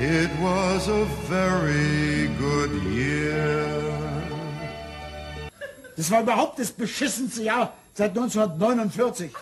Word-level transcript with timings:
It 0.00 0.30
was 0.40 0.88
a 0.88 1.04
very 1.28 2.28
good 2.38 2.70
year. 2.84 3.66
Das 5.96 6.08
war 6.12 6.22
überhaupt 6.22 6.60
das 6.60 6.70
beschissenste 6.70 7.42
Jahr 7.42 7.72
seit 7.94 8.10
1949. 8.10 9.32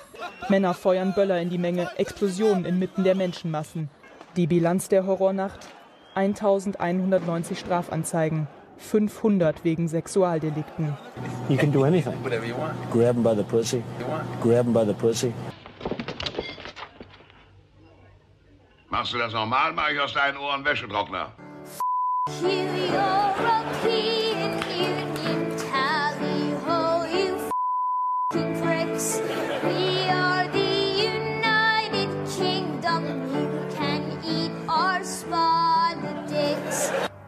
Männer 0.48 0.72
feuern 0.72 1.12
Böller 1.14 1.38
in 1.42 1.50
die 1.50 1.58
Menge, 1.58 1.90
Explosionen 1.98 2.64
inmitten 2.64 3.04
der 3.04 3.14
Menschenmassen. 3.14 3.90
Die 4.36 4.46
Bilanz 4.46 4.88
der 4.88 5.06
Horrornacht? 5.06 5.68
1190 6.14 7.58
Strafanzeigen, 7.58 8.46
500 8.78 9.62
wegen 9.62 9.88
Sexualdelikten. 9.88 10.96
You 11.50 11.58
can 11.58 11.70
do 11.70 11.84
anything. 11.84 12.14
Whatever 12.24 12.46
you 12.46 12.54
want. 12.56 12.72
Grab 12.90 13.16
him 13.16 13.22
by 13.22 13.34
the 13.36 13.42
pussy. 13.42 13.82
You 14.00 14.06
want. 14.10 14.24
Grab 14.40 14.64
him 14.64 14.72
by 14.72 14.86
the 14.86 14.94
pussy. 14.94 15.34
Machst 18.88 19.12
du 19.12 19.18
das 19.18 19.32
normal, 19.32 19.72
mach 19.72 19.90
ich 19.90 20.00
aus 20.00 20.12
deinen 20.12 20.36
Ohren 20.36 20.64
Wäschetrockner. 20.64 21.32
European 22.42 24.25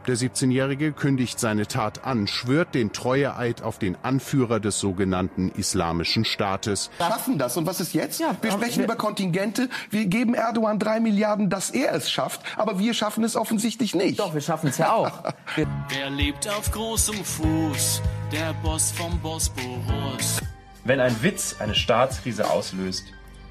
Der 0.08 0.16
17-Jährige 0.16 0.92
kündigt 0.92 1.38
seine 1.38 1.66
Tat 1.66 2.06
an, 2.06 2.26
schwört 2.28 2.74
den 2.74 2.94
Treueeid 2.94 3.60
auf 3.60 3.78
den 3.78 3.94
Anführer 4.02 4.58
des 4.58 4.78
sogenannten 4.80 5.50
Islamischen 5.50 6.24
Staates. 6.24 6.88
Wir 6.96 7.08
schaffen 7.08 7.36
das. 7.36 7.58
Und 7.58 7.66
was 7.66 7.78
ist 7.78 7.92
jetzt? 7.92 8.18
Ja, 8.18 8.34
wir 8.40 8.52
sprechen 8.52 8.78
wir- 8.78 8.84
über 8.86 8.96
Kontingente. 8.96 9.68
Wir 9.90 10.06
geben 10.06 10.32
Erdogan 10.32 10.78
drei 10.78 10.98
Milliarden, 10.98 11.50
dass 11.50 11.68
er 11.68 11.92
es 11.92 12.10
schafft. 12.10 12.40
Aber 12.56 12.78
wir 12.78 12.94
schaffen 12.94 13.22
es 13.22 13.36
offensichtlich 13.36 13.94
nicht. 13.94 14.18
Doch, 14.18 14.32
wir 14.32 14.40
schaffen 14.40 14.68
es 14.70 14.78
ja 14.78 14.92
auch. 14.94 15.24
Wer 15.90 16.08
lebt 16.08 16.48
auf 16.48 16.70
großem 16.72 17.22
Fuß? 17.22 18.00
Der 18.32 18.54
Boss 18.62 18.90
vom 18.92 19.18
Bosporus. 19.20 20.40
Wenn 20.84 21.00
ein 21.00 21.22
Witz 21.22 21.56
eine 21.58 21.74
Staatskrise 21.74 22.48
auslöst, 22.48 23.04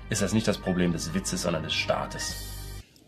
ist 0.09 0.23
das 0.23 0.33
nicht 0.33 0.47
das 0.47 0.57
Problem 0.57 0.91
des 0.91 1.13
Witzes, 1.13 1.43
sondern 1.43 1.61
des 1.61 1.75
Staates. 1.75 2.33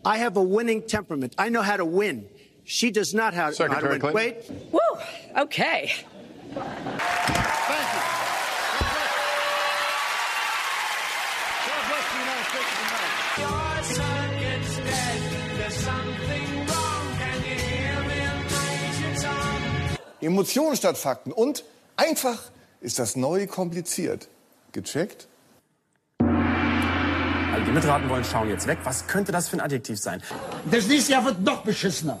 I 0.06 0.22
have 0.24 0.38
a 0.38 0.42
winning 0.42 0.86
temperament. 0.86 1.34
I 1.44 1.50
know 1.50 1.66
how 1.66 1.76
to 1.78 1.84
win. 1.84 2.26
She 2.72 2.92
does 2.92 3.12
not 3.12 3.34
have 3.34 3.58
know 3.58 3.66
how 3.66 3.80
to 3.80 3.90
Secretary 3.90 3.98
win. 3.98 4.00
Clinton. 4.00 4.14
Wait. 4.14 4.72
Woo! 4.72 4.78
Okay. 5.42 5.92
Emotionen 20.20 20.76
statt 20.76 20.96
Fakten. 20.96 21.32
Und 21.32 21.64
einfach 21.96 22.38
ist 22.80 23.00
das 23.00 23.16
neue 23.16 23.48
kompliziert. 23.48 24.28
Gecheckt? 24.70 25.26
Alle, 26.20 27.64
die 27.66 27.72
mitraten 27.72 28.08
wollen, 28.08 28.22
schauen 28.22 28.48
jetzt 28.48 28.68
weg. 28.68 28.78
Was 28.84 29.08
könnte 29.08 29.32
das 29.32 29.48
für 29.48 29.56
ein 29.56 29.60
Adjektiv 29.60 29.98
sein? 29.98 30.22
Das 30.70 30.86
nächste 30.86 31.10
Jahr 31.10 31.24
wird 31.24 31.40
noch 31.40 31.64
beschissener. 31.64 32.20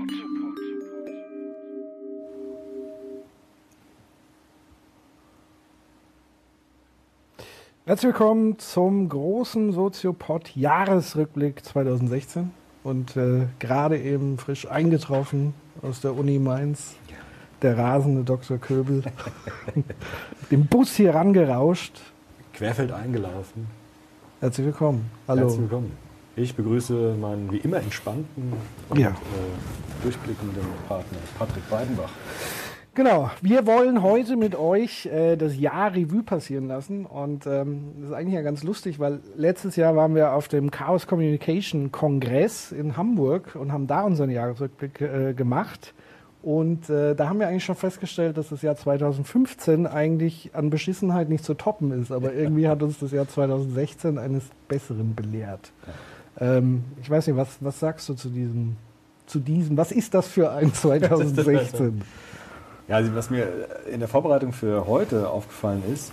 Herzlich 7.85 8.09
willkommen 8.13 8.59
zum 8.59 9.09
großen 9.09 9.71
Soziopod-Jahresrückblick 9.73 11.65
2016 11.65 12.51
und 12.83 13.17
äh, 13.17 13.47
gerade 13.59 13.99
eben 13.99 14.37
frisch 14.37 14.69
eingetroffen 14.69 15.53
aus 15.81 16.01
der 16.01 16.15
Uni 16.15 16.37
Mainz, 16.39 16.95
der 17.61 17.77
rasende 17.77 18.23
Dr. 18.23 18.57
Köbel, 18.59 19.03
mit 19.75 19.85
dem 20.51 20.67
Bus 20.67 20.95
hier 20.95 21.15
rangerauscht. 21.15 21.99
Querfeld 22.53 22.91
eingelaufen. 22.91 23.67
Herzlich 24.41 24.67
willkommen. 24.67 25.09
Hallo. 25.27 25.41
Herzlich 25.41 25.61
willkommen. 25.61 25.91
Ich 26.35 26.55
begrüße 26.55 27.15
meinen 27.19 27.51
wie 27.51 27.57
immer 27.57 27.77
entspannten 27.77 28.53
und 28.89 28.99
Ja. 28.99 29.09
äh, 29.09 29.13
durchblickenden 30.03 30.63
Partner 30.87 31.17
Patrick 31.37 31.63
Weidenbach. 31.69 32.09
Genau, 32.93 33.31
wir 33.41 33.65
wollen 33.65 34.03
heute 34.03 34.35
mit 34.35 34.53
euch 34.53 35.05
äh, 35.05 35.37
das 35.37 35.57
Jahr 35.57 35.95
Revue 35.95 36.23
passieren 36.23 36.67
lassen. 36.67 37.05
Und 37.05 37.45
ähm, 37.47 37.93
das 38.01 38.09
ist 38.09 38.15
eigentlich 38.15 38.33
ja 38.33 38.41
ganz 38.41 38.63
lustig, 38.63 38.99
weil 38.99 39.21
letztes 39.37 39.77
Jahr 39.77 39.95
waren 39.95 40.13
wir 40.13 40.33
auf 40.33 40.49
dem 40.49 40.71
Chaos 40.71 41.07
Communication 41.07 41.93
Kongress 41.93 42.73
in 42.73 42.97
Hamburg 42.97 43.55
und 43.55 43.71
haben 43.71 43.87
da 43.87 44.01
unseren 44.01 44.29
Jahresrückblick 44.29 44.99
äh, 44.99 45.33
gemacht. 45.33 45.93
Und 46.43 46.89
äh, 46.89 47.15
da 47.15 47.29
haben 47.29 47.39
wir 47.39 47.47
eigentlich 47.47 47.63
schon 47.63 47.75
festgestellt, 47.75 48.35
dass 48.35 48.49
das 48.49 48.61
Jahr 48.61 48.75
2015 48.75 49.87
eigentlich 49.87 50.49
an 50.53 50.69
Beschissenheit 50.69 51.29
nicht 51.29 51.45
zu 51.45 51.53
toppen 51.53 51.91
ist. 51.91 52.11
Aber 52.11 52.33
irgendwie 52.33 52.67
hat 52.67 52.83
uns 52.83 52.99
das 52.99 53.11
Jahr 53.11 53.27
2016 53.27 54.17
eines 54.17 54.43
Besseren 54.67 55.15
belehrt. 55.15 55.71
Ähm, 56.41 56.83
ich 57.01 57.09
weiß 57.09 57.27
nicht, 57.27 57.37
was, 57.37 57.57
was 57.61 57.79
sagst 57.79 58.09
du 58.09 58.15
zu 58.15 58.27
diesem, 58.27 58.75
zu 59.27 59.39
diesem, 59.39 59.77
was 59.77 59.93
ist 59.93 60.13
das 60.13 60.27
für 60.27 60.51
ein 60.51 60.73
2016? 60.73 62.01
Ja, 62.91 62.97
also 62.97 63.15
was 63.15 63.29
mir 63.29 63.47
in 63.89 64.01
der 64.01 64.09
Vorbereitung 64.09 64.51
für 64.51 64.85
heute 64.85 65.29
aufgefallen 65.29 65.81
ist, 65.93 66.11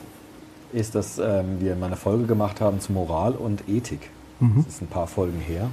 ist, 0.72 0.94
dass 0.94 1.19
ähm, 1.19 1.59
wir 1.59 1.75
mal 1.75 1.87
eine 1.87 1.97
Folge 1.97 2.27
gemacht 2.27 2.61
haben 2.61 2.78
zu 2.78 2.93
Moral 2.93 3.33
und 3.33 3.69
Ethik. 3.69 4.11
Mhm. 4.39 4.62
Das 4.65 4.75
ist 4.75 4.83
ein 4.83 4.87
paar 4.87 5.09
Folgen 5.09 5.41
her. 5.41 5.72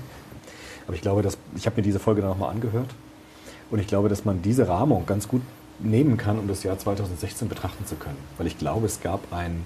Aber 0.87 0.95
ich 0.95 1.01
glaube, 1.01 1.21
dass, 1.21 1.37
ich 1.55 1.67
habe 1.67 1.75
mir 1.75 1.83
diese 1.83 1.99
Folge 1.99 2.21
dann 2.21 2.31
nochmal 2.31 2.49
angehört. 2.49 2.89
Und 3.69 3.77
ich 3.77 3.85
glaube, 3.85 4.09
dass 4.09 4.25
man 4.25 4.41
diese 4.41 4.67
Rahmung 4.67 5.05
ganz 5.05 5.27
gut 5.27 5.43
nehmen 5.77 6.17
kann, 6.17 6.39
um 6.39 6.47
das 6.47 6.63
Jahr 6.63 6.79
2016 6.79 7.49
betrachten 7.49 7.85
zu 7.85 7.97
können. 7.97 8.17
Weil 8.39 8.47
ich 8.47 8.57
glaube, 8.57 8.87
es 8.87 8.99
gab 8.99 9.31
einen 9.31 9.63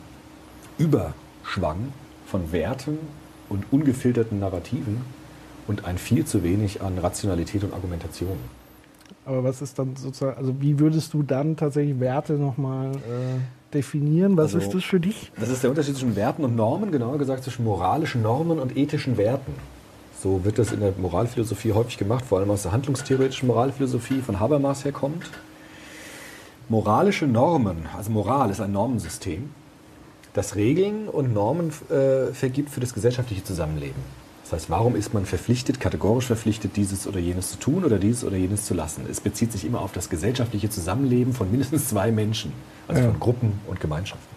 Überschwang 0.77 1.93
von 2.25 2.51
Werten 2.51 2.97
und 3.47 3.63
ungefilterten 3.71 4.41
Narrativen 4.41 5.05
und 5.67 5.85
ein 5.85 5.99
viel 5.99 6.25
zu 6.25 6.43
wenig 6.43 6.81
an 6.81 6.97
Rationalität 6.97 7.63
und 7.63 7.73
Argumentation. 7.73 8.39
Aber 9.25 9.43
was 9.43 9.61
ist 9.61 9.77
dann 9.77 9.95
sozusagen, 9.95 10.37
also 10.37 10.55
wie 10.59 10.79
würdest 10.79 11.13
du 11.13 11.23
dann 11.23 11.55
tatsächlich 11.55 11.99
Werte 11.99 12.33
nochmal 12.33 12.91
äh, 12.91 13.73
definieren? 13.73 14.37
Was 14.37 14.55
Also, 14.55 14.59
ist 14.59 14.73
das 14.73 14.83
für 14.83 14.99
dich? 14.99 15.31
Das 15.39 15.49
ist 15.49 15.61
der 15.63 15.69
Unterschied 15.69 15.95
zwischen 15.95 16.15
Werten 16.15 16.43
und 16.43 16.55
Normen, 16.55 16.91
genauer 16.91 17.17
gesagt 17.17 17.43
zwischen 17.43 17.63
moralischen 17.63 18.21
Normen 18.21 18.59
und 18.59 18.75
ethischen 18.75 19.17
Werten. 19.17 19.53
So 20.21 20.43
wird 20.43 20.59
das 20.59 20.71
in 20.71 20.81
der 20.81 20.93
Moralphilosophie 20.97 21.71
häufig 21.73 21.97
gemacht, 21.97 22.25
vor 22.25 22.39
allem 22.39 22.49
aus 22.49 22.63
der 22.63 22.71
handlungstheoretischen 22.71 23.47
Moralphilosophie 23.47 24.21
von 24.21 24.39
Habermas 24.39 24.83
herkommt. 24.83 25.29
Moralische 26.67 27.25
Normen, 27.25 27.87
also 27.97 28.11
Moral 28.11 28.49
ist 28.49 28.59
ein 28.61 28.71
Normensystem, 28.71 29.49
das 30.33 30.55
Regeln 30.55 31.07
und 31.07 31.33
Normen 31.33 31.71
äh, 31.89 32.33
vergibt 32.33 32.69
für 32.69 32.79
das 32.79 32.93
gesellschaftliche 32.93 33.43
Zusammenleben. 33.43 34.18
Das 34.49 34.61
heißt, 34.61 34.69
warum 34.71 34.95
ist 34.95 35.13
man 35.13 35.27
verpflichtet, 35.27 35.79
kategorisch 35.79 36.25
verpflichtet, 36.25 36.75
dieses 36.75 37.05
oder 37.05 37.19
jenes 37.19 37.51
zu 37.51 37.59
tun 37.59 37.83
oder 37.85 37.99
dieses 37.99 38.23
oder 38.23 38.35
jenes 38.35 38.65
zu 38.65 38.73
lassen? 38.73 39.05
Es 39.09 39.21
bezieht 39.21 39.51
sich 39.51 39.63
immer 39.63 39.79
auf 39.81 39.91
das 39.91 40.09
gesellschaftliche 40.09 40.71
Zusammenleben 40.71 41.33
von 41.33 41.51
mindestens 41.51 41.87
zwei 41.89 42.11
Menschen, 42.11 42.51
also 42.87 42.99
Ja. 43.01 43.09
von 43.11 43.19
Gruppen 43.19 43.59
und 43.67 43.79
Gemeinschaften. 43.79 44.35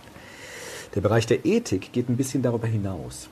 Der 0.95 1.01
Bereich 1.01 1.27
der 1.27 1.47
Ethik 1.47 1.93
geht 1.93 2.11
ein 2.11 2.19
bisschen 2.19 2.43
darüber 2.43 2.67
hinaus. 2.67 3.29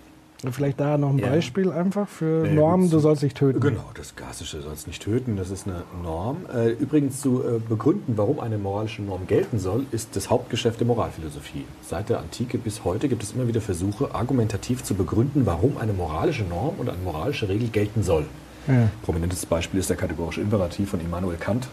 Vielleicht 0.52 0.80
da 0.80 0.96
noch 0.96 1.10
ein 1.10 1.18
Ja. 1.18 1.28
Beispiel 1.28 1.70
einfach 1.70 2.08
für 2.08 2.46
Ja, 2.46 2.52
Normen, 2.54 2.84
du 2.86 2.92
so- 2.92 3.00
sollst 3.00 3.22
dich 3.22 3.34
töten. 3.34 3.60
Genau, 3.60 3.84
das 3.94 4.16
Klassische 4.16 4.62
sollst 4.62 4.86
nicht 4.86 5.02
töten, 5.02 5.36
das 5.36 5.50
ist 5.50 5.66
eine 5.66 5.82
Norm. 6.02 6.46
Äh, 6.54 6.70
übrigens 6.70 7.20
zu 7.20 7.42
äh, 7.42 7.58
begründen, 7.58 8.14
warum 8.16 8.40
eine 8.40 8.56
moralische 8.56 9.02
Norm 9.02 9.26
gelten 9.26 9.58
soll, 9.58 9.84
ist 9.90 10.16
das 10.16 10.30
Hauptgeschäft 10.30 10.80
der 10.80 10.86
Moralphilosophie. 10.86 11.66
Seit 11.82 12.08
der 12.08 12.20
Antike 12.20 12.56
bis 12.56 12.84
heute 12.84 13.08
gibt 13.08 13.22
es 13.22 13.32
immer 13.32 13.48
wieder 13.48 13.60
Versuche, 13.60 14.14
argumentativ 14.14 14.82
zu 14.82 14.94
begründen, 14.94 15.44
warum 15.44 15.76
eine 15.76 15.92
moralische 15.92 16.44
Norm 16.44 16.76
und 16.78 16.88
eine 16.88 16.98
moralische 17.04 17.48
Regel 17.48 17.68
gelten 17.68 18.02
soll. 18.02 18.24
Ja. 18.66 18.88
Prominentes 19.02 19.44
Beispiel 19.44 19.80
ist 19.80 19.90
der 19.90 19.96
kategorische 19.98 20.40
Imperativ 20.40 20.90
von 20.90 21.00
Immanuel 21.00 21.36
Kant, 21.36 21.68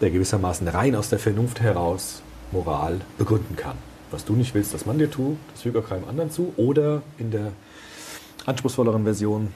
der 0.00 0.10
gewissermaßen 0.10 0.66
rein 0.68 0.94
aus 0.96 1.10
der 1.10 1.18
Vernunft 1.18 1.60
heraus 1.60 2.22
Moral 2.52 3.00
begründen 3.18 3.56
kann. 3.56 3.76
Was 4.10 4.24
du 4.24 4.34
nicht 4.34 4.54
willst, 4.54 4.72
dass 4.74 4.86
man 4.86 4.98
dir 4.98 5.10
tut, 5.10 5.36
das 5.52 5.62
füge 5.62 5.80
auch 5.80 5.88
keinem 5.88 6.04
anderen 6.08 6.30
zu. 6.30 6.52
Oder 6.56 7.02
in 7.18 7.30
der 7.30 7.52
anspruchsvolleren 8.46 9.04
Version 9.04 9.48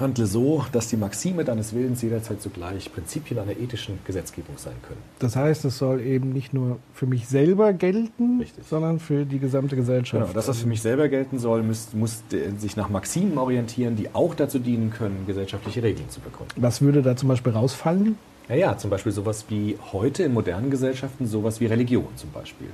Handle 0.00 0.26
so, 0.26 0.64
dass 0.72 0.88
die 0.88 0.96
Maxime 0.96 1.44
deines 1.44 1.74
Willens 1.74 2.00
jederzeit 2.00 2.40
zugleich 2.40 2.90
Prinzipien 2.92 3.38
einer 3.38 3.52
ethischen 3.52 3.98
Gesetzgebung 4.06 4.56
sein 4.56 4.74
können. 4.86 5.00
Das 5.18 5.36
heißt, 5.36 5.64
es 5.66 5.76
soll 5.76 6.00
eben 6.00 6.32
nicht 6.32 6.54
nur 6.54 6.78
für 6.94 7.06
mich 7.06 7.28
selber 7.28 7.72
gelten, 7.74 8.42
sondern 8.68 9.00
für 9.00 9.26
die 9.26 9.38
gesamte 9.38 9.76
Gesellschaft. 9.76 10.22
Genau, 10.22 10.34
das, 10.34 10.48
was 10.48 10.60
für 10.60 10.66
mich 10.66 10.80
selber 10.80 11.08
gelten 11.08 11.38
soll, 11.38 11.62
muss, 11.62 11.92
muss 11.92 12.22
sich 12.56 12.76
nach 12.76 12.88
Maximen 12.88 13.36
orientieren, 13.36 13.96
die 13.96 14.14
auch 14.14 14.34
dazu 14.34 14.58
dienen 14.58 14.90
können, 14.90 15.24
gesellschaftliche 15.26 15.82
Regeln 15.82 16.08
zu 16.08 16.20
bekommen. 16.20 16.48
Was 16.56 16.80
würde 16.80 17.02
da 17.02 17.14
zum 17.14 17.28
Beispiel 17.28 17.52
rausfallen? 17.52 18.16
Ja, 18.48 18.54
ja, 18.54 18.78
zum 18.78 18.90
Beispiel 18.90 19.12
sowas 19.12 19.44
wie 19.50 19.78
heute 19.92 20.22
in 20.22 20.32
modernen 20.32 20.70
Gesellschaften, 20.70 21.26
sowas 21.26 21.60
wie 21.60 21.66
Religion 21.66 22.08
zum 22.16 22.30
Beispiel. 22.30 22.68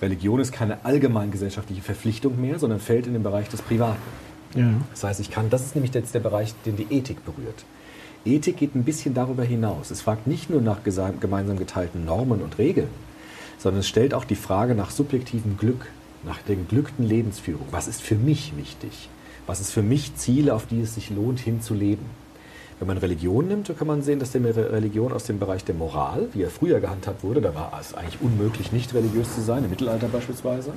Religion 0.00 0.40
ist 0.40 0.52
keine 0.52 0.84
allgemein 0.84 1.30
gesellschaftliche 1.30 1.82
Verpflichtung 1.82 2.40
mehr, 2.40 2.58
sondern 2.58 2.80
fällt 2.80 3.06
in 3.06 3.12
den 3.12 3.22
Bereich 3.22 3.48
des 3.48 3.62
Privaten. 3.62 4.00
Ja. 4.54 4.74
Das 4.90 5.04
heißt, 5.04 5.20
ich 5.20 5.30
kann, 5.30 5.50
das 5.50 5.62
ist 5.62 5.74
nämlich 5.74 5.94
jetzt 5.94 6.14
der 6.14 6.20
Bereich, 6.20 6.54
den 6.66 6.76
die 6.76 6.86
Ethik 6.90 7.24
berührt. 7.24 7.64
Ethik 8.24 8.56
geht 8.56 8.74
ein 8.74 8.84
bisschen 8.84 9.14
darüber 9.14 9.42
hinaus. 9.42 9.90
Es 9.90 10.00
fragt 10.00 10.26
nicht 10.26 10.48
nur 10.48 10.60
nach 10.60 10.80
gemeinsam 10.84 11.58
geteilten 11.58 12.04
Normen 12.04 12.40
und 12.40 12.58
Regeln, 12.58 12.88
sondern 13.58 13.80
es 13.80 13.88
stellt 13.88 14.14
auch 14.14 14.24
die 14.24 14.36
Frage 14.36 14.74
nach 14.74 14.90
subjektivem 14.90 15.56
Glück, 15.56 15.86
nach 16.24 16.38
der 16.42 16.56
geglückten 16.56 17.06
Lebensführung. 17.06 17.66
Was 17.70 17.88
ist 17.88 18.00
für 18.00 18.14
mich 18.14 18.56
wichtig? 18.56 19.08
Was 19.46 19.60
ist 19.60 19.72
für 19.72 19.82
mich 19.82 20.14
Ziele, 20.14 20.54
auf 20.54 20.66
die 20.66 20.82
es 20.82 20.94
sich 20.94 21.10
lohnt, 21.10 21.40
hinzuleben? 21.40 22.06
Wenn 22.78 22.88
man 22.88 22.98
Religion 22.98 23.48
nimmt, 23.48 23.68
dann 23.68 23.76
kann 23.76 23.86
man 23.86 24.02
sehen, 24.02 24.18
dass 24.18 24.32
die 24.32 24.38
Religion 24.38 25.12
aus 25.12 25.24
dem 25.24 25.38
Bereich 25.38 25.64
der 25.64 25.74
Moral, 25.74 26.28
wie 26.32 26.42
er 26.42 26.50
früher 26.50 26.80
gehandhabt 26.80 27.22
wurde, 27.22 27.40
da 27.40 27.54
war 27.54 27.76
es 27.80 27.94
eigentlich 27.94 28.20
unmöglich, 28.20 28.72
nicht 28.72 28.92
religiös 28.94 29.34
zu 29.34 29.40
sein, 29.40 29.64
im 29.64 29.70
Mittelalter 29.70 30.08
beispielsweise. 30.08 30.72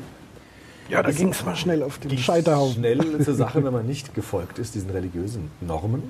Ja, 0.89 1.01
da 1.01 1.11
ging 1.11 1.29
es 1.29 1.43
mal 1.43 1.55
schnell 1.55 1.81
auf 1.81 1.97
den 1.97 2.17
Scheiterhaufen. 2.17 2.75
schnell 2.75 3.21
zur 3.21 3.33
Sache, 3.33 3.63
wenn 3.63 3.73
man 3.73 3.87
nicht 3.87 4.13
gefolgt 4.13 4.59
ist, 4.59 4.75
diesen 4.75 4.91
religiösen 4.91 5.49
Normen. 5.61 6.03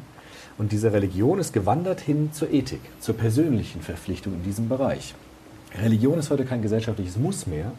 Und 0.57 0.71
diese 0.71 0.91
Religion 0.91 1.39
ist 1.39 1.53
gewandert 1.53 2.01
hin 2.01 2.29
zur 2.33 2.51
Ethik, 2.51 2.81
zur 2.99 3.15
persönlichen 3.15 3.81
Verpflichtung 3.81 4.33
in 4.33 4.43
diesem 4.43 4.69
Bereich. 4.69 5.15
Religion 5.81 6.17
ist 6.17 6.29
heute 6.29 6.45
kein 6.45 6.61
gesellschaftliches 6.61 7.17
Muss 7.17 7.47
mehr, 7.47 7.71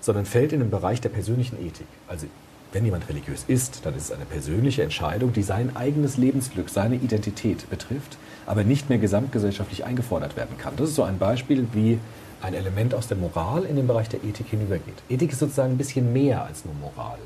sondern 0.00 0.26
fällt 0.26 0.52
in 0.52 0.60
den 0.60 0.70
Bereich 0.70 1.00
der 1.00 1.10
persönlichen 1.10 1.56
Ethik. 1.64 1.86
Also 2.08 2.26
wenn 2.72 2.84
jemand 2.84 3.08
religiös 3.08 3.44
ist, 3.48 3.86
dann 3.86 3.94
ist 3.96 4.04
es 4.04 4.12
eine 4.12 4.24
persönliche 4.24 4.82
Entscheidung, 4.82 5.32
die 5.32 5.42
sein 5.42 5.74
eigenes 5.76 6.16
Lebensglück, 6.16 6.68
seine 6.68 6.96
Identität 6.96 7.68
betrifft, 7.70 8.18
aber 8.46 8.64
nicht 8.64 8.88
mehr 8.88 8.98
gesamtgesellschaftlich 8.98 9.84
eingefordert 9.84 10.36
werden 10.36 10.58
kann. 10.58 10.74
Das 10.76 10.90
ist 10.90 10.94
so 10.96 11.02
ein 11.02 11.18
Beispiel, 11.18 11.66
wie 11.72 11.98
ein 12.42 12.54
Element 12.54 12.94
aus 12.94 13.08
der 13.08 13.16
Moral 13.16 13.64
in 13.64 13.76
den 13.76 13.86
Bereich 13.86 14.08
der 14.08 14.22
Ethik 14.24 14.48
hinübergeht. 14.48 15.02
Ethik 15.08 15.32
ist 15.32 15.40
sozusagen 15.40 15.72
ein 15.72 15.78
bisschen 15.78 16.12
mehr 16.12 16.44
als 16.44 16.64
nur 16.64 16.74
Moral. 16.74 17.18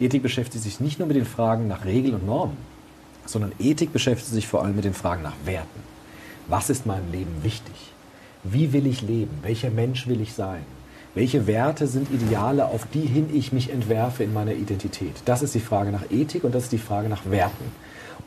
Ethik 0.00 0.22
beschäftigt 0.22 0.64
sich 0.64 0.80
nicht 0.80 0.98
nur 0.98 1.08
mit 1.08 1.16
den 1.16 1.24
Fragen 1.24 1.68
nach 1.68 1.84
Regeln 1.84 2.14
und 2.14 2.26
Normen, 2.26 2.56
sondern 3.24 3.52
Ethik 3.58 3.92
beschäftigt 3.92 4.32
sich 4.32 4.48
vor 4.48 4.62
allem 4.62 4.76
mit 4.76 4.84
den 4.84 4.94
Fragen 4.94 5.22
nach 5.22 5.36
Werten. 5.44 5.80
Was 6.48 6.70
ist 6.70 6.86
meinem 6.86 7.10
Leben 7.12 7.42
wichtig? 7.42 7.92
Wie 8.42 8.72
will 8.72 8.86
ich 8.86 9.02
leben? 9.02 9.38
Welcher 9.42 9.70
Mensch 9.70 10.08
will 10.08 10.20
ich 10.20 10.34
sein? 10.34 10.64
Welche 11.14 11.46
Werte 11.46 11.86
sind 11.86 12.10
Ideale, 12.10 12.66
auf 12.66 12.86
die 12.92 13.06
hin 13.06 13.28
ich 13.32 13.52
mich 13.52 13.70
entwerfe 13.70 14.24
in 14.24 14.32
meiner 14.32 14.54
Identität? 14.54 15.14
Das 15.26 15.42
ist 15.42 15.54
die 15.54 15.60
Frage 15.60 15.92
nach 15.92 16.10
Ethik 16.10 16.42
und 16.42 16.54
das 16.54 16.64
ist 16.64 16.72
die 16.72 16.78
Frage 16.78 17.08
nach 17.08 17.30
Werten. 17.30 17.70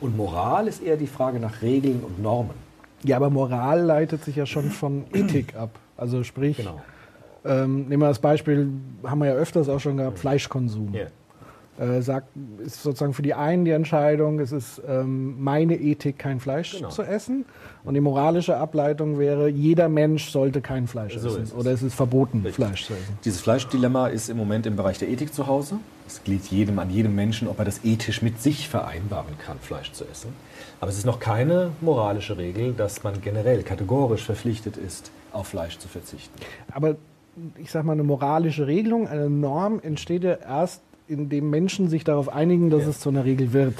Und 0.00 0.16
Moral 0.16 0.68
ist 0.68 0.82
eher 0.82 0.96
die 0.96 1.06
Frage 1.06 1.40
nach 1.40 1.62
Regeln 1.62 2.02
und 2.04 2.22
Normen. 2.22 2.54
Ja, 3.02 3.16
aber 3.16 3.28
Moral 3.28 3.82
leitet 3.82 4.24
sich 4.24 4.36
ja 4.36 4.46
schon 4.46 4.70
von 4.70 5.04
Ethik 5.12 5.56
ab. 5.56 5.70
Also 5.96 6.22
sprich, 6.24 6.58
Genau. 6.58 6.80
ähm, 7.44 7.86
nehmen 7.88 8.02
wir 8.02 8.08
das 8.08 8.18
Beispiel, 8.18 8.68
haben 9.04 9.18
wir 9.20 9.26
ja 9.28 9.34
öfters 9.34 9.68
auch 9.68 9.80
schon 9.80 9.96
gehabt, 9.96 10.18
Fleischkonsum. 10.18 10.94
Äh, 11.78 12.00
sagt, 12.00 12.28
ist 12.64 12.82
sozusagen 12.82 13.12
für 13.12 13.20
die 13.20 13.34
einen 13.34 13.66
die 13.66 13.70
Entscheidung, 13.72 14.40
es 14.40 14.50
ist 14.50 14.80
ähm, 14.88 15.36
meine 15.44 15.76
Ethik, 15.76 16.18
kein 16.18 16.40
Fleisch 16.40 16.74
Genau. 16.76 16.88
zu 16.88 17.02
essen. 17.02 17.44
Und 17.84 17.92
die 17.92 18.00
moralische 18.00 18.56
Ableitung 18.56 19.18
wäre, 19.18 19.48
jeder 19.50 19.90
Mensch 19.90 20.30
sollte 20.30 20.62
kein 20.62 20.86
Fleisch 20.86 21.18
So 21.18 21.28
essen. 21.28 21.42
es. 21.42 21.52
Oder 21.54 21.72
es 21.72 21.82
ist 21.82 21.94
verboten, 21.94 22.42
Fleisch 22.50 22.86
zu 22.86 22.94
essen. 22.94 23.18
Dieses 23.26 23.42
Fleischdilemma 23.42 24.06
ist 24.08 24.30
im 24.30 24.38
Moment 24.38 24.64
im 24.64 24.74
Bereich 24.76 24.98
der 24.98 25.08
Ethik 25.10 25.34
zu 25.34 25.46
Hause. 25.48 25.74
Es 26.06 26.22
liegt 26.24 26.46
jedem 26.46 26.78
an 26.78 26.88
jedem 26.88 27.14
Menschen, 27.14 27.46
ob 27.46 27.58
er 27.58 27.66
das 27.66 27.84
ethisch 27.84 28.22
mit 28.22 28.40
sich 28.40 28.70
vereinbaren 28.70 29.36
kann, 29.44 29.58
Fleisch 29.60 29.92
zu 29.92 30.04
essen. 30.10 30.32
Aber 30.80 30.90
es 30.90 30.96
ist 30.96 31.04
noch 31.04 31.20
keine 31.20 31.72
moralische 31.82 32.38
Regel, 32.38 32.72
dass 32.72 33.02
man 33.04 33.20
generell 33.20 33.62
kategorisch 33.62 34.24
verpflichtet 34.24 34.78
ist, 34.78 35.10
auf 35.32 35.48
Fleisch 35.48 35.78
zu 35.78 35.88
verzichten. 35.88 36.34
Aber 36.72 36.96
ich 37.58 37.70
sag 37.70 37.84
mal, 37.84 37.92
eine 37.92 38.02
moralische 38.02 38.66
Regelung, 38.66 39.08
eine 39.08 39.28
Norm 39.28 39.80
entsteht 39.82 40.24
ja 40.24 40.34
erst, 40.34 40.82
indem 41.08 41.50
Menschen 41.50 41.88
sich 41.88 42.04
darauf 42.04 42.28
einigen, 42.28 42.70
dass 42.70 42.86
es 42.86 43.00
zu 43.00 43.10
einer 43.10 43.24
Regel 43.24 43.52
wird. 43.52 43.74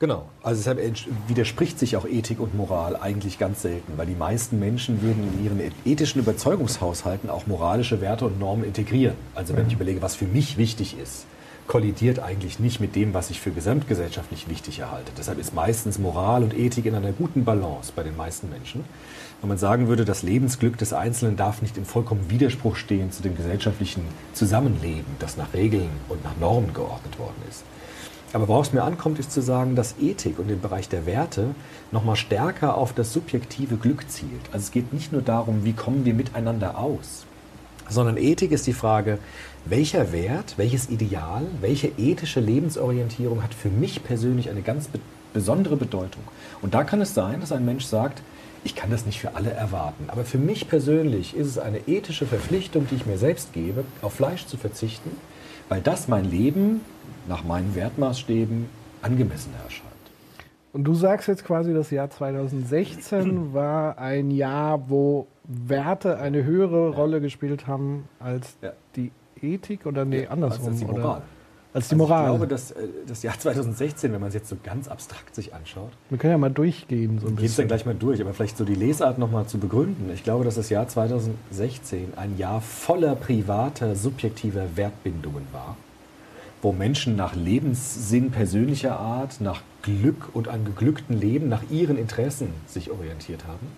Genau. 0.00 0.26
Also 0.44 0.60
deshalb 0.60 0.80
widerspricht 1.26 1.78
sich 1.78 1.96
auch 1.96 2.06
Ethik 2.06 2.38
und 2.38 2.54
Moral 2.56 2.94
eigentlich 2.96 3.38
ganz 3.38 3.62
selten, 3.62 3.94
weil 3.96 4.06
die 4.06 4.14
meisten 4.14 4.60
Menschen 4.60 5.02
würden 5.02 5.28
in 5.34 5.44
ihren 5.44 5.72
ethischen 5.84 6.20
Überzeugungshaushalten 6.20 7.28
auch 7.30 7.48
moralische 7.48 8.00
Werte 8.00 8.26
und 8.26 8.38
Normen 8.38 8.64
integrieren. 8.64 9.16
Also 9.34 9.56
wenn 9.56 9.66
ich 9.66 9.72
überlege, 9.72 10.00
was 10.00 10.14
für 10.14 10.26
mich 10.26 10.56
wichtig 10.56 10.96
ist, 11.02 11.26
kollidiert 11.66 12.20
eigentlich 12.20 12.60
nicht 12.60 12.80
mit 12.80 12.94
dem, 12.94 13.12
was 13.12 13.30
ich 13.30 13.40
für 13.40 13.50
gesamtgesellschaftlich 13.50 14.48
wichtig 14.48 14.78
erhalte. 14.78 15.10
Deshalb 15.18 15.38
ist 15.40 15.52
meistens 15.52 15.98
Moral 15.98 16.44
und 16.44 16.56
Ethik 16.56 16.86
in 16.86 16.94
einer 16.94 17.12
guten 17.12 17.44
Balance 17.44 17.92
bei 17.94 18.04
den 18.04 18.16
meisten 18.16 18.48
Menschen. 18.48 18.84
Wenn 19.40 19.48
man 19.48 19.58
sagen 19.58 19.86
würde, 19.86 20.04
das 20.04 20.24
Lebensglück 20.24 20.78
des 20.78 20.92
Einzelnen 20.92 21.36
darf 21.36 21.62
nicht 21.62 21.76
in 21.76 21.84
vollkommen 21.84 22.28
Widerspruch 22.28 22.74
stehen 22.74 23.12
zu 23.12 23.22
dem 23.22 23.36
gesellschaftlichen 23.36 24.02
Zusammenleben, 24.32 25.06
das 25.20 25.36
nach 25.36 25.54
Regeln 25.54 25.90
und 26.08 26.24
nach 26.24 26.36
Normen 26.40 26.74
geordnet 26.74 27.18
worden 27.20 27.40
ist. 27.48 27.62
Aber 28.32 28.48
worauf 28.48 28.66
es 28.66 28.72
mir 28.72 28.82
ankommt, 28.82 29.20
ist 29.20 29.30
zu 29.30 29.40
sagen, 29.40 29.76
dass 29.76 29.94
Ethik 30.00 30.40
und 30.40 30.48
den 30.48 30.60
Bereich 30.60 30.88
der 30.88 31.06
Werte 31.06 31.54
nochmal 31.92 32.16
stärker 32.16 32.76
auf 32.76 32.92
das 32.92 33.12
subjektive 33.12 33.76
Glück 33.76 34.10
zielt. 34.10 34.42
Also 34.52 34.64
es 34.64 34.70
geht 34.72 34.92
nicht 34.92 35.12
nur 35.12 35.22
darum, 35.22 35.64
wie 35.64 35.72
kommen 35.72 36.04
wir 36.04 36.14
miteinander 36.14 36.76
aus, 36.76 37.24
sondern 37.88 38.16
Ethik 38.16 38.50
ist 38.50 38.66
die 38.66 38.72
Frage, 38.72 39.18
welcher 39.64 40.12
Wert, 40.12 40.54
welches 40.56 40.90
Ideal, 40.90 41.46
welche 41.60 41.92
ethische 41.96 42.40
Lebensorientierung 42.40 43.42
hat 43.42 43.54
für 43.54 43.70
mich 43.70 44.02
persönlich 44.02 44.50
eine 44.50 44.62
ganz 44.62 44.88
be 44.88 44.98
besondere 45.34 45.76
Bedeutung. 45.76 46.22
Und 46.62 46.72
da 46.72 46.84
kann 46.84 47.02
es 47.02 47.12
sein, 47.12 47.40
dass 47.40 47.52
ein 47.52 47.66
Mensch 47.66 47.84
sagt, 47.84 48.22
ich 48.68 48.74
kann 48.74 48.90
das 48.90 49.06
nicht 49.06 49.18
für 49.18 49.34
alle 49.34 49.50
erwarten, 49.50 50.04
aber 50.08 50.26
für 50.26 50.36
mich 50.36 50.68
persönlich 50.68 51.34
ist 51.34 51.46
es 51.46 51.58
eine 51.58 51.88
ethische 51.88 52.26
Verpflichtung, 52.26 52.86
die 52.90 52.96
ich 52.96 53.06
mir 53.06 53.16
selbst 53.16 53.54
gebe, 53.54 53.82
auf 54.02 54.12
Fleisch 54.12 54.44
zu 54.44 54.58
verzichten, 54.58 55.10
weil 55.70 55.80
das 55.80 56.06
mein 56.06 56.26
Leben 56.26 56.82
nach 57.28 57.44
meinen 57.44 57.74
Wertmaßstäben 57.74 58.66
angemessen 59.00 59.54
erscheint. 59.64 59.88
Und 60.74 60.84
du 60.84 60.92
sagst 60.92 61.28
jetzt 61.28 61.46
quasi, 61.46 61.72
das 61.72 61.90
Jahr 61.90 62.10
2016 62.10 63.52
war 63.54 63.96
ein 63.96 64.30
Jahr, 64.30 64.90
wo 64.90 65.28
Werte 65.44 66.18
eine 66.18 66.44
höhere 66.44 66.90
Rolle 66.90 67.22
gespielt 67.22 67.66
haben 67.66 68.06
als 68.20 68.58
die 68.96 69.12
Ethik 69.40 69.86
oder 69.86 70.04
nee, 70.04 70.26
andersrum. 70.26 70.68
als 70.68 70.80
die 70.80 70.84
oder? 70.84 71.22
Als 71.78 71.88
die 71.88 71.94
Also 71.94 72.04
Moral. 72.04 72.24
Ich 72.24 72.30
glaube, 72.30 72.46
dass 72.48 72.70
äh, 72.72 72.88
das 73.06 73.22
Jahr 73.22 73.38
2016, 73.38 74.12
wenn 74.12 74.20
man 74.20 74.28
es 74.28 74.34
jetzt 74.34 74.48
so 74.48 74.56
ganz 74.62 74.88
abstrakt 74.88 75.34
sich 75.34 75.54
anschaut, 75.54 75.90
Wir 76.10 76.18
können 76.18 76.32
ja 76.32 76.38
mal 76.38 76.50
durchgehen, 76.50 77.20
so 77.20 77.28
ein 77.28 77.36
Geht 77.36 77.46
es 77.46 77.56
dann 77.56 77.66
bisschen. 77.66 77.68
gleich 77.68 77.86
mal 77.86 77.94
durch, 77.94 78.20
aber 78.20 78.34
vielleicht 78.34 78.56
so 78.56 78.64
die 78.64 78.74
Lesart 78.74 79.18
nochmal 79.18 79.46
zu 79.46 79.58
begründen. 79.58 80.10
Ich 80.12 80.24
glaube, 80.24 80.44
dass 80.44 80.56
das 80.56 80.70
Jahr 80.70 80.88
2016 80.88 82.14
ein 82.16 82.36
Jahr 82.36 82.60
voller 82.60 83.14
privater, 83.14 83.94
subjektiver 83.94 84.76
Wertbindungen 84.76 85.46
war, 85.52 85.76
wo 86.62 86.72
Menschen 86.72 87.14
nach 87.14 87.36
Lebenssinn 87.36 88.30
persönlicher 88.32 88.98
Art, 88.98 89.40
nach 89.40 89.62
Glück 89.82 90.30
und 90.34 90.48
einem 90.48 90.64
geglückten 90.64 91.18
Leben, 91.18 91.48
nach 91.48 91.62
ihren 91.70 91.96
Interessen 91.96 92.48
sich 92.66 92.90
orientiert 92.90 93.46
haben. 93.46 93.68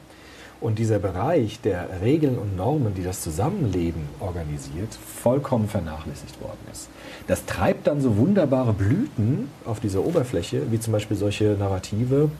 Und 0.60 0.78
dieser 0.78 0.98
Bereich 0.98 1.60
der 1.62 2.02
Regeln 2.02 2.36
und 2.36 2.54
Normen, 2.54 2.94
die 2.94 3.02
das 3.02 3.22
Zusammenleben 3.22 4.02
organisiert, 4.20 4.92
vollkommen 4.94 5.68
vernachlässigt 5.68 6.38
worden 6.42 6.58
ist. 6.70 6.90
Das 7.26 7.46
treibt 7.46 7.86
dann 7.86 8.02
so 8.02 8.18
wunderbare 8.18 8.74
Blüten 8.74 9.48
auf 9.64 9.80
dieser 9.80 10.04
Oberfläche, 10.04 10.70
wie 10.70 10.78
zum 10.78 10.92
Beispiel 10.92 11.16
solche 11.16 11.56
Narrative, 11.58 12.30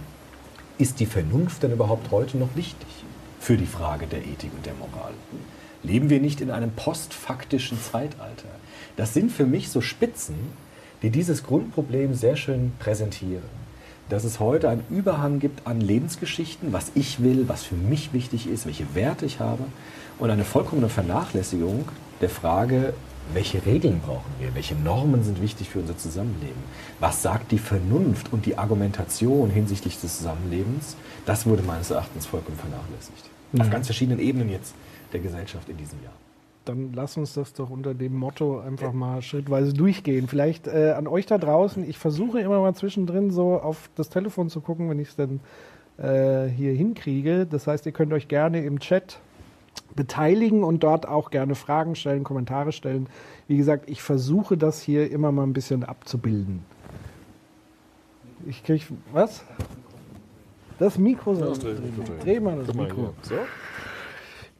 ist 0.76 1.00
die 1.00 1.06
Vernunft 1.06 1.62
denn 1.62 1.72
überhaupt 1.72 2.10
heute 2.10 2.36
noch 2.36 2.54
wichtig 2.56 2.88
für 3.38 3.56
die 3.56 3.66
Frage 3.66 4.06
der 4.06 4.20
Ethik 4.20 4.50
und 4.54 4.66
der 4.66 4.74
Moral? 4.74 5.12
Leben 5.82 6.10
wir 6.10 6.20
nicht 6.20 6.42
in 6.42 6.50
einem 6.50 6.72
postfaktischen 6.72 7.78
Zeitalter? 7.80 8.48
Das 8.96 9.14
sind 9.14 9.32
für 9.32 9.46
mich 9.46 9.70
so 9.70 9.80
Spitzen, 9.80 10.36
die 11.02 11.10
dieses 11.10 11.42
Grundproblem 11.42 12.14
sehr 12.14 12.36
schön 12.36 12.72
präsentieren. 12.78 13.59
Dass 14.10 14.24
es 14.24 14.40
heute 14.40 14.68
einen 14.68 14.82
Überhang 14.90 15.38
gibt 15.38 15.68
an 15.68 15.80
Lebensgeschichten, 15.80 16.72
was 16.72 16.90
ich 16.96 17.22
will, 17.22 17.48
was 17.48 17.62
für 17.62 17.76
mich 17.76 18.12
wichtig 18.12 18.48
ist, 18.48 18.66
welche 18.66 18.92
Werte 18.96 19.24
ich 19.24 19.38
habe 19.38 19.62
und 20.18 20.30
eine 20.30 20.44
vollkommene 20.44 20.88
Vernachlässigung 20.88 21.86
der 22.20 22.28
Frage, 22.28 22.92
welche 23.32 23.64
Regeln 23.64 24.00
brauchen 24.00 24.32
wir, 24.40 24.52
welche 24.56 24.74
Normen 24.74 25.22
sind 25.22 25.40
wichtig 25.40 25.70
für 25.70 25.78
unser 25.78 25.96
Zusammenleben, 25.96 26.60
was 26.98 27.22
sagt 27.22 27.52
die 27.52 27.58
Vernunft 27.58 28.32
und 28.32 28.46
die 28.46 28.58
Argumentation 28.58 29.48
hinsichtlich 29.48 30.00
des 30.00 30.18
Zusammenlebens, 30.18 30.96
das 31.24 31.46
wurde 31.46 31.62
meines 31.62 31.92
Erachtens 31.92 32.26
vollkommen 32.26 32.58
vernachlässigt. 32.58 33.30
Ja. 33.52 33.62
Auf 33.62 33.70
ganz 33.70 33.86
verschiedenen 33.86 34.18
Ebenen 34.18 34.50
jetzt 34.50 34.74
der 35.12 35.20
Gesellschaft 35.20 35.68
in 35.68 35.76
diesem 35.76 36.02
Jahr. 36.02 36.12
Dann 36.70 36.92
lass 36.94 37.16
uns 37.16 37.34
das 37.34 37.52
doch 37.52 37.70
unter 37.70 37.94
dem 37.94 38.14
Motto 38.16 38.60
einfach 38.60 38.92
mal 38.92 39.22
schrittweise 39.22 39.72
durchgehen. 39.72 40.28
Vielleicht 40.28 40.66
äh, 40.66 40.92
an 40.96 41.06
euch 41.06 41.26
da 41.26 41.38
draußen, 41.38 41.88
ich 41.88 41.98
versuche 41.98 42.40
immer 42.40 42.60
mal 42.60 42.74
zwischendrin 42.74 43.30
so 43.30 43.54
auf 43.60 43.90
das 43.96 44.08
Telefon 44.08 44.48
zu 44.48 44.60
gucken, 44.60 44.88
wenn 44.88 44.98
ich 44.98 45.08
es 45.08 45.16
dann 45.16 45.40
äh, 45.98 46.48
hier 46.48 46.72
hinkriege. 46.72 47.46
Das 47.46 47.66
heißt, 47.66 47.86
ihr 47.86 47.92
könnt 47.92 48.12
euch 48.12 48.28
gerne 48.28 48.64
im 48.64 48.78
Chat 48.80 49.18
beteiligen 49.96 50.62
und 50.64 50.82
dort 50.84 51.06
auch 51.08 51.30
gerne 51.30 51.54
Fragen 51.54 51.94
stellen, 51.96 52.22
Kommentare 52.24 52.72
stellen. 52.72 53.08
Wie 53.48 53.56
gesagt, 53.56 53.90
ich 53.90 54.02
versuche 54.02 54.56
das 54.56 54.80
hier 54.80 55.10
immer 55.10 55.32
mal 55.32 55.42
ein 55.42 55.52
bisschen 55.52 55.84
abzubilden. 55.84 56.62
Ich 58.46 58.62
krieg 58.64 58.86
was? 59.12 59.44
Das 60.78 60.96
Mikro 60.96 61.32
Ja, 61.32 61.38
soll 61.38 61.48
das 61.48 61.58
dreh- 61.58 61.74
dreh- 61.74 62.24
dreh 62.24 62.40
mal 62.40 62.62
das 62.64 62.74
Mikro. 62.74 63.12
So. 63.22 63.34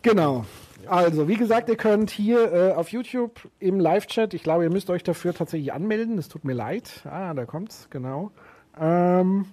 Genau. 0.03 0.45
Also, 0.91 1.29
wie 1.29 1.37
gesagt, 1.37 1.69
ihr 1.69 1.77
könnt 1.77 2.11
hier 2.11 2.53
äh, 2.53 2.73
auf 2.73 2.89
YouTube 2.89 3.49
im 3.61 3.79
Live-Chat, 3.79 4.35
ich 4.35 4.43
glaube, 4.43 4.65
ihr 4.65 4.71
müsst 4.71 4.91
euch 4.91 5.05
dafür 5.05 5.33
tatsächlich 5.33 5.73
anmelden. 5.73 6.19
Es 6.19 6.27
tut 6.27 6.45
mir 6.45 6.53
leid. 6.53 7.03
Ah, 7.05 7.33
da 7.33 7.45
kommt's, 7.45 7.87
genau. 7.91 8.33
Ähm, 8.77 9.45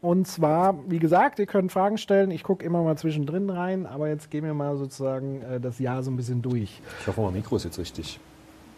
und 0.00 0.28
zwar, 0.28 0.78
wie 0.88 1.00
gesagt, 1.00 1.40
ihr 1.40 1.46
könnt 1.46 1.72
Fragen 1.72 1.98
stellen. 1.98 2.30
Ich 2.30 2.44
gucke 2.44 2.64
immer 2.64 2.80
mal 2.84 2.96
zwischendrin 2.96 3.50
rein, 3.50 3.86
aber 3.86 4.08
jetzt 4.08 4.30
gehen 4.30 4.44
wir 4.44 4.54
mal 4.54 4.76
sozusagen 4.76 5.42
äh, 5.42 5.58
das 5.58 5.80
Jahr 5.80 6.04
so 6.04 6.12
ein 6.12 6.16
bisschen 6.16 6.42
durch. 6.42 6.80
Ich 7.00 7.06
hoffe, 7.08 7.22
mein 7.22 7.32
Mikro 7.32 7.56
ist 7.56 7.64
jetzt 7.64 7.80
richtig. 7.80 8.20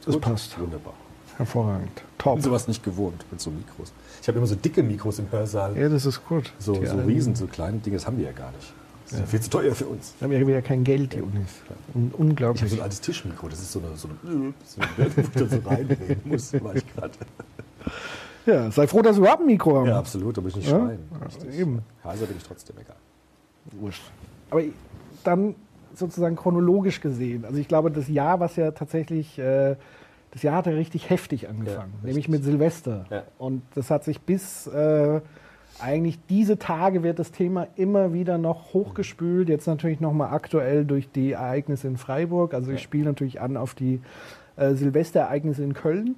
Das 0.06 0.14
Gut? 0.14 0.23
passt. 0.23 0.59
Wunderbar. 0.59 0.94
Hervorragend. 1.37 2.02
Ich 2.18 2.25
bin 2.25 2.40
sowas 2.40 2.66
nicht 2.66 2.82
gewohnt 2.82 3.26
mit 3.30 3.42
so 3.42 3.50
Mikros. 3.50 3.92
Ich 4.23 4.28
habe 4.28 4.38
immer 4.38 4.47
so 4.47 4.54
dicke 4.54 4.82
Mikros 4.82 5.18
im 5.18 5.30
Hörsaal. 5.30 5.76
Ja, 5.76 5.90
das 5.90 6.06
ist 6.06 6.25
gut. 6.26 6.50
So, 6.59 6.76
Die 6.76 6.87
so 6.87 6.97
riesen, 6.97 7.35
so 7.35 7.47
kleine 7.47 7.76
Dinge, 7.76 7.97
das 7.97 8.06
haben 8.06 8.16
wir 8.16 8.25
ja 8.25 8.32
gar 8.32 8.52
nicht. 8.52 8.73
Das 9.12 9.21
ist 9.21 9.26
ja 9.26 9.26
viel 9.26 9.40
zu 9.40 9.50
teuer 9.50 9.75
für 9.75 9.87
uns. 9.87 10.14
Wir 10.19 10.26
haben 10.26 10.33
ja 10.40 10.47
wieder 10.47 10.62
kein 10.62 10.85
Geld, 10.85 11.12
die 11.12 11.21
Unis. 11.21 11.49
Un 11.95 12.09
Ich 12.12 12.19
unglaublich. 12.19 12.62
habe 12.62 12.71
so 12.71 12.76
ein 12.76 12.83
altes 12.83 13.00
Tischmikro, 13.02 13.49
das 13.49 13.61
ist 13.61 13.73
so 13.73 13.78
eine, 13.81 13.95
so 13.97 14.09
eine, 14.09 14.54
so 14.64 14.81
eine 14.81 14.99
Welt, 14.99 15.16
wo 15.16 15.21
ich 15.21 15.31
da 15.31 15.47
so 15.47 15.69
reinreden 15.69 16.21
muss, 16.25 16.52
war 16.64 16.75
ich 16.76 16.95
gerade. 16.95 17.12
Ja, 18.47 18.71
sei 18.71 18.87
froh, 18.87 19.02
dass 19.02 19.16
wir 19.16 19.21
überhaupt 19.23 19.42
ein 19.42 19.47
Mikro 19.47 19.76
haben. 19.78 19.87
Ja, 19.87 19.99
absolut, 19.99 20.37
da 20.37 20.40
muss 20.40 20.52
ich 20.52 20.57
nicht 20.57 20.71
Ja? 20.71 20.78
schreien. 20.81 20.99
Richtig. 21.25 21.59
eben. 21.59 21.83
Heiser 22.04 22.26
bin 22.26 22.37
ich 22.38 22.42
trotzdem 22.42 22.76
egal. 22.78 22.97
Wurscht. 23.78 24.02
Aber 24.50 24.62
dann 25.25 25.54
sozusagen 25.95 26.35
chronologisch 26.37 27.00
gesehen. 27.00 27.45
Also 27.45 27.59
ich 27.59 27.69
glaube, 27.69 27.90
das 27.90 28.09
Jahr, 28.09 28.40
was 28.40 28.57
ja 28.57 28.71
tatsächlich, 28.73 29.38
äh, 29.38 29.76
das 30.33 30.42
Jahr 30.42 30.57
hat 30.57 30.66
ja 30.66 30.73
richtig 30.73 31.11
heftig 31.11 31.49
angefangen, 31.49 31.92
Ja, 32.00 32.07
nämlich 32.07 32.28
mit 32.28 32.42
Silvester. 32.45 33.04
Ja. 33.11 33.23
Und 33.38 33.62
das 33.75 33.90
hat 33.90 34.04
sich 34.04 34.21
bis 34.23 34.66
äh, 34.69 35.21
eigentlich 35.82 36.18
diese 36.28 36.58
Tage 36.58 37.02
wird 37.02 37.18
das 37.18 37.32
Thema 37.32 37.66
immer 37.76 38.12
wieder 38.12 38.38
noch 38.38 38.72
hochgespült. 38.72 39.48
Jetzt 39.48 39.66
natürlich 39.66 40.00
nochmal 40.00 40.32
aktuell 40.32 40.84
durch 40.84 41.10
die 41.10 41.32
Ereignisse 41.32 41.88
in 41.88 41.96
Freiburg. 41.96 42.54
Also 42.54 42.72
ich 42.72 42.82
spiele 42.82 43.04
natürlich 43.04 43.40
an 43.40 43.56
auf 43.56 43.74
die 43.74 44.00
äh, 44.56 44.74
Silvesterereignisse 44.74 45.62
in 45.62 45.74
Köln 45.74 46.16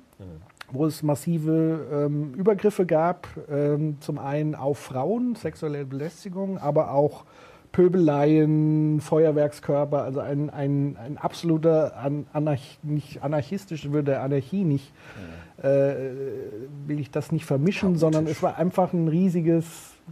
wo 0.73 0.87
es 0.87 1.03
massive 1.03 1.87
ähm, 1.93 2.35
Übergriffe 2.35 2.87
gab, 2.87 3.29
ähm, 3.51 3.99
zum 4.01 4.19
einen 4.19 4.55
auf 4.55 4.79
Frauen, 4.79 5.35
sexuelle 5.37 5.85
Belästigung, 5.85 6.59
aber 6.59 6.91
auch 6.91 7.25
Pöbeleien, 7.73 9.01
Feuerwerkskörper, 9.01 10.03
also 10.05 10.21
ein, 10.21 10.49
ein, 10.51 10.97
ein 10.97 11.19
absoluter 11.19 11.97
An 11.97 12.27
Anarch 12.33 12.79
nicht 12.83 13.23
anarchistisch 13.23 13.91
würde 13.91 14.13
der 14.13 14.23
Anarchie 14.23 14.65
nicht, 14.65 14.93
äh, 15.17 15.34
will 15.63 16.99
ich 17.01 17.11
das 17.11 17.31
nicht 17.33 17.45
vermischen, 17.47 17.97
sondern 17.97 18.27
es 18.27 18.43
war 18.43 18.59
einfach 18.59 18.93
ein 18.93 19.09
riesiges, 19.09 19.65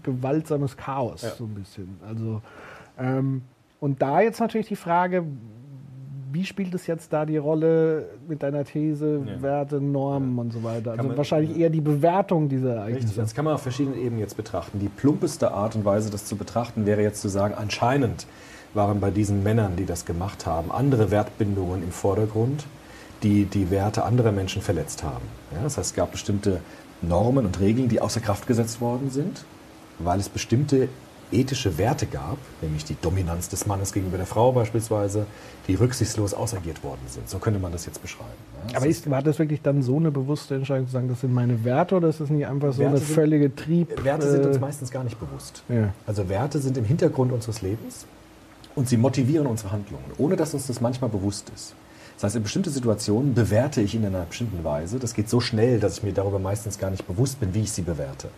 gewaltsames 0.02 0.76
Chaos, 0.76 1.22
Ja. 1.22 1.30
so 1.30 1.44
ein 1.44 1.54
bisschen. 1.54 1.96
Also, 2.06 2.40
ähm, 2.98 3.42
und 3.80 4.00
da 4.00 4.20
jetzt 4.20 4.40
natürlich 4.40 4.68
die 4.68 4.76
Frage, 4.76 5.24
wie 6.32 6.44
spielt 6.44 6.72
es 6.74 6.86
jetzt 6.86 7.12
da 7.12 7.26
die 7.26 7.36
Rolle 7.36 8.06
mit 8.26 8.42
deiner 8.42 8.64
These, 8.64 9.22
Ja. 9.26 9.42
Werte, 9.42 9.80
Normen 9.82 10.38
und 10.38 10.50
so 10.52 10.62
weiter? 10.62 10.92
Also 10.92 11.08
man- 11.08 11.16
wahrscheinlich 11.16 11.58
eher 11.58 11.68
die 11.68 11.82
Bewertung 11.82 12.48
dieser 12.48 12.68
Richtig, 12.86 12.92
Ereignisse. 12.94 13.20
das 13.20 13.34
kann 13.34 13.44
man 13.44 13.54
auf 13.54 13.62
verschiedenen 13.62 13.98
Ebenen 13.98 14.20
jetzt 14.20 14.36
betrachten. 14.38 14.78
Die 14.78 14.88
plumpeste 14.88 15.50
Art 15.52 15.74
und 15.76 15.84
Weise, 15.84 16.08
das 16.10 16.24
zu 16.24 16.36
betrachten, 16.36 16.86
wäre 16.86 17.02
jetzt 17.02 17.20
zu 17.20 17.28
sagen, 17.28 17.52
anscheinend 17.54 18.26
waren 18.72 19.00
bei 19.00 19.10
diesen 19.10 19.42
Männern, 19.42 19.76
die 19.76 19.84
das 19.84 20.06
gemacht 20.06 20.46
haben, 20.46 20.72
andere 20.72 21.10
Wertbindungen 21.10 21.82
im 21.82 21.90
Vordergrund, 21.90 22.64
die 23.22 23.44
die 23.44 23.70
Werte 23.70 24.04
anderer 24.04 24.32
Menschen 24.32 24.62
verletzt 24.62 25.02
haben. 25.02 25.24
Ja, 25.54 25.62
das 25.62 25.78
heißt, 25.78 25.90
es 25.90 25.94
gab 25.94 26.12
bestimmte 26.12 26.60
Normen 27.00 27.46
und 27.46 27.60
Regeln, 27.60 27.88
die 27.88 28.00
außer 28.00 28.20
Kraft 28.20 28.46
gesetzt 28.46 28.80
worden 28.80 29.10
sind, 29.10 29.44
weil 29.98 30.20
es 30.20 30.28
bestimmte 30.28 30.88
ethische 31.30 31.78
Werte 31.78 32.04
gab, 32.06 32.36
nämlich 32.60 32.84
die 32.84 32.94
Dominanz 33.00 33.48
des 33.48 33.64
Mannes 33.66 33.92
gegenüber 33.94 34.18
der 34.18 34.26
Frau 34.26 34.52
beispielsweise, 34.52 35.24
die 35.66 35.74
rücksichtslos 35.76 36.34
ausagiert 36.34 36.84
worden 36.84 37.00
sind. 37.08 37.26
So 37.30 37.38
könnte 37.38 37.58
man 37.58 37.72
das 37.72 37.86
jetzt 37.86 38.02
beschreiben. 38.02 38.28
Ja, 38.70 38.76
Aber 38.76 38.86
ist, 38.86 39.08
war 39.08 39.22
das 39.22 39.38
wirklich 39.38 39.62
dann 39.62 39.82
so 39.82 39.96
eine 39.96 40.10
bewusste 40.10 40.54
Entscheidung 40.56 40.86
zu 40.88 40.92
sagen, 40.92 41.08
das 41.08 41.22
sind 41.22 41.32
meine 41.32 41.64
Werte 41.64 41.94
oder 41.96 42.08
ist 42.08 42.20
das 42.20 42.28
nicht 42.28 42.46
einfach 42.46 42.72
so 42.74 42.80
Werte 42.80 42.96
eine 42.96 42.98
sind- 43.04 43.14
völlige 43.14 43.54
Trieb? 43.56 44.04
Werte 44.04 44.30
sind 44.30 44.44
uns 44.44 44.56
äh, 44.58 44.60
meistens 44.60 44.90
gar 44.90 45.04
nicht 45.04 45.18
bewusst. 45.18 45.62
Ja. 45.70 45.94
Also 46.06 46.28
Werte 46.28 46.58
sind 46.58 46.76
im 46.76 46.84
Hintergrund 46.84 47.32
unseres 47.32 47.62
Lebens 47.62 48.04
und 48.74 48.88
sie 48.90 48.98
motivieren 48.98 49.46
unsere 49.46 49.72
Handlungen, 49.72 50.04
ohne 50.18 50.36
dass 50.36 50.52
uns 50.52 50.66
das 50.66 50.82
manchmal 50.82 51.08
bewusst 51.08 51.50
ist. 51.54 51.74
Das 52.14 52.24
heißt, 52.24 52.36
in 52.36 52.42
bestimmte 52.42 52.70
Situationen 52.70 53.34
bewerte 53.34 53.80
ich 53.80 53.94
in 53.94 54.04
einer 54.04 54.24
bestimmten 54.24 54.62
Weise. 54.64 54.98
Das 54.98 55.14
geht 55.14 55.28
so 55.28 55.40
schnell, 55.40 55.80
dass 55.80 55.98
ich 55.98 56.02
mir 56.02 56.12
darüber 56.12 56.38
meistens 56.38 56.78
gar 56.78 56.90
nicht 56.90 57.06
bewusst 57.06 57.40
bin, 57.40 57.54
wie 57.54 57.62
ich 57.62 57.72
sie 57.72 57.82
bewerte. 57.82 58.28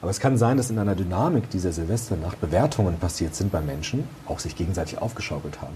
Aber 0.00 0.10
es 0.10 0.20
kann 0.20 0.38
sein, 0.38 0.56
dass 0.56 0.70
in 0.70 0.78
einer 0.78 0.94
Dynamik 0.94 1.50
dieser 1.50 1.72
Silvesternacht 1.72 2.40
Bewertungen 2.40 2.96
passiert 2.98 3.34
sind 3.34 3.50
bei 3.50 3.60
Menschen, 3.60 4.04
auch 4.26 4.38
sich 4.38 4.56
gegenseitig 4.56 4.98
aufgeschaukelt 4.98 5.60
haben, 5.60 5.74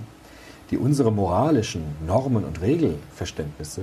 die 0.71 0.78
unsere 0.78 1.12
moralischen 1.12 1.82
Normen 2.06 2.44
und 2.44 2.61
Regelverständnisse 2.61 3.82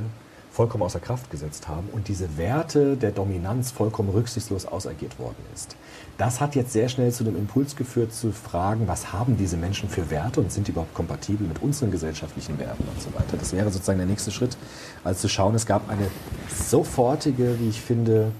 vollkommen 0.51 0.83
außer 0.83 0.99
Kraft 0.99 1.29
gesetzt 1.29 1.67
haben 1.67 1.87
und 1.91 2.07
diese 2.07 2.37
Werte 2.37 2.97
der 2.97 3.11
Dominanz 3.11 3.71
vollkommen 3.71 4.09
rücksichtslos 4.09 4.65
ausagiert 4.65 5.19
worden 5.19 5.37
ist. 5.53 5.75
Das 6.19 6.41
hat 6.41 6.53
jetzt 6.53 6.73
sehr 6.73 6.89
schnell 6.89 7.13
zu 7.13 7.23
dem 7.23 7.37
Impuls 7.37 7.77
geführt, 7.77 8.13
zu 8.13 8.33
fragen, 8.33 8.89
was 8.89 9.13
haben 9.13 9.37
diese 9.37 9.55
Menschen 9.55 9.87
für 9.87 10.09
Werte 10.09 10.41
und 10.41 10.51
sind 10.51 10.67
die 10.67 10.71
überhaupt 10.71 10.93
kompatibel 10.93 11.47
mit 11.47 11.63
unseren 11.63 11.91
gesellschaftlichen 11.91 12.59
Werten 12.59 12.83
und 12.93 13.01
so 13.01 13.07
weiter. 13.13 13.37
Das 13.37 13.53
wäre 13.53 13.71
sozusagen 13.71 13.99
der 13.99 14.05
nächste 14.05 14.29
Schritt, 14.29 14.57
als 15.05 15.21
zu 15.21 15.29
schauen, 15.29 15.55
es 15.55 15.65
gab 15.65 15.89
eine 15.89 16.07
sofortige, 16.53 17.57
wie 17.61 17.69
ich 17.69 17.79
finde, 17.79 18.33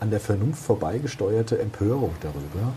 an 0.00 0.10
der 0.10 0.18
Vernunft 0.18 0.64
vorbeigesteuerte 0.64 1.60
Empörung 1.60 2.10
darüber, 2.22 2.72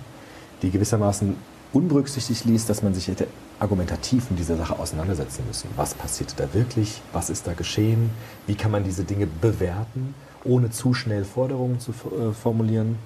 die 0.62 0.70
gewissermaßen 0.70 1.36
unberücksichtigt 1.74 2.46
ließ, 2.46 2.68
dass 2.68 2.84
man 2.84 2.94
sich 2.94 3.08
hätte 3.08 3.26
argumentativ 3.60 4.30
mit 4.30 4.38
dieser 4.38 4.58
Sache 4.58 4.78
auseinandersetzen 4.78 5.44
müssen. 5.48 5.72
Was 5.76 5.96
passiert 5.96 6.36
da 6.38 6.54
wirklich? 6.54 7.02
Was 7.14 7.32
ist 7.32 7.48
da 7.48 7.54
geschehen? 7.54 8.12
Wie 8.46 8.54
kann 8.54 8.70
man 8.70 8.84
diese 8.84 9.06
Dinge 9.06 9.26
bewerten, 9.26 10.14
ohne 10.44 10.70
zu 10.70 10.94
schnell 10.94 11.26
Forderungen 11.26 11.80
zu 11.80 11.94
äh, 11.94 12.32
formulieren, 12.32 13.00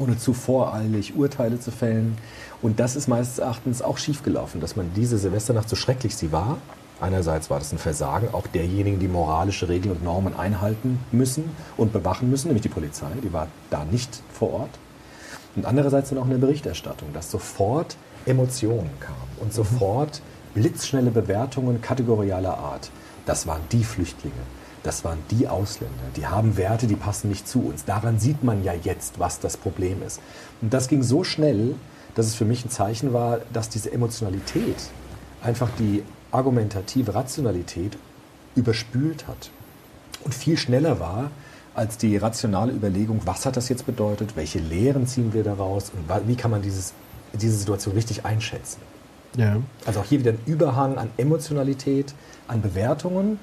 ohne 0.00 0.18
zu 0.18 0.32
voreilig 0.32 1.14
Urteile 1.14 1.60
zu 1.60 1.70
fällen? 1.70 2.16
Und 2.62 2.80
das 2.80 2.96
ist 2.96 3.08
meines 3.08 3.38
Erachtens 3.38 3.82
auch 3.82 3.98
schiefgelaufen, 3.98 4.60
dass 4.60 4.76
man 4.76 4.90
diese 4.94 5.18
Silvesternacht, 5.18 5.68
so 5.68 5.76
schrecklich 5.76 6.16
sie 6.16 6.32
war, 6.32 6.58
einerseits 7.00 7.50
war 7.50 7.58
das 7.58 7.72
ein 7.72 7.78
Versagen 7.78 8.28
auch 8.32 8.46
derjenigen, 8.46 8.98
die 8.98 9.08
moralische 9.08 9.68
Regeln 9.68 9.94
und 9.94 10.04
Normen 10.04 10.34
einhalten 10.36 10.98
müssen 11.12 11.44
und 11.76 11.92
bewachen 11.92 12.30
müssen, 12.30 12.48
nämlich 12.48 12.62
die 12.62 12.68
Polizei, 12.68 13.08
die 13.22 13.32
war 13.32 13.48
da 13.70 13.84
nicht 13.84 14.22
vor 14.32 14.52
Ort. 14.52 14.78
Und 15.56 15.66
andererseits 15.66 16.10
dann 16.10 16.18
auch 16.18 16.26
eine 16.26 16.38
Berichterstattung, 16.38 17.12
dass 17.12 17.30
sofort 17.30 17.96
Emotionen 18.26 18.90
kamen 19.00 19.16
und 19.40 19.52
sofort 19.52 20.20
blitzschnelle 20.54 21.10
Bewertungen 21.10 21.80
kategorialer 21.80 22.56
Art. 22.58 22.90
Das 23.26 23.46
waren 23.46 23.62
die 23.72 23.84
Flüchtlinge, 23.84 24.34
das 24.82 25.04
waren 25.04 25.18
die 25.30 25.46
Ausländer, 25.46 25.94
die 26.16 26.26
haben 26.26 26.56
Werte, 26.56 26.86
die 26.86 26.96
passen 26.96 27.28
nicht 27.28 27.46
zu 27.46 27.66
uns. 27.66 27.84
Daran 27.84 28.18
sieht 28.18 28.42
man 28.42 28.64
ja 28.64 28.72
jetzt, 28.72 29.18
was 29.18 29.40
das 29.40 29.56
Problem 29.56 30.02
ist. 30.02 30.20
Und 30.62 30.72
das 30.72 30.88
ging 30.88 31.02
so 31.02 31.24
schnell, 31.24 31.74
dass 32.14 32.26
es 32.26 32.34
für 32.34 32.44
mich 32.44 32.64
ein 32.64 32.70
Zeichen 32.70 33.12
war, 33.12 33.40
dass 33.52 33.68
diese 33.68 33.92
Emotionalität 33.92 34.76
einfach 35.42 35.68
die 35.78 36.02
argumentative 36.32 37.14
Rationalität 37.14 37.96
überspült 38.54 39.26
hat 39.26 39.50
und 40.24 40.34
viel 40.34 40.56
schneller 40.56 41.00
war 41.00 41.30
als 41.74 41.96
die 41.98 42.16
rationale 42.16 42.72
Überlegung, 42.72 43.20
was 43.24 43.46
hat 43.46 43.56
das 43.56 43.68
jetzt 43.68 43.86
bedeutet, 43.86 44.36
welche 44.36 44.58
Lehren 44.58 45.06
ziehen 45.06 45.32
wir 45.32 45.44
daraus 45.44 45.90
und 45.90 46.28
wie 46.28 46.36
kann 46.36 46.50
man 46.50 46.62
dieses, 46.62 46.92
diese 47.32 47.56
Situation 47.56 47.94
richtig 47.94 48.24
einschätzen. 48.24 48.80
Ja. 49.36 49.58
Also 49.86 50.00
auch 50.00 50.04
hier 50.04 50.18
wieder 50.18 50.32
ein 50.32 50.40
Überhang 50.46 50.98
an 50.98 51.10
Emotionalität, 51.16 52.14
an 52.48 52.60
Bewertungen 52.60 53.38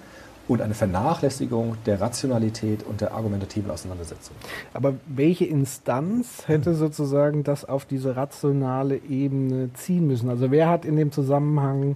und 0.47 0.61
eine 0.61 0.73
Vernachlässigung 0.73 1.75
der 1.85 1.99
Rationalität 1.99 2.83
und 2.83 3.01
der 3.01 3.13
argumentativen 3.13 3.69
Auseinandersetzung. 3.69 4.35
Aber 4.73 4.95
welche 5.07 5.45
Instanz 5.45 6.47
hätte 6.47 6.73
sozusagen 6.73 7.43
das 7.43 7.65
auf 7.65 7.85
diese 7.85 8.15
rationale 8.15 8.97
Ebene 9.09 9.71
ziehen 9.73 10.07
müssen? 10.07 10.29
Also 10.29 10.51
wer 10.51 10.69
hat 10.69 10.85
in 10.85 10.95
dem 10.95 11.11
Zusammenhang 11.11 11.95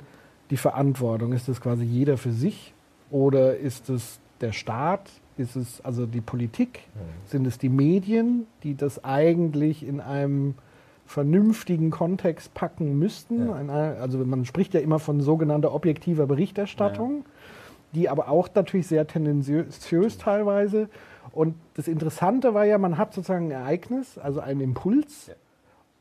die 0.50 0.58
Verantwortung? 0.58 1.34
Ist 1.34 1.48
es 1.48 1.62
quasi 1.62 1.84
jeder 1.84 2.17
für 2.17 2.31
sich 2.31 2.74
oder 3.10 3.58
ist 3.58 3.89
es 3.89 4.20
der 4.41 4.51
Staat? 4.51 5.10
Ist 5.38 5.55
es 5.55 5.79
also 5.81 6.05
die 6.05 6.22
Politik? 6.22 6.81
Sind 7.25 7.48
es 7.48 7.58
die 7.58 7.70
Medien, 7.70 8.48
die 8.63 8.75
das 8.75 9.03
eigentlich 9.03 9.88
in 9.88 10.01
einem 10.01 10.55
vernünftigen 11.05 11.91
Kontext 11.91 12.53
packen 12.53 12.98
müssten. 12.98 13.48
Ja. 13.48 13.96
Also 14.00 14.17
man 14.20 14.46
spricht 14.46 14.74
ja 14.74 14.79
immer 14.79 14.98
von 14.98 15.20
sogenannter 15.22 15.74
objektiver 15.74 16.25
Berichterstattung, 16.25 17.25
die 17.93 18.10
aber 18.10 18.29
auch 18.29 18.50
natürlich 18.53 18.88
sehr 18.88 19.07
tendenziös 19.07 20.17
teilweise. 20.17 20.89
Und 21.33 21.55
das 21.75 21.88
Interessante 21.88 22.53
war 22.53 22.65
ja, 22.65 22.77
man 22.77 22.98
hat 22.98 23.13
sozusagen 23.13 23.48
ein 23.48 23.51
Ereignis, 23.51 24.17
also 24.17 24.39
einen 24.39 24.62
Impuls 24.62 25.31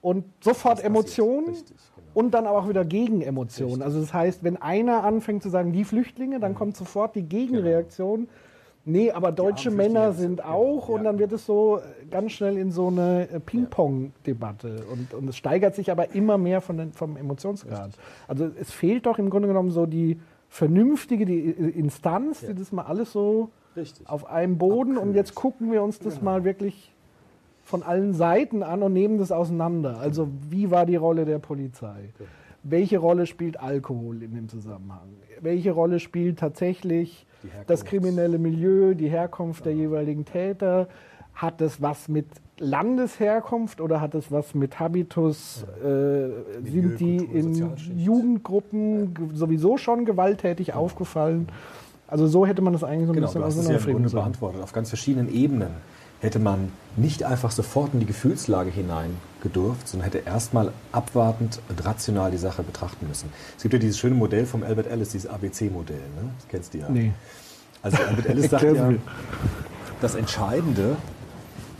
und 0.02 0.24
sofort 0.40 0.82
Emotionen 0.82 1.46
genau. 1.46 1.60
und 2.14 2.32
dann 2.32 2.46
aber 2.46 2.58
auch 2.58 2.68
wieder 2.68 2.84
Gegenemotionen. 2.84 3.82
Also 3.82 4.00
das 4.00 4.12
heißt, 4.14 4.42
wenn 4.42 4.56
einer 4.56 5.04
anfängt 5.04 5.42
zu 5.42 5.50
sagen, 5.50 5.72
die 5.72 5.84
Flüchtlinge, 5.84 6.38
Mhm. 6.38 6.40
dann 6.40 6.54
kommt 6.54 6.76
sofort 6.76 7.14
die 7.14 7.28
Genau. 7.28 7.44
Gegenreaktion. 7.44 8.28
Nee, 8.86 9.10
aber 9.10 9.30
deutsche 9.30 9.70
Männer 9.70 10.12
sind 10.14 10.42
auch 10.42 10.88
und 10.88 11.04
dann 11.04 11.18
wird 11.18 11.32
es 11.32 11.44
so 11.44 11.76
äh, 11.78 12.06
ganz 12.10 12.32
schnell 12.32 12.56
in 12.56 12.72
so 12.72 12.86
eine 12.88 13.28
äh, 13.30 13.38
Ping-Pong-Debatte 13.38 14.84
und, 14.90 15.12
und 15.12 15.28
es 15.28 15.36
steigert 15.36 15.74
sich 15.74 15.90
aber 15.90 16.14
immer 16.14 16.38
mehr 16.38 16.62
von 16.62 16.78
den, 16.78 16.92
vom 16.94 17.18
Emotionsgrad. 17.18 17.90
Also 18.26 18.50
es 18.58 18.70
fehlt 18.70 19.04
doch 19.04 19.18
im 19.18 19.28
Grunde 19.28 19.48
genommen 19.48 19.70
so 19.70 19.84
die 19.84 20.18
vernünftige 20.50 21.24
die 21.24 21.38
Instanz, 21.38 22.40
die 22.40 22.54
das 22.54 22.72
mal 22.72 22.82
alles 22.82 23.12
so 23.12 23.50
Richtig. 23.76 24.06
auf 24.08 24.28
einem 24.28 24.58
Boden 24.58 24.98
und 24.98 25.14
jetzt 25.14 25.34
gucken 25.34 25.72
wir 25.72 25.82
uns 25.82 26.00
das 26.00 26.20
mal 26.20 26.44
wirklich 26.44 26.92
von 27.62 27.84
allen 27.84 28.14
Seiten 28.14 28.64
an 28.64 28.82
und 28.82 28.92
nehmen 28.92 29.16
das 29.18 29.30
auseinander. 29.30 29.98
Also 30.00 30.28
wie 30.50 30.72
war 30.72 30.86
die 30.86 30.96
Rolle 30.96 31.24
der 31.24 31.38
Polizei? 31.38 32.10
Welche 32.64 32.98
Rolle 32.98 33.26
spielt 33.26 33.60
Alkohol 33.60 34.22
in 34.24 34.34
dem 34.34 34.48
Zusammenhang? 34.48 35.08
Welche 35.40 35.70
Rolle 35.70 36.00
spielt 36.00 36.40
tatsächlich 36.40 37.26
das 37.68 37.84
kriminelle 37.84 38.38
Milieu, 38.38 38.94
die 38.94 39.08
Herkunft 39.08 39.64
der 39.64 39.72
jeweiligen 39.72 40.24
Täter? 40.24 40.88
Hat 41.40 41.60
das 41.60 41.80
was 41.80 42.08
mit 42.08 42.26
Landesherkunft 42.58 43.80
oder 43.80 44.00
hat 44.00 44.14
es 44.14 44.30
was 44.30 44.54
mit 44.54 44.78
Habitus? 44.78 45.64
Äh, 45.82 46.28
sind 46.70 46.98
die 47.00 47.16
in 47.16 47.72
Jugendgruppen 47.96 49.14
ge- 49.14 49.28
sowieso 49.34 49.76
schon 49.76 50.04
gewalttätig 50.04 50.74
aufgefallen? 50.74 51.48
Also 52.08 52.26
so 52.26 52.44
hätte 52.46 52.60
man 52.60 52.72
das 52.72 52.82
eigentlich 52.84 53.06
so 53.06 53.12
ein 53.12 53.14
Genau, 53.14 53.26
bisschen 53.28 53.40
ja 53.42 53.46
auseinanderfrieden 53.46 54.08
sollen. 54.08 54.22
beantwortet. 54.24 54.62
Auf 54.62 54.72
ganz 54.72 54.88
verschiedenen 54.88 55.32
Ebenen 55.32 55.70
hätte 56.20 56.38
man 56.38 56.70
nicht 56.96 57.22
einfach 57.24 57.50
sofort 57.52 57.94
in 57.94 58.00
die 58.00 58.06
Gefühlslage 58.06 58.68
hinein 58.70 59.16
gedurft, 59.42 59.88
sondern 59.88 60.10
hätte 60.10 60.18
erstmal 60.26 60.72
abwartend 60.92 61.60
und 61.70 61.82
rational 61.86 62.30
die 62.30 62.36
Sache 62.36 62.62
betrachten 62.62 63.06
müssen. 63.08 63.30
Es 63.56 63.62
gibt 63.62 63.72
ja 63.72 63.78
dieses 63.80 63.98
schöne 63.98 64.14
Modell 64.16 64.44
vom 64.44 64.62
Albert 64.62 64.88
Ellis, 64.88 65.10
dieses 65.10 65.30
ABC-Modell. 65.30 65.96
Ne? 65.96 66.30
Das 66.38 66.48
kennst 66.48 66.74
du 66.74 66.78
ja. 66.78 66.88
Nee. 66.90 67.12
Also 67.80 67.96
Albert 68.06 68.26
Ellis 68.26 68.50
sagt 68.50 68.64
ja, 68.64 68.92
das 70.02 70.14
Entscheidende, 70.14 70.96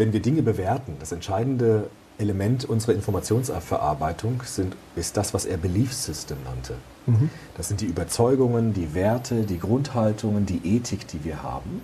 wenn 0.00 0.14
wir 0.14 0.20
Dinge 0.20 0.42
bewerten, 0.42 0.96
das 0.98 1.12
entscheidende 1.12 1.90
Element 2.16 2.64
unserer 2.64 2.94
Informationsverarbeitung 2.94 4.42
sind, 4.46 4.74
ist 4.96 5.18
das, 5.18 5.34
was 5.34 5.44
er 5.44 5.58
Belief 5.58 5.92
System 5.92 6.38
nannte. 6.42 6.76
Mhm. 7.04 7.28
Das 7.54 7.68
sind 7.68 7.82
die 7.82 7.84
Überzeugungen, 7.84 8.72
die 8.72 8.94
Werte, 8.94 9.42
die 9.42 9.58
Grundhaltungen, 9.58 10.46
die 10.46 10.62
Ethik, 10.64 11.06
die 11.06 11.22
wir 11.22 11.42
haben. 11.42 11.82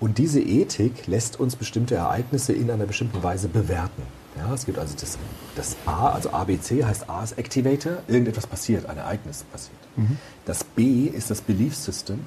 Und 0.00 0.16
diese 0.16 0.40
Ethik 0.40 1.06
lässt 1.06 1.38
uns 1.38 1.54
bestimmte 1.54 1.96
Ereignisse 1.96 2.54
in 2.54 2.70
einer 2.70 2.86
bestimmten 2.86 3.22
Weise 3.22 3.48
bewerten. 3.48 4.02
Ja, 4.38 4.54
es 4.54 4.64
gibt 4.64 4.78
also 4.78 4.94
das, 4.98 5.18
das 5.54 5.76
A, 5.84 6.12
also 6.12 6.30
ABC 6.30 6.82
heißt 6.82 7.10
A 7.10 7.22
ist 7.22 7.36
Activator, 7.36 7.98
irgendetwas 8.08 8.46
passiert, 8.46 8.86
ein 8.86 8.96
Ereignis 8.96 9.44
passiert. 9.52 9.76
Mhm. 9.96 10.16
Das 10.46 10.64
B 10.64 11.04
ist 11.04 11.30
das 11.30 11.42
Belief 11.42 11.76
System, 11.76 12.20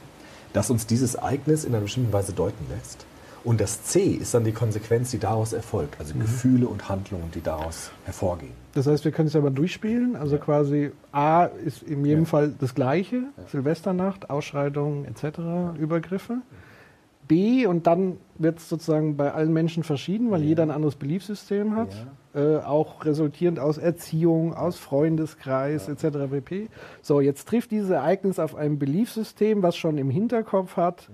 das 0.54 0.70
uns 0.70 0.86
dieses 0.86 1.16
Ereignis 1.16 1.64
in 1.64 1.74
einer 1.74 1.82
bestimmten 1.82 2.14
Weise 2.14 2.34
deuten 2.34 2.68
lässt. 2.70 3.07
Und 3.48 3.62
das 3.62 3.82
C 3.84 4.02
ist 4.02 4.34
dann 4.34 4.44
die 4.44 4.52
Konsequenz, 4.52 5.12
die 5.12 5.20
daraus 5.20 5.54
erfolgt, 5.54 6.02
also 6.02 6.14
Mhm. 6.14 6.20
Gefühle 6.20 6.68
und 6.68 6.90
Handlungen, 6.90 7.32
die 7.34 7.42
daraus 7.42 7.92
hervorgehen. 8.04 8.52
Das 8.74 8.88
heißt, 8.88 9.06
wir 9.06 9.14
können 9.14 9.30
es 9.30 9.34
ja 9.36 9.40
mal 9.40 9.52
durchspielen. 9.52 10.18
Also 10.18 10.38
quasi 10.38 10.92
A 11.14 11.46
ist 11.46 11.82
in 11.82 12.04
jedem 12.04 12.26
Fall 12.26 12.54
das 12.60 12.76
Gleiche, 12.76 13.24
Silvesternacht, 13.50 14.30
Ausschreitungen 14.30 15.06
etc., 15.06 15.40
Übergriffe. 15.80 16.40
B 17.30 17.66
und 17.66 17.88
dann 17.88 18.18
wird 18.38 18.60
es 18.60 18.68
sozusagen 18.68 19.16
bei 19.16 19.34
allen 19.34 19.54
Menschen 19.54 19.84
verschieden, 19.84 20.30
weil 20.30 20.44
jeder 20.44 20.64
ein 20.64 20.72
anderes 20.72 20.96
Beliefssystem 20.96 21.74
hat, 21.78 22.06
äh, 22.36 22.58
auch 22.58 23.06
resultierend 23.06 23.60
aus 23.60 23.78
Erziehung, 23.78 24.56
aus 24.56 24.76
Freundeskreis 24.78 25.88
etc. 25.88 26.30
pp. 26.30 26.68
So, 27.02 27.22
jetzt 27.22 27.48
trifft 27.48 27.72
dieses 27.72 27.92
Ereignis 27.92 28.40
auf 28.40 28.56
ein 28.56 28.78
Beliefssystem, 28.78 29.64
was 29.64 29.78
schon 29.78 29.98
im 29.98 30.10
Hinterkopf 30.10 30.76
hat, 30.76 31.10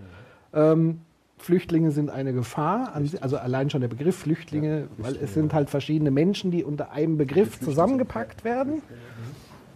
ähm, 0.51 1.01
Flüchtlinge 1.43 1.91
sind 1.91 2.09
eine 2.09 2.31
Gefahr, 2.31 2.95
an, 2.95 3.09
also 3.19 3.37
allein 3.37 3.69
schon 3.69 3.81
der 3.81 3.89
Begriff 3.89 4.15
Flüchtlinge, 4.15 4.87
weil 4.97 5.17
es 5.17 5.33
sind 5.33 5.53
halt 5.53 5.69
verschiedene 5.69 6.09
Menschen, 6.09 6.51
die 6.51 6.63
unter 6.63 6.91
einem 6.91 7.17
Begriff 7.17 7.59
zusammengepackt 7.59 8.45
werden. 8.45 8.81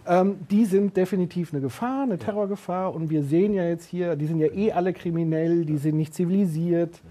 Ähm, 0.06 0.36
die 0.50 0.64
sind 0.64 0.96
definitiv 0.96 1.52
eine 1.52 1.60
Gefahr, 1.60 2.04
eine 2.04 2.18
Terrorgefahr. 2.18 2.94
Und 2.94 3.10
wir 3.10 3.22
sehen 3.22 3.52
ja 3.52 3.64
jetzt 3.64 3.84
hier, 3.84 4.16
die 4.16 4.26
sind 4.26 4.40
ja 4.40 4.46
eh 4.46 4.72
alle 4.72 4.94
kriminell, 4.94 5.66
die 5.66 5.76
sind 5.76 5.98
nicht 5.98 6.14
zivilisiert, 6.14 7.02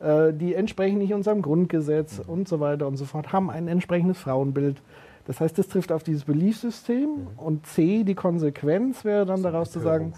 äh, 0.00 0.32
die 0.32 0.54
entsprechen 0.54 0.98
nicht 0.98 1.14
unserem 1.14 1.40
Grundgesetz 1.40 2.20
und 2.26 2.48
so 2.48 2.58
weiter 2.58 2.88
und 2.88 2.96
so 2.96 3.04
fort, 3.04 3.32
haben 3.32 3.48
ein 3.48 3.68
entsprechendes 3.68 4.18
Frauenbild. 4.18 4.82
Das 5.26 5.40
heißt, 5.40 5.56
das 5.56 5.68
trifft 5.68 5.92
auf 5.92 6.02
dieses 6.02 6.24
Beliefssystem. 6.24 7.28
Und 7.36 7.66
C, 7.66 8.02
die 8.02 8.16
Konsequenz 8.16 9.04
wäre 9.04 9.24
dann 9.24 9.44
daraus 9.44 9.70
zu 9.70 9.78
sagen, 9.78 10.14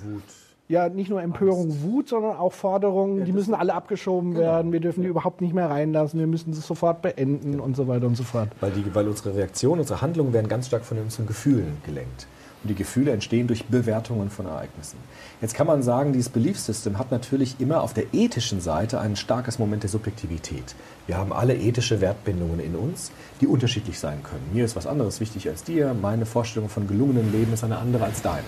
ja, 0.72 0.88
nicht 0.88 1.10
nur 1.10 1.20
Empörung, 1.20 1.82
Wut, 1.82 2.08
sondern 2.08 2.36
auch 2.36 2.54
Forderungen, 2.54 3.26
die 3.26 3.32
müssen 3.32 3.52
alle 3.52 3.74
abgeschoben 3.74 4.34
werden, 4.34 4.72
wir 4.72 4.80
dürfen 4.80 5.02
die 5.02 5.08
überhaupt 5.08 5.42
nicht 5.42 5.52
mehr 5.52 5.68
reinlassen, 5.68 6.18
wir 6.18 6.26
müssen 6.26 6.52
das 6.52 6.66
sofort 6.66 7.02
beenden 7.02 7.60
und 7.60 7.76
so 7.76 7.88
weiter 7.88 8.06
und 8.06 8.16
so 8.16 8.22
fort. 8.22 8.48
Weil, 8.60 8.70
die, 8.70 8.94
weil 8.94 9.06
unsere 9.06 9.36
Reaktionen, 9.36 9.80
unsere 9.80 10.00
Handlungen 10.00 10.32
werden 10.32 10.48
ganz 10.48 10.68
stark 10.68 10.86
von 10.86 10.98
unseren 10.98 11.26
Gefühlen 11.26 11.76
gelenkt. 11.84 12.26
Und 12.62 12.68
die 12.68 12.74
Gefühle 12.74 13.10
entstehen 13.10 13.48
durch 13.48 13.64
Bewertungen 13.64 14.30
von 14.30 14.46
Ereignissen. 14.46 14.96
Jetzt 15.40 15.54
kann 15.54 15.66
man 15.66 15.82
sagen, 15.82 16.12
dieses 16.12 16.28
Belief 16.28 16.60
System 16.60 16.98
hat 16.98 17.10
natürlich 17.10 17.56
immer 17.58 17.82
auf 17.82 17.92
der 17.92 18.14
ethischen 18.14 18.60
Seite 18.60 19.00
ein 19.00 19.16
starkes 19.16 19.58
Moment 19.58 19.82
der 19.82 19.90
Subjektivität. 19.90 20.76
Wir 21.08 21.16
haben 21.16 21.32
alle 21.32 21.56
ethische 21.56 22.00
Wertbindungen 22.00 22.60
in 22.60 22.76
uns, 22.76 23.10
die 23.40 23.48
unterschiedlich 23.48 23.98
sein 23.98 24.22
können. 24.22 24.48
Mir 24.52 24.64
ist 24.64 24.76
was 24.76 24.86
anderes 24.86 25.18
wichtig 25.18 25.48
als 25.48 25.64
dir, 25.64 25.94
meine 26.00 26.24
Vorstellung 26.24 26.68
von 26.68 26.86
gelungenem 26.86 27.32
Leben 27.32 27.52
ist 27.52 27.64
eine 27.64 27.78
andere 27.78 28.04
als 28.04 28.22
deine. 28.22 28.44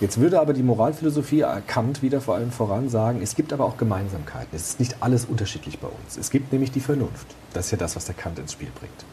Jetzt 0.00 0.20
würde 0.20 0.38
aber 0.40 0.52
die 0.52 0.62
Moralphilosophie 0.62 1.40
erkannt 1.40 2.02
wieder 2.02 2.20
vor 2.20 2.34
allem 2.34 2.50
voran 2.50 2.90
sagen, 2.90 3.22
es 3.22 3.34
gibt 3.34 3.54
aber 3.54 3.64
auch 3.64 3.78
Gemeinsamkeiten. 3.78 4.50
Es 4.52 4.68
ist 4.68 4.80
nicht 4.80 4.96
alles 5.00 5.24
unterschiedlich 5.24 5.78
bei 5.78 5.88
uns. 5.88 6.18
Es 6.18 6.30
gibt 6.30 6.52
nämlich 6.52 6.72
die 6.72 6.80
Vernunft. 6.80 7.26
Das 7.54 7.66
ist 7.66 7.70
ja 7.70 7.78
das, 7.78 7.96
was 7.96 8.04
der 8.04 8.14
Kant 8.14 8.38
ins 8.38 8.52
Spiel 8.52 8.68
bringt 8.78 9.04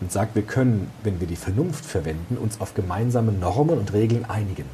und 0.00 0.12
sagt, 0.12 0.34
wir 0.34 0.42
können, 0.42 0.90
wenn 1.02 1.20
wir 1.20 1.26
die 1.26 1.36
Vernunft 1.36 1.84
verwenden, 1.84 2.36
uns 2.38 2.60
auf 2.60 2.74
gemeinsame 2.74 3.32
Normen 3.32 3.78
und 3.78 3.92
Regeln 3.92 4.24
einigen. 4.28 4.64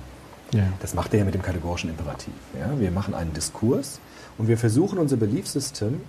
Ja. 0.52 0.64
Das 0.80 0.94
macht 0.94 1.12
er 1.12 1.20
ja 1.20 1.24
mit 1.24 1.34
dem 1.34 1.42
kategorischen 1.42 1.90
Imperativ. 1.90 2.34
Ja? 2.58 2.78
Wir 2.78 2.90
machen 2.90 3.14
einen 3.14 3.32
Diskurs 3.32 4.00
und 4.38 4.48
wir 4.48 4.58
versuchen 4.58 4.98
unser 4.98 5.16
Beliefssystem 5.16 6.00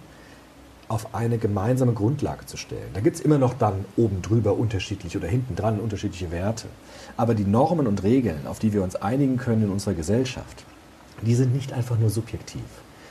auf 0.87 1.15
eine 1.15 1.37
gemeinsame 1.37 1.93
Grundlage 1.93 2.45
zu 2.45 2.57
stellen. 2.57 2.89
Da 2.93 2.99
gibt 2.99 3.15
es 3.15 3.21
immer 3.21 3.39
noch 3.39 3.55
dann 3.55 3.85
oben 3.97 4.21
drüber 4.21 4.55
unterschiedliche 4.55 5.17
oder 5.17 5.27
hinten 5.27 5.55
dran 5.55 5.79
unterschiedliche 5.79 6.31
Werte. 6.31 6.67
Aber 7.17 7.33
die 7.33 7.45
Normen 7.45 7.87
und 7.87 8.03
Regeln, 8.03 8.45
auf 8.45 8.59
die 8.59 8.71
wir 8.71 8.83
uns 8.83 8.95
einigen 8.95 9.37
können 9.37 9.63
in 9.63 9.69
unserer 9.71 9.95
Gesellschaft, 9.95 10.63
die 11.21 11.33
sind 11.33 11.55
nicht 11.55 11.73
einfach 11.73 11.97
nur 11.97 12.09
subjektiv, 12.09 12.61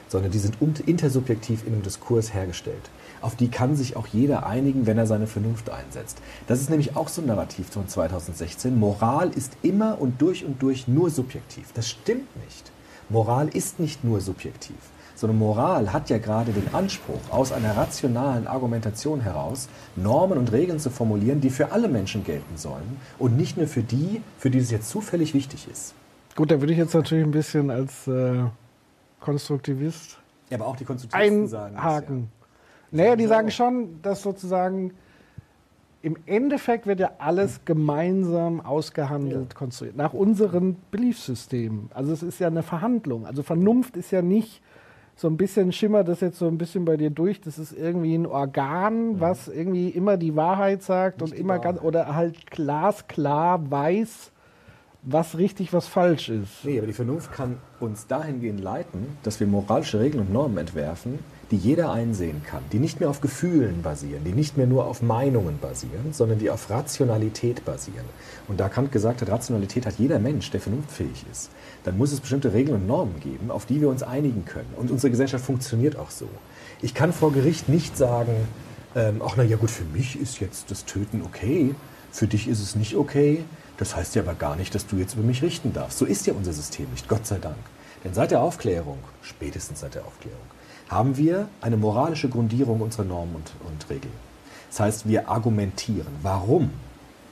sondern 0.08 0.30
die 0.30 0.38
sind 0.38 0.56
intersubjektiv 0.86 1.66
in 1.66 1.72
einem 1.72 1.82
Diskurs 1.82 2.32
hergestellt. 2.32 2.90
Auf 3.24 3.36
die 3.36 3.48
kann 3.48 3.74
sich 3.74 3.96
auch 3.96 4.06
jeder 4.06 4.44
einigen, 4.44 4.84
wenn 4.86 4.98
er 4.98 5.06
seine 5.06 5.26
Vernunft 5.26 5.70
einsetzt. 5.70 6.18
Das 6.46 6.60
ist 6.60 6.68
nämlich 6.68 6.94
auch 6.94 7.08
so 7.08 7.22
ein 7.22 7.26
Narrativ 7.26 7.68
von 7.68 7.88
2016. 7.88 8.78
Moral 8.78 9.30
ist 9.30 9.56
immer 9.62 9.98
und 9.98 10.20
durch 10.20 10.44
und 10.44 10.60
durch 10.60 10.88
nur 10.88 11.08
subjektiv. 11.08 11.72
Das 11.72 11.88
stimmt 11.88 12.28
nicht. 12.44 12.70
Moral 13.08 13.48
ist 13.48 13.80
nicht 13.80 14.04
nur 14.04 14.20
subjektiv, 14.20 14.76
sondern 15.14 15.38
Moral 15.38 15.90
hat 15.94 16.10
ja 16.10 16.18
gerade 16.18 16.52
den 16.52 16.74
Anspruch, 16.74 17.18
aus 17.30 17.50
einer 17.50 17.74
rationalen 17.74 18.46
Argumentation 18.46 19.22
heraus 19.22 19.70
Normen 19.96 20.36
und 20.36 20.52
Regeln 20.52 20.78
zu 20.78 20.90
formulieren, 20.90 21.40
die 21.40 21.48
für 21.48 21.72
alle 21.72 21.88
Menschen 21.88 22.24
gelten 22.24 22.58
sollen 22.58 22.98
und 23.18 23.38
nicht 23.38 23.56
nur 23.56 23.68
für 23.68 23.82
die, 23.82 24.20
für 24.36 24.50
die 24.50 24.58
es 24.58 24.70
jetzt 24.70 24.90
zufällig 24.90 25.32
wichtig 25.32 25.66
ist. 25.72 25.94
Gut, 26.36 26.50
da 26.50 26.60
würde 26.60 26.74
ich 26.74 26.78
jetzt 26.78 26.92
natürlich 26.92 27.24
ein 27.24 27.30
bisschen 27.30 27.70
als 27.70 28.06
äh, 28.06 28.44
Konstruktivist 29.18 30.18
Ja, 30.50 30.58
aber 30.58 30.66
auch 30.66 30.76
die 30.76 30.84
Konstruktivisten 30.84 31.48
sagen 31.48 31.74
das, 31.74 31.84
einhaken. 31.84 32.28
Naja, 32.94 33.16
die 33.16 33.26
sagen 33.26 33.50
schon, 33.50 34.00
dass 34.02 34.22
sozusagen 34.22 34.92
im 36.02 36.16
Endeffekt 36.26 36.86
wird 36.86 37.00
ja 37.00 37.12
alles 37.18 37.64
gemeinsam 37.64 38.60
ausgehandelt, 38.60 39.54
konstruiert, 39.54 39.96
nach 39.96 40.12
unserem 40.12 40.76
Beliefssystem. 40.90 41.88
Also 41.92 42.12
es 42.12 42.22
ist 42.22 42.38
ja 42.38 42.46
eine 42.46 42.62
Verhandlung. 42.62 43.26
Also 43.26 43.42
Vernunft 43.42 43.96
ist 43.96 44.10
ja 44.10 44.22
nicht 44.22 44.62
so 45.16 45.28
ein 45.28 45.36
bisschen 45.36 45.72
schimmert 45.72 46.08
das 46.08 46.20
jetzt 46.20 46.38
so 46.38 46.46
ein 46.46 46.58
bisschen 46.58 46.84
bei 46.84 46.96
dir 46.96 47.10
durch, 47.10 47.40
das 47.40 47.58
ist 47.58 47.72
irgendwie 47.72 48.14
ein 48.14 48.26
Organ, 48.26 49.20
was 49.20 49.48
irgendwie 49.48 49.88
immer 49.88 50.16
die 50.16 50.36
Wahrheit 50.36 50.82
sagt 50.82 51.22
und 51.22 51.32
immer 51.32 51.58
ganz 51.58 51.80
oder 51.80 52.14
halt 52.14 52.50
glasklar 52.50 53.70
weiß, 53.70 54.30
was 55.02 55.38
richtig, 55.38 55.72
was 55.72 55.86
falsch 55.86 56.28
ist. 56.28 56.64
Nee, 56.64 56.78
aber 56.78 56.86
die 56.86 56.92
Vernunft 56.92 57.32
kann 57.32 57.58
uns 57.80 58.06
dahingehend 58.06 58.60
leiten, 58.60 59.06
dass 59.22 59.38
wir 59.40 59.46
moralische 59.46 60.00
Regeln 60.00 60.26
und 60.26 60.32
Normen 60.32 60.58
entwerfen, 60.58 61.18
die 61.54 61.68
jeder 61.68 61.92
einsehen 61.92 62.42
kann, 62.44 62.64
die 62.72 62.80
nicht 62.80 62.98
mehr 62.98 63.08
auf 63.08 63.20
Gefühlen 63.20 63.80
basieren, 63.82 64.24
die 64.24 64.32
nicht 64.32 64.56
mehr 64.56 64.66
nur 64.66 64.86
auf 64.86 65.02
Meinungen 65.02 65.60
basieren, 65.60 66.12
sondern 66.12 66.40
die 66.40 66.50
auf 66.50 66.68
Rationalität 66.68 67.64
basieren. 67.64 68.04
Und 68.48 68.58
da 68.58 68.68
Kant 68.68 68.90
gesagt 68.90 69.20
hat, 69.20 69.30
Rationalität 69.30 69.86
hat 69.86 69.94
jeder 69.96 70.18
Mensch, 70.18 70.50
der 70.50 70.60
vernunftfähig 70.60 71.24
ist. 71.30 71.50
Dann 71.84 71.96
muss 71.96 72.10
es 72.10 72.18
bestimmte 72.18 72.52
Regeln 72.52 72.80
und 72.80 72.88
Normen 72.88 73.20
geben, 73.20 73.52
auf 73.52 73.66
die 73.66 73.80
wir 73.80 73.88
uns 73.88 74.02
einigen 74.02 74.44
können. 74.44 74.74
Und 74.76 74.90
unsere 74.90 75.12
Gesellschaft 75.12 75.44
funktioniert 75.44 75.96
auch 75.96 76.10
so. 76.10 76.26
Ich 76.82 76.92
kann 76.92 77.12
vor 77.12 77.32
Gericht 77.32 77.68
nicht 77.68 77.96
sagen, 77.96 78.34
ähm, 78.96 79.22
ach 79.24 79.34
na 79.36 79.44
ja 79.44 79.56
gut, 79.56 79.70
für 79.70 79.84
mich 79.84 80.20
ist 80.20 80.40
jetzt 80.40 80.72
das 80.72 80.86
Töten 80.86 81.22
okay, 81.24 81.76
für 82.10 82.26
dich 82.26 82.48
ist 82.48 82.60
es 82.60 82.74
nicht 82.74 82.96
okay. 82.96 83.44
Das 83.76 83.94
heißt 83.94 84.16
ja 84.16 84.22
aber 84.22 84.34
gar 84.34 84.56
nicht, 84.56 84.74
dass 84.74 84.88
du 84.88 84.96
jetzt 84.96 85.14
über 85.14 85.22
mich 85.22 85.42
richten 85.42 85.72
darfst. 85.72 85.98
So 85.98 86.04
ist 86.04 86.26
ja 86.26 86.34
unser 86.34 86.52
System 86.52 86.90
nicht, 86.90 87.08
Gott 87.08 87.28
sei 87.28 87.38
Dank. 87.38 87.58
Denn 88.02 88.12
seit 88.12 88.32
der 88.32 88.40
Aufklärung, 88.40 88.98
spätestens 89.22 89.80
seit 89.80 89.94
der 89.94 90.04
Aufklärung, 90.04 90.42
haben 90.88 91.16
wir 91.16 91.48
eine 91.60 91.76
moralische 91.76 92.28
Grundierung 92.28 92.80
unserer 92.80 93.04
Normen 93.04 93.36
und, 93.36 93.52
und 93.66 93.90
Regeln. 93.90 94.12
Das 94.70 94.80
heißt, 94.80 95.08
wir 95.08 95.28
argumentieren, 95.28 96.12
warum 96.22 96.70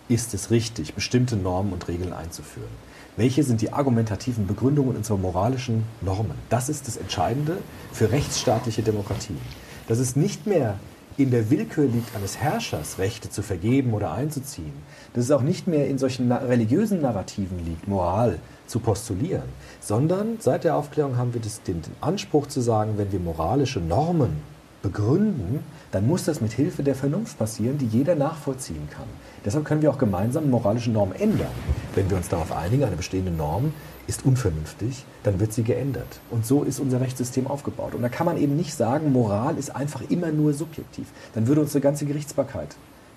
ist 0.09 0.35
es 0.35 0.51
richtig, 0.51 0.95
bestimmte 0.95 1.37
Normen 1.37 1.73
und 1.73 1.89
Regeln 1.89 2.13
einzuführen. 2.13 2.71
Welche 3.17 3.43
sind 3.43 3.61
die 3.61 3.73
argumentativen 3.73 4.47
Begründungen 4.47 4.97
unserer 4.97 5.19
moralischen 5.19 5.85
Normen? 6.01 6.35
Das 6.49 6.69
ist 6.69 6.89
das 6.89 6.97
Entscheidende 6.97 7.59
für 7.93 8.11
rechtsstaatliche 8.11 8.83
Demokratien. 8.83 9.41
Dass 9.87 9.99
es 9.99 10.17
nicht 10.17 10.47
mehr 10.47 10.79
in 11.17 11.31
der 11.31 11.51
Willkür 11.51 11.85
liegt 11.85 12.15
eines 12.17 12.39
Herrschers, 12.39 12.99
Rechte 12.99 13.29
zu 13.29 13.43
vergeben 13.43 13.93
oder 13.93 14.13
einzuziehen. 14.13 14.73
Dass 15.15 15.25
es 15.25 15.31
auch 15.31 15.43
nicht 15.43 15.67
mehr 15.67 15.89
in 15.89 15.99
solchen 15.99 16.33
religiösen 16.33 17.03
Narrativen 17.03 17.65
liegt, 17.65 17.87
Moral 17.87 18.39
zu 18.67 18.79
postulieren, 18.79 19.49
sondern 19.81 20.37
seit 20.41 20.65
der 20.65 20.77
Aufklärung 20.77 21.17
haben 21.17 21.35
wir 21.35 21.41
das, 21.41 21.63
den, 21.63 21.83
den 21.83 21.95
Anspruch 22.01 22.47
zu 22.47 22.61
sagen, 22.61 22.95
wenn 22.97 23.13
wir 23.13 23.21
moralische 23.21 23.81
Normen 23.81 24.41
begründen, 24.83 25.61
dann 25.93 26.07
muss 26.07 26.25
das 26.25 26.41
mit 26.41 26.53
Hilfe 26.53 26.83
der 26.83 26.95
Vernunft 26.95 27.39
passieren, 27.39 27.79
die 27.79 27.87
jeder 27.87 28.15
nachvollziehen 28.15 28.89
kann. 28.91 29.07
Deshalb 29.45 29.65
können 29.65 29.83
wir 29.83 29.91
auch 29.91 29.99
gemeinsam 29.99 30.51
moralische 30.51 30.91
Normen 30.91 31.15
ändern. 31.15 31.53
Wenn 31.95 32.11
wir 32.11 32.17
uns 32.17 32.29
darauf 32.29 32.53
einigen, 32.53 32.85
eine 32.85 32.97
bestehende 32.97 33.31
Norm 33.31 33.73
ist 34.07 34.25
unvernünftig, 34.25 35.05
dann 35.23 35.41
wird 35.41 35.53
sie 35.53 35.63
geändert. 35.63 36.21
Und 36.31 36.47
so 36.47 36.65
ist 36.65 36.81
unser 36.81 37.01
Rechtssystem 37.01 37.47
aufgebaut. 37.47 37.95
Und 37.95 38.03
da 38.03 38.09
kann 38.09 38.27
man 38.27 38.37
eben 38.37 38.57
nicht 38.57 38.75
sagen, 38.75 39.13
Moral 39.13 39.57
ist 39.57 39.75
einfach 39.75 40.03
immer 40.11 40.33
nur 40.33 40.53
subjektiv. 40.53 41.07
Dann 41.35 41.47
würde 41.47 41.61
unsere 41.61 41.81
ganze 41.81 42.05
Gerichtsbarkeit 42.07 42.77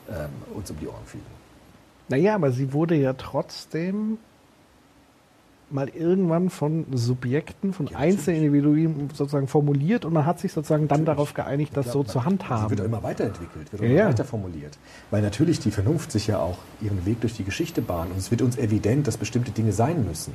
ähm, 0.10 0.30
uns 0.54 0.70
um 0.70 0.78
die 0.80 0.88
Ohren 0.88 1.06
fliegen. 1.06 1.26
Naja, 2.08 2.36
aber 2.36 2.52
sie 2.52 2.72
wurde 2.74 2.96
ja 2.96 3.14
trotzdem 3.14 4.20
mal 5.72 5.90
irgendwann 5.90 6.50
von 6.50 6.86
Subjekten, 6.94 7.74
von 7.74 7.94
Einzelindividuen 7.96 9.10
sozusagen 9.14 9.48
formuliert 9.48 10.06
und 10.06 10.14
man 10.14 10.26
hat 10.26 10.40
sich 10.40 10.54
sozusagen 10.54 10.88
dann 10.88 11.06
darauf 11.06 11.34
geeinigt, 11.34 11.76
das 11.76 11.92
so 11.92 12.04
zu 12.04 12.20
Sie 12.20 12.26
handhaben. 12.26 12.70
wird 12.70 12.82
auch 12.82 12.86
immer 12.86 13.02
weiterentwickelt, 13.04 13.72
wird 13.72 13.82
Ja, 13.82 13.88
immer 13.88 13.98
ja. 14.00 14.08
weiter 14.10 14.26
formuliert. 14.26 14.78
Weil 15.12 15.22
natürlich 15.22 15.60
die 15.60 15.72
Vernunft 15.72 16.12
sich 16.12 16.28
ja 16.28 16.40
auch 16.40 16.58
ihren 16.82 17.06
Weg 17.06 17.22
durch 17.22 17.34
die 17.34 17.44
Geschichte 17.44 17.82
bahnt 17.82 18.12
und 18.12 18.18
es 18.18 18.32
wird 18.32 18.42
uns 18.42 18.58
evident, 18.58 19.08
dass 19.08 19.18
bestimmte 19.18 19.52
Dinge 19.52 19.72
sein 19.72 20.06
müssen. 20.08 20.34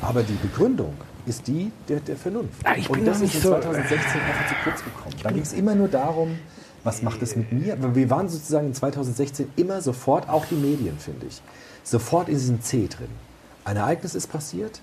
Aber 0.00 0.22
die 0.22 0.34
Begründung 0.40 0.94
ist 1.26 1.46
die 1.48 1.72
der, 1.88 2.00
der 2.00 2.16
Vernunft. 2.16 2.62
Ja, 2.64 2.74
bin 2.74 3.00
und 3.00 3.06
das 3.06 3.20
ist 3.20 3.34
in 3.34 3.40
so- 3.40 3.48
2016 3.50 3.98
einfach 4.20 4.48
zu 4.48 4.54
kurz 4.64 4.84
gekommen. 4.84 5.14
Da 5.22 5.30
ging 5.32 5.42
es 5.42 5.52
immer 5.52 5.74
nur 5.74 5.88
darum, 5.88 6.38
was 6.84 7.02
macht 7.02 7.20
es 7.22 7.34
mit 7.34 7.52
mir? 7.52 7.76
Wir 7.94 8.08
waren 8.10 8.28
sozusagen 8.28 8.68
in 8.68 8.74
2016 8.74 9.48
immer 9.56 9.80
sofort, 9.82 10.28
auch 10.28 10.46
die 10.46 10.54
Medien, 10.54 10.96
finde 10.98 11.26
ich, 11.26 11.42
sofort 11.82 12.28
in 12.28 12.34
diesem 12.36 12.60
C 12.62 12.86
drin. 12.86 13.08
Ein 13.68 13.76
Ereignis 13.76 14.14
ist 14.14 14.28
passiert, 14.28 14.80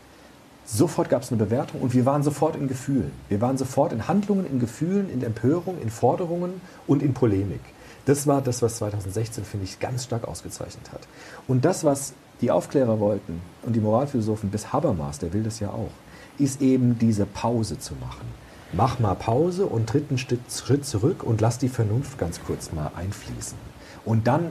Sofort 0.67 1.10
gab 1.10 1.21
es 1.21 1.32
eine 1.32 1.43
Bewertung 1.43 1.82
und 1.82 1.93
wir 1.93 2.06
waren 2.06 2.24
sofort 2.24 2.56
in 2.56 2.67
Gefühlen. 2.67 3.12
Wir 3.30 3.39
waren 3.39 3.56
sofort 3.56 3.93
in 3.93 4.08
Handlungen, 4.08 4.48
in 4.48 4.60
Gefühlen, 4.60 5.12
in 5.12 5.24
Empörung, 5.24 5.80
in 5.80 5.89
Forderungen 5.91 6.60
und 6.88 7.04
in 7.04 7.13
Polemik. 7.13 7.62
Das 8.06 8.26
war 8.26 8.41
das, 8.41 8.63
was 8.63 8.78
2016, 8.78 9.43
finde 9.43 9.65
ich, 9.65 9.80
ganz 9.80 10.06
stark 10.06 10.28
ausgezeichnet 10.28 10.91
hat. 10.91 11.02
Und 11.48 11.65
das, 11.65 11.84
was 11.84 12.13
die 12.41 12.50
Aufklärer 12.50 13.00
wollten 13.00 13.41
und 13.63 13.76
die 13.76 13.80
Moralphilosophen 13.80 14.50
bis 14.50 14.74
Habermas, 14.74 15.19
der 15.19 15.34
will 15.34 15.43
das 15.43 15.60
ja 15.60 15.69
auch, 15.69 15.91
ist 16.39 16.62
eben 16.62 16.98
diese 16.98 17.28
Pause 17.28 17.78
zu 17.78 17.93
machen. 17.95 18.26
Mach 18.74 19.00
mal 19.00 19.15
Pause 19.15 19.67
und 19.67 19.88
tritt 19.88 20.10
einen 20.10 20.17
Schritt 20.17 20.86
zurück 20.86 21.24
und 21.24 21.41
lass 21.41 21.60
die 21.60 21.69
Vernunft 21.69 22.17
ganz 22.17 22.39
kurz 22.43 22.71
mal 22.71 22.91
einfließen. 22.95 23.58
Und 24.04 24.26
dann 24.26 24.50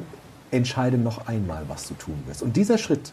entscheide 0.52 0.96
noch 0.96 1.26
einmal, 1.26 1.64
was 1.68 1.88
du 1.88 1.94
tun 1.94 2.22
wirst. 2.26 2.42
Und 2.42 2.56
dieser 2.56 2.78
Schritt, 2.78 3.12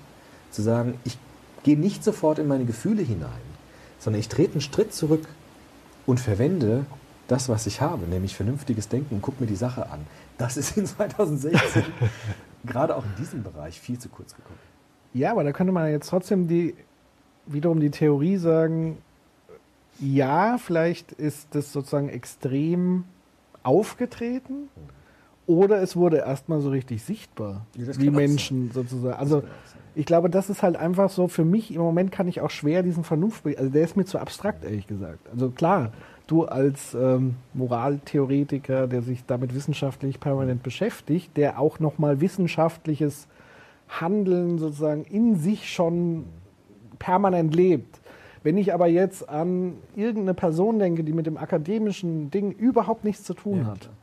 zu 0.52 0.62
sagen, 0.62 0.96
ich 1.04 1.18
gehe 1.64 1.78
nicht 1.78 2.04
sofort 2.04 2.40
in 2.40 2.48
meine 2.48 2.66
Gefühle 2.66 3.02
hinein, 3.02 3.30
sondern 4.00 4.20
ich 4.20 4.30
trete 4.30 4.54
einen 4.54 4.62
Schritt 4.62 4.94
zurück 4.94 5.28
und 6.06 6.20
verwende 6.20 6.86
das, 7.28 7.50
was 7.50 7.68
ich 7.68 7.82
habe, 7.82 8.08
nämlich 8.08 8.36
vernünftiges 8.36 8.90
Denken 8.90 9.16
und 9.16 9.22
gucke 9.22 9.42
mir 9.42 9.48
die 9.48 9.56
Sache 9.56 9.90
an. 9.90 10.02
Das 10.38 10.58
ist 10.58 10.78
in 10.78 10.86
2016 10.88 11.84
gerade 12.66 12.96
auch 12.96 13.06
in 13.06 13.16
diesem 13.18 13.44
Bereich 13.44 13.80
viel 13.80 13.98
zu 14.00 14.10
kurz 14.10 14.36
gekommen. 14.36 14.60
Ja, 15.14 15.32
aber 15.32 15.44
da 15.44 15.52
könnte 15.52 15.74
man 15.74 15.90
jetzt 15.90 16.10
trotzdem 16.10 16.48
die 16.48 16.76
wiederum 17.46 17.80
die 17.80 17.90
Theorie 17.90 18.38
sagen, 18.38 18.98
ja, 20.00 20.58
vielleicht 20.58 21.12
ist 21.12 21.48
das 21.52 21.74
sozusagen 21.74 22.10
extrem 22.10 23.04
aufgetreten 23.64 24.70
oder 25.48 25.82
es 25.82 25.96
wurde 25.96 26.18
erstmal 26.18 26.62
so 26.62 26.70
richtig 26.70 27.04
sichtbar, 27.04 27.66
Ja, 27.76 27.88
wie 27.98 28.10
Menschen 28.10 28.72
sozusagen. 28.72 29.18
Also 29.20 29.44
ich 29.96 30.06
glaube, 30.06 30.30
das 30.30 30.50
ist 30.50 30.64
halt 30.64 30.78
einfach 30.78 31.10
so, 31.10 31.28
für 31.28 31.44
mich 31.44 31.74
im 31.74 31.82
Moment 31.82 32.12
kann 32.12 32.28
ich 32.28 32.42
auch 32.42 32.50
schwer 32.50 32.84
diesen 32.84 33.04
Vernunft, 33.04 33.46
also 33.46 33.70
der 33.70 33.84
ist 33.84 33.98
mir 33.98 34.06
zu 34.06 34.20
abstrakt, 34.20 34.64
ehrlich 34.64 34.88
gesagt. 34.88 35.20
Also 35.32 35.50
klar, 35.50 35.92
du 36.28 36.46
als 36.46 36.94
ähm, 36.94 37.36
Moraltheoretiker, 37.54 38.88
der 38.88 39.02
sich 39.02 39.26
damit 39.26 39.54
wissenschaftlich 39.54 40.20
permanent 40.20 40.64
beschäftigt, 40.64 41.36
der 41.36 41.60
auch 41.60 41.80
nochmal 41.80 42.22
wissenschaftliches 42.22 43.28
Handeln 43.90 44.58
sozusagen 44.58 45.04
in 45.04 45.36
sich 45.36 45.70
schon 45.70 46.26
permanent 47.00 47.54
lebt. 47.54 48.00
Wenn 48.44 48.58
ich 48.58 48.74
aber 48.74 48.88
jetzt 48.88 49.28
an 49.30 49.74
irgendeine 49.96 50.34
Person 50.34 50.80
denke, 50.80 51.04
die 51.04 51.14
mit 51.14 51.28
dem 51.28 51.38
akademischen 51.38 52.32
Ding 52.32 52.52
überhaupt 52.52 53.04
nichts 53.04 53.24
zu 53.24 53.34
tun 53.34 53.68
hat, 53.68 53.86
äh, 53.86 54.01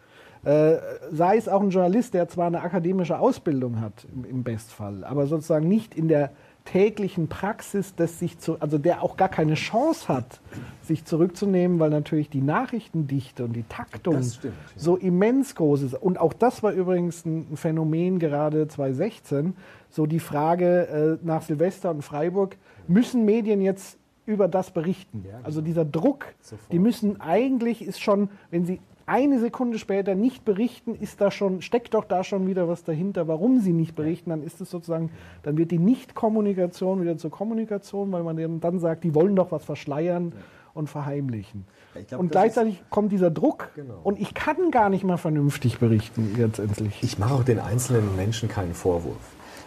sei 1.13 1.37
es 1.37 1.49
auch 1.49 1.61
ein 1.61 1.71
Journalist, 1.71 2.15
der 2.15 2.29
zwar 2.29 2.47
eine 2.47 2.63
akademische 2.63 3.19
Ausbildung 3.19 3.81
hat, 3.81 4.07
im, 4.29 4.43
Bestfall, 4.43 5.05
aber 5.05 5.27
sozusagen 5.27 5.69
nicht 5.69 5.95
in 5.95 6.09
der 6.09 6.31
täglichen 6.65 7.29
Praxis, 7.29 7.95
des 7.95 8.19
sich 8.19 8.39
zu, 8.39 8.61
also 8.61 8.79
der 8.79 9.03
auch 9.03 9.17
gar 9.17 9.29
keine 9.29 9.55
Chance 9.55 10.09
hat, 10.09 10.41
sich 10.83 11.05
zurückzunehmen, 11.05 11.79
weil 11.81 11.91
natürlich 11.91 12.29
die 12.29 12.43
Nachrichtendichte 12.43 13.45
und 13.45 13.55
die 13.55 13.63
Taktung 13.65 14.23
stimmt, 14.23 14.55
ja. 14.55 14.81
so 14.81 14.97
immens 14.97 15.55
groß 15.55 15.83
ist. 15.83 15.95
Und 15.95 16.19
auch 16.19 16.35
das 16.35 16.63
war 16.63 16.73
übrigens 16.73 17.25
ein 17.25 17.57
Phänomen 17.57 18.19
gerade 18.19 18.69
2016, 18.69 19.55
so 19.91 20.07
die 20.07 20.21
Frage 20.21 21.19
äh, 21.23 21.27
nach 21.27 21.43
Silvester 21.43 21.91
und 21.91 22.03
Freiburg, 22.03 22.57
müssen 22.87 23.25
Medien 23.25 23.63
jetzt 23.63 23.99
über 24.27 24.47
das 24.47 24.71
berichten? 24.71 25.25
Also 25.43 25.63
dieser 25.63 25.87
Druck, 25.87 26.27
die 26.71 26.79
müssen 26.79 27.19
eigentlich 27.21 27.83
ist 27.83 28.01
schon, 28.01 28.29
wenn 28.51 28.67
sie 28.67 28.81
eine 29.09 29.41
Sekunde 29.41 29.79
später 29.79 30.15
nicht 30.15 30.45
berichten, 30.45 30.95
ist 30.95 31.21
da 31.21 31.31
schon, 31.31 31.63
steckt 31.63 31.95
doch 31.95 32.05
da 32.05 32.23
schon 32.25 32.47
wieder 32.47 32.69
was 32.69 32.85
dahinter, 32.85 33.27
warum 33.27 33.61
sie 33.61 33.73
nicht 33.73 33.97
berichten, 33.97 34.31
dann 34.31 34.43
ist 34.43 34.61
es 34.61 34.71
sozusagen, 34.71 35.11
dann 35.43 35.57
wird 35.57 35.71
die 35.71 35.79
Nicht-Kommunikation 35.79 37.01
wieder 37.01 37.17
zur 37.19 37.31
Kommunikation, 37.31 38.13
weil 38.13 38.23
man 38.23 38.37
dann- 38.37 38.61
dann 38.61 38.79
sagt, 38.79 39.05
die 39.05 39.15
wollen 39.15 39.35
doch 39.37 39.51
was 39.53 39.65
verschleiern 39.65 40.33
und 40.75 40.89
verheimlichen. 40.89 41.65
ich 41.99 42.07
glaub, 42.07 42.21
und 42.21 42.31
gleichzeitig 42.31 42.83
kommt 42.91 43.11
dieser 43.11 43.31
Druck 43.31 43.71
und 44.05 44.21
ich 44.21 44.35
kann 44.35 44.71
gar 44.71 44.91
nicht 44.91 45.03
mal 45.05 45.17
vernünftig 45.17 45.79
berichten 45.79 46.35
letztendlich. 46.37 47.03
Ich 47.03 47.19
mache 47.19 47.35
auch 47.35 47.43
den 47.45 47.59
einzelnen 47.59 48.15
Menschen 48.15 48.49
keinen 48.49 48.75
Vorwurf. 48.75 49.17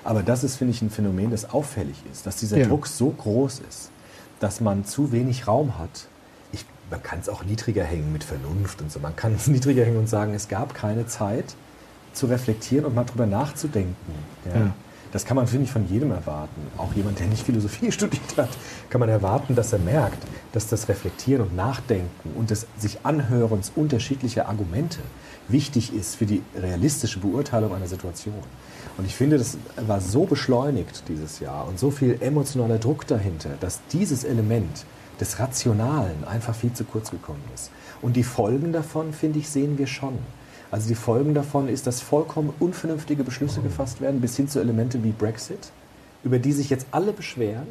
Aber 0.03 0.23
das 0.23 0.43
ist, 0.43 0.55
finde 0.55 0.71
ich, 0.71 0.81
ein 0.81 0.89
Phänomen, 0.89 1.29
das 1.31 1.53
auffällig 1.53 2.01
ist, 2.11 2.25
dass 2.25 2.37
dieser 2.37 2.57
Ja. 2.59 2.67
Druck 2.67 2.87
so 2.87 3.09
groß 3.09 3.59
ist, 3.67 3.91
dass 4.39 4.61
man 4.61 4.85
zu 4.85 5.11
wenig 5.11 5.47
Raum 5.47 5.77
hat. 5.77 6.07
Man 6.91 7.01
kann 7.01 7.19
es 7.19 7.29
auch 7.29 7.43
niedriger 7.43 7.83
hängen 7.83 8.11
mit 8.13 8.23
Vernunft 8.23 8.81
und 8.81 8.91
so. 8.91 8.99
Man 8.99 9.15
kann 9.15 9.33
es 9.33 9.47
niedriger 9.47 9.83
hängen 9.83 9.97
und 9.97 10.09
sagen, 10.09 10.33
es 10.33 10.47
gab 10.47 10.75
keine 10.75 11.07
Zeit 11.07 11.55
zu 12.13 12.27
reflektieren 12.27 12.85
und 12.85 12.93
mal 12.93 13.05
drüber 13.05 13.25
nachzudenken. 13.25 13.95
Ja. 14.45 14.59
Ja. 14.59 14.73
Das 15.11 15.25
kann 15.25 15.35
man, 15.35 15.47
finde 15.47 15.65
ich, 15.65 15.71
von 15.71 15.87
jedem 15.89 16.11
erwarten. 16.11 16.61
Auch 16.77 16.93
jemand, 16.93 17.19
der 17.19 17.27
nicht 17.27 17.43
Philosophie 17.45 17.91
studiert 17.91 18.37
hat, 18.37 18.49
kann 18.89 18.99
man 18.99 19.09
erwarten, 19.09 19.55
dass 19.55 19.73
er 19.73 19.79
merkt, 19.79 20.23
dass 20.53 20.67
das 20.67 20.87
Reflektieren 20.87 21.41
und 21.41 21.55
Nachdenken 21.55 22.31
und 22.35 22.51
das 22.51 22.65
sich 22.77 22.99
Anhörens 23.03 23.71
unterschiedlicher 23.75 24.47
Argumente 24.47 24.99
wichtig 25.47 25.93
ist 25.93 26.15
für 26.15 26.25
die 26.25 26.41
realistische 26.55 27.19
Beurteilung 27.19 27.73
einer 27.73 27.87
Situation. 27.87 28.35
Und 28.97 29.05
ich 29.05 29.15
finde, 29.15 29.37
das 29.37 29.57
war 29.75 29.99
so 29.99 30.25
beschleunigt 30.25 31.03
dieses 31.07 31.39
Jahr 31.39 31.67
und 31.67 31.79
so 31.79 31.91
viel 31.91 32.17
emotionaler 32.21 32.77
Druck 32.77 33.07
dahinter, 33.07 33.51
dass 33.59 33.79
dieses 33.91 34.23
Element 34.23 34.85
des 35.21 35.39
Rationalen 35.39 36.25
einfach 36.25 36.55
viel 36.55 36.73
zu 36.73 36.83
kurz 36.83 37.11
gekommen 37.11 37.43
ist. 37.53 37.71
Und 38.01 38.15
die 38.15 38.23
Folgen 38.23 38.73
davon, 38.73 39.13
finde 39.13 39.39
ich, 39.39 39.47
sehen 39.47 39.77
wir 39.77 39.87
schon. 39.87 40.17
Also 40.71 40.87
die 40.87 40.95
Folgen 40.95 41.33
davon 41.33 41.67
ist, 41.67 41.85
dass 41.85 42.01
vollkommen 42.01 42.53
unvernünftige 42.59 43.23
Beschlüsse 43.23 43.61
gefasst 43.61 44.01
werden, 44.01 44.19
bis 44.19 44.35
hin 44.35 44.47
zu 44.47 44.59
Elemente 44.59 45.03
wie 45.03 45.11
Brexit, 45.11 45.71
über 46.23 46.39
die 46.39 46.53
sich 46.53 46.69
jetzt 46.69 46.87
alle 46.91 47.13
beschweren, 47.13 47.67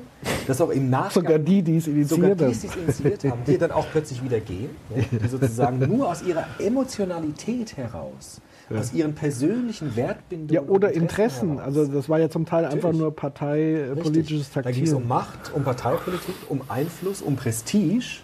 dass 0.47 0.61
auch 0.61 0.71
im 0.71 0.91
Nachgang 0.91 1.25
Sogar 1.25 1.39
die, 1.39 1.63
die 1.63 1.79
es 1.79 1.87
initiiert 1.87 2.41
die, 2.41 2.45
haben. 2.45 2.61
die 2.61 2.67
es 2.67 2.77
initiiert 2.77 3.25
haben, 3.25 3.41
die 3.47 3.59
dann 3.59 3.73
auch 3.73 3.87
plötzlich 3.91 4.23
wieder 4.23 4.41
gehen, 4.41 4.71
ne? 4.95 5.05
die 5.23 5.29
sozusagen 5.29 5.79
nur 5.79 6.09
aus 6.09 6.23
ihrer 6.23 6.45
Emotionalität 6.59 7.77
heraus. 7.77 8.41
Aus 8.79 8.93
ihren 8.93 9.15
persönlichen 9.15 9.97
Wertbindungen 9.97 10.55
Ja, 10.55 10.63
oder 10.71 10.93
Interessen. 10.93 11.57
heraus. 11.59 11.65
Also 11.65 11.87
das 11.87 12.09
war 12.09 12.19
ja 12.19 12.31
zum 12.31 12.47
Teil 12.47 12.65
einfach 12.65 12.77
Natürlich. 12.77 13.01
nur 13.01 13.15
parteipolitisches 13.17 14.51
Da 14.53 14.61
ging 14.63 14.85
es 14.85 14.93
um 14.93 15.09
Taktieren. 15.09 15.09
Macht, 15.09 15.53
um 15.55 15.65
Parteipolitik, 15.65 16.35
um 16.49 16.61
Einfluss, 16.69 17.23
um 17.23 17.37
Prestige. 17.37 18.21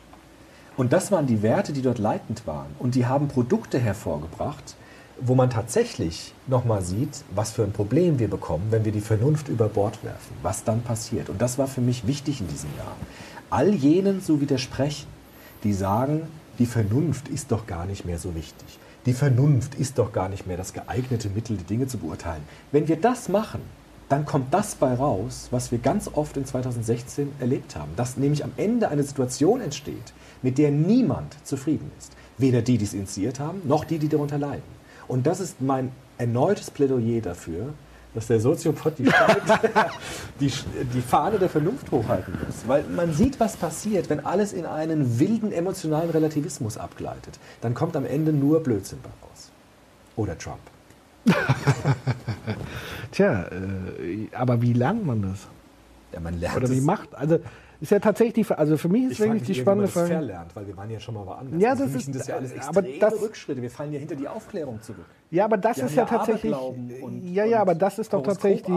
Und 0.76 0.92
das 0.92 1.11
waren 1.11 1.26
die 1.26 1.42
Werte, 1.42 1.72
die 1.72 1.82
dort 1.82 1.98
leitend 1.98 2.46
waren. 2.46 2.66
Und 2.78 2.94
die 2.94 3.06
haben 3.06 3.28
Produkte 3.28 3.78
hervorgebracht, 3.78 4.76
wo 5.20 5.35
man 5.35 5.48
tatsächlich 5.48 6.35
nochmal 6.46 6.82
sieht, 6.82 7.24
was 7.35 7.52
für 7.52 7.62
ein 7.64 7.72
Problem 7.72 8.18
wir 8.18 8.28
bekommen, 8.28 8.66
wenn 8.70 8.85
wir 8.85 8.92
die 8.92 9.00
Vernunft 9.00 9.48
über 9.48 9.68
Bord 9.68 10.04
werfen, 10.04 10.37
was 10.42 10.64
dann 10.64 10.82
passiert. 10.82 11.30
Und 11.30 11.40
das 11.40 11.56
war 11.59 11.66
für 11.66 11.80
mich 11.80 12.06
wichtig 12.06 12.40
in 12.42 12.48
diesem 12.48 12.68
Jahr. 12.76 12.94
All 13.48 13.72
jenen 13.74 14.22
zu 14.22 14.40
widersprechen, 14.42 15.06
die 15.64 15.72
sagen, 15.72 16.22
die 16.59 16.66
Vernunft 16.66 17.28
ist 17.28 17.50
doch 17.50 17.66
gar 17.66 17.87
nicht 17.87 18.04
mehr 18.04 18.18
so 18.18 18.35
wichtig. 18.35 18.78
Die 19.07 19.12
Vernunft 19.12 19.77
ist 19.77 19.99
doch 19.99 20.12
gar 20.12 20.29
nicht 20.29 20.49
mehr 20.49 20.57
das 20.57 20.73
geeignete 20.73 21.29
Mittel, 21.29 21.57
die 21.57 21.62
Dinge 21.62 21.87
zu 21.87 21.97
beurteilen. 21.97 22.42
Wenn 22.73 22.88
wir 22.88 22.97
das 22.97 23.29
machen, 23.29 23.61
dann 24.09 24.25
kommt 24.25 24.53
das 24.53 24.75
bei 24.75 24.95
raus, 24.95 25.47
was 25.53 25.71
wir 25.71 25.79
ganz 25.79 26.11
oft 26.12 26.37
in 26.37 26.45
2016 26.45 27.31
erlebt 27.38 27.77
haben. 27.77 27.92
Dass 27.95 28.16
nämlich 28.16 28.42
am 28.42 28.51
Ende 28.57 28.88
eine 28.88 29.05
Situation 29.05 29.61
entsteht, 29.61 30.12
mit 30.42 30.59
der 30.59 30.73
niemand 30.73 31.37
zufrieden 31.45 31.92
ist. 31.97 32.12
Weder 32.37 32.62
die, 32.62 32.79
die 32.79 32.85
es 32.85 32.95
initiiert 32.95 33.38
haben, 33.38 33.62
noch 33.64 33.85
die, 33.85 33.99
die 33.99 34.09
darunter 34.09 34.38
leiden. 34.38 34.64
Und 35.07 35.29
das 35.29 35.38
ist 35.38 35.61
mein 35.61 35.92
erneutes 36.19 36.73
Plädoyer 36.73 37.21
dafür, 37.21 37.75
dass 38.16 38.29
der 38.29 38.40
Soziopod 38.40 38.98
die, 38.98 39.05
Fahne, 39.05 39.37
die, 40.40 40.50
die 40.94 41.02
Fahne 41.02 41.38
der 41.38 41.50
Vernunft 41.50 41.90
hochhalten 41.90 42.33
muss. 42.46 42.66
Weil 42.66 42.85
man 42.85 43.12
sieht, 43.12 43.38
was 43.38 43.59
passiert, 43.59 44.09
wenn 44.09 44.24
alles 44.24 44.55
in 44.55 44.64
einen 44.64 45.18
wilden 45.18 45.52
emotionalen 45.52 46.09
Relativismus 46.09 46.79
abgleitet. 46.79 47.38
Dann 47.61 47.74
kommt 47.74 47.94
am 47.94 48.07
Ende 48.07 48.33
nur 48.33 48.62
Blödsinn 48.62 49.00
bei 49.02 49.11
raus. 49.22 49.50
Oder 50.16 50.38
Trump. 50.38 50.61
Tja, 53.12 53.48
äh, 53.48 54.29
aber 54.35 54.62
wie 54.62 54.72
lernt 54.72 55.05
man 55.05 55.20
das? 55.20 55.46
Ja, 56.14 56.20
man 56.20 56.40
lernt 56.40 56.57
Oder 56.57 56.70
wie 56.70 56.81
macht, 56.81 57.14
also 57.14 57.38
ist 57.80 57.90
ja 57.92 57.98
tatsächlich 57.98 58.50
also 58.50 58.76
für 58.76 58.88
mich 58.88 59.04
ist 59.04 59.12
Ich 59.12 59.18
frage 59.18 59.30
wirklich 59.32 59.48
mich 59.48 59.56
die 59.58 59.60
spannende 59.62 59.84
das 59.86 59.92
Frage. 59.94 60.06
verlernt, 60.08 60.56
weil 60.56 60.66
wir 60.66 60.76
waren 60.76 60.90
ja 60.90 60.98
schon 61.00 61.14
mal 61.14 61.26
woanders. 61.26 61.60
Ja, 61.60 61.70
Also 61.70 61.84
das 61.84 61.94
ist- 61.94 62.14
das 62.14 62.26
ja 62.26 62.36
alles 62.36 62.68
aber 62.68 62.82
das- 62.82 63.20
Rückschritte. 63.22 63.60
Wir 63.62 63.70
fallen 63.70 63.92
ja 63.92 63.98
hinter 63.98 64.14
die 64.16 64.28
Aufklärung 64.28 64.80
zurück. 64.82 65.04
Ja, 65.30 65.44
aber 65.44 65.56
das 65.56 65.78
ist 65.78 65.94
ja 65.94 66.02
ja 66.04 66.08
tatsächlich. 66.08 66.54
Und- 67.02 67.22
ja, 67.32 67.44
ja, 67.44 67.60
aber 67.60 67.74
das 67.74 67.98
ist 67.98 68.12
doch 68.12 68.22
tatsächlich 68.22 68.62
die. 68.62 68.70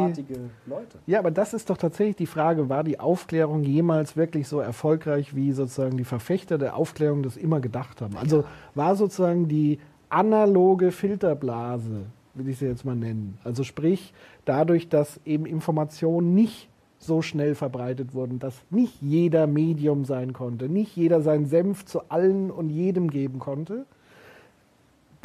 Leute. 0.66 0.98
Ja, 1.06 1.20
aber 1.20 1.32
das 1.32 1.54
ist 1.54 1.70
doch 1.70 1.78
tatsächlich 1.78 2.16
die 2.16 2.26
Frage, 2.26 2.70
war 2.70 2.84
die 2.84 3.00
Aufklärung 3.00 3.64
jemals 3.64 4.18
wirklich 4.18 4.48
so 4.48 4.60
erfolgreich, 4.60 5.36
wie 5.36 5.52
sozusagen 5.52 5.96
die 5.98 6.04
Verfechter 6.06 6.58
der 6.58 6.76
Aufklärung 6.76 7.22
das 7.24 7.38
immer 7.38 7.60
gedacht 7.60 8.02
haben? 8.02 8.18
Also 8.18 8.44
war 8.76 8.96
sozusagen 8.96 9.48
die 9.48 9.80
analoge 10.10 10.92
Filterblase, 10.92 12.06
will 12.34 12.50
ich 12.50 12.58
sie 12.58 12.66
jetzt 12.66 12.84
mal 12.84 12.96
nennen. 12.96 13.38
Also 13.44 13.64
sprich, 13.64 14.14
dadurch, 14.46 14.90
dass 14.90 15.20
eben 15.26 15.46
Informationen 15.46 16.34
nicht 16.34 16.68
so 17.00 17.22
schnell 17.22 17.56
verbreitet 17.56 18.14
wurden, 18.14 18.40
dass 18.40 18.54
nicht 18.70 19.02
jeder 19.02 19.48
Medium 19.48 20.06
sein 20.06 20.34
konnte, 20.34 20.70
nicht 20.70 20.96
jeder 20.96 21.22
seinen 21.22 21.46
Senf 21.46 21.86
zu 21.86 22.10
allen 22.10 22.52
und 22.52 22.70
jedem 22.70 23.10
geben 23.10 23.40
konnte. 23.40 23.86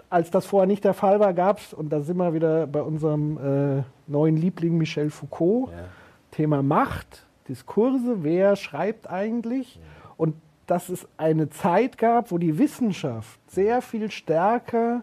Als 0.09 0.31
das 0.31 0.47
vorher 0.47 0.69
nicht 0.69 0.85
der 0.85 0.95
Fall 0.95 1.19
war, 1.19 1.35
gab 1.35 1.59
es, 1.59 1.75
und 1.75 1.93
da 1.93 2.01
sind 2.01 2.17
wir 2.17 2.33
wieder 2.33 2.67
bei 2.69 2.83
unserem 2.83 3.39
äh, 3.39 3.83
neuen 4.07 4.37
Liebling 4.37 4.79
Michel 4.79 5.11
Foucault, 5.11 5.71
Thema 6.31 6.63
Macht, 6.63 7.27
Diskurse, 7.49 8.23
wer 8.23 8.57
schreibt 8.57 9.11
eigentlich? 9.11 9.79
Und 10.17 10.37
dass 10.67 10.89
es 10.89 11.07
eine 11.17 11.51
Zeit 11.51 11.99
gab, 11.99 12.31
wo 12.31 12.39
die 12.39 12.59
Wissenschaft 12.59 13.39
sehr 13.51 13.83
viel 13.83 14.11
stärker 14.11 15.03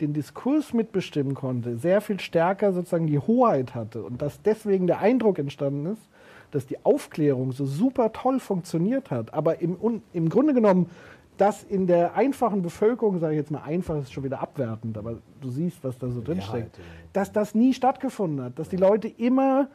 den 0.00 0.12
Diskurs 0.12 0.72
mitbestimmen 0.72 1.34
konnte, 1.34 1.76
sehr 1.76 2.00
viel 2.00 2.20
stärker 2.20 2.72
sozusagen 2.72 3.06
die 3.06 3.18
Hoheit 3.18 3.74
hatte 3.74 4.02
und 4.02 4.22
dass 4.22 4.42
deswegen 4.42 4.86
der 4.86 5.00
Eindruck 5.00 5.38
entstanden 5.38 5.86
ist, 5.86 6.02
dass 6.50 6.66
die 6.66 6.84
Aufklärung 6.84 7.52
so 7.52 7.66
super 7.66 8.12
toll 8.12 8.40
funktioniert 8.40 9.10
hat, 9.10 9.34
aber 9.34 9.60
im, 9.60 10.02
im 10.12 10.28
Grunde 10.28 10.54
genommen, 10.54 10.88
dass 11.36 11.62
in 11.62 11.86
der 11.86 12.14
einfachen 12.14 12.62
Bevölkerung, 12.62 13.20
sage 13.20 13.34
ich 13.34 13.38
jetzt 13.38 13.50
mal 13.50 13.62
einfach, 13.62 13.96
ist 13.98 14.12
schon 14.12 14.24
wieder 14.24 14.40
abwertend, 14.40 14.98
aber 14.98 15.18
du 15.40 15.50
siehst, 15.50 15.84
was 15.84 15.98
da 15.98 16.08
so 16.08 16.20
drin 16.20 16.42
steckt, 16.42 16.78
dass 17.12 17.32
das 17.32 17.54
nie 17.54 17.74
stattgefunden 17.74 18.44
hat, 18.44 18.58
dass 18.58 18.68
die 18.68 18.76
Leute 18.76 19.08
immer 19.08 19.68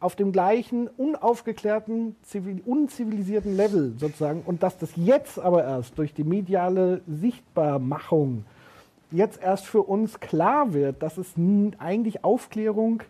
auf 0.00 0.14
dem 0.14 0.30
gleichen 0.30 0.86
unaufgeklärten, 0.86 2.14
zivil, 2.22 2.62
unzivilisierten 2.64 3.56
Level 3.56 3.94
sozusagen 3.98 4.42
und 4.46 4.62
dass 4.62 4.78
das 4.78 4.90
jetzt 4.94 5.40
aber 5.40 5.64
erst 5.64 5.98
durch 5.98 6.14
die 6.14 6.22
mediale 6.22 7.00
Sichtbarmachung 7.08 8.44
jetzt 9.10 9.40
erst 9.42 9.66
für 9.66 9.82
uns 9.82 10.20
klar 10.20 10.72
wird, 10.72 11.02
dass 11.02 11.16
es 11.18 11.28
eigentlich 11.78 12.24
Aufklärung 12.24 13.02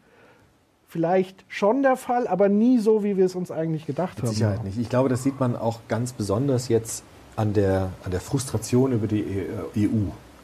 vielleicht 0.87 1.45
schon 1.49 1.83
der 1.83 1.97
Fall, 1.97 2.27
aber 2.27 2.49
nie 2.49 2.79
so, 2.79 3.05
wie 3.05 3.17
wir 3.17 3.27
es 3.27 3.35
uns 3.35 3.51
eigentlich 3.51 3.85
gedacht 3.87 4.17
Mit 4.19 4.27
haben. 4.27 4.33
Sicherheit 4.35 4.65
nicht. 4.65 4.79
Ich 4.79 4.89
glaube, 4.89 5.09
das 5.09 5.23
sieht 5.23 5.39
man 5.39 5.55
auch 5.57 5.81
ganz 5.89 6.13
besonders 6.13 6.69
jetzt 6.69 7.03
an 7.37 7.53
der, 7.53 7.91
an 8.05 8.11
der 8.11 8.21
Frustration 8.21 8.93
über 8.93 9.07
die 9.07 9.21
E- 9.21 9.47
EU, 9.77 9.87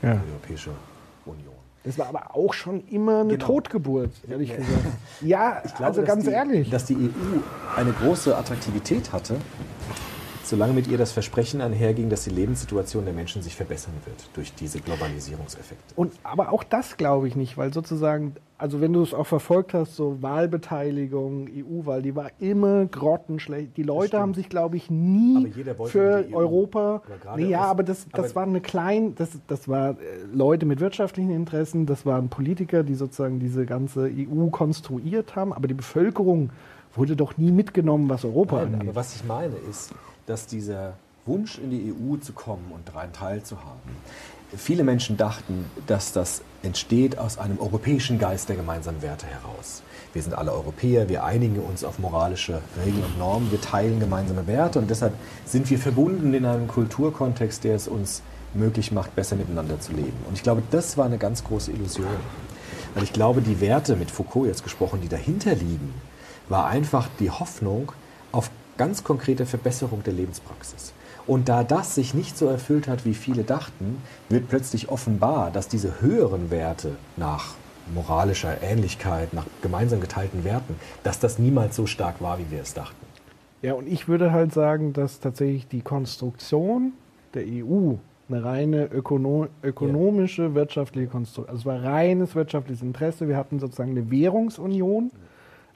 Ja. 0.03 0.15
die 0.15 0.31
Europäische 0.33 0.71
Union. 1.25 1.55
Das 1.83 1.99
war 1.99 2.07
aber 2.09 2.35
auch 2.35 2.53
schon 2.55 2.83
immer 2.89 3.21
eine 3.21 3.35
Genau. 3.35 3.47
Totgeburt, 3.47 4.11
ehrlich 4.29 4.51
gesagt. 4.55 4.69
Ja, 5.23 5.63
Ich 5.65 5.75
glaube, 5.75 5.85
also 5.87 6.03
ganz 6.03 6.25
die, 6.25 6.31
ehrlich. 6.31 6.71
Dass 6.71 6.85
die 6.87 6.95
EU 6.97 7.79
eine 7.79 7.93
große 7.93 8.37
Attraktivität 8.37 9.13
hatte, 9.13 9.37
solange 10.47 10.73
mit 10.73 10.87
ihr 10.87 10.99
das 10.99 11.13
Versprechen 11.13 11.61
einherging, 11.61 12.09
dass 12.11 12.25
die 12.25 12.31
Lebenssituation 12.31 13.05
der 13.05 13.15
Menschen 13.15 13.43
sich 13.43 13.55
verbessern 13.57 13.95
wird 14.05 14.17
durch 14.35 14.55
diese 14.55 14.81
Globalisierungseffekte. 14.81 15.95
Und 15.97 16.13
aber 16.23 16.53
auch 16.53 16.63
das 16.65 16.97
glaube 16.97 17.29
ich 17.29 17.37
nicht, 17.37 17.57
weil 17.57 17.73
sozusagen, 17.73 18.35
also 18.59 18.81
wenn 18.81 18.93
du 18.93 19.03
es 19.03 19.15
auch 19.15 19.27
verfolgt 19.27 19.75
hast, 19.75 19.97
so 19.97 20.23
Wahlbeteiligung, 20.23 21.49
EU-Wahl, 21.49 22.03
die 22.03 22.15
war 22.15 22.31
immer 22.41 22.87
grottenschlecht. 22.87 23.77
Die 23.77 23.83
Leute 23.83 24.19
haben 24.19 24.35
sich, 24.35 24.49
glaube 24.49 24.77
ich, 24.77 24.91
nie 24.91 25.37
Aber 25.39 25.49
jeder 25.49 25.79
wollte 25.79 25.93
für 25.93 26.27
EU. 26.33 26.37
Europa. 26.37 27.03
Nee, 27.37 27.47
ja, 27.47 27.61
aber 27.63 27.83
das, 27.83 28.07
das 28.13 28.27
aber- 28.31 28.35
war 28.37 28.43
eine 28.45 28.61
kleine, 28.61 29.11
das, 29.13 29.31
das 29.47 29.69
war 29.69 29.91
äh, 29.91 29.95
Leute 30.33 30.67
mit 30.67 30.81
wirtschaftlichen 30.81 31.31
Interessen, 31.31 31.87
das 31.87 32.07
waren 32.07 32.29
Politiker, 32.29 32.83
die 32.83 32.95
sozusagen 32.95 33.41
diese 33.41 33.67
ganze 33.67 34.11
EU 34.11 34.47
konstruiert 34.51 35.37
haben, 35.37 35.53
aber 35.53 35.69
die 35.69 35.75
Bevölkerung 35.75 36.51
wurde 36.95 37.17
doch 37.17 37.37
nie 37.37 37.51
mitgenommen, 37.51 38.09
was 38.09 38.25
Europa 38.25 38.57
Nein, 38.57 38.67
angeht. 38.75 38.81
aber 38.89 38.95
was 38.97 39.17
ich 39.17 39.25
meine 39.25 39.55
ist, 39.69 39.93
dass 40.27 40.47
dieser 40.47 40.95
Wunsch 41.27 41.59
in 41.59 41.71
die 41.71 41.93
EU 41.93 42.17
zu 42.17 42.33
kommen 42.33 42.71
und 42.75 42.89
daran 42.89 43.13
teilzuhaben, 43.13 43.97
viele 44.57 44.85
Menschen 44.85 45.17
dachten, 45.17 45.65
dass 45.87 46.13
das 46.13 46.43
entsteht 46.63 47.19
aus 47.19 47.39
einem 47.39 47.59
europäischen 47.59 48.19
Geist 48.19 48.49
der 48.49 48.57
gemeinsamen 48.57 49.03
Werte 49.03 49.27
heraus. 49.27 49.83
Wir 50.13 50.23
sind 50.23 50.35
alle 50.35 50.53
Europäer, 50.53 51.09
wir 51.09 51.25
einigen 51.25 51.59
uns 51.59 51.83
auf 51.83 51.99
moralische 51.99 52.61
Regeln 52.85 53.05
und 53.05 53.19
Normen, 53.19 53.51
wir 53.51 53.61
teilen 53.61 54.01
gemeinsame 54.01 54.47
Werte 54.47 54.79
und 54.79 54.91
deshalb 54.91 55.15
sind 55.45 55.69
wir 55.71 55.79
verbunden 55.79 56.35
in 56.35 56.45
einem 56.45 56.69
Kulturkontext, 56.69 57.65
der 57.65 57.75
es 57.75 57.89
uns 57.89 58.23
möglich 58.55 58.93
macht, 58.93 59.17
besser 59.17 59.37
miteinander 59.37 59.81
zu 59.81 59.93
leben. 59.93 60.17
Und 60.29 60.35
ich 60.35 60.43
glaube, 60.43 60.63
das 60.71 60.97
war 60.97 61.07
eine 61.07 61.19
ganz 61.19 61.43
große 61.43 61.73
Illusion. 61.73 62.07
Weil 62.95 63.03
ich 63.03 63.13
glaube, 63.13 63.43
die 63.43 63.61
Werte, 63.61 63.97
mit 63.97 64.11
Foucault 64.11 64.47
jetzt 64.47 64.63
gesprochen, 64.63 65.01
die 65.01 65.09
dahinter 65.09 65.55
liegen, 65.57 65.93
war 66.49 66.67
einfach 66.67 67.09
die 67.19 67.31
Hoffnung 67.31 67.91
auf 68.31 68.51
ganz 68.77 69.05
konkrete 69.05 69.47
Verbesserung 69.47 70.03
der 70.03 70.13
Lebenspraxis. 70.13 70.93
Und 71.27 71.49
da 71.49 71.65
das 71.65 71.95
sich 71.95 72.13
nicht 72.13 72.37
so 72.37 72.47
erfüllt 72.47 72.87
hat, 72.87 73.05
wie 73.07 73.15
viele 73.15 73.45
dachten, 73.45 74.03
wird 74.29 74.49
plötzlich 74.49 74.91
offenbar, 74.91 75.51
dass 75.51 75.69
diese 75.69 76.01
höheren 76.01 76.51
Werte 76.51 76.97
nach 77.17 77.55
moralischer 77.95 78.63
Ähnlichkeit, 78.63 79.33
nach 79.33 79.47
gemeinsam 79.63 80.01
geteilten 80.01 80.45
Werten, 80.45 80.75
dass 81.03 81.21
das 81.21 81.39
niemals 81.39 81.77
so 81.77 81.87
stark 81.87 82.21
war, 82.21 82.39
wie 82.39 82.51
wir 82.51 82.63
es 82.63 82.75
dachten. 82.75 82.97
Ja, 83.63 83.75
und 83.75 83.87
ich 83.87 84.09
würde 84.09 84.33
halt 84.33 84.53
sagen, 84.53 84.93
dass 84.93 85.21
tatsächlich 85.21 85.67
die 85.69 85.81
Konstruktion 85.81 86.93
der 87.33 87.45
EU 87.47 87.95
eine 88.29 88.45
reine 88.45 88.87
ökono 88.87 89.49
ökonomische, 89.63 90.55
wirtschaftliche 90.55 91.09
Konstruktion, 91.09 91.49
also 91.49 91.61
es 91.61 91.67
war 91.67 91.83
reines 91.83 92.35
wirtschaftliches 92.35 92.83
Interesse. 92.83 93.29
Wir 93.29 93.37
hatten 93.37 93.59
sozusagen 93.59 93.91
eine 93.91 94.11
Währungsunion, 94.11 95.11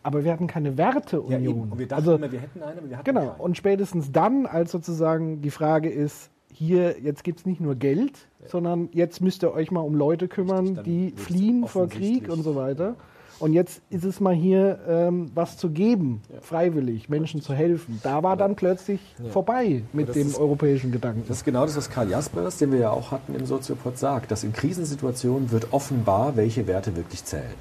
aber 0.02 0.24
wir 0.24 0.32
hatten 0.32 0.46
keine 0.46 0.76
Werteunion. 0.78 1.30
Ja, 1.42 1.50
eben. 1.50 1.72
Und 1.72 1.78
wir 1.78 1.86
dachten 1.88 2.00
also, 2.02 2.14
immer, 2.16 2.30
wir 2.32 2.40
hätten 2.40 2.62
eine, 2.62 2.78
aber 2.78 2.88
wir 2.90 2.96
hatten 2.96 3.04
Genau, 3.04 3.20
keine. 3.20 3.42
und 3.42 3.56
spätestens 3.56 4.12
dann, 4.12 4.46
als 4.46 4.70
sozusagen 4.72 5.40
die 5.42 5.50
Frage 5.50 5.88
ist, 5.90 6.30
hier, 6.52 7.00
jetzt 7.00 7.22
gibt 7.24 7.40
es 7.40 7.46
nicht 7.46 7.60
nur 7.60 7.74
Geld, 7.76 8.12
sondern 8.46 8.88
jetzt 8.92 9.20
müsst 9.20 9.42
ihr 9.44 9.52
euch 9.52 9.70
mal 9.70 9.80
um 9.80 9.94
Leute 9.94 10.26
kümmern, 10.28 10.80
die 10.84 11.12
fliehen 11.16 11.66
vor 11.66 11.88
Krieg 11.88 12.28
und 12.32 12.42
so 12.42 12.56
weiter. 12.56 12.96
Und 13.38 13.52
jetzt 13.52 13.82
ist 13.90 14.04
es 14.04 14.18
mal 14.18 14.34
hier 14.34 14.80
ähm, 14.88 15.30
was 15.32 15.56
zu 15.56 15.70
geben, 15.70 16.22
freiwillig, 16.40 17.08
Menschen 17.08 17.40
zu 17.40 17.54
helfen. 17.54 18.00
Da 18.02 18.24
war 18.24 18.36
dann 18.36 18.56
plötzlich 18.56 18.98
Ja. 19.22 19.30
vorbei 19.30 19.84
mit 19.92 20.12
dem 20.16 20.26
ist- 20.26 20.40
europäischen 20.40 20.90
Gedanken. 20.90 21.22
Das 21.28 21.36
ist 21.36 21.44
genau 21.44 21.64
das, 21.64 21.76
was 21.76 21.88
Karl 21.88 22.10
Jaspers, 22.10 22.58
den 22.58 22.72
wir 22.72 22.80
ja 22.80 22.90
auch 22.90 23.12
hatten 23.12 23.36
im 23.36 23.46
Soziopod, 23.46 23.96
sagt, 23.96 24.32
dass 24.32 24.42
in 24.42 24.52
Krisensituationen 24.52 25.52
wird 25.52 25.72
offenbar, 25.72 26.34
welche 26.34 26.66
Werte 26.66 26.96
wirklich 26.96 27.24
zählen. 27.24 27.54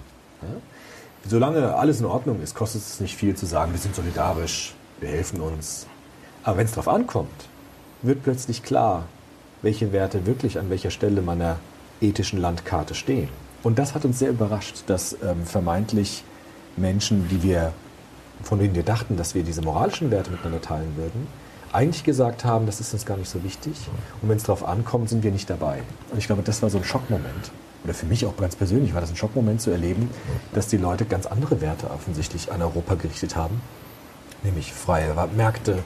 Solange 1.29 1.75
alles 1.75 1.99
in 1.99 2.05
Ordnung 2.05 2.41
ist, 2.41 2.55
kostet 2.55 2.81
es 2.81 3.01
nicht 3.01 3.17
viel 3.17 3.35
zu 3.35 3.45
sagen, 3.45 3.73
wir 3.73 3.79
sind 3.79 3.93
solidarisch, 3.93 4.73
wir 5.01 5.09
helfen 5.09 5.41
uns. 5.41 5.85
Aber 6.43 6.57
wenn 6.57 6.65
es 6.65 6.71
darauf 6.71 6.87
ankommt, 6.87 7.49
wird 8.01 8.23
plötzlich 8.23 8.63
klar, 8.63 9.03
welche 9.61 9.91
Werte 9.91 10.25
wirklich 10.25 10.57
an 10.57 10.69
welcher 10.69 10.89
Stelle 10.89 11.21
meiner 11.21 11.57
ethischen 11.99 12.39
Landkarte 12.39 12.95
stehen. 12.95 13.27
Und 13.61 13.77
das 13.77 13.93
hat 13.93 14.05
uns 14.05 14.19
sehr 14.19 14.29
überrascht, 14.29 14.83
dass 14.87 15.17
ähm, 15.21 15.45
vermeintlich 15.45 16.23
Menschen, 16.77 17.27
die 17.27 17.43
wir, 17.43 17.73
von 18.43 18.59
denen 18.59 18.75
wir 18.75 18.83
dachten, 18.83 19.17
dass 19.17 19.35
wir 19.35 19.43
diese 19.43 19.61
moralischen 19.61 20.11
Werte 20.11 20.31
miteinander 20.31 20.61
teilen 20.61 20.95
würden, 20.95 21.27
eigentlich 21.73 22.05
gesagt 22.05 22.45
haben, 22.45 22.65
das 22.65 22.79
ist 22.79 22.93
uns 22.93 23.05
gar 23.05 23.17
nicht 23.17 23.29
so 23.29 23.43
wichtig. 23.43 23.73
Und 24.21 24.29
wenn 24.29 24.37
es 24.37 24.43
darauf 24.43 24.65
ankommt, 24.65 25.09
sind 25.09 25.23
wir 25.23 25.31
nicht 25.31 25.49
dabei. 25.49 25.81
Und 26.09 26.19
ich 26.19 26.27
glaube, 26.27 26.43
das 26.43 26.61
war 26.61 26.69
so 26.69 26.77
ein 26.77 26.85
Schockmoment. 26.85 27.51
Oder 27.83 27.93
für 27.93 28.05
mich 28.05 28.25
auch 28.25 28.35
ganz 28.37 28.55
persönlich 28.55 28.93
war 28.93 29.01
das 29.01 29.09
ein 29.09 29.15
Schockmoment 29.15 29.61
zu 29.61 29.71
erleben, 29.71 30.09
dass 30.53 30.67
die 30.67 30.77
Leute 30.77 31.05
ganz 31.05 31.25
andere 31.25 31.61
Werte 31.61 31.89
offensichtlich 31.89 32.51
an 32.51 32.61
Europa 32.61 32.95
gerichtet 32.95 33.35
haben. 33.35 33.61
Nämlich 34.43 34.73
freie 34.73 35.13
Märkte, 35.35 35.83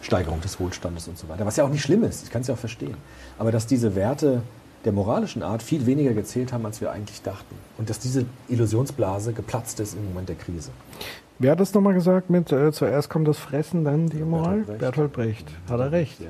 Steigerung 0.00 0.40
des 0.40 0.60
Wohlstandes 0.60 1.08
und 1.08 1.18
so 1.18 1.28
weiter. 1.28 1.46
Was 1.46 1.56
ja 1.56 1.64
auch 1.64 1.70
nicht 1.70 1.82
schlimm 1.82 2.04
ist, 2.04 2.24
ich 2.24 2.30
kann 2.30 2.42
es 2.42 2.48
ja 2.48 2.54
auch 2.54 2.58
verstehen. 2.58 2.96
Aber 3.38 3.52
dass 3.52 3.66
diese 3.66 3.94
Werte 3.94 4.42
der 4.84 4.92
moralischen 4.92 5.42
Art 5.42 5.62
viel 5.62 5.86
weniger 5.86 6.12
gezählt 6.12 6.52
haben, 6.52 6.66
als 6.66 6.80
wir 6.80 6.92
eigentlich 6.92 7.22
dachten. 7.22 7.54
Und 7.78 7.88
dass 7.88 7.98
diese 7.98 8.26
Illusionsblase 8.48 9.32
geplatzt 9.32 9.80
ist 9.80 9.94
im 9.94 10.04
Moment 10.08 10.28
der 10.28 10.36
Krise. 10.36 10.70
Wer 11.38 11.52
hat 11.52 11.60
das 11.60 11.74
nochmal 11.74 11.94
gesagt 11.94 12.30
mit 12.30 12.52
äh, 12.52 12.70
zuerst 12.70 13.10
kommt 13.10 13.26
das 13.26 13.38
Fressen, 13.38 13.84
dann 13.84 14.08
die 14.08 14.18
Moral? 14.18 14.60
Brecht. 14.60 14.78
Bertolt 14.78 15.12
Brecht. 15.12 15.50
Hat 15.68 15.80
er 15.80 15.90
recht. 15.90 16.20
Ja. 16.20 16.26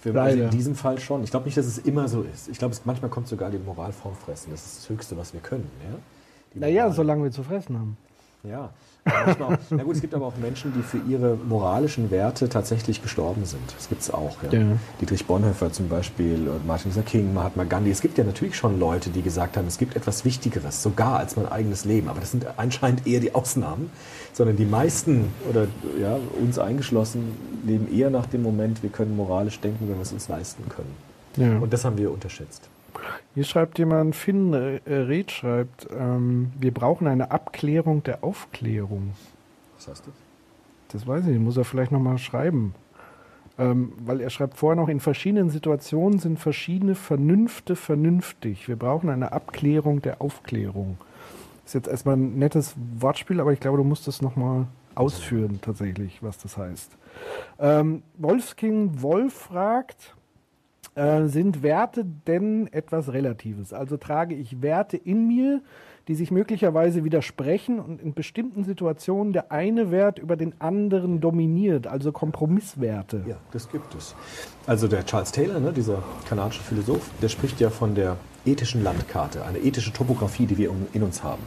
Für, 0.00 0.12
Leider. 0.12 0.22
also 0.22 0.42
in 0.44 0.50
diesem 0.50 0.74
Fall 0.74 0.98
schon. 0.98 1.22
Ich 1.24 1.30
glaube 1.30 1.44
nicht, 1.44 1.58
dass 1.58 1.66
es 1.66 1.78
immer 1.78 2.08
so 2.08 2.22
ist. 2.22 2.48
Ich 2.48 2.58
glaube, 2.58 2.74
manchmal 2.84 3.10
kommt 3.10 3.28
sogar 3.28 3.50
die 3.50 3.58
Moral 3.58 3.92
vorm 3.92 4.14
Fressen. 4.16 4.50
Das 4.50 4.64
ist 4.64 4.78
das 4.78 4.88
Höchste, 4.88 5.16
was 5.18 5.34
wir 5.34 5.40
können. 5.40 5.70
Ja? 5.90 5.98
Naja, 6.54 6.90
solange 6.90 7.24
wir 7.24 7.30
zu 7.30 7.42
fressen 7.42 7.78
haben. 7.78 7.96
Ja. 8.42 8.70
Manchmal 9.04 9.58
na 9.70 9.82
gut, 9.82 9.94
es 9.94 10.00
gibt 10.00 10.14
aber 10.14 10.26
auch 10.26 10.36
Menschen, 10.36 10.72
die 10.74 10.82
für 10.82 10.98
ihre 11.08 11.36
moralischen 11.36 12.10
Werte 12.10 12.48
tatsächlich 12.48 13.02
gestorben 13.02 13.44
sind. 13.44 13.62
Das 13.76 13.88
gibt 13.88 14.02
es 14.02 14.10
auch. 14.10 14.36
Ja. 14.50 14.58
Ja. 14.58 14.66
Dietrich 15.00 15.26
Bonhoeffer 15.26 15.72
zum 15.72 15.88
Beispiel, 15.88 16.48
und 16.48 16.66
Martin 16.66 16.90
Luther 16.90 17.02
King, 17.02 17.34
Mahatma 17.34 17.64
Gandhi. 17.64 17.90
Es 17.90 18.00
gibt 18.00 18.18
ja 18.18 18.24
natürlich 18.24 18.56
schon 18.56 18.78
Leute, 18.78 19.10
die 19.10 19.22
gesagt 19.22 19.56
haben, 19.56 19.66
es 19.66 19.78
gibt 19.78 19.96
etwas 19.96 20.24
Wichtigeres, 20.24 20.82
sogar 20.82 21.18
als 21.18 21.36
mein 21.36 21.50
eigenes 21.50 21.84
Leben. 21.84 22.08
Aber 22.08 22.20
das 22.20 22.30
sind 22.30 22.46
anscheinend 22.56 23.06
eher 23.06 23.20
die 23.20 23.34
Ausnahmen, 23.34 23.90
sondern 24.32 24.56
die 24.56 24.64
meisten, 24.64 25.32
oder 25.48 25.66
ja, 26.00 26.16
uns 26.40 26.58
eingeschlossen, 26.58 27.36
leben 27.64 27.92
eher 27.92 28.10
nach 28.10 28.26
dem 28.26 28.42
Moment, 28.42 28.82
wir 28.82 28.90
können 28.90 29.16
moralisch 29.16 29.60
denken, 29.60 29.88
wenn 29.88 29.96
wir 29.96 30.02
es 30.02 30.12
uns 30.12 30.28
leisten 30.28 30.64
können. 30.68 30.94
Ja. 31.36 31.58
Und 31.58 31.72
das 31.72 31.84
haben 31.84 31.98
wir 31.98 32.10
unterschätzt. 32.10 32.69
Hier 33.34 33.44
schreibt 33.44 33.78
jemand, 33.78 34.16
Finn 34.16 34.52
äh, 34.52 34.80
Red 34.86 35.30
schreibt, 35.30 35.88
ähm, 35.96 36.52
wir 36.58 36.72
brauchen 36.72 37.06
eine 37.06 37.30
Abklärung 37.30 38.02
der 38.02 38.24
Aufklärung. 38.24 39.12
Was 39.76 39.88
heißt 39.88 40.06
das? 40.06 40.14
Das 40.92 41.06
weiß 41.06 41.24
ich 41.24 41.30
nicht, 41.30 41.40
muss 41.40 41.56
er 41.56 41.64
vielleicht 41.64 41.92
nochmal 41.92 42.18
schreiben. 42.18 42.74
Ähm, 43.58 43.92
weil 43.98 44.20
er 44.20 44.30
schreibt 44.30 44.56
vorher 44.56 44.80
noch, 44.80 44.88
in 44.88 45.00
verschiedenen 45.00 45.50
Situationen 45.50 46.18
sind 46.18 46.38
verschiedene 46.38 46.94
Vernünfte 46.94 47.76
vernünftig. 47.76 48.68
Wir 48.68 48.76
brauchen 48.76 49.10
eine 49.10 49.32
Abklärung 49.32 50.02
der 50.02 50.22
Aufklärung. 50.22 50.96
Ist 51.66 51.74
jetzt 51.74 51.88
erstmal 51.88 52.16
ein 52.16 52.38
nettes 52.38 52.74
Wortspiel, 52.98 53.38
aber 53.40 53.52
ich 53.52 53.60
glaube, 53.60 53.76
du 53.76 53.84
musst 53.84 54.08
es 54.08 54.22
nochmal 54.22 54.66
ausführen, 54.94 55.60
tatsächlich, 55.62 56.22
was 56.22 56.38
das 56.38 56.56
heißt. 56.56 56.96
Ähm, 57.58 58.02
Wolfsking 58.18 59.02
Wolf 59.02 59.34
fragt, 59.34 60.14
äh, 60.94 61.26
sind 61.26 61.62
Werte 61.62 62.04
denn 62.04 62.68
etwas 62.72 63.12
Relatives? 63.12 63.72
Also 63.72 63.96
trage 63.96 64.34
ich 64.34 64.62
Werte 64.62 64.96
in 64.96 65.28
mir, 65.28 65.62
die 66.08 66.14
sich 66.14 66.30
möglicherweise 66.30 67.04
widersprechen 67.04 67.78
und 67.78 68.02
in 68.02 68.14
bestimmten 68.14 68.64
Situationen 68.64 69.32
der 69.32 69.52
eine 69.52 69.90
Wert 69.90 70.18
über 70.18 70.36
den 70.36 70.60
anderen 70.60 71.20
dominiert, 71.20 71.86
also 71.86 72.10
Kompromisswerte. 72.10 73.22
Ja, 73.28 73.36
das 73.52 73.70
gibt 73.70 73.94
es. 73.94 74.14
Also 74.66 74.88
der 74.88 75.04
Charles 75.04 75.30
Taylor, 75.30 75.60
ne, 75.60 75.72
dieser 75.72 76.02
kanadische 76.28 76.62
Philosoph, 76.62 77.10
der 77.22 77.28
spricht 77.28 77.60
ja 77.60 77.70
von 77.70 77.94
der 77.94 78.16
ethischen 78.44 78.82
Landkarte, 78.82 79.44
eine 79.44 79.58
ethische 79.58 79.92
Topografie, 79.92 80.46
die 80.46 80.58
wir 80.58 80.72
in 80.92 81.02
uns 81.02 81.22
haben. 81.22 81.42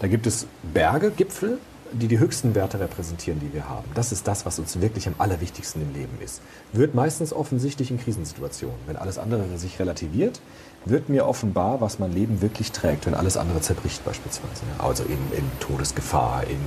Da 0.00 0.08
gibt 0.08 0.26
es 0.26 0.46
Berge, 0.74 1.10
Gipfel, 1.10 1.58
die 1.92 2.08
die 2.08 2.18
höchsten 2.18 2.54
Werte 2.54 2.80
repräsentieren, 2.80 3.38
die 3.40 3.52
wir 3.52 3.68
haben. 3.68 3.84
Das 3.94 4.10
ist 4.12 4.26
das, 4.26 4.44
was 4.46 4.58
uns 4.58 4.80
wirklich 4.80 5.06
am 5.06 5.14
allerwichtigsten 5.18 5.82
im 5.82 5.92
Leben 5.92 6.18
ist. 6.24 6.40
Wird 6.72 6.94
meistens 6.94 7.32
offensichtlich 7.32 7.90
in 7.90 7.98
Krisensituationen. 8.00 8.76
Wenn 8.86 8.96
alles 8.96 9.18
andere 9.18 9.58
sich 9.58 9.78
relativiert, 9.78 10.40
wird 10.86 11.08
mir 11.08 11.26
offenbar, 11.26 11.80
was 11.80 11.98
mein 11.98 12.12
Leben 12.12 12.42
wirklich 12.42 12.72
trägt, 12.72 13.06
wenn 13.06 13.14
alles 13.14 13.36
andere 13.36 13.60
zerbricht 13.60 14.04
beispielsweise. 14.04 14.62
Also 14.78 15.04
in, 15.04 15.18
in 15.36 15.44
Todesgefahr, 15.60 16.44
in 16.44 16.58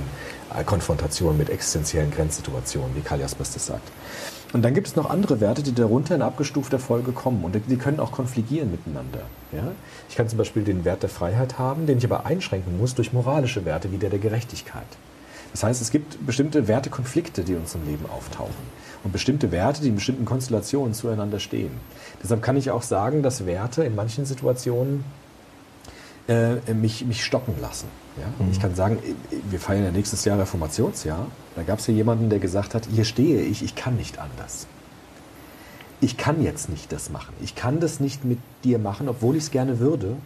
äh, 0.58 0.64
Konfrontation 0.64 1.36
mit 1.36 1.50
existenziellen 1.50 2.10
Grenzsituationen, 2.10 2.96
wie 2.96 3.00
Karl 3.00 3.20
Jaspers 3.20 3.52
das 3.52 3.66
sagt. 3.66 3.88
Und 4.54 4.62
dann 4.62 4.72
gibt 4.72 4.86
es 4.86 4.96
noch 4.96 5.10
andere 5.10 5.40
Werte, 5.40 5.62
die 5.62 5.74
darunter 5.74 6.14
in 6.14 6.22
abgestufter 6.22 6.78
Folge 6.78 7.12
kommen 7.12 7.44
und 7.44 7.54
die- 7.54 7.60
die 7.60 7.76
können 7.76 8.00
auch 8.00 8.12
konfligieren 8.12 8.70
miteinander. 8.70 9.20
Ja? 9.52 9.72
Ich 10.08 10.16
kann 10.16 10.26
zum 10.28 10.38
Beispiel 10.38 10.64
den 10.64 10.86
Wert 10.86 11.02
der 11.02 11.10
Freiheit 11.10 11.58
haben, 11.58 11.86
den 11.86 11.98
ich 11.98 12.04
aber 12.04 12.24
einschränken 12.24 12.78
muss 12.78 12.94
durch 12.94 13.12
moralische 13.12 13.66
Werte 13.66 13.92
wie 13.92 13.98
der 13.98 14.08
der 14.10 14.18
Gerechtigkeit. 14.18 14.86
Das 15.58 15.64
heißt, 15.64 15.82
es 15.82 15.90
gibt 15.90 16.24
bestimmte 16.24 16.68
Wertekonflikte, 16.68 17.42
die 17.42 17.56
uns 17.56 17.74
im 17.74 17.84
Leben 17.84 18.06
auftauchen. 18.08 18.54
Und 19.02 19.12
bestimmte 19.12 19.50
Werte, 19.50 19.82
die 19.82 19.88
in 19.88 19.96
bestimmten 19.96 20.24
Konstellationen 20.24 20.94
zueinander 20.94 21.40
stehen. 21.40 21.72
Deshalb 22.22 22.42
kann 22.42 22.56
ich 22.56 22.70
auch 22.70 22.82
sagen, 22.82 23.24
dass 23.24 23.44
Werte 23.44 23.82
in 23.82 23.96
manchen 23.96 24.24
Situationen 24.24 25.02
äh, 26.28 26.60
mich, 26.72 27.04
mich 27.06 27.24
stocken 27.24 27.56
lassen. 27.60 27.88
Ja? 28.18 28.46
Ich 28.52 28.60
kann 28.60 28.76
sagen, 28.76 28.98
äh, 28.98 29.36
wir 29.50 29.58
feiern 29.58 29.82
ja 29.82 29.90
nächstes 29.90 30.24
Jahr 30.24 30.38
Reformationsjahr. 30.38 31.26
Da 31.56 31.64
gab 31.64 31.80
es 31.80 31.86
hier 31.86 31.94
jemanden, 31.96 32.30
der 32.30 32.38
gesagt 32.38 32.76
hat, 32.76 32.86
hier 32.88 33.04
stehe 33.04 33.42
ich, 33.42 33.64
ich 33.64 33.74
kann 33.74 33.96
nicht 33.96 34.20
anders. 34.20 34.68
Ich 36.00 36.16
kann 36.16 36.40
jetzt 36.40 36.68
nicht 36.68 36.92
das 36.92 37.10
machen. 37.10 37.34
Ich 37.42 37.56
kann 37.56 37.80
das 37.80 37.98
nicht 37.98 38.24
mit 38.24 38.38
dir 38.62 38.78
machen, 38.78 39.08
obwohl 39.08 39.34
ich 39.34 39.42
es 39.42 39.50
gerne 39.50 39.80
würde. 39.80 40.18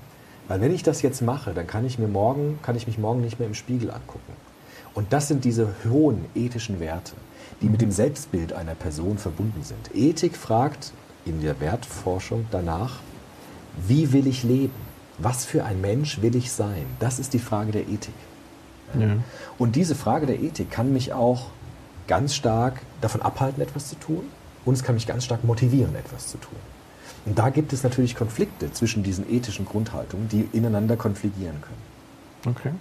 Weil 0.46 0.60
wenn 0.60 0.74
ich 0.74 0.82
das 0.82 1.00
jetzt 1.00 1.22
mache, 1.22 1.54
dann 1.54 1.66
kann 1.66 1.86
ich 1.86 1.98
mir 1.98 2.08
morgen, 2.08 2.58
kann 2.60 2.76
ich 2.76 2.86
mich 2.86 2.98
morgen 2.98 3.22
nicht 3.22 3.38
mehr 3.38 3.48
im 3.48 3.54
Spiegel 3.54 3.90
angucken. 3.90 4.41
Und 4.94 5.12
das 5.12 5.28
sind 5.28 5.44
diese 5.44 5.74
hohen 5.88 6.24
ethischen 6.34 6.80
Werte, 6.80 7.12
die 7.60 7.68
mit 7.68 7.80
dem 7.80 7.90
Selbstbild 7.90 8.52
einer 8.52 8.74
Person 8.74 9.18
verbunden 9.18 9.62
sind. 9.62 9.94
Ethik 9.94 10.36
fragt 10.36 10.92
in 11.24 11.40
der 11.40 11.60
Wertforschung 11.60 12.46
danach, 12.50 13.00
wie 13.86 14.12
will 14.12 14.26
ich 14.26 14.42
leben? 14.42 14.74
Was 15.18 15.44
für 15.44 15.64
ein 15.64 15.80
Mensch 15.80 16.20
will 16.20 16.36
ich 16.36 16.52
sein? 16.52 16.84
Das 16.98 17.18
ist 17.18 17.32
die 17.32 17.38
Frage 17.38 17.72
der 17.72 17.88
Ethik. 17.88 18.14
Ja. 18.98 19.16
Und 19.58 19.76
diese 19.76 19.94
Frage 19.94 20.26
der 20.26 20.40
Ethik 20.40 20.70
kann 20.70 20.92
mich 20.92 21.12
auch 21.12 21.46
ganz 22.06 22.34
stark 22.34 22.82
davon 23.00 23.22
abhalten, 23.22 23.62
etwas 23.62 23.88
zu 23.88 23.96
tun. 23.96 24.24
Und 24.64 24.74
es 24.74 24.82
kann 24.82 24.94
mich 24.94 25.06
ganz 25.06 25.24
stark 25.24 25.44
motivieren, 25.44 25.94
etwas 25.96 26.28
zu 26.28 26.38
tun. 26.38 26.58
Und 27.24 27.38
da 27.38 27.50
gibt 27.50 27.72
es 27.72 27.82
natürlich 27.82 28.16
Konflikte 28.16 28.72
zwischen 28.72 29.02
diesen 29.02 29.30
ethischen 29.32 29.64
Grundhaltungen, 29.64 30.28
die 30.28 30.48
ineinander 30.52 30.96
konfligieren 30.96 31.60
können. 31.60 32.54
Okay. 32.56 32.72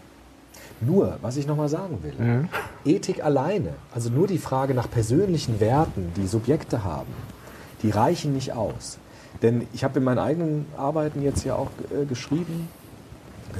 Nur, 0.82 1.18
was 1.22 1.38
ich 1.38 1.48
nochmal 1.48 1.70
sagen 1.70 2.00
will, 2.02 2.14
Ja. 2.20 2.92
Ethik 2.92 3.24
alleine, 3.24 3.74
also 3.94 4.10
nur 4.10 4.28
die 4.28 4.40
Frage 4.40 4.74
nach 4.74 4.90
persönlichen 4.90 5.60
Werten, 5.60 6.12
die 6.18 6.28
Subjekte 6.28 6.84
haben, 6.84 7.14
die 7.84 7.92
reichen 7.92 8.34
nicht 8.34 8.54
aus. 8.54 8.98
Denn 9.42 9.68
ich 9.74 9.84
habe 9.84 10.00
in 10.00 10.06
meinen 10.06 10.20
eigenen 10.20 10.66
Arbeiten 10.78 11.22
jetzt 11.22 11.46
ja 11.46 11.56
auch 11.56 11.70
äh, 11.92 12.06
geschrieben, 12.06 12.68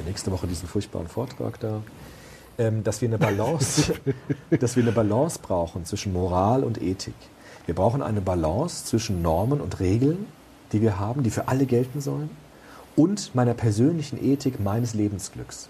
nächste 0.06 0.30
Woche 0.32 0.46
diesen 0.46 0.68
furchtbaren 0.68 1.08
Vortrag 1.08 1.60
da, 1.60 1.82
ähm, 2.58 2.82
dass 2.84 3.00
wir 3.00 3.08
eine 3.08 3.18
Balance, 3.18 3.94
dass 4.60 4.76
wir 4.76 4.82
eine 4.82 4.92
Balance 4.92 5.38
brauchen 5.40 5.84
zwischen 5.84 6.12
Moral 6.12 6.64
und 6.64 6.80
Ethik. 6.80 7.14
Wir 7.66 7.74
brauchen 7.74 8.02
eine 8.02 8.20
Balance 8.20 8.84
zwischen 8.86 9.22
Normen 9.22 9.60
und 9.60 9.80
Regeln, 9.80 10.26
die 10.72 10.80
wir 10.82 10.98
haben, 10.98 11.22
die 11.22 11.30
für 11.30 11.48
alle 11.48 11.66
gelten 11.66 12.00
sollen, 12.00 12.30
und 12.96 13.34
meiner 13.34 13.54
persönlichen 13.54 14.22
Ethik 14.22 14.60
meines 14.60 14.94
Lebensglücks, 14.94 15.68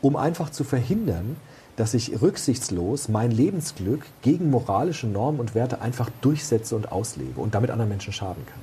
um 0.00 0.16
einfach 0.16 0.50
zu 0.50 0.64
verhindern, 0.64 1.36
dass 1.76 1.94
ich 1.94 2.20
rücksichtslos 2.20 3.08
mein 3.08 3.30
Lebensglück 3.30 4.02
gegen 4.22 4.50
moralische 4.50 5.06
Normen 5.06 5.40
und 5.40 5.54
Werte 5.54 5.80
einfach 5.80 6.10
durchsetze 6.20 6.76
und 6.76 6.92
auslebe 6.92 7.40
und 7.40 7.54
damit 7.54 7.70
anderen 7.70 7.88
Menschen 7.88 8.12
schaden 8.12 8.44
kann. 8.46 8.60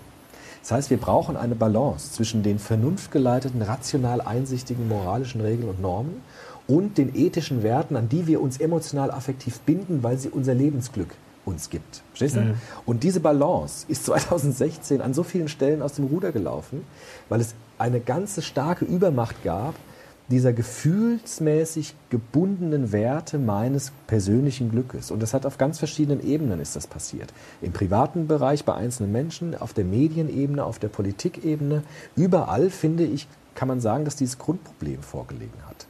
Das 0.61 0.71
heißt, 0.71 0.89
wir 0.89 0.97
brauchen 0.97 1.37
eine 1.37 1.55
Balance 1.55 2.11
zwischen 2.11 2.43
den 2.43 2.59
vernunftgeleiteten, 2.59 3.61
rational 3.61 4.21
einsichtigen 4.21 4.87
moralischen 4.87 5.41
Regeln 5.41 5.69
und 5.69 5.81
Normen 5.81 6.21
und 6.67 6.97
den 6.97 7.15
ethischen 7.15 7.63
Werten, 7.63 7.95
an 7.95 8.09
die 8.09 8.27
wir 8.27 8.41
uns 8.41 8.57
emotional 8.59 9.09
affektiv 9.09 9.61
binden, 9.61 10.03
weil 10.03 10.17
sie 10.17 10.29
unser 10.29 10.53
Lebensglück 10.53 11.15
uns 11.45 11.69
gibt. 11.69 12.03
Verstehst 12.09 12.35
du? 12.35 12.41
Mhm. 12.41 12.55
Und 12.85 13.03
diese 13.03 13.21
Balance 13.21 13.85
ist 13.87 14.05
2016 14.07 15.01
an 15.01 15.13
so 15.13 15.23
vielen 15.23 15.47
Stellen 15.47 15.81
aus 15.81 15.93
dem 15.93 16.05
Ruder 16.05 16.31
gelaufen, 16.31 16.83
weil 17.29 17.39
es 17.39 17.55
eine 17.77 17.99
ganze 17.99 18.41
starke 18.41 18.85
Übermacht 18.85 19.43
gab 19.43 19.75
dieser 20.29 20.51
gefühlsmäßig 20.53 21.95
gebundenen 22.09 22.91
Werte 22.91 23.37
meines 23.37 23.91
persönlichen 24.07 24.69
Glückes. 24.71 25.09
Und 25.11 25.21
das 25.23 25.33
hat 25.33 25.45
auf 25.45 25.57
ganz 25.57 25.79
verschiedenen 25.79 26.25
Ebenen 26.25 26.59
ist 26.59 26.75
das 26.75 26.85
passiert. 26.87 27.33
Im 27.61 27.71
privaten 27.71 28.27
Bereich 28.27 28.65
bei 28.65 28.73
einzelnen 28.73 29.11
Menschen, 29.11 29.55
auf 29.55 29.73
der 29.73 29.85
Medienebene, 29.85 30.63
auf 30.63 30.79
der 30.79 30.89
Politikebene. 30.89 31.83
Überall, 32.15 32.69
finde 32.69 33.05
ich, 33.05 33.27
kann 33.55 33.67
man 33.69 33.79
sagen, 33.79 34.05
dass 34.05 34.15
dieses 34.17 34.37
Grundproblem 34.37 35.01
vorgelegen 35.01 35.59
hat. 35.67 35.87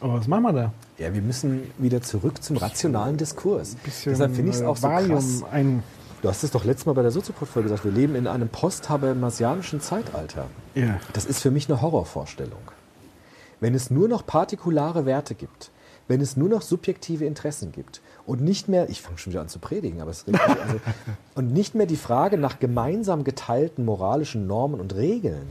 Aber 0.00 0.14
was 0.20 0.26
machen 0.26 0.42
wir 0.42 0.52
da? 0.52 0.72
Ja, 0.98 1.14
wir 1.14 1.22
müssen 1.22 1.62
wieder 1.78 2.02
zurück 2.02 2.42
zum 2.42 2.56
rationalen 2.56 3.16
Diskurs. 3.16 3.76
Deshalb 4.04 4.34
finde 4.34 4.50
ich 4.50 4.56
es 4.56 4.62
auch 4.62 4.76
so 4.76 4.88
Valium 4.88 5.14
krass. 5.14 5.44
ein- 5.50 5.82
Du 6.22 6.28
hast 6.30 6.42
es 6.42 6.50
doch 6.50 6.64
letztes 6.64 6.86
Mal 6.86 6.94
bei 6.94 7.02
der 7.02 7.10
Soziopod-Folge 7.10 7.68
gesagt, 7.68 7.84
wir 7.84 7.92
leben 7.92 8.14
in 8.14 8.26
einem 8.26 8.48
post-habermasianischen 8.48 9.80
Zeitalter. 9.82 10.46
Ja. 10.74 10.98
Das 11.12 11.26
ist 11.26 11.40
für 11.40 11.50
mich 11.50 11.68
eine 11.70 11.82
Horrorvorstellung. 11.82 12.58
Wenn 13.64 13.74
es 13.74 13.90
nur 13.90 14.08
noch 14.08 14.26
partikulare 14.26 15.06
Werte 15.06 15.34
gibt, 15.34 15.70
wenn 16.06 16.20
es 16.20 16.36
nur 16.36 16.50
noch 16.50 16.60
subjektive 16.60 17.24
Interessen 17.24 17.72
gibt 17.72 18.02
und 18.26 18.42
nicht 18.42 18.68
mehr, 18.68 18.90
ich 18.90 19.00
fange 19.00 19.16
schon 19.16 19.32
wieder 19.32 19.40
an 19.40 19.48
zu 19.48 19.58
predigen, 19.58 20.02
aber 20.02 20.10
es 20.10 20.26
mich, 20.26 20.38
also, 20.38 20.80
und 21.34 21.50
nicht 21.54 21.74
mehr 21.74 21.86
die 21.86 21.96
Frage 21.96 22.36
nach 22.36 22.58
gemeinsam 22.58 23.24
geteilten 23.24 23.86
moralischen 23.86 24.46
Normen 24.46 24.80
und 24.80 24.94
Regeln, 24.94 25.46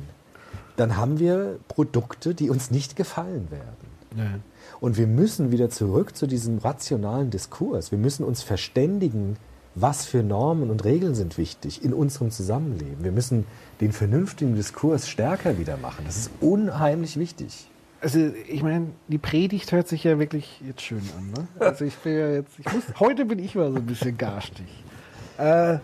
dann 0.76 0.96
haben 0.96 1.18
wir 1.18 1.58
Produkte, 1.70 2.36
die 2.36 2.52
uns 2.52 2.70
nicht 2.70 2.96
gefallen 2.96 3.48
werden. 3.50 4.38
Und 4.80 4.98
wir 4.98 5.08
müssen 5.08 5.50
wieder 5.50 5.72
zurück 5.72 6.16
zu 6.16 6.28
diesem 6.28 6.60
rationalen 6.60 7.32
Diskurs. 7.32 7.90
Wir 7.90 7.98
müssen 7.98 8.24
uns 8.24 8.44
verständigen, 8.44 9.38
was 9.74 10.06
für 10.06 10.22
Normen 10.22 10.70
und 10.70 10.86
Regeln 10.86 11.16
sind 11.16 11.40
wichtig 11.40 11.84
in 11.84 11.96
unserem 11.96 12.30
Zusammenleben. 12.30 13.04
Wir 13.04 13.12
müssen 13.12 13.48
den 13.82 13.92
vernünftigen 13.92 14.54
Diskurs 14.54 15.10
stärker 15.10 15.58
wieder 15.58 15.78
machen. 15.78 16.06
Das 16.06 16.16
ist 16.18 16.30
unheimlich 16.42 17.18
wichtig. 17.18 17.72
Also 18.04 18.20
ich 18.50 18.62
meine, 18.62 18.88
die 19.08 19.18
Predigt 19.18 19.72
hört 19.72 19.88
sich 19.88 20.04
ja 20.04 20.20
wirklich 20.20 20.62
jetzt 20.68 20.82
schön 20.82 21.02
an. 21.18 21.32
Ne? 21.32 21.48
Also 21.66 21.86
ich 21.86 21.96
bin 21.96 22.14
ja 22.20 22.30
jetzt, 22.32 22.60
ich 22.60 22.66
muss, 22.72 22.84
heute 23.00 23.24
bin 23.26 23.40
ich 23.40 23.56
mal 23.56 23.72
so 23.72 23.78
ein 23.78 23.86
bisschen 23.86 24.18
garstig. 24.18 24.66
Äh, 25.38 25.78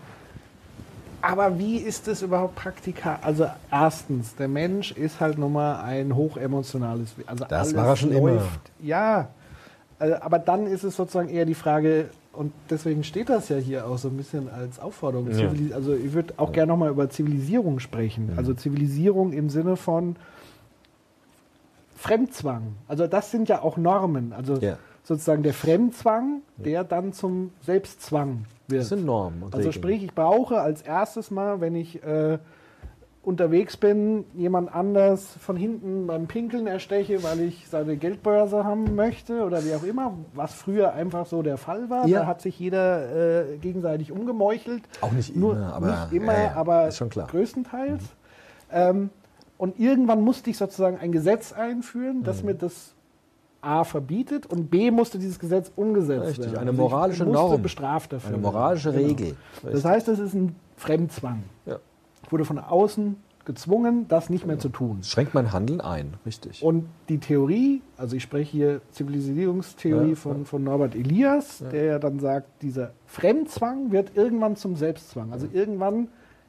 aber 1.22 1.58
wie 1.58 1.76
ist 1.78 2.08
es 2.08 2.20
überhaupt 2.22 2.56
praktikabel? 2.56 3.24
Also 3.24 3.46
erstens, 3.70 4.36
der 4.36 4.48
Mensch 4.48 4.92
ist 4.92 5.18
halt 5.20 5.38
nun 5.38 5.54
mal 5.54 5.82
ein 5.82 6.14
hochemotionales. 6.14 7.14
Also 7.26 7.44
Das 7.46 7.60
alles 7.68 7.76
war 7.76 7.86
er 7.88 7.96
schon 7.96 8.12
immer. 8.12 8.32
läuft. 8.34 8.70
Ja, 8.80 9.28
äh, 9.98 10.12
aber 10.12 10.38
dann 10.38 10.66
ist 10.66 10.84
es 10.84 10.96
sozusagen 10.96 11.30
eher 11.30 11.46
die 11.46 11.54
Frage, 11.54 12.10
und 12.32 12.52
deswegen 12.68 13.02
steht 13.02 13.28
das 13.28 13.48
ja 13.48 13.56
hier 13.56 13.86
auch 13.86 13.98
so 13.98 14.08
ein 14.08 14.16
bisschen 14.16 14.48
als 14.50 14.78
Aufforderung. 14.78 15.30
Ja. 15.30 15.50
Also 15.74 15.94
ich 15.94 16.12
würde 16.12 16.34
auch 16.36 16.52
gerne 16.52 16.70
nochmal 16.72 16.90
über 16.90 17.10
Zivilisierung 17.10 17.80
sprechen. 17.80 18.32
Also 18.36 18.54
Zivilisierung 18.54 19.32
im 19.32 19.50
Sinne 19.50 19.76
von 19.76 20.16
Fremdzwang. 22.00 22.76
Also 22.88 23.06
das 23.06 23.30
sind 23.30 23.48
ja 23.48 23.62
auch 23.62 23.76
Normen. 23.76 24.32
Also 24.32 24.54
Ja. 24.56 24.76
sozusagen 25.02 25.42
der 25.42 25.52
Fremdzwang, 25.54 26.40
der 26.56 26.82
dann 26.84 27.12
zum 27.12 27.52
Selbstzwang 27.60 28.46
wird. 28.68 28.82
Das 28.82 28.88
sind 28.88 29.04
Normen 29.04 29.42
und 29.42 29.54
Also 29.54 29.68
Regeln. 29.68 29.72
sprich, 29.72 30.04
ich 30.04 30.14
brauche 30.14 30.60
als 30.60 30.80
erstes 30.82 31.30
mal, 31.30 31.60
wenn 31.60 31.74
ich 31.74 32.02
äh, 32.02 32.38
unterwegs 33.22 33.76
bin, 33.76 34.24
jemand 34.34 34.74
anders 34.74 35.36
von 35.40 35.54
hinten 35.56 36.06
beim 36.06 36.26
Pinkeln 36.26 36.66
ersteche, 36.66 37.22
weil 37.22 37.40
ich 37.40 37.66
seine 37.68 37.96
Geldbörse 37.98 38.64
haben 38.64 38.94
möchte 38.94 39.44
oder 39.44 39.62
wie 39.62 39.74
auch 39.74 39.82
immer, 39.82 40.14
was 40.32 40.54
früher 40.54 40.94
einfach 40.94 41.26
so 41.26 41.42
der 41.42 41.58
Fall 41.58 41.90
war. 41.90 42.06
Ja. 42.06 42.20
Da 42.20 42.26
hat 42.26 42.40
sich 42.40 42.58
jeder 42.58 43.50
äh, 43.52 43.58
gegenseitig 43.58 44.10
umgemeuchelt. 44.10 44.82
Auch 45.02 45.12
nicht 45.12 45.36
Nur, 45.36 45.54
immer, 45.54 45.74
aber, 45.74 45.86
nicht 45.86 46.12
immer, 46.14 46.32
ja, 46.32 46.54
aber 46.54 46.88
größtenteils. 47.28 48.04
Ähm, 48.72 49.10
und 49.60 49.78
irgendwann 49.78 50.22
musste 50.22 50.50
ich 50.50 50.56
sozusagen 50.56 50.96
ein 50.98 51.12
Gesetz 51.12 51.52
einführen, 51.52 52.18
Mhm. 52.20 52.24
das 52.24 52.42
mir 52.42 52.54
das 52.54 52.94
A 53.62 53.84
verbietet 53.84 54.46
und 54.46 54.70
B 54.70 54.90
musste 54.90 55.18
dieses 55.18 55.38
Gesetz 55.38 55.70
umgesetzt 55.76 56.26
Richtig, 56.28 56.46
werden. 56.46 56.58
eine 56.58 56.70
Also 56.70 56.72
ich 56.82 56.90
moralische 56.90 57.24
musste 57.26 57.38
Norm. 57.50 57.62
bestraft 57.62 58.12
dafür. 58.14 58.28
Eine 58.28 58.42
werden. 58.42 58.52
moralische 58.54 58.90
Genau. 58.92 59.06
Regel. 59.06 59.36
Das 59.62 59.84
heißt, 59.84 60.08
es 60.08 60.18
ist 60.18 60.32
ein 60.34 60.56
Fremdzwang. 60.76 61.42
Ja. 61.66 61.76
Ich 62.24 62.32
wurde 62.32 62.46
von 62.46 62.58
außen 62.58 63.16
gezwungen, 63.44 64.06
das 64.08 64.30
nicht 64.30 64.46
mehr 64.46 64.58
zu 64.58 64.68
tun. 64.70 64.98
Das 65.00 65.10
schränkt 65.10 65.34
mein 65.34 65.52
Handeln 65.52 65.80
ein, 65.80 66.14
richtig. 66.24 66.62
Und 66.62 66.86
die 67.10 67.18
Theorie, 67.18 67.82
also 67.98 68.16
ich 68.16 68.22
spreche 68.22 68.50
hier 68.52 68.80
Zivilisierungstheorie 68.92 70.10
Ja, 70.10 70.14
von, 70.16 70.46
von 70.46 70.62
Norbert 70.64 70.94
Elias, 70.94 71.62
der 71.72 71.84
ja 71.84 71.98
dann 71.98 72.18
sagt, 72.20 72.62
dieser 72.62 72.92
Fremdzwang 73.06 73.92
wird 73.92 74.16
irgendwann 74.16 74.56
zum 74.56 74.76
Selbstzwang. 74.76 75.32
Also 75.32 75.46
irgendwann 75.52 76.08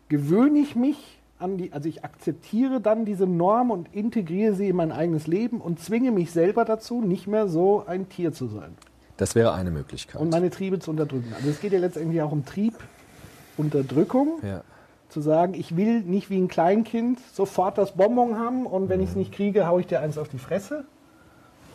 gewöhne 0.10 0.60
ich 0.60 0.76
mich 0.76 1.20
an 1.42 1.58
die, 1.58 1.74
also 1.74 1.90
ich 1.90 2.04
akzeptiere 2.04 2.80
dann 2.82 3.06
diese 3.06 3.26
Norm 3.28 3.72
und 3.72 3.94
integriere 3.94 4.54
sie 4.54 4.70
in 4.70 4.76
mein 4.76 4.92
eigenes 4.92 5.28
Leben 5.28 5.60
und 5.62 5.80
zwinge 5.80 6.12
mich 6.12 6.32
selber 6.32 6.66
dazu, 6.66 7.02
nicht 7.02 7.28
mehr 7.28 7.48
so 7.48 7.84
ein 7.86 8.08
Tier 8.10 8.32
zu 8.34 8.48
sein 8.48 8.76
Das 9.18 9.36
wäre 9.36 9.54
eine 9.54 9.72
Möglichkeit. 9.72 10.22
und 10.22 10.30
meine 10.32 10.50
Triebe 10.50 10.80
zu 10.80 10.92
unterdrücken. 10.92 11.34
Also 11.36 11.50
es 11.50 11.60
geht 11.60 11.74
ja 11.74 11.80
letztendlich 11.80 12.22
auch 12.22 12.32
um 12.32 12.44
Triebunterdrückung 12.46 14.40
ja. 14.44 14.62
zu 15.10 15.22
sagen, 15.22 15.54
ich 15.54 15.76
will 15.76 16.02
nicht 16.02 16.30
wie 16.30 16.38
ein 16.38 16.48
Kleinkind 16.48 17.20
sofort 17.34 17.78
das 17.78 17.94
Bonbon 17.94 18.38
haben 18.40 18.66
und 18.66 18.90
wenn 18.90 19.02
ich 19.02 19.10
es 19.10 19.16
nicht 19.16 19.32
kriege, 19.34 19.68
haue 19.68 19.82
ich 19.82 19.88
dir 19.88 20.00
eins 20.00 20.18
auf 20.18 20.30
die 20.30 20.40
Fresse, 20.40 20.86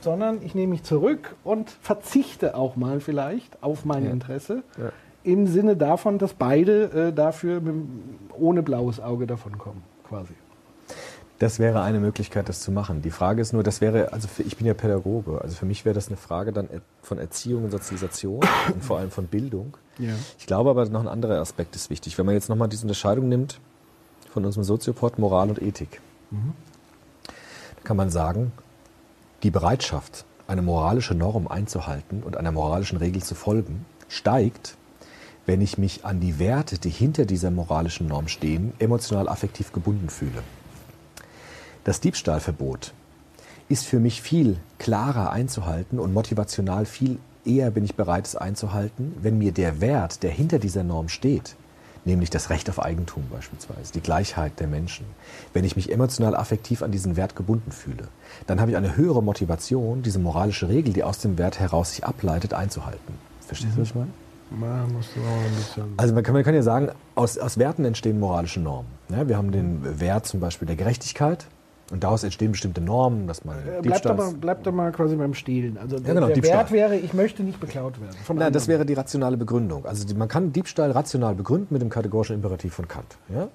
sondern 0.00 0.42
ich 0.42 0.54
nehme 0.54 0.72
mich 0.72 0.82
zurück 0.84 1.34
und 1.42 1.70
verzichte 1.70 2.54
auch 2.54 2.76
mal 2.76 3.00
vielleicht 3.00 3.62
auf 3.62 3.84
mein 3.84 4.04
Ja. 4.04 4.10
Interesse 4.10 4.62
Ja. 4.78 4.90
Im 5.26 5.46
Sinne 5.46 5.76
davon, 5.76 6.18
dass 6.18 6.34
beide 6.34 7.08
äh, 7.08 7.12
dafür 7.12 7.60
mit, 7.60 7.74
ohne 8.38 8.62
blaues 8.62 9.00
Auge 9.00 9.26
davonkommen, 9.26 9.82
quasi. 10.08 10.34
Das 11.38 11.58
wäre 11.58 11.82
eine 11.82 12.00
Möglichkeit, 12.00 12.48
das 12.48 12.60
zu 12.60 12.72
machen. 12.72 13.02
Die 13.02 13.10
Frage 13.10 13.42
ist 13.42 13.52
nur, 13.52 13.62
das 13.62 13.82
wäre, 13.82 14.12
also 14.14 14.26
für, 14.26 14.42
ich 14.42 14.56
bin 14.56 14.66
ja 14.66 14.72
Pädagoge, 14.72 15.40
also 15.42 15.54
für 15.54 15.66
mich 15.66 15.84
wäre 15.84 15.94
das 15.94 16.08
eine 16.08 16.16
Frage 16.16 16.50
dann 16.52 16.68
er- 16.70 16.80
von 17.02 17.18
Erziehung 17.18 17.64
und 17.64 17.70
Sozialisation 17.72 18.40
und 18.72 18.82
vor 18.82 18.98
allem 18.98 19.10
von 19.10 19.26
Bildung. 19.26 19.76
Ja. 19.98 20.12
Ich 20.38 20.46
glaube 20.46 20.70
aber 20.70 20.86
noch 20.88 21.00
ein 21.02 21.08
anderer 21.08 21.40
Aspekt 21.40 21.76
ist 21.76 21.90
wichtig. 21.90 22.16
Wenn 22.16 22.24
man 22.24 22.34
jetzt 22.34 22.48
nochmal 22.48 22.68
diese 22.68 22.82
Unterscheidung 22.84 23.28
nimmt 23.28 23.60
von 24.30 24.44
unserem 24.46 24.64
Soziopod 24.64 25.18
Moral 25.18 25.50
und 25.50 25.60
Ethik, 25.60 26.00
Mhm. 26.30 26.54
dann 27.76 27.84
kann 27.84 27.96
man 27.96 28.10
sagen, 28.10 28.50
die 29.42 29.50
Bereitschaft, 29.50 30.24
eine 30.48 30.62
moralische 30.62 31.14
Norm 31.14 31.46
einzuhalten 31.48 32.22
und 32.24 32.36
einer 32.36 32.50
moralischen 32.52 32.98
Regel 32.98 33.22
zu 33.22 33.34
folgen, 33.34 33.84
steigt, 34.08 34.76
wenn 35.46 35.60
ich 35.60 35.78
mich 35.78 36.04
an 36.04 36.20
die 36.20 36.38
Werte, 36.38 36.78
die 36.78 36.90
hinter 36.90 37.24
dieser 37.24 37.50
moralischen 37.50 38.08
Norm 38.08 38.28
stehen, 38.28 38.72
emotional 38.78 39.28
affektiv 39.28 39.72
gebunden 39.72 40.10
fühle. 40.10 40.42
Das 41.84 42.00
Diebstahlverbot 42.00 42.92
ist 43.68 43.86
für 43.86 44.00
mich 44.00 44.20
viel 44.20 44.58
klarer 44.78 45.30
einzuhalten 45.30 45.98
und 45.98 46.12
motivational 46.12 46.84
viel 46.84 47.18
eher 47.44 47.70
bin 47.70 47.84
ich 47.84 47.94
bereit, 47.94 48.26
es 48.26 48.34
einzuhalten, 48.34 49.14
wenn 49.22 49.38
mir 49.38 49.52
der 49.52 49.80
Wert, 49.80 50.24
der 50.24 50.30
hinter 50.30 50.58
dieser 50.58 50.82
Norm 50.82 51.08
steht, 51.08 51.54
nämlich 52.04 52.30
das 52.30 52.50
Recht 52.50 52.68
auf 52.68 52.82
Eigentum 52.82 53.24
beispielsweise, 53.30 53.92
die 53.92 54.00
Gleichheit 54.00 54.58
der 54.58 54.66
Menschen, 54.66 55.06
wenn 55.52 55.64
ich 55.64 55.76
mich 55.76 55.92
emotional 55.92 56.34
affektiv 56.34 56.82
an 56.82 56.90
diesen 56.90 57.16
Wert 57.16 57.36
gebunden 57.36 57.70
fühle, 57.70 58.08
dann 58.48 58.60
habe 58.60 58.72
ich 58.72 58.76
eine 58.76 58.96
höhere 58.96 59.22
Motivation, 59.22 60.02
diese 60.02 60.18
moralische 60.18 60.68
Regel, 60.68 60.92
die 60.92 61.04
aus 61.04 61.18
dem 61.18 61.38
Wert 61.38 61.60
heraus 61.60 61.90
sich 61.90 62.04
ableitet, 62.04 62.52
einzuhalten. 62.52 63.14
Verstehst 63.46 63.76
du, 63.76 63.80
was 63.80 63.88
ich 63.88 63.94
meine? 63.94 64.10
Man 64.50 64.92
muss 64.92 65.08
auch 65.10 65.44
ein 65.44 65.56
bisschen. 65.56 65.94
Also 65.96 66.14
man 66.14 66.22
kann, 66.22 66.34
man 66.34 66.44
kann 66.44 66.54
ja 66.54 66.62
sagen, 66.62 66.90
aus, 67.14 67.36
aus 67.36 67.58
Werten 67.58 67.84
entstehen 67.84 68.20
moralische 68.20 68.60
Normen. 68.60 68.88
Ja, 69.08 69.28
wir 69.28 69.36
haben 69.36 69.50
den 69.50 70.00
Wert 70.00 70.26
zum 70.26 70.40
Beispiel 70.40 70.66
der 70.66 70.76
Gerechtigkeit 70.76 71.46
und 71.90 72.04
daraus 72.04 72.22
entstehen 72.24 72.52
bestimmte 72.52 72.80
Normen, 72.80 73.26
dass 73.26 73.44
man 73.44 73.56
Äh, 73.58 73.80
Bleibt 73.82 74.06
aber, 74.06 74.32
bleibt 74.32 74.66
aber 74.66 74.76
mal 74.76 74.92
quasi 74.92 75.16
beim 75.16 75.34
Stehlen. 75.34 75.78
Also 75.78 75.98
der, 75.98 76.14
genau, 76.14 76.28
der. 76.28 76.42
Wert 76.42 76.70
wäre, 76.70 76.96
ich 76.96 77.12
möchte 77.12 77.42
nicht 77.42 77.60
beklaut 77.60 78.00
werden. 78.00 78.16
Nein, 78.38 78.52
das 78.52 78.68
wäre 78.68 78.86
die 78.86 78.94
rationale 78.94 79.36
Begründung. 79.36 79.84
Also 79.84 80.06
die, 80.06 80.14
man 80.14 80.28
kann 80.28 80.52
Diebstahl 80.52 80.92
rational 80.92 81.34
begründen 81.34 81.68
mit 81.70 81.82
dem 81.82 81.90
kategorischen 81.90 82.36
Imperativ 82.36 82.74
von 82.74 82.86
Kant. 82.86 83.16
Ja? 83.34 83.48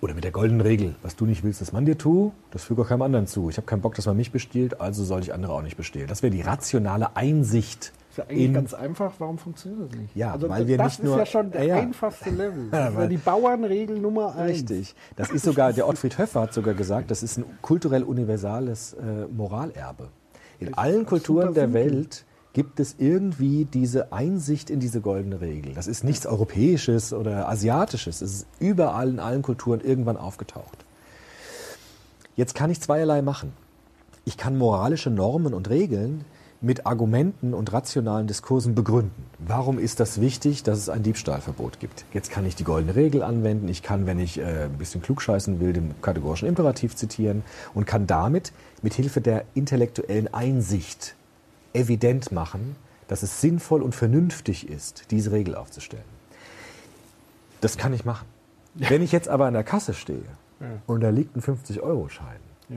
Oder 0.00 0.14
mit 0.14 0.24
der 0.24 0.32
goldenen 0.32 0.60
Regel. 0.60 0.96
Was 1.02 1.14
du 1.14 1.24
nicht 1.24 1.44
willst, 1.44 1.60
dass 1.60 1.72
man 1.72 1.86
dir 1.86 1.96
tu, 1.96 2.32
das 2.50 2.64
füge 2.64 2.82
auch 2.82 2.88
keinem 2.88 3.02
anderen 3.02 3.28
zu. 3.28 3.48
Ich 3.48 3.56
habe 3.58 3.66
keinen 3.66 3.80
Bock, 3.80 3.94
dass 3.94 4.06
man 4.06 4.16
mich 4.16 4.32
bestiehlt, 4.32 4.80
also 4.80 5.04
soll 5.04 5.20
ich 5.20 5.32
andere 5.32 5.52
auch 5.52 5.62
nicht 5.62 5.76
bestehlen. 5.76 6.08
Das 6.08 6.22
wäre 6.24 6.32
die 6.32 6.42
rationale 6.42 7.16
Einsicht. 7.16 7.92
Ist 8.22 8.30
ja 8.30 8.36
eigentlich 8.36 8.54
ganz 8.54 8.74
einfach. 8.74 9.12
Warum 9.18 9.38
funktioniert 9.38 9.90
das 9.90 9.98
nicht? 9.98 10.16
Ja, 10.16 10.32
also 10.32 10.48
weil 10.48 10.66
wir 10.66 10.76
das 10.78 10.86
nicht 10.86 10.98
ist 11.00 11.04
nur- 11.04 11.18
ja 11.18 11.26
schon 11.26 11.50
der 11.50 11.64
Ja, 11.64 11.76
einfachste 11.76 12.30
Level. 12.30 12.68
Das 12.70 12.90
ist 12.92 12.98
ja 12.98 13.06
die 13.06 13.16
Bauernregel 13.16 13.98
Nummer 13.98 14.34
eins. 14.34 14.50
Richtig. 14.50 14.94
Das 15.16 15.30
ist 15.30 15.44
sogar, 15.44 15.72
der 15.72 15.88
Ottfried 15.88 16.18
Höffer 16.18 16.40
hat 16.42 16.52
sogar 16.54 16.74
gesagt, 16.74 17.10
das 17.10 17.22
ist 17.22 17.38
ein 17.38 17.44
kulturell 17.62 18.02
universales 18.02 18.94
äh, 18.94 19.26
Moralerbe. 19.34 20.08
In 20.60 20.74
allen 20.74 21.06
Kulturen 21.06 21.54
der 21.54 21.64
simpel. 21.64 21.92
Welt 21.92 22.24
gibt 22.54 22.80
es 22.80 22.96
irgendwie 22.98 23.66
diese 23.66 24.12
Einsicht 24.12 24.70
in 24.70 24.80
diese 24.80 25.00
goldene 25.00 25.40
Regel. 25.40 25.74
Das 25.74 25.86
ist 25.86 26.02
nichts 26.02 26.26
Europäisches 26.26 27.12
oder 27.12 27.48
Asiatisches. 27.48 28.20
Es 28.22 28.32
ist 28.32 28.46
überall 28.58 29.10
in 29.10 29.20
allen 29.20 29.42
Kulturen 29.42 29.80
irgendwann 29.80 30.16
aufgetaucht. 30.16 30.84
Jetzt 32.36 32.54
kann 32.54 32.70
ich 32.70 32.80
zweierlei 32.80 33.22
machen. 33.22 33.52
Ich 34.24 34.36
kann 34.36 34.58
moralische 34.58 35.10
Normen 35.10 35.54
und 35.54 35.70
Regeln 35.70 36.24
mit 36.60 36.86
Argumenten 36.86 37.54
und 37.54 37.72
rationalen 37.72 38.26
Diskursen 38.26 38.74
begründen. 38.74 39.24
Warum 39.38 39.78
ist 39.78 40.00
das 40.00 40.20
wichtig, 40.20 40.64
dass 40.64 40.78
es 40.78 40.88
ein 40.88 41.02
Diebstahlverbot 41.04 41.78
gibt? 41.78 42.04
Jetzt 42.12 42.30
kann 42.32 42.44
ich 42.46 42.56
die 42.56 42.64
goldene 42.64 42.96
Regel 42.96 43.22
anwenden. 43.22 43.68
Ich 43.68 43.82
kann, 43.82 44.06
wenn 44.06 44.18
ich 44.18 44.38
äh, 44.38 44.64
ein 44.64 44.76
bisschen 44.78 45.00
klugscheißen 45.00 45.60
will, 45.60 45.72
den 45.72 45.94
kategorischen 46.02 46.48
Imperativ 46.48 46.96
zitieren 46.96 47.44
und 47.74 47.86
kann 47.86 48.06
damit 48.08 48.52
mit 48.82 48.94
Hilfe 48.94 49.20
der 49.20 49.44
intellektuellen 49.54 50.32
Einsicht 50.34 51.14
evident 51.74 52.32
machen, 52.32 52.74
dass 53.06 53.22
es 53.22 53.40
sinnvoll 53.40 53.82
und 53.82 53.94
vernünftig 53.94 54.68
ist, 54.68 55.04
diese 55.12 55.30
Regel 55.30 55.54
aufzustellen. 55.54 56.04
Das 57.60 57.76
kann 57.76 57.92
ich 57.92 58.04
machen. 58.04 58.26
Wenn 58.74 59.02
ich 59.02 59.12
jetzt 59.12 59.28
aber 59.28 59.46
an 59.46 59.54
der 59.54 59.64
Kasse 59.64 59.94
stehe 59.94 60.22
Ja. 60.60 60.66
und 60.86 61.00
da 61.02 61.10
liegt 61.10 61.36
ein 61.36 61.42
50-Euro-Schein, 61.42 62.40
Ja. 62.68 62.76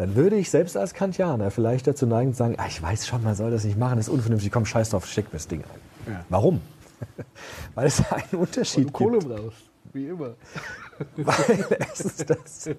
Dann 0.00 0.16
würde 0.16 0.36
ich 0.36 0.48
selbst 0.48 0.78
als 0.78 0.94
Kantianer 0.94 1.50
vielleicht 1.50 1.86
dazu 1.86 2.06
neigen 2.06 2.32
zu 2.32 2.38
sagen, 2.38 2.54
ah, 2.56 2.64
ich 2.66 2.80
weiß 2.80 3.06
schon, 3.06 3.22
man 3.22 3.34
soll 3.34 3.50
das 3.50 3.64
nicht 3.64 3.76
machen, 3.76 3.98
das 3.98 4.08
ist 4.08 4.14
unvernünftig, 4.14 4.50
komm, 4.50 4.64
scheiß 4.64 4.88
drauf, 4.88 5.04
steck 5.04 5.26
mir 5.26 5.32
das 5.32 5.46
Ding 5.46 5.60
ein. 5.60 6.12
Ja. 6.14 6.24
Warum? 6.30 6.62
Weil 7.74 7.86
es 7.88 8.02
einen 8.10 8.40
Unterschied 8.40 8.88
du 8.88 8.92
Kohle 8.92 9.18
gibt. 9.18 9.28
brauchst, 9.30 9.70
wie 9.92 10.06
immer. 10.06 10.36
Weil 11.16 11.66
erstens 11.80 12.16
das. 12.16 12.70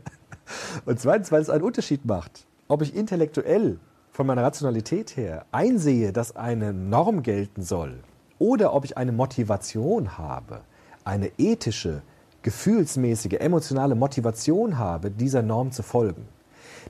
Und 0.86 1.00
zweitens, 1.00 1.32
weil 1.32 1.44
es 1.44 1.52
einen 1.52 1.64
Unterschied 1.64 2.06
macht, 2.06 2.48
ob 2.68 2.82
ich 2.82 2.96
intellektuell 2.96 3.78
von 4.12 4.26
meiner 4.26 4.42
Rationalität 4.42 5.16
her 5.16 5.46
einsehe, 5.52 6.14
dass 6.14 6.36
eine 6.36 6.74
Norm 6.74 7.22
gelten 7.22 7.62
soll, 7.62 8.00
oder 8.40 8.74
ob 8.74 8.84
ich 8.84 8.98
eine 8.98 9.12
Motivation 9.12 10.18
habe, 10.18 10.62
eine 11.04 11.32
ethische, 11.38 12.02
gefühlsmäßige, 12.42 13.34
emotionale 13.34 13.94
Motivation 13.94 14.80
habe, 14.80 15.12
dieser 15.12 15.44
Norm 15.44 15.72
zu 15.72 15.84
folgen. 15.84 16.26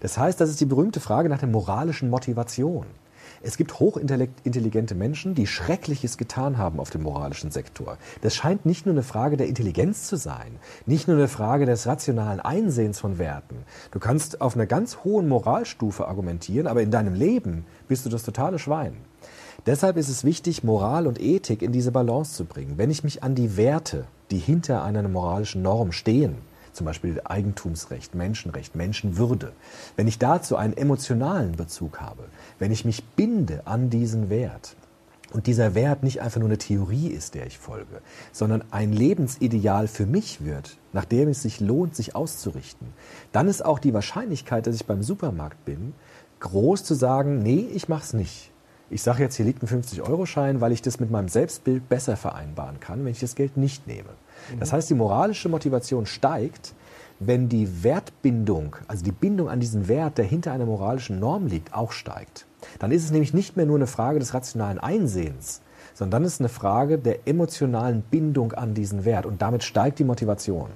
Das 0.01 0.17
heißt, 0.17 0.41
das 0.41 0.49
ist 0.49 0.59
die 0.59 0.65
berühmte 0.65 0.99
Frage 0.99 1.29
nach 1.29 1.39
der 1.39 1.47
moralischen 1.47 2.09
Motivation. 2.09 2.85
Es 3.43 3.57
gibt 3.57 3.79
hochintelligente 3.79 4.93
Menschen, 4.93 5.33
die 5.33 5.47
Schreckliches 5.47 6.17
getan 6.17 6.57
haben 6.57 6.79
auf 6.79 6.91
dem 6.91 7.03
moralischen 7.03 7.49
Sektor. 7.49 7.97
Das 8.21 8.35
scheint 8.35 8.65
nicht 8.65 8.85
nur 8.85 8.93
eine 8.93 9.03
Frage 9.03 9.37
der 9.37 9.47
Intelligenz 9.47 10.07
zu 10.07 10.15
sein, 10.15 10.59
nicht 10.85 11.07
nur 11.07 11.17
eine 11.17 11.27
Frage 11.27 11.65
des 11.65 11.87
rationalen 11.87 12.39
Einsehens 12.39 12.99
von 12.99 13.17
Werten. 13.17 13.63
Du 13.91 13.99
kannst 13.99 14.41
auf 14.41 14.55
einer 14.55 14.67
ganz 14.67 14.99
hohen 15.03 15.27
Moralstufe 15.27 16.07
argumentieren, 16.07 16.67
aber 16.67 16.81
in 16.81 16.91
deinem 16.91 17.15
Leben 17.15 17.65
bist 17.87 18.05
du 18.05 18.09
das 18.09 18.23
totale 18.23 18.59
Schwein. 18.59 18.93
Deshalb 19.65 19.97
ist 19.97 20.09
es 20.09 20.23
wichtig, 20.23 20.63
Moral 20.63 21.07
und 21.07 21.21
Ethik 21.21 21.61
in 21.61 21.71
diese 21.71 21.91
Balance 21.91 22.35
zu 22.35 22.45
bringen. 22.45 22.77
Wenn 22.77 22.91
ich 22.91 23.03
mich 23.03 23.23
an 23.23 23.35
die 23.35 23.57
Werte, 23.57 24.05
die 24.29 24.39
hinter 24.39 24.83
einer 24.83 25.07
moralischen 25.07 25.61
Norm 25.61 25.91
stehen, 25.91 26.37
zum 26.73 26.85
Beispiel 26.85 27.21
Eigentumsrecht, 27.23 28.15
Menschenrecht, 28.15 28.75
Menschenwürde, 28.75 29.53
wenn 29.95 30.07
ich 30.07 30.19
dazu 30.19 30.55
einen 30.55 30.75
emotionalen 30.75 31.53
Bezug 31.53 31.99
habe, 31.99 32.23
wenn 32.59 32.71
ich 32.71 32.85
mich 32.85 33.03
binde 33.03 33.61
an 33.65 33.89
diesen 33.89 34.29
Wert 34.29 34.75
und 35.33 35.47
dieser 35.47 35.75
Wert 35.75 36.03
nicht 36.03 36.21
einfach 36.21 36.39
nur 36.39 36.49
eine 36.49 36.57
Theorie 36.57 37.07
ist, 37.07 37.35
der 37.35 37.45
ich 37.45 37.57
folge, 37.57 38.01
sondern 38.31 38.63
ein 38.71 38.91
Lebensideal 38.91 39.87
für 39.87 40.05
mich 40.05 40.43
wird, 40.43 40.77
nach 40.93 41.05
dem 41.05 41.29
es 41.29 41.41
sich 41.41 41.59
lohnt, 41.59 41.95
sich 41.95 42.15
auszurichten, 42.15 42.87
dann 43.31 43.47
ist 43.47 43.63
auch 43.63 43.79
die 43.79 43.93
Wahrscheinlichkeit, 43.93 44.67
dass 44.67 44.75
ich 44.75 44.85
beim 44.85 45.03
Supermarkt 45.03 45.63
bin, 45.65 45.93
groß 46.39 46.83
zu 46.83 46.95
sagen, 46.95 47.39
nee, 47.39 47.67
ich 47.73 47.87
mach's 47.87 48.13
nicht. 48.13 48.51
Ich 48.89 49.03
sage 49.03 49.23
jetzt, 49.23 49.37
hier 49.37 49.45
liegt 49.45 49.63
ein 49.63 49.69
50-Euro-Schein, 49.69 50.59
weil 50.59 50.73
ich 50.73 50.81
das 50.81 50.99
mit 50.99 51.09
meinem 51.09 51.29
Selbstbild 51.29 51.87
besser 51.87 52.17
vereinbaren 52.17 52.81
kann, 52.81 53.05
wenn 53.05 53.13
ich 53.13 53.21
das 53.21 53.35
Geld 53.35 53.55
nicht 53.55 53.87
nehme. 53.87 54.09
Das 54.59 54.73
heißt, 54.73 54.89
die 54.89 54.93
moralische 54.95 55.49
Motivation 55.49 56.05
steigt, 56.05 56.73
wenn 57.19 57.49
die 57.49 57.83
Wertbindung, 57.83 58.75
also 58.87 59.03
die 59.03 59.11
Bindung 59.11 59.47
an 59.49 59.59
diesen 59.59 59.87
Wert, 59.87 60.17
der 60.17 60.25
hinter 60.25 60.51
einer 60.51 60.65
moralischen 60.65 61.19
Norm 61.19 61.47
liegt, 61.47 61.73
auch 61.73 61.91
steigt. 61.91 62.45
Dann 62.79 62.91
ist 62.91 63.03
es 63.03 63.11
nämlich 63.11 63.33
nicht 63.33 63.57
mehr 63.57 63.65
nur 63.65 63.75
eine 63.75 63.87
Frage 63.87 64.19
des 64.19 64.33
rationalen 64.33 64.79
Einsehens, 64.79 65.61
sondern 65.93 66.11
dann 66.21 66.25
ist 66.25 66.33
es 66.35 66.39
eine 66.39 66.49
Frage 66.49 66.97
der 66.97 67.27
emotionalen 67.27 68.01
Bindung 68.01 68.53
an 68.53 68.73
diesen 68.73 69.05
Wert 69.05 69.25
und 69.25 69.41
damit 69.41 69.63
steigt 69.63 69.99
die 69.99 70.03
Motivation. 70.03 70.69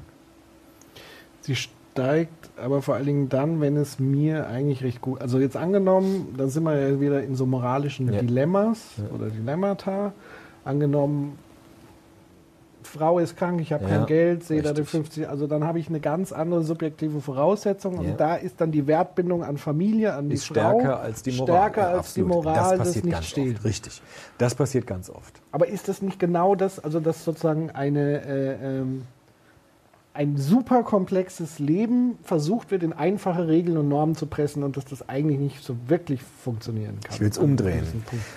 Sie 1.42 1.56
steigt 1.56 2.50
aber 2.58 2.82
vor 2.82 2.96
allen 2.96 3.06
Dingen 3.06 3.30
dann, 3.30 3.62
wenn 3.62 3.78
es 3.78 4.00
mir 4.00 4.48
eigentlich 4.48 4.84
recht 4.84 5.02
gut. 5.02 5.22
Also 5.22 5.40
jetzt 5.40 5.58
angenommen, 5.58 6.36
dann 6.38 6.50
sind 6.50 6.64
wir 6.64 6.76
ja 6.80 7.00
wieder 7.00 7.24
in 7.24 7.36
so 7.36 7.46
moralischen 7.46 8.12
Ja. 8.12 8.22
Dilemmas 8.22 8.80
Ja. 8.98 9.16
oder 9.16 9.30
Dilemmata. 9.30 10.14
Angenommen, 10.64 11.38
Frau 12.98 13.20
ist 13.20 13.36
krank, 13.38 13.60
ich 13.62 13.74
habe 13.74 13.84
Ja, 13.84 13.90
kein 13.90 14.06
Geld, 14.06 14.44
sehe 14.44 14.62
da 14.62 14.70
richtig. 14.70 14.90
50, 14.90 15.30
also 15.30 15.48
dann 15.48 15.64
habe 15.64 15.80
ich 15.80 15.90
eine 15.90 16.00
ganz 16.00 16.32
andere 16.32 16.64
subjektive 16.64 17.20
Voraussetzung 17.22 17.96
Ja. 18.02 18.12
und 18.12 18.20
da 18.20 18.36
ist 18.36 18.62
dann 18.62 18.72
die 18.72 18.88
Wertbindung 18.88 19.44
an 19.44 19.58
Familie, 19.58 20.14
an 20.14 20.30
die 20.30 20.36
Ist 20.36 20.46
Frau 20.48 20.54
stärker 20.80 21.00
als 21.02 21.22
die 21.24 21.32
Moral. 21.34 21.56
stärker 21.72 21.92
Ja, 21.92 21.98
als 21.98 22.14
die 22.14 22.22
Moral, 22.24 22.78
das 22.78 22.88
passiert 22.88 23.06
nicht 23.06 23.14
ganz 23.14 23.26
steht. 23.28 23.56
oft. 23.58 23.66
Richtig. 23.66 24.02
Das 24.38 24.56
passiert 24.56 24.88
ganz 24.88 25.10
oft. 25.10 25.42
Aber 25.52 25.68
ist 25.68 25.88
das 25.88 26.02
nicht 26.02 26.20
genau 26.20 26.56
das, 26.56 26.80
also 26.80 27.00
dass 27.00 27.24
sozusagen 27.26 27.70
eine, 27.72 28.22
äh, 28.26 28.80
ähm, 28.80 29.04
ein 30.14 30.38
super 30.38 30.84
komplexes 30.84 31.60
Leben 31.60 32.18
versucht 32.24 32.72
wird, 32.72 32.84
in 32.84 32.94
einfache 32.94 33.50
Regeln 33.50 33.78
und 33.78 33.90
Normen 33.90 34.16
zu 34.16 34.28
pressen 34.28 34.64
und 34.64 34.78
dass 34.78 34.86
das 34.86 35.10
eigentlich 35.10 35.40
nicht 35.40 35.62
so 35.62 35.76
wirklich 35.88 36.22
funktionieren 36.24 37.00
kann? 37.04 37.14
Ich 37.14 37.20
will 37.20 37.28
es 37.28 37.38
umdrehen. 37.38 37.84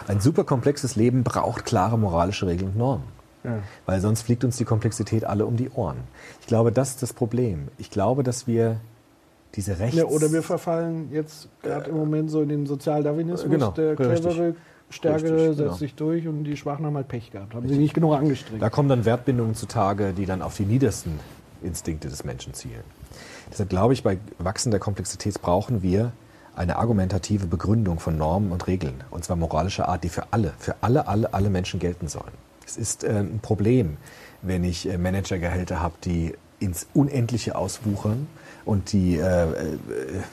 Ein 0.08 0.18
super 0.18 0.42
komplexes 0.42 0.96
Leben 0.96 1.22
braucht 1.22 1.64
klare 1.64 1.96
moralische 1.96 2.48
Regeln 2.48 2.72
und 2.72 2.78
Normen. 2.78 3.04
Ja. 3.48 3.62
Weil 3.86 4.00
sonst 4.00 4.22
fliegt 4.22 4.44
uns 4.44 4.56
die 4.56 4.64
Komplexität 4.64 5.24
alle 5.24 5.46
um 5.46 5.56
die 5.56 5.70
Ohren. 5.70 5.98
Ich 6.40 6.46
glaube, 6.46 6.72
das 6.72 6.90
ist 6.90 7.02
das 7.02 7.12
Problem. 7.12 7.68
Ich 7.78 7.90
glaube, 7.90 8.22
dass 8.22 8.46
wir 8.46 8.80
diese 9.54 9.78
Rechts... 9.78 9.96
Ja, 9.96 10.04
oder 10.04 10.32
wir 10.32 10.42
verfallen 10.42 11.08
jetzt 11.12 11.48
gerade 11.62 11.90
im 11.90 11.96
Moment 11.96 12.30
so 12.30 12.42
in 12.42 12.48
den 12.48 12.66
Sozialdarwinismus. 12.66 13.50
Genau, 13.50 13.70
der 13.70 13.96
clevere, 13.96 14.54
stärkere 14.90 15.34
Richtig, 15.34 15.46
setzt 15.46 15.58
genau. 15.58 15.72
sich 15.74 15.94
durch 15.94 16.28
und 16.28 16.44
die 16.44 16.56
Schwachen 16.56 16.84
haben 16.86 16.96
halt 16.96 17.08
Pech 17.08 17.30
gehabt. 17.30 17.54
Haben 17.54 17.68
sie 17.68 17.78
nicht 17.78 17.94
genug 17.94 18.14
angestrengt. 18.14 18.62
Da 18.62 18.70
kommen 18.70 18.88
dann 18.88 19.04
Wertbindungen 19.04 19.54
zutage, 19.54 20.12
die 20.12 20.26
dann 20.26 20.42
auf 20.42 20.56
die 20.56 20.64
niedersten 20.64 21.18
Instinkte 21.62 22.08
des 22.08 22.24
Menschen 22.24 22.54
zielen. 22.54 22.84
Deshalb 23.50 23.70
glaube 23.70 23.94
ich, 23.94 24.02
bei 24.02 24.18
wachsender 24.38 24.78
Komplexität 24.78 25.40
brauchen 25.40 25.82
wir 25.82 26.12
eine 26.54 26.76
argumentative 26.76 27.46
Begründung 27.46 28.00
von 28.00 28.18
Normen 28.18 28.52
und 28.52 28.66
Regeln, 28.66 29.04
und 29.10 29.24
zwar 29.24 29.36
moralischer 29.36 29.88
Art, 29.88 30.04
die 30.04 30.08
für 30.08 30.24
alle, 30.32 30.52
für 30.58 30.74
alle, 30.80 31.06
alle, 31.06 31.32
alle 31.32 31.50
Menschen 31.50 31.78
gelten 31.80 32.08
sollen. 32.08 32.47
Es 32.68 32.76
ist 32.76 33.02
äh, 33.02 33.20
ein 33.20 33.40
Problem, 33.40 33.96
wenn 34.42 34.62
ich 34.62 34.86
äh, 34.88 34.98
Managergehälter 34.98 35.80
habe, 35.80 35.94
die 36.04 36.34
ins 36.60 36.86
Unendliche 36.92 37.56
auswuchern 37.56 38.26
und 38.66 38.92
die 38.92 39.16
äh, 39.16 39.44
äh, 39.44 39.78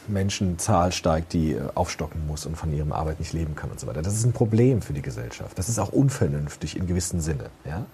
Menschenzahl 0.10 0.92
steigt, 0.92 1.32
die 1.32 1.54
äh, 1.54 1.62
aufstocken 1.76 2.28
muss 2.28 2.46
und 2.46 2.58
von 2.58 2.74
ihrem 2.74 2.92
Arbeit 2.92 3.20
nicht 3.20 3.32
leben 3.32 3.56
kann 3.56 3.72
und 3.72 3.80
so 3.80 3.88
weiter. 3.88 4.02
Das 4.02 4.16
ist 4.16 4.26
ein 4.26 4.34
Problem 4.34 4.82
für 4.82 4.92
die 4.92 5.02
Gesellschaft. 5.02 5.58
Das 5.58 5.70
ist 5.70 5.80
auch 5.80 5.94
unvernünftig 5.94 6.76
in 6.76 6.88
gewissem 6.88 7.22
Sinne. 7.22 7.46
Ja? 7.64 7.86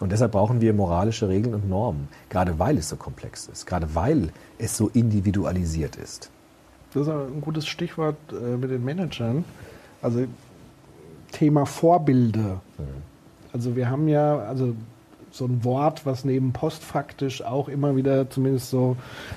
Und 0.00 0.12
deshalb 0.12 0.32
brauchen 0.32 0.62
wir 0.62 0.72
moralische 0.72 1.28
Regeln 1.28 1.54
und 1.54 1.68
Normen, 1.68 2.08
gerade 2.30 2.58
weil 2.58 2.78
es 2.78 2.88
so 2.88 2.96
komplex 2.96 3.48
ist, 3.48 3.66
gerade 3.66 3.94
weil 3.94 4.32
es 4.56 4.78
so 4.78 4.88
individualisiert 4.88 5.96
ist. 5.96 6.30
Das 6.94 7.02
ist 7.02 7.08
ein 7.08 7.42
gutes 7.42 7.66
Stichwort 7.66 8.16
mit 8.32 8.70
den 8.70 8.82
Managern. 8.84 9.44
Also 10.00 10.26
Thema 11.32 11.66
Vorbilder. 11.66 12.62
Also 13.54 13.76
wir 13.76 13.88
haben 13.88 14.08
ja 14.08 14.38
also 14.40 14.74
so 15.30 15.46
ein 15.46 15.64
Wort, 15.64 16.04
was 16.06 16.24
neben 16.24 16.52
postfaktisch 16.52 17.42
auch 17.42 17.68
immer 17.68 17.96
wieder, 17.96 18.28
zumindest 18.28 18.68
so 18.70 18.96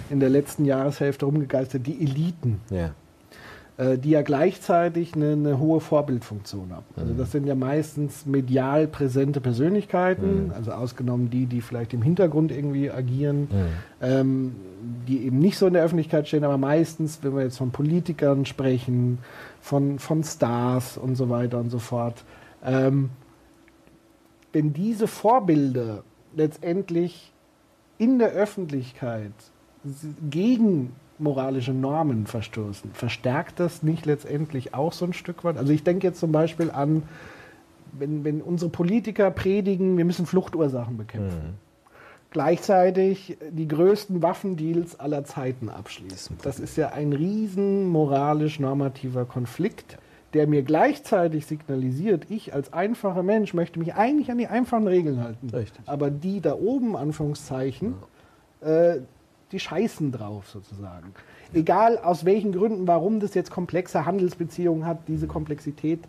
in 0.09 0.19
der 0.19 0.29
letzten 0.29 0.65
Jahreshälfte 0.65 1.25
rumgegeistert, 1.25 1.87
die 1.87 2.01
Eliten, 2.03 2.59
Ja. 2.69 2.91
äh, 3.77 3.97
die 3.97 4.09
ja 4.11 4.21
gleichzeitig 4.23 5.13
eine, 5.15 5.31
eine 5.33 5.59
hohe 5.59 5.79
Vorbildfunktion 5.79 6.71
haben. 6.71 6.85
Also 6.95 7.13
das 7.13 7.31
sind 7.31 7.45
ja 7.47 7.53
meistens 7.55 8.25
medial 8.25 8.87
präsente 8.87 9.39
Persönlichkeiten, 9.39 10.45
Mhm. 10.47 10.51
also 10.55 10.71
ausgenommen 10.71 11.29
die, 11.29 11.45
die 11.45 11.61
vielleicht 11.61 11.93
im 11.93 12.01
Hintergrund 12.03 12.51
irgendwie 12.51 12.89
agieren 12.91 13.41
Mhm. 13.41 13.65
ähm, 14.01 14.55
die 15.07 15.25
eben 15.25 15.39
nicht 15.39 15.57
so 15.57 15.65
in 15.67 15.73
der 15.73 15.83
Öffentlichkeit 15.83 16.27
stehen, 16.27 16.43
aber 16.43 16.57
meistens, 16.59 17.19
wenn 17.23 17.35
wir 17.35 17.43
jetzt 17.43 17.57
von 17.57 17.71
Politikern 17.71 18.45
sprechen, 18.45 19.17
von, 19.61 19.97
von 19.99 20.23
Stars 20.23 20.97
und 20.97 21.15
so 21.15 21.29
weiter 21.29 21.59
und 21.59 21.69
so 21.71 21.79
fort, 21.79 22.23
ähm, 22.63 23.09
wenn 24.53 24.73
diese 24.73 25.07
Vorbilder 25.07 26.03
letztendlich 26.35 27.33
in 27.97 28.19
der 28.19 28.29
Öffentlichkeit 28.29 29.33
gegen 30.29 30.93
moralische 31.19 31.73
Normen 31.73 32.27
verstoßen, 32.27 32.91
verstärkt 32.93 33.59
das 33.59 33.83
nicht 33.83 34.05
letztendlich 34.05 34.73
auch 34.73 34.93
so 34.93 35.05
ein 35.05 35.13
Stück 35.13 35.43
weit? 35.43 35.57
Also 35.57 35.73
ich 35.73 35.83
denke 35.83 36.07
jetzt 36.07 36.19
zum 36.19 36.31
Beispiel 36.31 36.71
an, 36.71 37.03
wenn, 37.93 38.23
wenn 38.23 38.41
unsere 38.41 38.69
Politiker 38.69 39.31
predigen, 39.31 39.97
wir 39.97 40.05
müssen 40.05 40.25
Fluchtursachen 40.25 40.97
bekämpfen. 40.97 41.55
Gleichzeitig 42.29 43.37
die 43.51 43.67
größten 43.67 44.21
Waffendeals 44.21 44.99
aller 44.99 45.23
Zeiten 45.23 45.69
abschließen. 45.69 46.37
Das 46.43 46.59
ist 46.59 46.75
ja 46.75 46.89
ein 46.89 47.13
riesen 47.13 47.87
moralisch-normativer 47.87 49.25
Konflikt, 49.25 49.97
der 50.33 50.47
mir 50.47 50.63
gleichzeitig 50.63 51.45
signalisiert, 51.45 52.29
ich 52.29 52.53
als 52.53 52.73
einfacher 52.73 53.23
Mensch 53.23 53.53
möchte 53.53 53.79
mich 53.79 53.95
eigentlich 53.95 54.29
an 54.29 54.37
die 54.37 54.47
einfachen 54.47 54.87
Regeln 54.87 55.23
halten. 55.23 55.47
Aber 55.85 56.11
die 56.11 56.41
da 56.41 56.53
oben, 56.55 56.95
Anführungszeichen, 56.95 57.95
äh, 58.61 58.97
die 59.51 59.59
scheißen 59.59 60.11
drauf 60.11 60.49
sozusagen. 60.49 61.13
Egal 61.53 61.97
aus 61.97 62.25
welchen 62.25 62.51
Gründen, 62.51 62.87
warum 62.87 63.21
das 63.21 63.33
jetzt 63.33 63.51
komplexe 63.51 64.05
Handelsbeziehungen 64.05 64.85
hat, 64.85 65.07
diese 65.07 65.27
Komplexität 65.27 66.01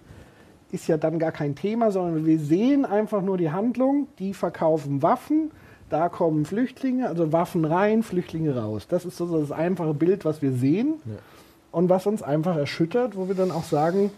ist 0.72 0.88
ja 0.88 0.96
dann 0.96 1.18
gar 1.18 1.32
kein 1.32 1.54
Thema, 1.54 1.92
sondern 1.92 2.26
wir 2.26 2.38
sehen 2.40 2.84
einfach 2.84 3.22
nur 3.22 3.38
die 3.38 3.50
Handlung, 3.50 4.08
die 4.18 4.34
verkaufen 4.34 5.02
Waffen, 5.02 5.52
da 5.88 6.08
kommen 6.08 6.44
Flüchtlinge, 6.44 7.08
also 7.08 7.32
Waffen 7.32 7.64
rein, 7.64 8.02
Flüchtlinge 8.02 8.56
raus. 8.56 8.86
Das 8.88 9.04
ist 9.04 9.16
so 9.16 9.40
das 9.40 9.52
einfache 9.52 9.94
Bild, 9.94 10.24
was 10.24 10.42
wir 10.42 10.52
sehen 10.52 10.94
und 11.72 11.88
was 11.88 12.06
uns 12.06 12.22
einfach 12.22 12.56
erschüttert, 12.56 13.16
wo 13.16 13.28
wir 13.28 13.34
dann 13.34 13.50
auch 13.50 13.64
sagen, 13.64 14.10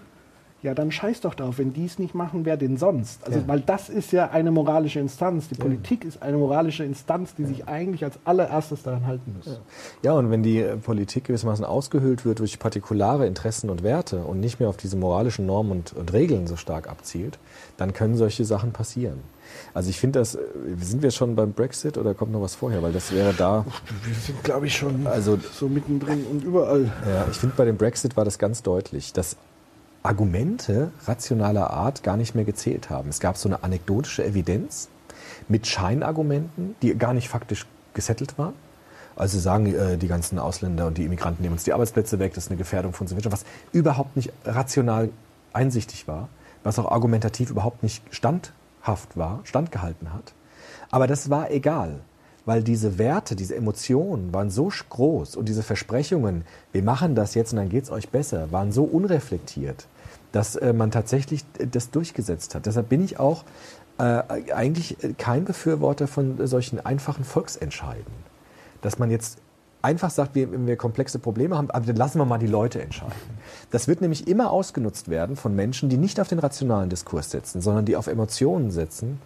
Ja, 0.62 0.74
dann 0.74 0.92
scheiß 0.92 1.22
doch 1.22 1.34
drauf. 1.34 1.57
Wenn 1.57 1.72
die 1.72 1.86
es 1.86 1.98
nicht 1.98 2.14
machen, 2.14 2.44
wer 2.44 2.59
denn 2.59 2.76
sonst? 2.76 3.24
Also, 3.26 3.38
Ja. 3.38 3.48
weil 3.48 3.61
das 3.61 3.88
ist 3.88 4.12
ja 4.12 4.28
eine 4.28 4.51
moralische 4.51 5.01
Instanz. 5.01 5.48
Die 5.48 5.55
Politik 5.55 6.05
ist 6.05 6.20
eine 6.20 6.36
moralische 6.36 6.84
Instanz, 6.84 7.34
die 7.34 7.46
sich 7.46 7.66
eigentlich 7.66 8.05
als 8.05 8.18
allererstes 8.26 8.82
daran 8.82 9.07
halten 9.07 9.36
muss. 9.38 9.59
Ja, 10.03 10.12
und 10.12 10.30
wenn 10.30 10.42
die 10.42 10.59
äh, 10.61 10.76
Politik 10.76 11.24
gewissermaßen 11.24 11.64
ausgehöhlt 11.64 12.26
wird 12.26 12.40
durch 12.40 12.59
partikulare 12.59 13.26
Interessen 13.26 13.70
und 13.70 13.82
Werte 13.82 14.22
und 14.22 14.40
nicht 14.40 14.61
mehr 14.61 14.68
auf 14.68 14.76
diese 14.76 14.98
moralischen 14.98 15.46
Normen 15.46 15.72
und, 15.72 15.94
und 15.94 16.12
Regeln 16.12 16.46
so 16.46 16.57
stark 16.57 16.90
abzielt, 16.90 17.38
dann 17.78 17.94
können 17.94 18.16
solche 18.16 18.44
Sachen 18.44 18.72
passieren. 18.72 19.20
Also 19.74 19.90
ich 19.90 19.98
finde 19.98 20.18
das, 20.18 20.34
äh, 20.34 20.40
sind 20.80 21.03
wir 21.03 21.11
schon 21.11 21.36
beim 21.36 21.53
Brexit 21.53 21.98
oder 21.98 22.14
kommt 22.14 22.32
noch 22.32 22.42
was 22.42 22.55
vorher? 22.55 22.82
Weil 22.82 22.92
das 22.92 23.12
wäre 23.12 23.32
da. 23.34 23.64
Wir 24.05 24.14
sind, 24.14 24.42
glaube 24.44 24.66
ich, 24.66 24.76
schon 24.76 25.07
Also 25.07 25.38
so 25.53 25.68
mittendrin 25.68 26.24
und 26.26 26.44
überall. 26.44 26.90
Ja, 27.09 27.26
ich 27.30 27.36
finde, 27.36 27.57
bei 27.57 27.64
dem 27.64 27.76
Brexit 27.76 28.16
war 28.16 28.24
das 28.24 28.38
ganz 28.38 28.62
deutlich, 28.62 29.12
dass 29.12 29.36
Argumente 30.03 30.90
rationaler 31.07 31.70
Art 31.70 32.03
gar 32.03 32.16
nicht 32.16 32.34
mehr 32.34 32.44
gezählt 32.44 32.90
haben. 32.90 33.11
Es 33.11 33.20
gab 33.20 33.36
so 33.36 33.48
eine 33.48 33.62
anekdotische 33.62 34.24
Evidenz 34.24 34.88
mit 35.48 35.66
Scheinargumenten, 35.66 36.74
die 36.80 36.96
gar 36.96 37.12
nicht 37.12 37.28
faktisch 37.28 37.66
gesettelt 37.92 38.38
waren. 38.38 38.55
Also 39.16 39.38
sagen 39.38 39.66
äh, 39.66 39.98
die 39.98 40.09
ganzen 40.09 40.38
Ausländer 40.38 40.86
und 40.86 40.96
die 40.96 41.05
Immigranten 41.05 41.42
nehmen 41.42 41.53
uns 41.53 41.64
die 41.64 41.74
Arbeitsplätze 41.74 42.18
weg, 42.18 42.32
das 42.34 42.44
ist 42.44 42.51
eine 42.51 42.57
Gefährdung 42.57 42.94
von 42.94 43.05
unserer 43.05 43.18
Wirtschaft, 43.18 43.44
was 43.44 43.44
überhaupt 43.72 44.16
nicht 44.16 44.32
rational 44.46 45.11
einsichtig 45.53 46.09
war, 46.09 46.28
was 46.62 46.78
auch 46.78 46.90
argumentativ 46.90 47.51
überhaupt 47.51 47.82
nicht 47.82 48.03
standhaft 48.81 49.16
war, 49.16 49.41
standgehalten 49.45 50.12
hat. 50.12 50.33
Aber 50.91 51.07
das 51.07 51.31
war 51.31 51.51
egal, 51.51 52.01
weil 52.47 52.62
diese 52.62 52.99
Werte, 52.99 53.37
diese 53.37 53.55
Emotionen 53.55 54.33
waren 54.33 54.51
so 54.51 54.70
groß 54.89 55.37
und 55.37 55.49
diese 55.49 55.62
Versprechungen, 55.62 56.45
wir 56.72 56.83
machen 56.83 57.14
das 57.14 57.35
jetzt 57.35 57.53
und 57.53 57.59
dann 57.59 57.68
geht's 57.68 57.91
euch 57.91 58.09
besser, 58.09 58.51
waren 58.51 58.72
so 58.72 58.85
unreflektiert, 58.85 59.87
dass 60.33 60.57
äh, 60.57 60.72
man 60.72 60.91
tatsächlich 60.91 61.45
äh, 61.59 61.66
das 61.66 61.91
durchgesetzt 61.91 62.55
hat. 62.55 62.66
Deshalb 62.66 62.89
bin 62.89 63.05
ich 63.05 63.20
auch 63.20 63.45
äh, 63.99 64.22
eigentlich 64.53 64.97
kein 65.18 65.45
Befürworter 65.45 66.09
von 66.09 66.47
solchen 66.47 66.85
einfachen 66.85 67.24
Volksentscheiden. 67.24 68.31
Dass 68.81 68.99
man 68.99 69.11
jetzt 69.11 69.39
einfach 69.83 70.11
sagt, 70.11 70.35
wir, 70.35 70.51
wenn 70.53 70.66
wir 70.66 70.76
komplexe 70.76 71.18
Probleme 71.18 71.57
haben, 71.57 71.70
aber 71.70 71.87
dann 71.87 71.97
lassen 71.97 72.18
wir 72.18 72.24
mal 72.24 72.39
die 72.39 72.47
Leute 72.47 72.83
entscheiden. 72.83 73.12
Das 73.70 73.89
wird 73.89 74.01
nämlich 74.01 74.28
immer 74.28 74.51
ausgenutzt 74.51 75.09
werden 75.09 75.37
von 75.37 75.55
Menschen, 75.55 75.89
die 75.89 75.97
nicht 75.97 76.20
auf 76.20 76.28
den 76.28 76.39
rationalen 76.39 76.91
Diskurs 76.91 77.31
setzen, 77.31 77.61
sondern 77.61 77.85
die 77.85 77.97
auf 77.97 78.07
Emotionen 78.07 78.70
setzen, 78.70 79.20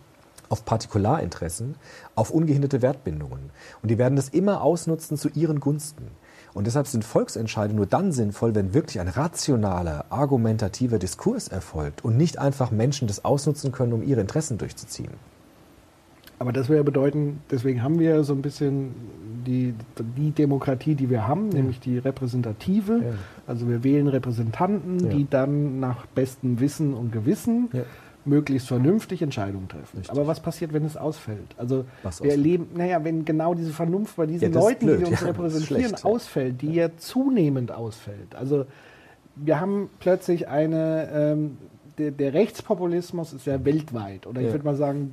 auf 0.49 0.65
Partikularinteressen, 0.65 1.77
auf 2.15 2.31
ungehinderte 2.31 2.83
Wertbindungen. 2.83 3.51
Und 3.83 3.91
die 3.91 3.99
werden 3.99 4.17
das 4.17 4.29
immer 4.29 4.63
ausnutzen 4.63 5.17
zu 5.17 5.29
ihren 5.31 5.61
Gunsten. 5.61 6.09
Und 6.53 6.69
deshalb 6.69 6.87
sind 6.87 7.05
Volksentscheide 7.05 7.75
nur 7.75 7.87
dann 7.87 8.13
sinnvoll, 8.13 8.55
wenn 8.55 8.75
wirklich 8.75 9.01
ein 9.01 9.09
rationaler, 9.09 10.05
argumentativer 10.11 11.01
Diskurs 11.01 11.49
erfolgt 11.49 12.05
und 12.05 12.17
nicht 12.17 12.39
einfach 12.39 12.71
Menschen 12.71 13.09
das 13.09 13.25
ausnutzen 13.25 13.73
können, 13.73 13.93
um 13.93 14.03
ihre 14.03 14.21
Interessen 14.21 14.57
durchzuziehen. 14.57 15.11
Aber 16.39 16.53
das 16.53 16.69
würde 16.69 16.79
ja 16.79 16.83
bedeuten, 16.85 17.41
deswegen 17.51 17.83
haben 17.83 17.99
wir 17.99 18.23
so 18.23 18.33
ein 18.33 18.43
bisschen 18.43 18.95
die, 19.47 19.75
die 20.17 20.31
Demokratie, 20.33 20.95
die 20.95 21.09
wir 21.11 21.27
haben, 21.29 21.49
nämlich 21.51 21.81
die 21.81 21.99
repräsentative. 21.99 23.15
Also 23.47 23.69
wir 23.69 23.85
wählen 23.85 24.09
Repräsentanten, 24.09 25.01
Ja. 25.01 25.09
die 25.15 25.27
dann 25.29 25.81
nach 25.81 26.07
bestem 26.07 26.61
Wissen 26.61 26.95
und 26.95 27.13
Gewissen 27.13 27.69
möglichst 28.27 28.69
vernünftig 28.69 29.21
Entscheidungen 29.21 29.69
treffen. 29.69 30.01
Aber 30.09 30.27
was 30.27 30.41
passiert, 30.41 30.73
wenn 30.73 30.85
es 30.87 30.97
ausfällt? 30.97 31.55
Also 31.59 31.85
Was 32.03 32.21
wir 32.23 32.29
ausfällt? 32.29 32.31
erleben, 32.33 32.67
naja, 32.75 33.05
wenn 33.05 33.25
genau 33.27 33.53
diese 33.53 33.71
Vernunft 33.73 34.17
bei 34.17 34.25
diesen 34.27 34.53
Ja, 34.53 34.59
Leuten, 34.61 34.87
blöd, 34.87 35.01
die 35.01 35.05
uns 35.11 35.21
ja, 35.21 35.27
repräsentieren, 35.27 35.83
schlecht, 35.85 35.99
ja. 36.05 36.11
ausfällt, 36.11 36.63
die 36.63 36.73
ja. 36.73 36.89
zunehmend 36.97 37.71
ausfällt. 37.71 38.35
Also 38.35 38.65
wir 39.37 39.61
haben 39.61 39.91
plötzlich 40.01 40.49
eine, 40.49 41.09
ähm, 41.13 41.59
der, 41.99 42.13
der 42.13 42.33
Rechtspopulismus 42.33 43.35
ist 43.35 43.45
ja 43.47 43.63
weltweit. 43.65 44.27
Oder 44.27 44.41
ich 44.41 44.47
Ja. 44.47 44.53
würde 44.55 44.65
mal 44.65 44.77
sagen, 44.77 45.13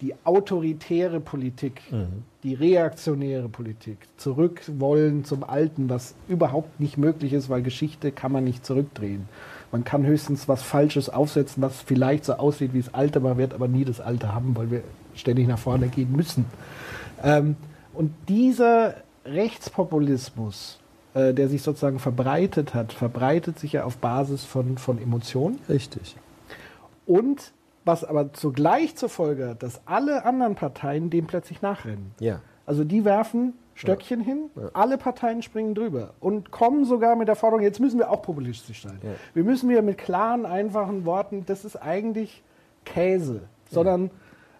die 0.00 0.14
autoritäre 0.24 1.20
Politik, 1.20 1.80
Mhm. 1.92 2.24
Die 2.44 2.54
reaktionäre 2.54 3.48
Politik, 3.48 3.98
zurück 4.16 4.62
wollen 4.78 5.24
zum 5.24 5.42
Alten, 5.42 5.88
was 5.88 6.14
überhaupt 6.28 6.78
nicht 6.78 6.96
möglich 6.96 7.32
ist, 7.32 7.48
weil 7.48 7.62
Geschichte 7.62 8.12
kann 8.12 8.30
man 8.30 8.44
nicht 8.44 8.64
zurückdrehen. 8.64 9.28
Man 9.72 9.84
kann 9.84 10.06
höchstens 10.06 10.48
was 10.48 10.62
Falsches 10.62 11.10
aufsetzen, 11.10 11.62
was 11.62 11.82
vielleicht 11.82 12.24
so 12.24 12.34
aussieht 12.34 12.72
wie 12.74 12.80
das 12.80 12.94
Alte, 12.94 13.20
man 13.20 13.38
wird 13.38 13.54
aber 13.54 13.68
nie 13.68 13.84
das 13.84 14.00
Alte 14.00 14.34
haben, 14.34 14.56
weil 14.56 14.70
wir 14.70 14.82
ständig 15.14 15.48
nach 15.48 15.58
vorne 15.58 15.88
gehen 15.88 16.12
müssen. 16.12 16.44
Ähm, 17.22 17.56
und 17.92 18.12
dieser 18.28 18.94
Rechtspopulismus, 19.24 20.78
äh, 21.14 21.34
der 21.34 21.48
sich 21.48 21.62
sozusagen 21.62 21.98
verbreitet 21.98 22.72
hat, 22.72 22.92
verbreitet 22.92 23.58
sich 23.58 23.72
ja 23.72 23.84
auf 23.84 23.96
Basis 23.96 24.44
von, 24.44 24.78
von 24.78 25.02
Emotionen. 25.02 25.58
Richtig. 25.68 26.16
Und 27.04 27.52
was 27.88 28.04
aber 28.04 28.34
zugleich 28.34 28.94
zur 28.96 29.08
Folge 29.08 29.48
hat, 29.48 29.62
dass 29.62 29.80
alle 29.86 30.24
anderen 30.26 30.54
Parteien 30.54 31.08
dem 31.08 31.26
plötzlich 31.26 31.62
nachrennen. 31.62 32.12
Ja. 32.20 32.42
Also 32.66 32.84
die 32.84 33.06
werfen 33.06 33.54
Stöckchen 33.74 34.20
hin, 34.20 34.50
alle 34.74 34.98
Parteien 34.98 35.40
springen 35.40 35.74
drüber 35.74 36.10
und 36.20 36.50
kommen 36.50 36.84
sogar 36.84 37.16
mit 37.16 37.28
der 37.28 37.36
Forderung, 37.36 37.62
jetzt 37.62 37.80
müssen 37.80 37.98
wir 37.98 38.10
auch 38.10 38.20
populistisch 38.22 38.82
sein. 38.82 38.98
Ja. 39.02 39.10
Wir 39.32 39.42
müssen 39.42 39.70
wieder 39.70 39.82
mit 39.82 39.96
klaren, 39.96 40.44
einfachen 40.44 41.06
Worten, 41.06 41.44
das 41.46 41.64
ist 41.64 41.76
eigentlich 41.76 42.42
Käse, 42.84 43.42
sondern 43.70 44.10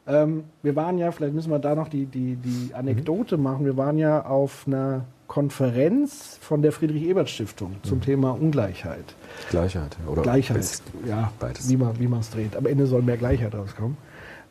ähm, 0.06 0.44
wir 0.62 0.74
waren 0.74 0.96
ja, 0.96 1.10
vielleicht 1.10 1.34
müssen 1.34 1.50
wir 1.50 1.58
da 1.58 1.74
noch 1.74 1.88
die, 1.88 2.06
die, 2.06 2.36
die 2.36 2.72
Anekdote 2.74 3.36
machen, 3.36 3.66
wir 3.66 3.76
waren 3.76 3.98
ja 3.98 4.24
auf 4.24 4.64
einer 4.66 5.04
Konferenz 5.28 6.38
von 6.40 6.62
der 6.62 6.72
Friedrich-Ebert-Stiftung 6.72 7.76
zum 7.82 8.00
Thema 8.00 8.30
Ungleichheit. 8.32 9.14
Gleichheit. 9.50 9.96
Oder 10.06 10.22
Gleichheit, 10.22 10.56
beides. 10.56 10.82
ja, 11.06 11.32
Beides. 11.38 11.68
wie 11.70 11.76
man 12.08 12.20
es 12.20 12.30
dreht. 12.30 12.56
Am 12.56 12.66
Ende 12.66 12.86
soll 12.86 13.02
mehr 13.02 13.18
Gleichheit 13.18 13.54
rauskommen. 13.54 13.96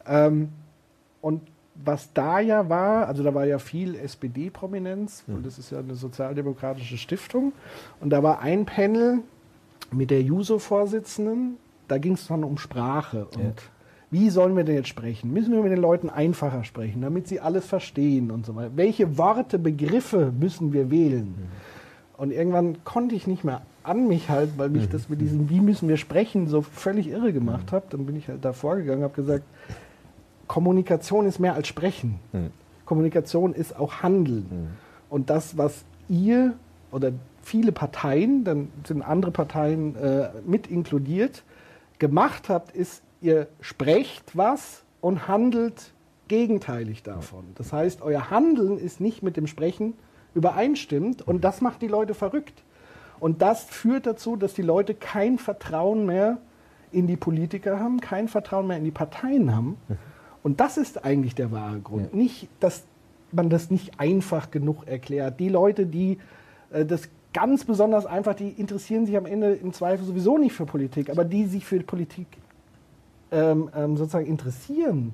Ähm, 0.06 0.50
und 1.20 1.42
was 1.76 2.14
da 2.14 2.40
ja 2.40 2.70
war, 2.70 3.08
also 3.08 3.24
da 3.24 3.34
war 3.34 3.46
ja 3.46 3.60
viel 3.60 3.96
SPD-Prominenz, 3.96 5.24
Hm. 5.28 5.36
und 5.36 5.46
das 5.46 5.60
ist 5.60 5.72
ja 5.72 5.80
eine 5.80 5.96
sozialdemokratische 5.96 6.98
Stiftung. 6.98 7.54
Und 8.00 8.12
da 8.12 8.24
war 8.24 8.40
ein 8.40 8.66
Panel 8.66 9.20
mit 9.92 10.10
der 10.12 10.22
JUSO-Vorsitzenden, 10.22 11.58
da 11.88 11.98
ging 11.98 12.14
es 12.14 12.28
dann 12.28 12.44
um 12.44 12.58
Sprache 12.58 13.26
und 13.36 13.44
Ja. 13.44 13.52
Wie 14.10 14.30
sollen 14.30 14.56
wir 14.56 14.64
denn 14.64 14.76
jetzt 14.76 14.88
sprechen? 14.88 15.34
Müssen 15.34 15.52
wir 15.52 15.62
mit 15.62 15.72
den 15.72 15.82
Leuten 15.82 16.10
einfacher 16.10 16.64
sprechen, 16.64 17.02
damit 17.02 17.28
sie 17.28 17.40
alles 17.40 17.66
verstehen 17.66 18.32
und 18.32 18.46
so 18.46 18.56
weiter? 18.56 18.72
Welche 18.76 19.18
Worte, 19.18 19.60
Begriffe 19.60 20.32
müssen 20.38 20.72
wir 20.72 20.90
wählen? 20.90 21.36
Und 22.16 22.32
irgendwann 22.32 22.84
konnte 22.84 23.16
ich 23.16 23.28
nicht 23.28 23.44
mehr 23.44 23.62
an 23.84 24.08
mich 24.08 24.30
halten, 24.30 24.54
weil 24.58 24.70
mich 24.70 24.90
das 24.90 25.08
mit 25.10 25.22
diesem 25.22 25.50
Wie 25.50 25.62
müssen 25.62 25.88
wir 25.88 25.98
sprechen 25.98 26.48
so 26.48 26.62
völlig 26.62 27.10
irre 27.10 27.32
gemacht 27.32 27.72
hat. 27.72 27.94
Dann 27.94 28.06
bin 28.06 28.16
ich 28.16 28.28
halt 28.28 28.44
da 28.44 28.54
vorgegangen, 28.54 29.04
habe 29.04 29.14
gesagt, 29.14 29.44
Kommunikation 30.48 31.26
ist 31.26 31.40
mehr 31.40 31.54
als 31.54 31.68
Sprechen. 31.68 32.20
Kommunikation 32.86 33.54
ist 33.54 33.78
auch 33.78 34.02
Handeln. 34.04 34.70
Und 35.10 35.30
das, 35.30 35.58
was 35.58 35.84
ihr 36.10 36.54
oder 36.92 37.12
viele 37.42 37.72
Parteien, 37.72 38.44
dann 38.44 38.70
sind 38.86 39.02
andere 39.02 39.32
Parteien 39.32 39.96
äh, 39.96 40.30
mit 40.46 40.68
inkludiert, 40.68 41.44
gemacht 42.00 42.50
habt, 42.50 42.76
ist, 42.76 43.02
ihr 43.22 43.48
sprecht 43.62 44.38
was 44.38 44.84
und 45.02 45.28
handelt 45.28 45.94
gegenteilig 46.28 47.04
davon. 47.04 47.46
Das 47.56 47.72
heißt, 47.72 48.02
euer 48.02 48.30
Handeln 48.30 48.78
ist 48.78 49.00
nicht 49.00 49.24
mit 49.24 49.38
dem 49.38 49.48
Sprechen 49.48 49.94
übereinstimmt 50.34 51.22
und 51.22 51.44
das 51.44 51.62
macht 51.62 51.82
die 51.82 51.88
Leute 51.88 52.14
verrückt. 52.14 52.64
Und 53.20 53.42
das 53.42 53.64
führt 53.64 54.06
dazu, 54.06 54.36
dass 54.36 54.54
die 54.54 54.62
Leute 54.62 54.94
kein 54.94 55.40
Vertrauen 55.40 56.06
mehr 56.06 56.38
in 56.92 57.08
die 57.08 57.18
Politiker 57.18 57.80
haben, 57.80 58.00
kein 58.00 58.28
Vertrauen 58.28 58.68
mehr 58.68 58.78
in 58.78 58.84
die 58.84 58.92
Parteien 58.92 59.56
haben. 59.56 59.78
Und 60.44 60.60
das 60.60 60.78
ist 60.78 61.04
eigentlich 61.04 61.34
der 61.34 61.52
wahre 61.52 61.80
Grund. 61.80 62.14
Nicht, 62.14 62.48
dass 62.60 62.84
man 63.32 63.50
das 63.50 63.72
nicht 63.72 64.00
einfach 64.00 64.52
genug 64.52 64.88
erklärt. 64.88 65.40
Die 65.40 65.50
Leute, 65.50 65.86
die 65.86 66.20
äh, 66.72 66.86
das 66.86 67.10
ganz 67.34 67.66
besonders 67.66 68.06
einfach, 68.06 68.36
die 68.36 68.50
interessieren 68.50 69.06
sich 69.06 69.18
am 69.18 69.26
Ende 69.26 69.54
im 69.54 69.74
Zweifel 69.74 70.06
sowieso 70.06 70.38
nicht 70.38 70.54
für 70.54 70.66
Politik, 70.66 71.10
aber 71.10 71.26
die 71.26 71.46
sich 71.46 71.66
für 71.66 71.80
Politik 71.82 72.28
ähm, 73.32 73.70
ähm, 73.76 73.98
sozusagen 73.98 74.26
interessieren, 74.26 75.14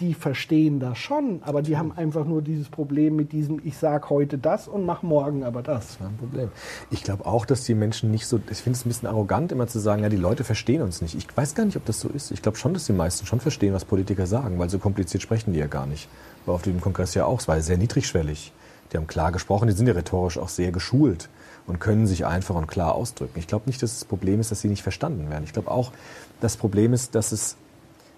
die 0.00 0.14
verstehen 0.14 0.78
das 0.78 0.98
schon, 0.98 1.42
aber 1.42 1.62
die 1.62 1.76
haben 1.76 1.92
einfach 1.92 2.24
nur 2.24 2.42
dieses 2.42 2.68
Problem 2.68 3.16
mit 3.16 3.32
diesem, 3.32 3.60
ich 3.64 3.78
sag 3.78 4.10
heute 4.10 4.36
das 4.36 4.68
und 4.68 4.84
mach 4.84 5.02
morgen 5.02 5.42
aber 5.42 5.62
das. 5.62 5.98
Kein 5.98 6.16
Problem. 6.16 6.50
Ich 6.90 7.02
glaube 7.02 7.24
auch, 7.24 7.46
dass 7.46 7.64
die 7.64 7.74
Menschen 7.74 8.10
nicht 8.10 8.26
so, 8.26 8.38
ich 8.50 8.58
finde 8.58 8.78
es 8.78 8.84
ein 8.84 8.90
bisschen 8.90 9.08
arrogant, 9.08 9.52
immer 9.52 9.66
zu 9.66 9.78
sagen, 9.78 10.02
ja, 10.02 10.08
die 10.08 10.16
Leute 10.16 10.44
verstehen 10.44 10.82
uns 10.82 11.00
nicht. 11.00 11.14
Ich 11.14 11.26
weiß 11.34 11.54
gar 11.54 11.64
nicht, 11.64 11.76
ob 11.76 11.84
das 11.86 12.00
so 12.00 12.08
ist. 12.08 12.30
Ich 12.30 12.42
glaube 12.42 12.58
schon, 12.58 12.74
dass 12.74 12.86
die 12.86 12.92
meisten 12.92 13.26
schon 13.26 13.40
verstehen, 13.40 13.72
was 13.72 13.84
Politiker 13.84 14.26
sagen, 14.26 14.58
weil 14.58 14.68
so 14.68 14.78
kompliziert 14.78 15.22
sprechen 15.22 15.54
die 15.54 15.60
ja 15.60 15.66
gar 15.66 15.86
nicht. 15.86 16.08
War 16.44 16.54
auf 16.54 16.62
dem 16.62 16.80
Kongress 16.80 17.14
ja 17.14 17.24
auch, 17.24 17.40
es 17.40 17.48
war 17.48 17.56
ja 17.56 17.62
sehr 17.62 17.78
niedrigschwellig. 17.78 18.52
Die 18.92 18.98
haben 18.98 19.06
klar 19.06 19.32
gesprochen, 19.32 19.66
die 19.66 19.74
sind 19.74 19.86
ja 19.86 19.94
rhetorisch 19.94 20.38
auch 20.38 20.48
sehr 20.48 20.72
geschult 20.72 21.28
und 21.66 21.80
können 21.80 22.06
sich 22.06 22.24
einfach 22.26 22.54
und 22.54 22.68
klar 22.68 22.94
ausdrücken. 22.94 23.38
Ich 23.38 23.48
glaube 23.48 23.64
nicht, 23.66 23.82
dass 23.82 23.98
das 23.98 24.04
Problem 24.04 24.40
ist, 24.40 24.50
dass 24.50 24.60
sie 24.60 24.68
nicht 24.68 24.82
verstanden 24.82 25.28
werden. 25.30 25.44
Ich 25.44 25.52
glaube 25.52 25.70
auch, 25.70 25.92
das 26.40 26.56
Problem 26.56 26.92
ist, 26.92 27.14
dass 27.14 27.32
es 27.32 27.56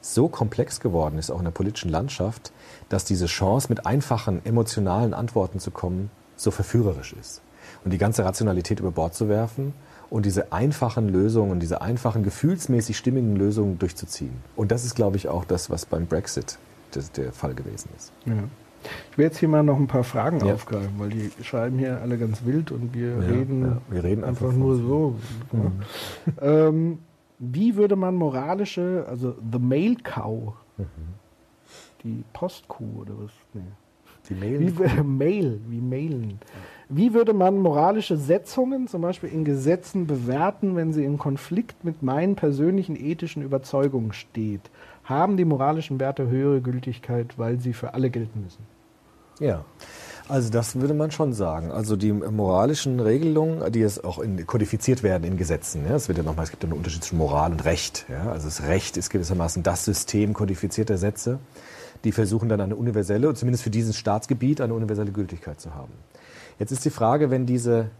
so 0.00 0.28
komplex 0.28 0.80
geworden 0.80 1.18
ist, 1.18 1.30
auch 1.30 1.38
in 1.38 1.44
der 1.44 1.50
politischen 1.50 1.90
Landschaft, 1.90 2.52
dass 2.88 3.04
diese 3.04 3.26
Chance, 3.26 3.66
mit 3.68 3.84
einfachen, 3.86 4.40
emotionalen 4.44 5.12
Antworten 5.14 5.58
zu 5.58 5.70
kommen, 5.70 6.10
so 6.36 6.50
verführerisch 6.50 7.12
ist. 7.14 7.42
Und 7.84 7.92
die 7.92 7.98
ganze 7.98 8.24
Rationalität 8.24 8.80
über 8.80 8.90
Bord 8.92 9.14
zu 9.14 9.28
werfen 9.28 9.74
und 10.08 10.24
diese 10.24 10.52
einfachen 10.52 11.08
Lösungen, 11.08 11.60
diese 11.60 11.80
einfachen, 11.82 12.22
gefühlsmäßig 12.22 12.96
stimmigen 12.96 13.36
Lösungen 13.36 13.78
durchzuziehen. 13.78 14.36
Und 14.56 14.70
das 14.70 14.84
ist, 14.84 14.94
glaube 14.94 15.16
ich, 15.16 15.28
auch 15.28 15.44
das, 15.44 15.68
was 15.68 15.84
beim 15.84 16.06
Brexit 16.06 16.58
der 17.16 17.32
Fall 17.32 17.54
gewesen 17.54 17.90
ist. 17.96 18.12
Ja. 18.24 18.32
Ich 19.10 19.18
will 19.18 19.24
jetzt 19.26 19.38
hier 19.38 19.48
mal 19.48 19.62
noch 19.62 19.76
ein 19.76 19.88
paar 19.88 20.04
Fragen 20.04 20.44
Ja. 20.46 20.54
aufgreifen, 20.54 20.94
weil 20.98 21.10
die 21.10 21.30
schreiben 21.42 21.78
hier 21.78 22.00
alle 22.00 22.16
ganz 22.16 22.44
wild 22.44 22.70
und 22.70 22.94
wir 22.94 23.10
Ja, 23.10 23.18
reden, 23.18 23.78
wir 23.90 24.04
reden 24.04 24.24
einfach 24.24 24.46
einfach 24.46 24.56
nur 24.56 24.76
so. 24.76 25.16
Ja. 25.52 26.68
ähm, 26.68 27.00
wie 27.38 27.76
würde 27.76 27.96
man 27.96 28.14
moralische, 28.14 29.04
also 29.08 29.34
The 29.52 29.58
Mail 29.58 29.96
Cow, 29.96 30.54
die 32.02 32.24
Postkuh 32.32 33.02
oder 33.02 33.14
was? 33.18 33.32
Nee. 33.54 33.62
Die 34.28 34.34
Mail. 34.34 34.60
Wie, 34.60 35.02
Mail, 35.02 35.60
wie 35.68 35.80
mailen. 35.80 36.38
Wie 36.88 37.14
würde 37.14 37.32
man 37.32 37.60
moralische 37.60 38.16
Setzungen 38.16 38.86
zum 38.86 39.00
Beispiel 39.00 39.30
in 39.30 39.44
Gesetzen 39.44 40.06
bewerten, 40.06 40.76
wenn 40.76 40.92
sie 40.92 41.04
im 41.04 41.18
Konflikt 41.18 41.84
mit 41.84 42.02
meinen 42.02 42.36
persönlichen 42.36 42.96
ethischen 42.96 43.42
Überzeugungen 43.42 44.12
steht? 44.12 44.70
Haben 45.04 45.36
die 45.36 45.46
moralischen 45.46 45.98
Werte 45.98 46.28
höhere 46.28 46.60
Gültigkeit, 46.60 47.38
weil 47.38 47.58
sie 47.60 47.72
für 47.72 47.94
alle 47.94 48.10
gelten 48.10 48.42
müssen? 48.42 48.66
Ja, 49.40 49.64
also 50.28 50.50
das 50.50 50.76
würde 50.76 50.94
man 50.94 51.10
schon 51.10 51.32
sagen. 51.32 51.70
Also 51.70 51.96
die 51.96 52.12
moralischen 52.12 53.00
Regelungen, 53.00 53.72
die 53.72 53.82
es 53.82 54.02
auch 54.02 54.18
in, 54.18 54.46
kodifiziert 54.46 55.02
werden 55.02 55.24
in 55.24 55.36
Gesetzen. 55.36 55.84
Ja, 55.88 55.96
es 55.96 56.08
wird 56.08 56.18
ja 56.18 56.24
nochmal, 56.24 56.44
es 56.44 56.50
gibt 56.50 56.62
ja 56.62 56.68
einen 56.68 56.76
Unterschied 56.78 57.02
zwischen 57.02 57.18
Moral 57.18 57.52
und 57.52 57.64
Recht. 57.64 58.06
Ja, 58.08 58.30
also 58.30 58.46
das 58.46 58.62
Recht 58.62 58.96
ist 58.96 59.10
gewissermaßen 59.10 59.62
das 59.62 59.84
System 59.84 60.34
kodifizierter 60.34 60.98
Sätze, 60.98 61.38
die 62.04 62.12
versuchen 62.12 62.48
dann 62.48 62.60
eine 62.60 62.76
universelle, 62.76 63.32
zumindest 63.34 63.64
für 63.64 63.70
dieses 63.70 63.96
Staatsgebiet, 63.96 64.60
eine 64.60 64.74
universelle 64.74 65.10
Gültigkeit 65.12 65.60
zu 65.60 65.74
haben. 65.74 65.92
Jetzt 66.58 66.72
ist 66.72 66.84
die 66.84 66.90
Frage, 66.90 67.30
wenn 67.30 67.46
diese, 67.46 67.90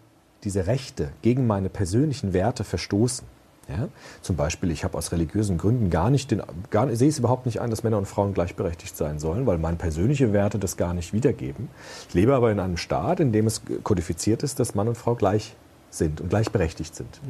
diese 0.45 0.67
Rechte 0.67 1.11
gegen 1.23 1.47
meine 1.47 1.69
persönlichen 1.69 2.33
Werte 2.33 2.65
verstoßen, 2.65 3.27
ja? 3.69 3.89
Zum 4.23 4.37
Beispiel, 4.37 4.71
ich 4.71 4.85
habe 4.85 4.97
aus 4.97 5.13
religiösen 5.13 5.59
Gründen 5.59 5.91
gar 5.91 6.11
nicht 6.11 6.31
den, 6.31 6.43
gar, 6.71 6.95
sehe 6.95 7.09
es 7.09 7.19
überhaupt 7.19 7.47
nicht 7.47 7.61
ein, 7.61 7.71
dass 7.71 7.83
Männer 7.83 7.99
und 7.99 8.07
Frauen 8.07 8.35
gleichberechtigt 8.35 8.97
sein 8.97 9.19
sollen, 9.19 9.47
weil 9.47 9.59
meine 9.59 9.77
persönliche 9.77 10.33
Werte 10.33 10.59
das 10.59 10.77
gar 10.77 10.95
nicht 10.95 11.13
wiedergeben. 11.13 11.69
Ich 12.09 12.15
lebe 12.15 12.35
aber 12.35 12.51
in 12.51 12.61
einem 12.61 12.77
Staat, 12.77 13.21
in 13.21 13.33
dem 13.33 13.47
es 13.47 13.63
kodifiziert 13.83 14.43
ist, 14.43 14.59
dass 14.59 14.75
Mann 14.75 14.89
und 14.89 14.97
Frau 14.97 15.15
gleich 15.15 15.55
sind 15.91 16.21
und 16.21 16.29
gleichberechtigt 16.29 16.95
sind. 16.95 17.21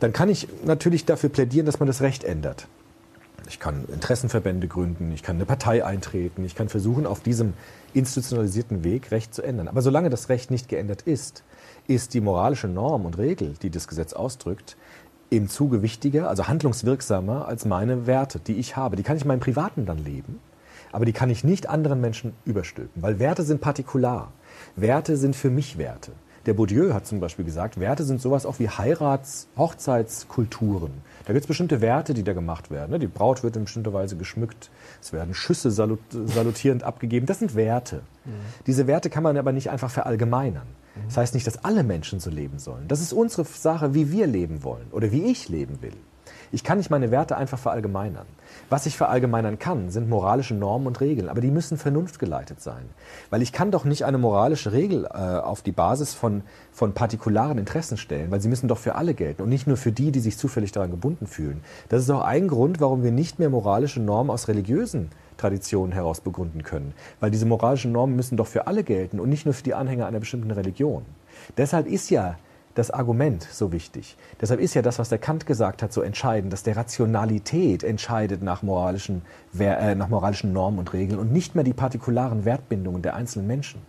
Dann 0.00 0.12
kann 0.12 0.28
ich 0.28 0.48
natürlich 0.64 1.04
dafür 1.04 1.30
plädieren, 1.30 1.66
dass 1.66 1.80
man 1.80 1.86
das 1.86 2.00
Recht 2.00 2.24
ändert. 2.24 2.66
Ich 3.48 3.60
kann 3.60 3.84
Interessenverbände 3.92 4.68
gründen, 4.68 5.12
ich 5.12 5.22
kann 5.22 5.36
eine 5.36 5.44
Partei 5.44 5.84
eintreten, 5.84 6.44
ich 6.44 6.54
kann 6.54 6.70
versuchen, 6.70 7.06
auf 7.06 7.20
diesem 7.20 7.52
institutionalisierten 7.92 8.84
Weg 8.84 9.10
Recht 9.10 9.34
zu 9.34 9.42
ändern. 9.42 9.68
Aber 9.68 9.82
solange 9.82 10.08
das 10.08 10.30
Recht 10.30 10.50
nicht 10.50 10.68
geändert 10.68 11.02
ist, 11.02 11.44
ist 11.86 12.14
die 12.14 12.22
moralische 12.22 12.68
Norm 12.68 13.04
und 13.04 13.18
Regel, 13.18 13.54
die 13.60 13.68
das 13.68 13.86
Gesetz 13.86 14.14
ausdrückt, 14.14 14.76
im 15.36 15.48
Zuge 15.48 15.82
wichtiger, 15.82 16.28
also 16.28 16.48
handlungswirksamer 16.48 17.46
als 17.46 17.64
meine 17.64 18.06
Werte, 18.06 18.38
die 18.38 18.54
ich 18.54 18.76
habe. 18.76 18.96
Die 18.96 19.02
kann 19.02 19.16
ich 19.16 19.22
in 19.22 19.28
meinem 19.28 19.40
Privaten 19.40 19.86
dann 19.86 19.98
leben, 19.98 20.40
aber 20.92 21.04
die 21.04 21.12
kann 21.12 21.30
ich 21.30 21.44
nicht 21.44 21.68
anderen 21.68 22.00
Menschen 22.00 22.32
überstülpen, 22.44 23.02
weil 23.02 23.18
Werte 23.18 23.42
sind 23.42 23.60
partikular. 23.60 24.32
Werte 24.76 25.16
sind 25.16 25.36
für 25.36 25.50
mich 25.50 25.78
Werte. 25.78 26.12
Der 26.46 26.52
Bourdieu 26.52 26.92
hat 26.92 27.06
zum 27.06 27.20
Beispiel 27.20 27.44
gesagt, 27.44 27.80
Werte 27.80 28.04
sind 28.04 28.20
sowas 28.20 28.44
auch 28.44 28.58
wie 28.58 28.68
Heirats-, 28.68 29.48
Hochzeitskulturen. 29.56 30.90
Da 31.24 31.32
gibt 31.32 31.44
es 31.44 31.48
bestimmte 31.48 31.80
Werte, 31.80 32.12
die 32.12 32.22
da 32.22 32.34
gemacht 32.34 32.70
werden. 32.70 32.90
ne? 32.90 32.98
Die 32.98 33.06
Braut 33.06 33.42
wird 33.42 33.56
in 33.56 33.64
bestimmter 33.64 33.94
Weise 33.94 34.16
geschmückt, 34.16 34.70
es 35.00 35.14
werden 35.14 35.32
Schüsse 35.32 35.70
salut 35.70 36.00
salutierend 36.12 36.82
abgegeben. 36.82 37.24
Das 37.24 37.38
sind 37.38 37.54
Werte. 37.54 38.02
Diese 38.66 38.86
Werte 38.86 39.08
kann 39.08 39.22
man 39.22 39.38
aber 39.38 39.52
nicht 39.52 39.70
einfach 39.70 39.90
verallgemeinern. 39.90 40.66
Das 41.06 41.16
heißt 41.16 41.34
nicht, 41.34 41.46
dass 41.46 41.64
alle 41.64 41.82
Menschen 41.82 42.20
so 42.20 42.30
leben 42.30 42.58
sollen. 42.58 42.88
Das 42.88 43.00
ist 43.00 43.12
unsere 43.12 43.44
Sache, 43.44 43.94
wie 43.94 44.10
wir 44.12 44.26
leben 44.26 44.62
wollen 44.62 44.86
oder 44.92 45.10
wie 45.12 45.24
ich 45.24 45.48
leben 45.48 45.82
will. 45.82 45.96
Ich 46.52 46.62
kann 46.62 46.78
nicht 46.78 46.90
meine 46.90 47.10
Werte 47.10 47.36
einfach 47.36 47.58
verallgemeinern. 47.58 48.26
Was 48.70 48.86
ich 48.86 48.96
verallgemeinern 48.96 49.58
kann, 49.58 49.90
sind 49.90 50.08
moralische 50.08 50.54
Normen 50.54 50.86
und 50.86 51.00
Regeln, 51.00 51.28
aber 51.28 51.40
die 51.40 51.50
müssen 51.50 51.78
vernunftgeleitet 51.78 52.60
sein. 52.60 52.84
Weil 53.30 53.42
ich 53.42 53.52
kann 53.52 53.72
doch 53.72 53.84
nicht 53.84 54.04
eine 54.04 54.18
moralische 54.18 54.70
Regel 54.70 55.04
äh, 55.04 55.08
auf 55.08 55.62
die 55.62 55.72
Basis 55.72 56.14
von, 56.14 56.42
von 56.70 56.92
partikularen 56.92 57.58
Interessen 57.58 57.96
stellen, 57.96 58.30
weil 58.30 58.40
sie 58.40 58.48
müssen 58.48 58.68
doch 58.68 58.78
für 58.78 58.94
alle 58.94 59.14
gelten 59.14 59.42
und 59.42 59.48
nicht 59.48 59.66
nur 59.66 59.76
für 59.76 59.90
die, 59.90 60.12
die 60.12 60.20
sich 60.20 60.38
zufällig 60.38 60.70
daran 60.70 60.92
gebunden 60.92 61.26
fühlen. 61.26 61.62
Das 61.88 62.02
ist 62.02 62.10
auch 62.10 62.22
ein 62.22 62.46
Grund, 62.46 62.80
warum 62.80 63.02
wir 63.02 63.10
nicht 63.10 63.40
mehr 63.40 63.50
moralische 63.50 64.00
Normen 64.00 64.30
aus 64.30 64.46
religiösen 64.46 65.10
Traditionen 65.36 65.92
heraus 65.92 66.20
begründen 66.20 66.62
können. 66.62 66.94
Weil 67.20 67.30
diese 67.30 67.46
moralischen 67.46 67.92
Normen 67.92 68.16
müssen 68.16 68.36
doch 68.36 68.46
für 68.46 68.66
alle 68.66 68.84
gelten 68.84 69.20
und 69.20 69.28
nicht 69.28 69.44
nur 69.44 69.54
für 69.54 69.62
die 69.62 69.74
Anhänger 69.74 70.06
einer 70.06 70.20
bestimmten 70.20 70.50
Religion. 70.50 71.04
Deshalb 71.56 71.86
ist 71.86 72.10
ja 72.10 72.36
das 72.74 72.90
Argument 72.90 73.46
so 73.50 73.72
wichtig. 73.72 74.16
Deshalb 74.40 74.60
ist 74.60 74.74
ja 74.74 74.82
das, 74.82 74.98
was 74.98 75.08
der 75.08 75.18
Kant 75.18 75.46
gesagt 75.46 75.82
hat, 75.82 75.92
so 75.92 76.02
entscheidend, 76.02 76.52
dass 76.52 76.62
der 76.64 76.76
Rationalität 76.76 77.84
entscheidet 77.84 78.42
nach 78.42 78.62
moralischen, 78.62 79.22
äh, 79.58 79.94
nach 79.94 80.08
moralischen 80.08 80.52
Normen 80.52 80.78
und 80.78 80.92
Regeln 80.92 81.20
und 81.20 81.32
nicht 81.32 81.54
mehr 81.54 81.64
die 81.64 81.72
partikularen 81.72 82.44
Wertbindungen 82.44 83.02
der 83.02 83.14
einzelnen 83.14 83.46
Menschen. 83.46 83.80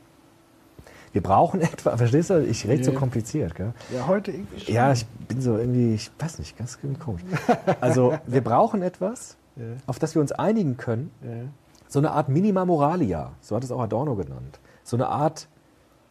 Wir 1.13 1.23
brauchen 1.23 1.61
etwa, 1.61 1.97
verstehst 1.97 2.29
du, 2.29 2.45
ich 2.45 2.67
rede 2.67 2.83
so 2.83 2.91
kompliziert, 2.91 3.55
gell? 3.55 3.73
Ja, 3.93 4.07
heute 4.07 4.31
irgendwie 4.31 4.59
schon. 4.59 4.73
Ja, 4.73 4.91
ich 4.91 5.05
bin 5.05 5.41
so 5.41 5.57
irgendwie, 5.57 5.95
ich 5.95 6.11
weiß 6.19 6.39
nicht, 6.39 6.57
ganz 6.57 6.77
komisch. 6.99 7.23
Also, 7.81 8.17
wir 8.27 8.41
brauchen 8.41 8.81
etwas. 8.81 9.37
Auf 9.87 9.99
das 9.99 10.15
wir 10.15 10.21
uns 10.21 10.31
einigen 10.31 10.77
können. 10.77 11.11
So 11.87 11.99
eine 11.99 12.11
Art 12.11 12.29
Minima 12.29 12.65
Moralia, 12.65 13.33
so 13.41 13.55
hat 13.55 13.63
es 13.63 13.71
auch 13.71 13.79
Adorno 13.79 14.15
genannt. 14.15 14.59
So 14.83 14.97
eine 14.97 15.07
Art 15.07 15.47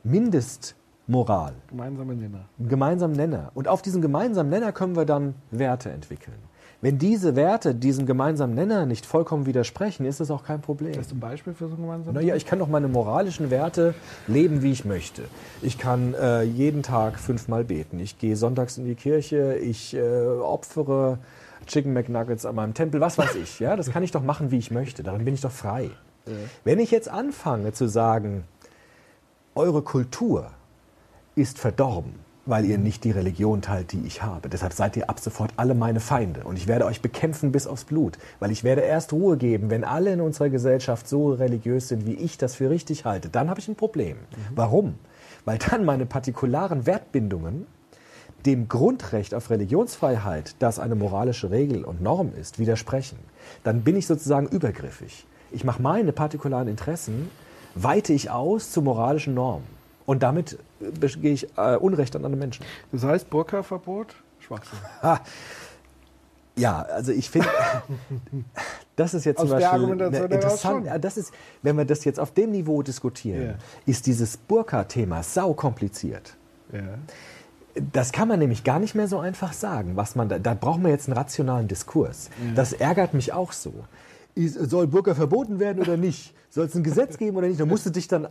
Mindestmoral, 0.03 1.55
Gemeinsame 1.69 2.15
Nenner. 2.15 2.45
einen 2.59 2.69
gemeinsamen 2.69 3.17
Nenner. 3.17 3.51
Und 3.55 3.69
auf 3.69 3.83
diesem 3.83 4.03
gemeinsamen 4.03 4.51
Nenner 4.51 4.73
können 4.73 4.97
wir 4.97 5.05
dann 5.05 5.35
Werte 5.51 5.91
entwickeln. 5.91 6.37
Wenn 6.81 6.99
diese 6.99 7.35
Werte 7.35 7.75
diesem 7.75 8.05
gemeinsamen 8.05 8.55
Nenner 8.55 8.85
nicht 8.85 9.07
vollkommen 9.07 9.47
widersprechen, 9.47 10.05
ist 10.05 10.21
das 10.21 10.31
auch 10.31 10.45
kein 10.45 10.61
Problem. 10.61 10.93
Hast 10.99 11.13
du 11.13 11.17
ein 11.17 11.21
Beispiel 11.21 11.55
für 11.55 11.69
so 11.69 11.77
ein 11.77 11.81
gemeinsames 11.81 12.15
Naja, 12.15 12.37
ich 12.37 12.45
kann 12.45 12.59
doch 12.59 12.69
meine 12.69 12.89
moralischen 12.89 13.51
Werte 13.51 13.95
leben, 14.27 14.61
wie 14.61 14.71
ich 14.71 14.85
möchte. 14.85 15.23
Ich 15.63 15.79
kann 15.79 16.13
äh, 16.13 16.43
jeden 16.43 16.83
Tag 16.83 17.19
fünfmal 17.19 17.65
beten. 17.65 17.99
Ich 18.01 18.19
gehe 18.19 18.37
sonntags 18.37 18.77
in 18.77 18.85
die 18.85 18.97
Kirche. 18.97 19.55
Ich 19.55 19.95
äh, 19.95 20.27
opfere 20.27 21.19
Chicken 21.67 21.93
McNuggets 21.93 22.47
an 22.47 22.55
meinem 22.55 22.75
Tempel. 22.75 23.01
Was 23.01 23.19
weiß 23.19 23.35
ich. 23.37 23.61
Ja, 23.61 23.77
das 23.77 23.91
kann 23.91 24.03
ich 24.03 24.11
doch 24.11 24.23
machen, 24.23 24.51
wie 24.51 24.59
ich 24.59 24.71
möchte. 24.71 25.03
Darin 25.03 25.25
bin 25.25 25.35
ich 25.35 25.41
doch 25.41 25.53
frei. 25.53 25.91
Wenn 26.65 26.79
ich 26.79 26.91
jetzt 26.91 27.09
anfange 27.09 27.73
zu 27.73 27.87
sagen, 27.87 28.45
eure 29.55 29.83
Kultur 29.83 30.51
ist 31.35 31.59
verdorben, 31.59 32.15
weil 32.47 32.65
ihr 32.65 32.79
nicht 32.79 33.05
die 33.05 33.11
Religion 33.11 33.63
teilt, 33.63 33.93
die 33.93 34.07
ich 34.07 34.23
habe. 34.23 34.49
Deshalb 34.49 34.73
seid 34.73 34.97
ihr 34.97 35.09
ab 35.11 35.21
sofort 35.21 35.53
alle 35.57 35.75
meine 35.75 36.01
Feinde 36.01 36.45
und 36.45 36.57
ich 36.57 36.67
werde 36.67 36.87
euch 36.87 37.01
bekämpfen 37.01 37.53
bis 37.53 37.67
aufs 37.67 37.85
Blut, 37.85 38.19
weil 38.39 38.51
ich 38.51 38.65
werde 38.65 38.83
erst 38.83 39.13
Ruhe 39.13 39.37
geben, 39.37 39.71
wenn 39.71 39.85
alle 39.85 40.13
in 40.13 40.21
unserer 40.21 40.49
Gesellschaft 40.49 41.09
so 41.09 41.33
religiös 41.33 41.89
sind, 41.89 42.07
wie 42.07 42.15
ich 42.15 42.39
das 42.39 42.55
für 42.55 42.71
richtig 42.71 43.05
halte. 43.05 43.29
Dann 43.29 43.51
habe 43.51 43.61
ich 43.61 43.69
ein 43.69 43.77
Problem. 43.77 44.17
Warum? 44.55 44.95
Weil 45.45 45.59
dann 45.59 45.85
meine 45.85 46.07
partikularen 46.07 46.87
Wertbindungen 46.87 47.67
dem 48.47 48.69
Grundrecht 48.69 49.35
auf 49.35 49.51
Religionsfreiheit, 49.51 50.55
das 50.59 50.79
eine 50.79 50.95
moralische 50.95 51.51
Regel 51.51 51.85
und 51.85 52.03
Norm 52.03 52.33
ist, 52.39 52.59
widersprechen. 52.59 53.19
Dann 53.63 53.83
bin 53.83 53.97
ich 53.97 54.07
sozusagen 54.07 54.47
übergriffig. 54.49 55.27
Ich 55.51 55.65
mache 55.65 55.81
meine 55.81 56.13
partikularen 56.13 56.69
Interessen, 56.69 57.31
weite 57.75 58.13
ich 58.13 58.31
aus 58.31 58.71
zu 58.71 58.83
moralischen 58.83 59.35
Normen. 59.35 59.67
Und 60.07 60.23
damit 60.23 60.59
äh, 60.81 60.91
begehe 60.91 61.33
ich 61.33 61.49
äh, 61.57 61.77
Unrecht 61.77 62.15
an 62.17 62.25
andere 62.25 62.39
Menschen. 62.39 62.65
Das 62.93 63.05
heißt 63.05 63.31
Burka-Verbot? 63.31 64.15
Schwachsinn. 64.41 64.79
Ha. 65.03 65.21
Ja, 66.57 66.83
also 66.83 67.11
ich 67.11 67.31
finde, 67.31 67.49
das 68.97 69.15
ist 69.15 69.25
jetzt 69.25 69.41
zum 69.41 69.51
Aus 69.51 69.59
der 69.59 69.71
Beispiel 69.71 70.33
interessant. 70.35 70.87
Das 71.01 71.17
ist, 71.17 71.33
wenn 71.63 71.77
wir 71.77 71.85
das 71.85 72.05
jetzt 72.05 72.21
auf 72.21 72.33
dem 72.33 72.51
Niveau 72.53 72.83
diskutieren, 72.83 73.43
Ja. 73.47 73.55
ist 73.87 74.07
dieses 74.07 74.37
Burka-Thema 74.37 75.23
sau 75.23 75.55
kompliziert. 75.55 76.37
Ja. 76.73 76.81
Das 77.93 78.13
kann 78.13 78.29
man 78.29 78.39
nämlich 78.39 78.63
gar 78.65 78.79
nicht 78.79 78.95
mehr 78.95 79.09
so 79.09 79.19
einfach 79.19 79.53
sagen. 79.53 79.97
Was 79.97 80.15
man 80.15 80.29
da, 80.29 80.39
da 80.39 80.55
braucht 80.55 80.81
man 80.81 80.91
jetzt 80.93 81.09
einen 81.09 81.17
rationalen 81.17 81.67
Diskurs. 81.69 82.31
Ja. 82.47 82.55
Das 82.55 82.73
ärgert 82.73 83.15
mich 83.15 83.33
auch 83.33 83.53
so. 83.53 83.73
Soll 84.37 84.87
Burka 84.87 85.15
verboten 85.15 85.59
werden 85.59 85.81
oder 85.83 85.97
nicht? 85.97 86.35
Soll 86.51 86.67
es 86.67 86.75
ein 86.75 86.85
Gesetz 86.85 87.19
geben 87.19 87.37
oder 87.37 87.49
nicht? 87.49 87.61
Da 87.61 87.67
musst 87.67 87.85
du 87.87 87.91
dich 87.91 88.07
dann 88.09 88.25
äh, 88.27 88.29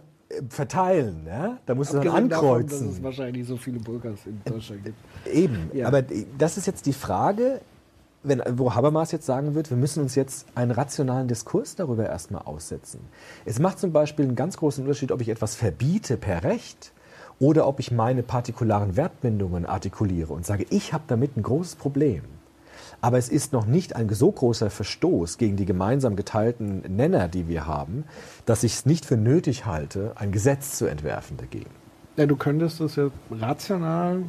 verteilen. 0.49 1.23
Ja? 1.27 1.57
Da 1.65 1.75
musst 1.75 1.91
du 1.93 1.97
dann 1.97 2.07
Abgesehen 2.07 2.29
davon, 2.29 2.47
ankreuzen. 2.61 2.87
dass 2.87 2.95
es 2.97 3.03
wahrscheinlich 3.03 3.45
so 3.47 3.57
viele 3.57 3.79
Burkas 3.79 4.19
in 4.25 4.41
Deutschland 4.45 4.83
gibt. 4.85 4.97
Eben, 5.27 5.69
Ja. 5.73 5.87
aber 5.87 6.03
das 6.37 6.57
ist 6.57 6.65
jetzt 6.67 6.85
die 6.85 6.93
Frage, 6.93 7.59
wenn, 8.23 8.41
wo 8.53 8.73
Habermas 8.73 9.11
jetzt 9.11 9.25
sagen 9.25 9.53
wird, 9.55 9.69
wir 9.69 9.75
müssen 9.75 10.01
uns 10.01 10.15
jetzt 10.15 10.45
einen 10.55 10.71
rationalen 10.71 11.27
Diskurs 11.27 11.75
darüber 11.75 12.05
erstmal 12.05 12.43
aussetzen. 12.43 13.01
Es 13.43 13.59
macht 13.59 13.79
zum 13.79 13.91
Beispiel 13.91 14.23
einen 14.25 14.37
ganz 14.37 14.55
großen 14.55 14.81
Unterschied, 14.85 15.11
ob 15.11 15.19
ich 15.19 15.27
etwas 15.27 15.55
verbiete 15.55 16.15
per 16.15 16.45
Recht 16.45 16.92
oder 17.43 17.67
ob 17.67 17.81
ich 17.81 17.91
meine 17.91 18.23
partikularen 18.23 18.95
Wertbindungen 18.95 19.65
artikuliere 19.65 20.31
und 20.31 20.45
sage, 20.45 20.65
ich 20.69 20.93
habe 20.93 21.03
damit 21.07 21.35
ein 21.35 21.43
großes 21.43 21.75
Problem. 21.75 22.21
Aber 23.01 23.17
es 23.17 23.27
ist 23.27 23.51
noch 23.51 23.65
nicht 23.65 23.97
ein 23.97 24.07
so 24.07 24.31
großer 24.31 24.69
Verstoß 24.69 25.37
gegen 25.37 25.57
die 25.57 25.65
gemeinsam 25.65 26.15
geteilten 26.15 26.83
Nenner, 26.87 27.27
die 27.27 27.49
wir 27.49 27.67
haben, 27.67 28.05
dass 28.45 28.63
ich 28.63 28.75
es 28.75 28.85
nicht 28.85 29.05
für 29.05 29.17
nötig 29.17 29.65
halte, 29.65 30.13
ein 30.15 30.31
Gesetz 30.31 30.77
zu 30.77 30.85
entwerfen 30.85 31.35
dagegen. 31.35 31.69
Ja, 32.15 32.27
du 32.27 32.37
könntest 32.37 32.79
das 32.79 32.95
ja 32.95 33.09
rational 33.29 34.23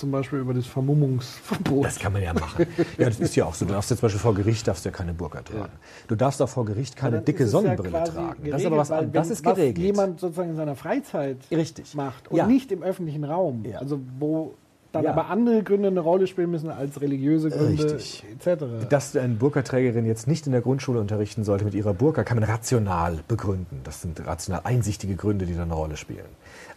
zum 0.00 0.10
Beispiel 0.10 0.38
über 0.40 0.54
das 0.54 0.66
Vermummungsverbot. 0.66 1.84
Das 1.84 1.98
kann 1.98 2.12
man 2.12 2.22
ja 2.22 2.32
machen. 2.34 2.66
Ja, 2.98 3.06
das 3.06 3.20
ist 3.20 3.36
ja 3.36 3.44
auch 3.44 3.54
so. 3.54 3.64
Du 3.66 3.72
darfst 3.72 3.90
ja 3.90 3.96
zum 3.96 4.02
Beispiel 4.06 4.20
vor 4.20 4.34
Gericht 4.34 4.66
darfst 4.66 4.84
ja 4.84 4.90
keine 4.90 5.12
Burka 5.14 5.42
tragen. 5.42 5.72
Du 6.08 6.16
darfst 6.16 6.40
auch 6.42 6.48
vor 6.48 6.64
Gericht 6.64 6.96
keine 6.96 7.20
dicke 7.20 7.44
ja 7.44 7.48
Sonnenbrille 7.48 7.90
quasi 7.90 8.12
tragen. 8.12 8.28
Das 8.28 8.38
ist 8.40 8.42
geregelt, 8.50 8.66
aber 8.66 8.76
was 8.78 8.90
anderes. 8.90 9.12
Das 9.12 9.30
ist 9.30 9.44
was 9.44 9.54
geregelt. 9.56 9.78
jemand 9.86 10.20
sozusagen 10.20 10.50
in 10.50 10.56
seiner 10.56 10.74
Freizeit 10.76 11.36
Richtig. 11.50 11.94
macht 11.94 12.28
und 12.28 12.36
Ja. 12.36 12.46
nicht 12.46 12.72
im 12.72 12.82
öffentlichen 12.82 13.24
Raum. 13.24 13.62
Also 13.78 14.00
wo 14.18 14.54
dann 14.92 15.04
Ja. 15.04 15.12
aber 15.12 15.28
andere 15.28 15.62
Gründe 15.62 15.88
eine 15.88 16.00
Rolle 16.00 16.26
spielen 16.26 16.50
müssen 16.50 16.70
als 16.70 17.00
religiöse 17.00 17.50
Gründe 17.50 17.84
Richtig. 17.84 18.24
etc. 18.44 18.64
Dass 18.88 19.14
eine 19.16 19.34
Burka-Trägerin 19.34 20.04
jetzt 20.06 20.26
nicht 20.26 20.46
in 20.46 20.52
der 20.52 20.60
Grundschule 20.60 21.00
unterrichten 21.00 21.44
sollte 21.44 21.64
mit 21.64 21.74
ihrer 21.74 21.94
Burka, 21.94 22.24
kann 22.24 22.38
man 22.40 22.48
rational 22.48 23.18
begründen. 23.28 23.80
Das 23.84 24.02
sind 24.02 24.26
rational 24.26 24.62
einsichtige 24.64 25.14
Gründe, 25.14 25.46
die 25.46 25.54
da 25.54 25.62
eine 25.62 25.74
Rolle 25.74 25.96
spielen. 25.96 26.24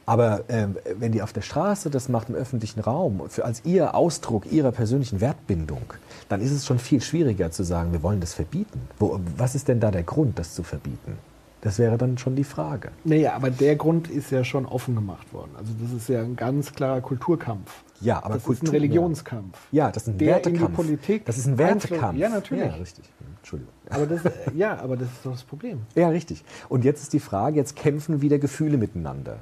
Aber 0.06 0.44
ähm, 0.50 0.76
wenn 1.00 1.14
die 1.14 1.22
auf 1.22 1.32
der 1.32 1.42
Straße 1.42 1.90
das 1.90 2.10
macht 2.10 2.28
im 2.30 2.36
öffentlichen 2.36 2.82
Raum, 2.82 3.22
für, 3.30 3.46
als 3.46 3.62
ihr 3.66 3.96
Ausdruck 3.96 4.52
ihrer 4.52 4.72
persönlichen 4.74 5.22
Wertbindung, 5.22 5.82
dann 6.30 6.42
ist 6.42 6.52
es 6.52 6.66
schon 6.66 6.78
viel 6.78 7.02
schwieriger 7.02 7.52
zu 7.52 7.64
sagen, 7.64 7.94
wir 7.94 8.04
wollen 8.04 8.20
das 8.20 8.34
verbieten. 8.34 8.82
Wo, 9.00 9.20
was 9.38 9.56
ist 9.56 9.70
denn 9.70 9.80
da 9.80 9.92
der 9.92 10.04
Grund, 10.04 10.38
das 10.38 10.54
zu 10.56 10.64
verbieten? 10.64 11.18
Das 11.62 11.80
wäre 11.80 11.98
dann 11.98 12.18
schon 12.18 12.36
die 12.36 12.44
Frage. 12.44 12.90
Naja, 13.06 13.34
aber 13.36 13.50
der 13.50 13.78
Grund 13.78 14.10
ist 14.10 14.30
ja 14.32 14.44
schon 14.44 14.66
offen 14.66 14.96
gemacht 14.96 15.32
worden. 15.34 15.52
Also 15.58 15.72
das 15.82 15.94
ist 15.94 16.10
ja 16.10 16.20
ein 16.20 16.36
ganz 16.36 16.74
klarer 16.74 17.00
Kulturkampf. 17.00 17.72
Ja, 18.04 18.24
aber 18.24 18.36
das 18.36 18.44
Kultur- 18.44 18.64
ist 18.66 18.70
ein 18.70 18.76
Religionskampf. 18.76 19.58
Ja, 19.72 19.92
das 19.92 20.04
ist 20.04 20.10
ein 20.16 20.20
Wertekampf. 20.20 20.76
Politik. 20.76 21.26
Das 21.26 21.38
ist 21.38 21.48
ein 21.48 21.58
Wertekampf. 21.58 22.18
Ja, 22.18 22.30
natürlich. 22.30 22.66
Ja, 22.66 22.74
richtig. 22.74 23.06
Entschuldigung. 23.40 23.74
Aber 23.90 24.06
das, 24.06 24.26
äh, 24.26 24.32
ja, 24.56 24.78
aber 24.80 24.96
das 24.98 25.08
ist 25.10 25.26
doch 25.26 25.32
das 25.32 25.44
Problem. 25.44 25.82
Ja, 25.96 26.10
richtig. 26.10 26.44
Und 26.70 26.86
jetzt 26.86 27.02
ist 27.04 27.14
die 27.14 27.20
Frage, 27.20 27.58
jetzt 27.58 27.76
kämpfen 27.76 28.22
wieder 28.22 28.40
Gefühle 28.40 28.78
miteinander. 28.78 29.38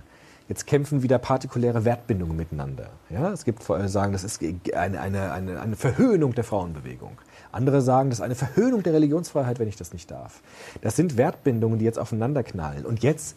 Jetzt 0.48 0.68
kämpfen 0.68 1.02
wieder 1.02 1.18
partikuläre 1.18 1.86
Wertbindungen 1.86 2.36
miteinander. 2.36 2.90
Ja, 3.10 3.32
es 3.32 3.46
gibt 3.46 3.70
äh, 3.70 3.88
sagen, 3.88 4.12
das 4.12 4.24
ist 4.24 4.42
eine, 4.76 5.00
eine, 5.00 5.32
eine, 5.32 5.62
eine 5.62 5.76
Verhöhnung 5.78 6.34
der 6.36 6.44
Frauenbewegung. 6.44 7.18
Andere 7.54 7.82
sagen, 7.82 8.10
das 8.10 8.20
ist 8.20 8.24
eine 8.24 8.36
Verhöhnung 8.36 8.84
der 8.84 8.94
Religionsfreiheit, 8.94 9.60
wenn 9.60 9.68
ich 9.68 9.76
das 9.78 9.94
nicht 9.94 10.10
darf. 10.12 10.42
Das 10.82 10.96
sind 10.96 11.16
Wertbindungen, 11.16 11.80
die 11.80 11.86
jetzt 11.86 12.00
aufeinander 12.00 12.44
knallen. 12.44 12.86
Und 12.86 13.02
jetzt 13.04 13.36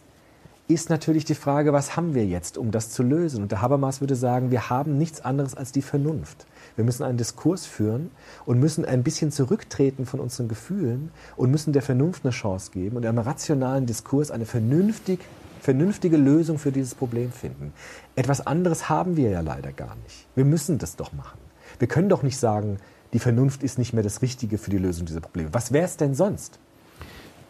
ist 0.67 0.89
natürlich 0.89 1.25
die 1.25 1.35
Frage, 1.35 1.73
was 1.73 1.95
haben 1.95 2.15
wir 2.15 2.25
jetzt, 2.25 2.57
um 2.57 2.71
das 2.71 2.89
zu 2.89 3.03
lösen? 3.03 3.43
Und 3.43 3.51
der 3.51 3.61
Habermas 3.61 4.01
würde 4.01 4.15
sagen, 4.15 4.49
wir 4.49 4.69
haben 4.69 4.97
nichts 4.97 5.21
anderes 5.21 5.55
als 5.55 5.71
die 5.71 5.83
Vernunft. 5.83 6.47
Wir 6.75 6.83
müssen 6.83 7.03
einen 7.03 7.17
Diskurs 7.17 7.65
führen 7.65 8.09
und 8.45 8.59
müssen 8.59 8.83
ein 8.83 9.03
bisschen 9.03 9.31
zurücktreten 9.31 10.05
von 10.05 10.19
unseren 10.19 10.47
Gefühlen 10.47 11.11
und 11.37 11.51
müssen 11.51 11.71
der 11.71 11.83
Vernunft 11.83 12.25
eine 12.25 12.31
Chance 12.31 12.71
geben 12.71 12.97
und 12.97 13.05
einem 13.05 13.19
rationalen 13.19 13.85
Diskurs 13.85 14.31
eine 14.31 14.45
vernünftig, 14.45 15.19
vernünftige 15.61 16.17
Lösung 16.17 16.57
für 16.57 16.71
dieses 16.71 16.95
Problem 16.95 17.31
finden. 17.31 17.71
Etwas 18.15 18.45
anderes 18.45 18.89
haben 18.89 19.17
wir 19.17 19.29
ja 19.29 19.41
leider 19.41 19.71
gar 19.71 19.95
nicht. 20.03 20.27
Wir 20.33 20.45
müssen 20.45 20.79
das 20.79 20.95
doch 20.95 21.13
machen. 21.13 21.39
Wir 21.77 21.87
können 21.87 22.09
doch 22.09 22.23
nicht 22.23 22.37
sagen, 22.37 22.77
die 23.13 23.19
Vernunft 23.19 23.63
ist 23.63 23.77
nicht 23.77 23.93
mehr 23.93 24.03
das 24.03 24.21
Richtige 24.21 24.57
für 24.57 24.71
die 24.71 24.77
Lösung 24.77 25.05
dieser 25.05 25.21
Probleme. 25.21 25.53
Was 25.53 25.71
wäre 25.71 25.85
es 25.85 25.97
denn 25.97 26.15
sonst? 26.15 26.59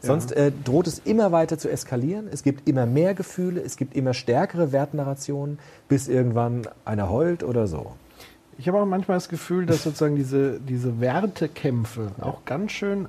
Sonst 0.06 0.32
äh, 0.32 0.52
droht 0.64 0.88
es 0.88 1.00
immer 1.00 1.32
weiter 1.32 1.58
zu 1.58 1.70
eskalieren. 1.70 2.28
Es 2.32 2.44
gibt 2.44 2.68
immer 2.68 2.86
mehr 2.86 3.14
Gefühle, 3.14 3.62
es 3.62 3.78
gibt 3.78 3.96
immer 3.96 4.14
stärkere 4.14 4.72
Wertnarrationen, 4.72 5.60
bis 5.88 6.08
irgendwann 6.08 6.68
einer 6.86 7.10
heult 7.10 7.44
oder 7.44 7.68
so. 7.68 7.94
Ich 8.58 8.68
habe 8.68 8.80
auch 8.80 8.86
manchmal 8.86 9.18
das 9.18 9.30
Gefühl, 9.30 9.66
dass 9.66 9.84
sozusagen 9.84 10.16
diese, 10.16 10.60
diese 10.62 11.02
Wertekämpfe 11.02 12.12
auch 12.22 12.46
ganz 12.46 12.72
schön 12.72 13.08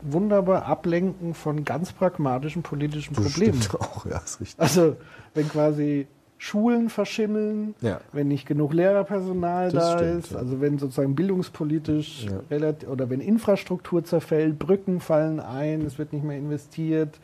wunderbar 0.00 0.64
ablenken 0.66 1.34
von 1.34 1.64
ganz 1.64 1.92
pragmatischen 1.92 2.62
politischen 2.62 3.14
Das 3.14 3.24
Problemen. 3.24 3.60
stimmt 3.60 3.80
auch, 3.80 4.06
ja, 4.06 4.18
ist 4.18 4.40
richtig. 4.40 4.58
Also, 4.60 4.96
wenn 5.34 5.48
quasi 5.48 6.06
Schulen 6.40 6.88
verschimmeln, 6.88 7.74
Ja. 7.80 8.00
wenn 8.12 8.28
nicht 8.28 8.46
genug 8.46 8.72
Lehrerpersonal 8.72 9.70
Das 9.72 9.92
da 9.92 9.98
stimmt, 9.98 10.18
ist, 10.24 10.32
ja. 10.32 10.38
also 10.38 10.60
wenn 10.60 10.78
sozusagen 10.78 11.14
bildungspolitisch 11.16 12.26
Ja. 12.26 12.40
relativ, 12.50 12.88
oder 12.88 13.10
wenn 13.10 13.20
Infrastruktur 13.20 14.04
zerfällt, 14.04 14.58
Brücken 14.58 15.00
fallen 15.00 15.40
ein, 15.40 15.82
es 15.82 15.98
wird 15.98 16.12
nicht 16.12 16.24
mehr 16.24 16.38
investiert, 16.38 17.18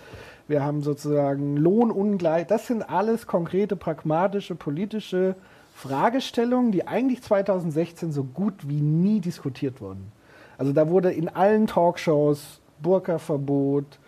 wir 0.49 0.63
haben 0.65 0.83
sozusagen 0.83 1.57
Lohnungleich, 1.57 2.47
das 2.49 2.67
sind 2.67 2.83
alles 2.91 3.27
konkrete, 3.27 3.77
pragmatische, 3.77 4.57
politische 4.57 5.37
Fragestellungen, 5.75 6.73
die 6.73 6.87
eigentlich 6.87 7.23
2016 7.23 8.13
so 8.13 8.25
gut 8.25 8.69
wie 8.69 8.81
nie 8.81 9.21
diskutiert 9.21 9.81
wurden. 9.81 10.13
Also 10.59 10.73
da 10.73 10.89
wurde 10.89 11.13
in 11.13 11.29
allen 11.29 11.67
Talkshows 11.67 12.61
Burka-Verbot, 12.83 13.99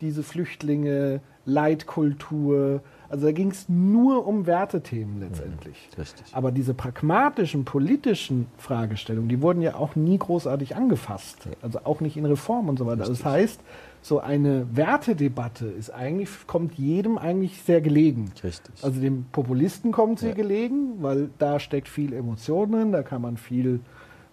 diese 0.00 0.22
Flüchtlinge, 0.22 1.20
Leitkultur, 1.46 2.80
also 3.08 3.26
da 3.26 3.32
ging 3.32 3.50
es 3.50 3.68
nur 3.68 4.26
um 4.26 4.46
Wertethemen 4.46 5.20
letztendlich. 5.20 5.88
Richtig. 5.98 6.26
Aber 6.32 6.50
diese 6.50 6.74
pragmatischen, 6.74 7.64
politischen 7.64 8.46
Fragestellungen, 8.58 9.28
die 9.28 9.40
wurden 9.40 9.62
ja 9.62 9.76
auch 9.76 9.96
nie 9.96 10.18
großartig 10.18 10.76
angefasst. 10.76 11.48
Also 11.62 11.80
auch 11.84 12.00
nicht 12.00 12.16
in 12.16 12.26
Reform 12.26 12.68
und 12.68 12.78
so 12.78 12.86
weiter. 12.86 13.04
Das 13.04 13.24
heißt, 13.24 13.60
so 14.02 14.20
eine 14.20 14.66
Wertedebatte 14.72 15.66
ist 15.66 15.90
eigentlich, 15.90 16.28
kommt 16.46 16.74
jedem 16.74 17.18
eigentlich 17.18 17.62
sehr 17.62 17.80
gelegen. 17.80 18.30
Richtig. 18.42 18.74
Also 18.82 19.00
dem 19.00 19.26
Populisten 19.32 19.92
kommt 19.92 20.20
sie 20.20 20.32
gelegen, 20.32 21.02
weil 21.02 21.30
da 21.38 21.58
steckt 21.58 21.88
viel 21.88 22.12
Emotion 22.12 22.72
drin, 22.72 22.92
da 22.92 23.02
kann 23.02 23.22
man 23.22 23.36
viel 23.36 23.80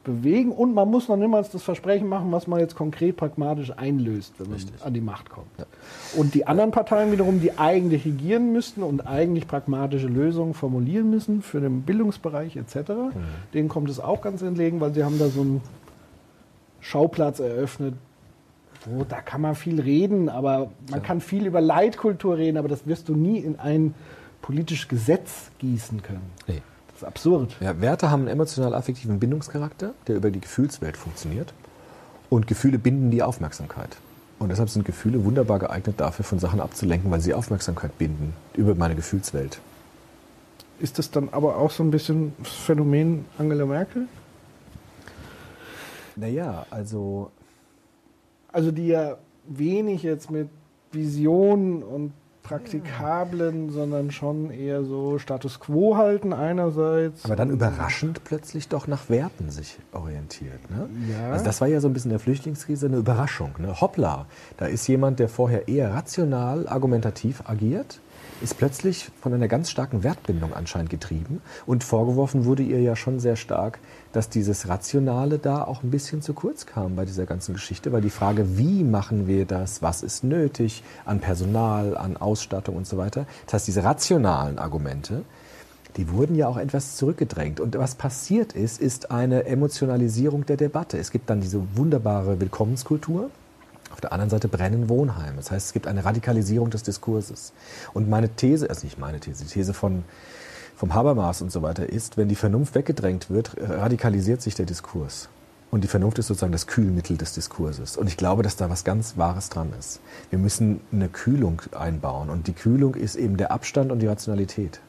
bewegen 0.03 0.51
und 0.51 0.73
man 0.73 0.89
muss 0.89 1.07
noch 1.07 1.17
niemals 1.17 1.49
das 1.49 1.63
Versprechen 1.63 2.07
machen, 2.07 2.31
was 2.31 2.47
man 2.47 2.59
jetzt 2.59 2.75
konkret 2.75 3.17
pragmatisch 3.17 3.71
einlöst, 3.75 4.33
wenn 4.37 4.49
man 4.49 4.59
an 4.83 4.93
die 4.93 5.01
Macht 5.01 5.29
kommt. 5.29 5.47
Und 6.15 6.33
die 6.33 6.45
anderen 6.45 6.71
Parteien 6.71 7.11
wiederum, 7.11 7.39
die 7.39 7.57
eigentlich 7.57 8.05
regieren 8.05 8.51
müssten 8.51 8.83
und 8.83 9.07
eigentlich 9.07 9.47
pragmatische 9.47 10.07
Lösungen 10.07 10.53
formulieren 10.53 11.09
müssen 11.09 11.41
für 11.41 11.61
den 11.61 11.83
Bildungsbereich 11.83 12.55
etc., 12.55 12.91
denen 13.53 13.69
kommt 13.69 13.89
es 13.89 13.99
auch 13.99 14.21
ganz 14.21 14.41
entlegen, 14.41 14.81
weil 14.81 14.93
sie 14.93 15.03
haben 15.03 15.19
da 15.19 15.29
so 15.29 15.41
einen 15.41 15.61
Schauplatz 16.81 17.39
eröffnet, 17.39 17.95
wo 18.85 19.05
da 19.05 19.21
kann 19.21 19.41
man 19.41 19.55
viel 19.55 19.79
reden, 19.79 20.27
aber 20.27 20.71
man 20.91 21.01
kann 21.01 21.21
viel 21.21 21.45
über 21.45 21.61
Leitkultur 21.61 22.37
reden, 22.37 22.57
aber 22.57 22.67
das 22.67 22.85
wirst 22.85 23.07
du 23.07 23.15
nie 23.15 23.37
in 23.37 23.57
ein 23.57 23.93
politisches 24.41 24.89
Gesetz 24.89 25.51
gießen 25.59 26.03
können. 26.03 26.29
Nee. 26.47 26.61
Ist 27.03 27.07
absurd. 27.07 27.55
Ja, 27.59 27.81
Werte 27.81 28.09
haben 28.09 28.21
einen 28.21 28.29
emotional-affektiven 28.29 29.19
Bindungscharakter, 29.19 29.93
der 30.07 30.15
über 30.15 30.31
die 30.31 30.39
Gefühlswelt 30.39 30.97
funktioniert. 30.97 31.53
Und 32.29 32.47
Gefühle 32.47 32.79
binden 32.79 33.11
die 33.11 33.21
Aufmerksamkeit. 33.21 33.97
Und 34.39 34.49
deshalb 34.49 34.69
sind 34.69 34.85
Gefühle 34.85 35.23
wunderbar 35.23 35.59
geeignet 35.59 35.99
dafür, 35.99 36.25
von 36.25 36.39
Sachen 36.39 36.59
abzulenken, 36.59 37.11
weil 37.11 37.21
sie 37.21 37.33
Aufmerksamkeit 37.33 37.97
binden 37.97 38.33
über 38.55 38.73
meine 38.75 38.95
Gefühlswelt. 38.95 39.59
Ist 40.79 40.97
das 40.97 41.11
dann 41.11 41.29
aber 41.31 41.57
auch 41.57 41.71
so 41.71 41.83
ein 41.83 41.91
bisschen 41.91 42.33
das 42.39 42.53
Phänomen 42.53 43.25
Angela 43.37 43.65
Merkel? 43.65 44.07
Naja, 46.15 46.65
also 46.69 47.31
Also 48.53 48.71
die 48.71 48.87
ja 48.87 49.17
wenig 49.47 50.03
jetzt 50.03 50.29
mit 50.29 50.47
Visionen 50.91 51.81
und 51.81 52.13
Praktikablen, 52.43 53.69
sondern 53.71 54.11
schon 54.11 54.51
eher 54.51 54.83
so 54.83 55.17
Status 55.17 55.59
Quo 55.61 55.95
halten 55.95 56.33
einerseits. 56.33 57.23
aber 57.25 57.37
dann 57.37 57.49
überraschend 57.49 58.23
plötzlich 58.25 58.67
doch 58.67 58.85
nach 58.85 59.09
Werten 59.09 59.49
sich 59.49 59.79
orientiert. 59.93 60.69
Ne? 60.69 60.89
Ja. 61.11 61.31
Also 61.31 61.45
das 61.45 61.61
war 61.61 61.69
ja 61.69 61.79
so 61.79 61.87
ein 61.87 61.93
bisschen 61.93 62.11
der 62.11 62.19
Flüchtlingskrise 62.19 62.87
eine 62.87 62.97
Überraschung. 62.97 63.51
Ne? 63.59 63.79
Hoppla, 63.79 64.25
da 64.57 64.65
ist 64.65 64.85
jemand, 64.87 65.19
der 65.19 65.29
vorher 65.29 65.67
eher 65.69 65.93
rational, 65.93 66.67
argumentativ 66.67 67.43
agiert, 67.45 67.99
ist 68.41 68.57
plötzlich 68.57 69.09
von 69.21 69.33
einer 69.33 69.47
ganz 69.47 69.69
starken 69.69 70.03
Wertbindung 70.03 70.53
anscheinend 70.53 70.89
getrieben. 70.89 71.41
Und 71.65 71.83
vorgeworfen 71.83 72.45
wurde 72.45 72.63
ihr 72.63 72.81
ja 72.81 72.95
schon 72.95 73.19
sehr 73.19 73.37
stark, 73.37 73.79
dass 74.13 74.29
dieses 74.29 74.69
Rationale 74.69 75.39
da 75.39 75.63
auch 75.63 75.83
ein 75.83 75.91
bisschen 75.91 76.21
zu 76.21 76.33
kurz 76.33 76.65
kam 76.65 76.95
bei 76.95 77.03
dieser 77.03 77.25
ganzen 77.25 77.53
Geschichte, 77.53 77.91
weil 77.91 78.01
die 78.01 78.09
Frage, 78.09 78.57
wie 78.57 78.83
machen 78.83 79.27
wir 79.27 79.45
das, 79.45 79.81
was 79.81 80.03
ist 80.03 80.23
nötig 80.23 80.83
an 81.03 81.19
Personal, 81.19 81.97
an 81.97 82.15
Ausstattung 82.15 82.77
und 82.77 82.87
so 82.87 82.97
weiter, 82.97 83.25
das 83.45 83.55
heißt, 83.55 83.67
diese 83.67 83.83
rationalen 83.83 84.59
Argumente, 84.59 85.23
die 85.97 86.09
wurden 86.09 86.35
ja 86.35 86.47
auch 86.47 86.57
etwas 86.57 86.95
zurückgedrängt. 86.97 87.59
Und 87.59 87.77
was 87.77 87.95
passiert 87.95 88.53
ist, 88.53 88.81
ist 88.81 89.11
eine 89.11 89.45
Emotionalisierung 89.45 90.45
der 90.45 90.57
Debatte. 90.57 90.97
Es 90.97 91.11
gibt 91.11 91.29
dann 91.29 91.41
diese 91.41 91.61
wunderbare 91.75 92.39
Willkommenskultur. 92.39 93.29
Auf 93.91 94.01
der 94.01 94.11
anderen 94.11 94.31
Seite 94.31 94.47
brennen 94.47 94.89
Wohnheime. 94.89 95.37
Das 95.37 95.51
heißt, 95.51 95.67
es 95.67 95.73
gibt 95.73 95.85
eine 95.85 96.03
Radikalisierung 96.03 96.71
des 96.71 96.81
Diskurses. 96.81 97.53
Und 97.93 98.09
meine 98.09 98.29
These, 98.29 98.67
also 98.69 98.85
nicht 98.85 98.97
meine 98.97 99.19
These, 99.19 99.43
die 99.43 99.49
These 99.49 99.75
von, 99.75 100.03
vom 100.75 100.93
Habermas 100.93 101.41
und 101.41 101.51
so 101.51 101.61
weiter 101.61 101.87
ist, 101.87 102.17
wenn 102.17 102.27
die 102.27 102.35
Vernunft 102.35 102.75
weggedrängt 102.75 103.29
wird, 103.29 103.55
radikalisiert 103.59 104.41
sich 104.41 104.55
der 104.55 104.65
Diskurs. 104.65 105.29
Und 105.71 105.83
die 105.83 105.87
Vernunft 105.87 106.19
ist 106.19 106.27
sozusagen 106.27 106.51
das 106.51 106.67
Kühlmittel 106.67 107.17
des 107.17 107.33
Diskurses. 107.33 107.97
Und 107.97 108.05
ich 108.05 108.15
glaube, 108.15 108.43
dass 108.43 108.55
da 108.55 108.69
was 108.69 108.83
ganz 108.83 109.17
Wahres 109.17 109.49
dran 109.49 109.73
ist. 109.79 110.01
Wir 110.29 110.37
müssen 110.37 110.81
eine 110.91 111.09
Kühlung 111.09 111.63
einbauen. 111.71 112.29
Und 112.29 112.45
die 112.45 112.53
Kühlung 112.53 112.93
ist 112.93 113.15
eben 113.15 113.37
der 113.37 113.51
Abstand 113.51 113.91
und 113.91 113.97
die 113.97 114.05
Rationalität. 114.05 114.81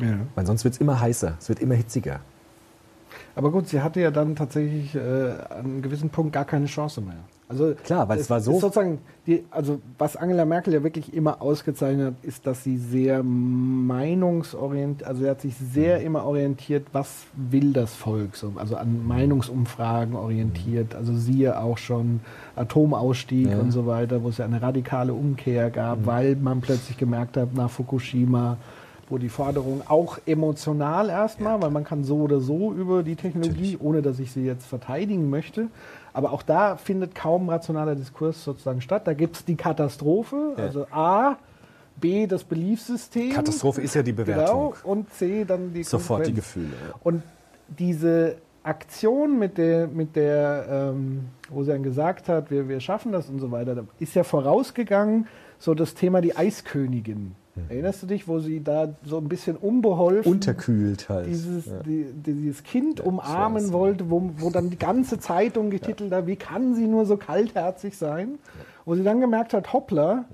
Ja. 0.00 0.18
Weil 0.34 0.44
sonst 0.44 0.64
wird 0.64 0.74
es 0.74 0.80
immer 0.80 0.98
heißer, 0.98 1.34
es 1.38 1.48
wird 1.48 1.60
immer 1.60 1.76
hitziger. 1.76 2.18
Aber 3.36 3.50
gut, 3.50 3.68
sie 3.68 3.80
hatte 3.82 4.00
ja 4.00 4.10
dann 4.10 4.36
tatsächlich 4.36 4.94
äh, 4.94 4.98
an 5.50 5.64
einem 5.64 5.82
gewissen 5.82 6.10
Punkt 6.10 6.32
gar 6.32 6.44
keine 6.44 6.66
Chance 6.66 7.00
mehr. 7.00 7.16
Also 7.48 7.74
Klar, 7.84 8.08
weil 8.08 8.18
es 8.18 8.30
war 8.30 8.40
so- 8.40 8.52
Ist 8.52 8.60
sozusagen 8.62 8.98
die, 9.26 9.44
also 9.50 9.80
was 9.98 10.16
Angela 10.16 10.44
Merkel 10.46 10.72
ja 10.72 10.82
wirklich 10.82 11.12
immer 11.12 11.42
ausgezeichnet 11.42 12.06
hat, 12.14 12.14
ist, 12.24 12.46
dass 12.46 12.64
sie 12.64 12.78
sehr 12.78 13.22
meinungsorientiert, 13.22 15.06
also 15.06 15.22
sie 15.22 15.28
hat 15.30 15.40
sich 15.40 15.54
sehr 15.56 15.98
Mhm. 16.00 16.06
immer 16.06 16.24
orientiert, 16.24 16.86
was 16.92 17.24
will 17.36 17.72
das 17.72 17.94
Volk, 17.94 18.36
so, 18.36 18.52
also 18.56 18.76
an 18.76 19.06
Meinungsumfragen 19.06 20.14
orientiert. 20.16 20.94
Also 20.94 21.14
siehe 21.14 21.58
auch 21.60 21.78
schon 21.78 22.20
Atomausstieg 22.56 23.46
Mhm. 23.46 23.52
Ja. 23.52 23.58
und 23.58 23.70
so 23.72 23.86
weiter, 23.86 24.22
wo 24.22 24.28
es 24.28 24.38
ja 24.38 24.44
eine 24.44 24.62
radikale 24.62 25.12
Umkehr 25.12 25.70
gab, 25.70 26.00
Mhm. 26.00 26.06
weil 26.06 26.36
man 26.36 26.60
plötzlich 26.60 26.96
gemerkt 26.96 27.36
hat 27.36 27.54
nach 27.54 27.70
Fukushima, 27.70 28.56
wo 29.10 29.18
die 29.18 29.28
Forderung 29.28 29.82
auch 29.86 30.18
emotional 30.26 31.08
erstmal, 31.10 31.60
weil 31.62 31.70
man 31.70 31.84
kann 31.84 32.04
so 32.04 32.16
oder 32.18 32.40
so 32.40 32.72
über 32.72 33.02
die 33.02 33.16
Technologie, 33.16 33.76
ohne 33.80 34.02
dass 34.02 34.18
ich 34.18 34.32
sie 34.32 34.44
jetzt 34.44 34.66
verteidigen 34.66 35.28
möchte. 35.30 35.68
Aber 36.12 36.32
auch 36.32 36.42
da 36.42 36.76
findet 36.76 37.14
kaum 37.14 37.48
rationaler 37.48 37.94
Diskurs 37.96 38.42
sozusagen 38.44 38.80
statt. 38.80 39.06
Da 39.06 39.14
gibt 39.14 39.36
es 39.36 39.44
die 39.44 39.56
Katastrophe, 39.56 40.54
Ja. 40.56 40.64
also 40.64 40.86
A, 40.90 41.36
B, 41.96 42.26
das 42.26 42.44
Beliefssystem. 42.44 43.30
Katastrophe 43.32 43.80
ist 43.80 43.94
ja 43.94 44.02
die 44.02 44.12
Bewertung. 44.12 44.72
Genau, 44.72 44.74
und 44.84 45.12
C, 45.12 45.44
dann 45.44 45.72
die 45.72 45.84
Sofort 45.84 46.26
die 46.26 46.32
Konsequenz. 46.32 46.54
Gefühle. 46.54 46.88
Ja. 46.88 46.94
Und 47.02 47.22
diese 47.68 48.36
Aktion 48.62 49.38
mit 49.38 49.58
der, 49.58 49.86
mit 49.88 50.16
der 50.16 50.66
ähm, 50.94 51.26
wo 51.50 51.62
sie 51.62 51.70
dann 51.72 51.82
gesagt 51.82 52.28
hat, 52.28 52.50
wir, 52.50 52.68
wir 52.68 52.80
schaffen 52.80 53.12
das 53.12 53.28
und 53.28 53.38
so 53.38 53.50
weiter, 53.50 53.84
ist 54.00 54.14
ja 54.14 54.24
vorausgegangen 54.24 55.26
so 55.58 55.74
das 55.74 55.94
Thema 55.94 56.20
die 56.20 56.36
Eiskönigin. 56.36 57.34
Erinnerst 57.68 58.02
du 58.02 58.06
dich, 58.06 58.26
wo 58.26 58.40
sie 58.40 58.62
da 58.62 58.94
so 59.04 59.18
ein 59.18 59.28
bisschen 59.28 59.56
unbeholfen 59.56 60.30
Unterkühlt 60.30 61.08
halt. 61.08 61.26
dieses, 61.26 61.66
ja. 61.66 61.82
die, 61.84 62.06
dieses 62.12 62.64
Kind 62.64 63.00
umarmen 63.00 63.66
ja. 63.66 63.72
wollte, 63.72 64.10
wo, 64.10 64.30
wo 64.38 64.50
dann 64.50 64.70
die 64.70 64.78
ganze 64.78 65.18
Zeitung 65.20 65.70
getitelt 65.70 66.12
hat, 66.12 66.26
wie 66.26 66.36
kann 66.36 66.74
sie 66.74 66.86
nur 66.86 67.06
so 67.06 67.16
kaltherzig 67.16 67.96
sein? 67.96 68.38
Wo 68.84 68.94
sie 68.94 69.04
dann 69.04 69.20
gemerkt 69.20 69.54
hat, 69.54 69.72
hoppla, 69.72 70.24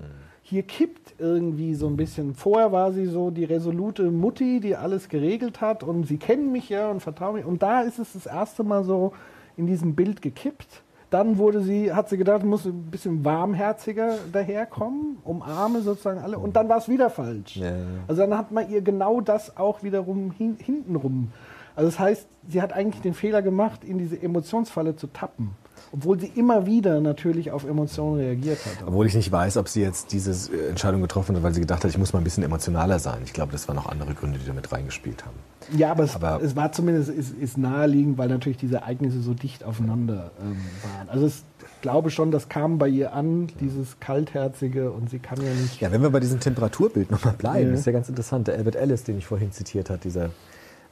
hier 0.41 0.63
kippt 0.63 1.13
irgendwie 1.19 1.75
so 1.75 1.87
ein 1.87 1.95
bisschen. 1.95 2.33
Vorher 2.33 2.71
war 2.71 2.91
sie 2.91 3.05
so 3.05 3.29
die 3.29 3.45
resolute 3.45 4.09
Mutti, 4.11 4.59
die 4.59 4.75
alles 4.75 5.07
geregelt 5.07 5.61
hat 5.61 5.83
und 5.83 6.07
sie 6.07 6.17
kennen 6.17 6.51
mich 6.51 6.69
ja 6.69 6.89
und 6.89 6.99
vertrauen 6.99 7.35
mich. 7.35 7.45
Und 7.45 7.61
da 7.61 7.81
ist 7.81 7.99
es 7.99 8.13
das 8.13 8.25
erste 8.25 8.63
Mal 8.63 8.83
so 8.83 9.13
in 9.55 9.67
diesem 9.67 9.95
Bild 9.95 10.21
gekippt. 10.21 10.83
Dann 11.11 11.37
wurde 11.37 11.61
sie, 11.61 11.93
hat 11.93 12.07
sie 12.07 12.15
gedacht, 12.15 12.45
muss 12.45 12.65
ein 12.65 12.89
bisschen 12.89 13.25
warmherziger 13.25 14.15
daherkommen, 14.31 15.17
umarme 15.25 15.81
sozusagen 15.81 16.21
alle. 16.21 16.39
Und 16.39 16.55
dann 16.55 16.69
war 16.69 16.77
es 16.77 16.87
wieder 16.87 17.09
falsch. 17.09 17.57
Ja. 17.57 17.73
Also 18.07 18.21
dann 18.21 18.37
hat 18.37 18.51
man 18.51 18.69
ihr 18.69 18.81
genau 18.81 19.19
das 19.19 19.57
auch 19.57 19.83
wiederum 19.83 20.31
hin, 20.31 20.55
hintenrum. 20.57 21.33
Also 21.75 21.89
das 21.89 21.99
heißt, 21.99 22.27
sie 22.47 22.61
hat 22.61 22.71
eigentlich 22.71 23.01
den 23.01 23.13
Fehler 23.13 23.41
gemacht, 23.41 23.83
in 23.83 23.97
diese 23.97 24.21
Emotionsfalle 24.21 24.95
zu 24.95 25.07
tappen. 25.07 25.51
Obwohl 25.93 26.19
sie 26.19 26.31
immer 26.35 26.65
wieder 26.65 27.01
natürlich 27.01 27.51
auf 27.51 27.65
Emotionen 27.65 28.19
reagiert 28.21 28.59
hat. 28.65 28.87
Obwohl 28.87 29.05
ich 29.07 29.13
nicht 29.13 29.29
weiß, 29.31 29.57
ob 29.57 29.67
sie 29.67 29.81
jetzt 29.81 30.13
diese 30.13 30.31
äh, 30.55 30.69
Entscheidung 30.69 31.01
getroffen 31.01 31.35
hat, 31.35 31.43
weil 31.43 31.53
sie 31.53 31.59
gedacht 31.59 31.83
hat, 31.83 31.91
ich 31.91 31.97
muss 31.97 32.13
mal 32.13 32.19
ein 32.19 32.23
bisschen 32.23 32.43
emotionaler 32.43 32.97
sein. 32.99 33.19
Ich 33.25 33.33
glaube, 33.33 33.51
das 33.51 33.67
waren 33.67 33.75
noch 33.75 33.87
andere 33.89 34.13
Gründe, 34.13 34.39
die 34.39 34.45
da 34.45 34.53
mit 34.53 34.71
reingespielt 34.71 35.25
haben. 35.25 35.35
Ja, 35.77 35.91
aber 35.91 36.03
es, 36.05 36.15
Aber- 36.15 36.41
es 36.41 36.55
war 36.55 36.71
zumindest 36.71 37.09
ist, 37.09 37.33
ist 37.37 37.57
naheliegend, 37.57 38.17
weil 38.17 38.29
natürlich 38.29 38.57
diese 38.57 38.77
Ereignisse 38.77 39.21
so 39.21 39.33
dicht 39.33 39.63
aufeinander 39.65 40.31
ähm, 40.41 40.55
waren. 40.97 41.09
Also 41.09 41.25
es, 41.25 41.43
ich 41.59 41.81
glaube 41.81 42.09
schon, 42.09 42.31
das 42.31 42.47
kam 42.47 42.77
bei 42.77 42.87
ihr 42.87 43.13
an, 43.13 43.47
dieses 43.59 43.99
kaltherzige 43.99 44.91
und 44.91 45.09
sie 45.09 45.19
kann 45.19 45.39
ja 45.41 45.51
nicht. 45.53 45.81
Ja, 45.81 45.91
wenn 45.91 46.01
wir 46.01 46.09
bei 46.09 46.19
diesem 46.21 46.39
Temperaturbild 46.39 47.11
nochmal 47.11 47.33
bleiben, 47.33 47.67
Ja. 47.69 47.73
ist 47.73 47.85
ja 47.85 47.91
ganz 47.91 48.07
interessant. 48.07 48.47
Der 48.47 48.55
Albert 48.55 48.75
Ellis, 48.75 49.03
den 49.03 49.17
ich 49.17 49.25
vorhin 49.25 49.51
zitiert 49.51 49.89
habe, 49.89 49.99
dieser 49.99 50.29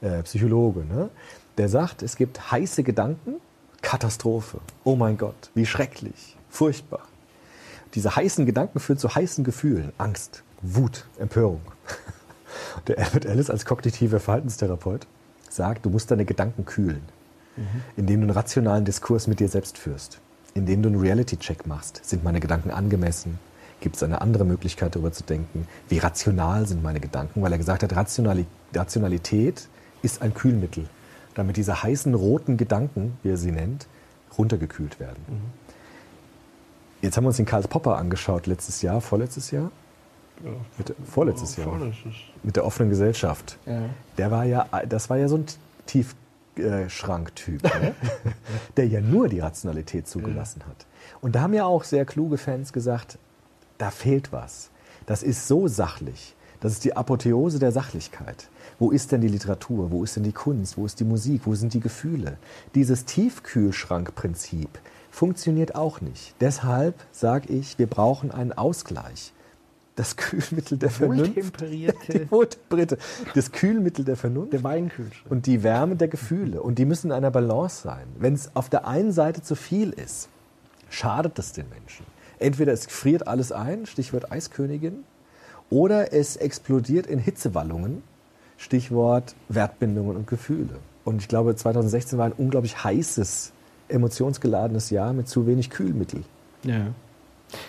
äh, 0.01 0.23
Psychologe, 0.23 0.81
ne? 0.85 1.09
der 1.57 1.69
sagt, 1.69 2.03
es 2.03 2.15
gibt 2.17 2.51
heiße 2.51 2.83
Gedanken, 2.83 3.35
Katastrophe. 3.82 4.59
Oh 4.84 4.95
mein 4.95 5.17
Gott, 5.17 5.51
wie 5.53 5.65
schrecklich, 5.65 6.38
furchtbar. 6.49 7.01
Diese 7.95 8.15
heißen 8.15 8.45
Gedanken 8.45 8.80
führen 8.80 8.99
zu 8.99 9.13
heißen 9.13 9.43
Gefühlen, 9.43 9.91
Angst, 9.97 10.43
Wut, 10.61 11.05
Empörung. 11.17 11.61
Der 12.88 12.99
Albert 12.99 13.25
Ellis 13.25 13.49
als 13.49 13.65
kognitiver 13.65 14.19
Verhaltenstherapeut 14.19 15.07
sagt, 15.49 15.86
du 15.86 15.89
musst 15.89 16.11
deine 16.11 16.25
Gedanken 16.25 16.65
kühlen, 16.65 17.01
indem 17.97 18.21
du 18.21 18.25
einen 18.27 18.36
rationalen 18.36 18.86
Diskurs 18.86 19.27
mit 19.27 19.39
dir 19.39 19.49
selbst 19.49 19.77
führst, 19.77 20.19
indem 20.53 20.84
du 20.84 20.89
einen 20.89 20.99
Reality-Check 20.99 21.65
machst. 21.65 22.01
Sind 22.03 22.23
meine 22.23 22.39
Gedanken 22.39 22.71
angemessen? 22.71 23.39
Gibt 23.80 23.95
es 23.95 24.03
eine 24.03 24.21
andere 24.21 24.45
Möglichkeit, 24.45 24.95
darüber 24.95 25.11
zu 25.11 25.23
denken? 25.23 25.67
Wie 25.88 25.99
rational 25.99 26.67
sind 26.67 26.84
meine 26.84 26.99
Gedanken? 26.99 27.41
Weil 27.41 27.53
er 27.53 27.57
gesagt 27.57 27.82
hat, 27.82 27.95
Rationali 27.95 28.45
Rationalität 28.73 29.67
ist 30.01 30.21
ein 30.21 30.34
Kühlmittel, 30.34 30.88
damit 31.39 31.57
diese 31.57 31.81
heißen 31.81 32.13
roten 32.13 32.57
Gedanken, 32.57 33.17
wie 33.23 33.29
er 33.29 33.37
sie 33.37 33.51
nennt, 33.51 33.87
runtergekühlt 34.37 34.99
werden. 34.99 35.23
Jetzt 37.01 37.15
haben 37.15 37.23
wir 37.23 37.29
uns 37.29 37.37
den 37.37 37.45
Karl 37.45 37.63
Popper 37.63 37.97
angeschaut 37.97 38.45
letztes 38.45 38.81
Jahr, 38.81 39.01
vorletztes 39.01 39.51
Jahr? 39.51 39.71
Mit, 40.77 40.93
vorletztes 41.05 41.55
Jahr. 41.55 41.67
Vorletztes. 41.67 42.13
Mit 42.43 42.55
der 42.55 42.65
offenen 42.65 42.89
Gesellschaft. 42.89 43.57
Ja. 43.65 43.83
Der 44.17 44.31
war 44.31 44.45
ja, 44.45 44.67
das 44.87 45.09
war 45.09 45.17
ja 45.17 45.27
so 45.27 45.37
ein 45.37 45.45
Tiefschranktyp, 45.85 47.63
ne? 47.63 47.95
der 48.77 48.87
ja 48.87 49.01
nur 49.01 49.27
die 49.27 49.39
Rationalität 49.39 50.07
zugelassen 50.07 50.63
hat. 50.67 50.85
Und 51.21 51.35
da 51.35 51.41
haben 51.41 51.53
ja 51.53 51.65
auch 51.65 51.83
sehr 51.83 52.05
kluge 52.05 52.37
Fans 52.37 52.73
gesagt, 52.73 53.17
da 53.77 53.91
fehlt 53.91 54.31
was. 54.31 54.69
Das 55.05 55.23
ist 55.23 55.47
so 55.47 55.67
sachlich. 55.67 56.35
Das 56.59 56.73
ist 56.73 56.83
die 56.83 56.95
Apotheose 56.95 57.59
der 57.59 57.71
Sachlichkeit. 57.71 58.49
Wo 58.80 58.91
ist 58.91 59.11
denn 59.11 59.19
die 59.19 59.27
Literatur? 59.27 59.91
Wo 59.91 60.05
ist 60.05 60.15
denn 60.15 60.23
die 60.23 60.32
Kunst? 60.32 60.77
Wo 60.77 60.86
ist 60.86 60.99
die 61.01 61.03
Musik? 61.03 61.41
Wo 61.43 61.53
sind 61.53 61.73
die 61.73 61.82
Gefühle? 61.82 62.38
Dieses 62.75 63.03
Tiefkühlschrankprinzip 63.03 64.69
funktioniert 65.11 65.75
auch 65.75 65.99
nicht. 65.99 66.34
Deshalb 66.39 66.95
sage 67.11 67.51
ich, 67.53 67.77
wir 67.77 67.88
brauchen 67.88 68.32
einen 68.32 68.53
Ausgleich. 68.53 69.34
Das 69.97 70.15
Kühlmittel 70.15 70.77
der 70.77 70.91
Vernunft. 70.91 71.36
Die 71.36 72.32
Wohltemperierte. 72.32 72.97
Das 73.36 73.51
Kühlmittel 73.51 74.05
der 74.05 74.15
Vernunft. 74.15 74.53
Der 74.53 74.63
Weinkühlschrank. 74.63 75.30
Und 75.30 75.45
die 75.45 75.61
Wärme 75.61 75.97
der 75.97 76.07
Gefühle. 76.07 76.61
Und 76.63 76.80
die 76.80 76.86
müssen 76.86 77.07
in 77.07 77.11
einer 77.11 77.32
Balance 77.32 77.82
sein. 77.82 78.07
Wenn 78.17 78.34
es 78.34 78.55
auf 78.55 78.69
der 78.69 78.88
einen 78.88 79.11
Seite 79.11 79.41
zu 79.41 79.55
viel 79.55 79.89
ist, 79.89 80.30
schadet 80.89 81.38
das 81.38 81.51
den 81.51 81.67
Menschen. 81.67 82.05
Entweder 82.39 82.71
es 82.71 82.86
friert 82.86 83.27
alles 83.27 83.51
ein, 83.51 83.86
Stichwort 83.86 84.32
Eiskönigin, 84.32 85.03
oder 85.69 86.13
es 86.13 86.38
explodiert 86.38 87.05
in 87.05 87.19
Hitzewallungen, 87.19 88.01
Stichwort 88.60 89.36
Wertbindungen 89.47 90.18
und 90.18 90.28
Gefühle. 90.28 90.76
Und 91.05 91.22
ich 91.22 91.28
glaube, 91.28 91.55
2016 91.55 92.20
war 92.20 92.26
ein 92.26 92.34
unglaublich 92.34 92.84
heißes, 92.84 93.53
emotionsgeladenes 93.88 94.89
Jahr 94.89 95.14
mit 95.14 95.28
zu 95.28 95.47
wenig 95.47 95.70
Kühlmittel. 95.70 96.24
Ja. 96.64 96.88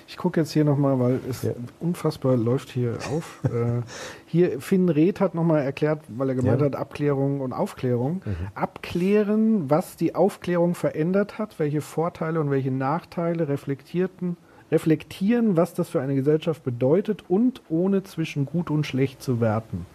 Ich 0.06 0.18
gucke 0.18 0.40
jetzt 0.40 0.50
hier 0.50 0.64
nochmal, 0.64 0.98
weil 1.00 1.20
es 1.30 1.46
unfassbar 1.78 2.36
läuft 2.36 2.68
hier 2.68 2.98
auf. 3.14 3.40
äh, 3.44 3.80
hier, 4.26 4.60
Finn 4.60 4.88
Reth 4.90 5.20
hat 5.20 5.34
nochmal 5.34 5.62
erklärt, 5.62 6.00
weil 6.08 6.28
er 6.28 6.34
gemeint 6.34 6.60
Ja. 6.60 6.66
hat, 6.66 6.76
Abklärung 6.76 7.40
und 7.40 7.52
Aufklärung. 7.54 8.20
Mhm. 8.26 8.48
Abklären, 8.54 9.70
was 9.70 9.96
die 9.96 10.14
Aufklärung 10.14 10.74
verändert 10.74 11.38
hat, 11.38 11.58
welche 11.58 11.80
Vorteile 11.80 12.40
und 12.40 12.50
welche 12.50 12.72
Nachteile 12.72 13.48
reflektierten, 13.48 14.36
reflektieren, 14.70 15.56
was 15.56 15.72
das 15.72 15.88
für 15.88 16.00
eine 16.02 16.14
Gesellschaft 16.14 16.62
bedeutet 16.62 17.24
und 17.28 17.62
ohne 17.70 18.02
zwischen 18.02 18.44
gut 18.44 18.70
und 18.70 18.86
schlecht 18.86 19.22
zu 19.22 19.40
werten. 19.40 19.86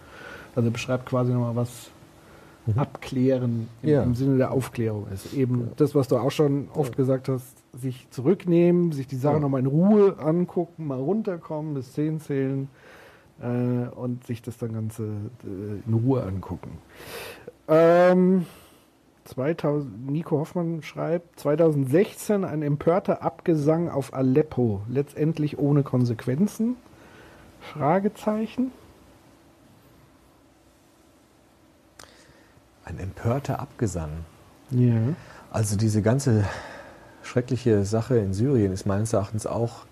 Also 0.56 0.72
beschreibt 0.72 1.06
quasi 1.08 1.32
nochmal, 1.34 1.56
was 1.56 1.90
Abklären 2.76 3.68
im, 3.84 3.90
Mhm. 3.90 3.94
Ja. 3.96 4.04
im 4.04 4.16
Sinne 4.16 4.38
der 4.38 4.52
Aufklärung 4.52 5.08
ist. 5.14 5.34
Eben 5.34 5.70
das, 5.78 5.94
was 5.94 6.08
du 6.08 6.18
auch 6.18 6.32
schon 6.32 6.68
oft 6.74 6.98
gesagt 6.98 7.30
hast, 7.30 7.46
sich 7.74 8.08
zurücknehmen, 8.10 8.92
sich 8.92 9.06
die 9.08 9.18
Sache 9.18 9.36
Ja. 9.36 9.40
nochmal 9.40 9.60
in 9.62 9.68
Ruhe 9.68 10.18
angucken, 10.18 10.88
mal 10.88 11.00
runterkommen, 11.00 11.76
bis 11.76 11.94
zehn 11.94 12.20
zählen 12.20 12.68
äh, 13.42 13.88
und 13.96 14.26
sich 14.26 14.42
das 14.42 14.58
dann 14.58 14.74
Ganze 14.74 15.04
äh, 15.04 15.88
in 15.88 15.94
Ruhe 15.94 16.24
angucken. 16.24 16.78
Ähm, 17.68 18.46
2000, 19.26 20.10
Nico 20.10 20.40
Hoffmann 20.40 20.82
schreibt, 20.82 21.40
2016 21.40 22.44
ein 22.46 22.62
empörter 22.62 23.22
Abgesang 23.22 23.90
auf 23.90 24.14
Aleppo, 24.14 24.82
letztendlich 24.90 25.58
ohne 25.60 25.84
Konsequenzen? 25.84 26.78
Fragezeichen. 27.60 28.72
Ein 32.86 33.00
empörter 33.00 33.60
Abgesang. 33.60 34.12
Ja. 34.70 34.94
Also 35.52 35.76
diese 35.76 36.02
ganze 36.02 36.46
schreckliche 37.24 37.84
Sache 37.84 38.18
in 38.18 38.34
Syrien 38.34 38.72
ist 38.72 38.86
meines 38.86 39.14
Erachtens 39.14 39.48
auch 39.48 39.86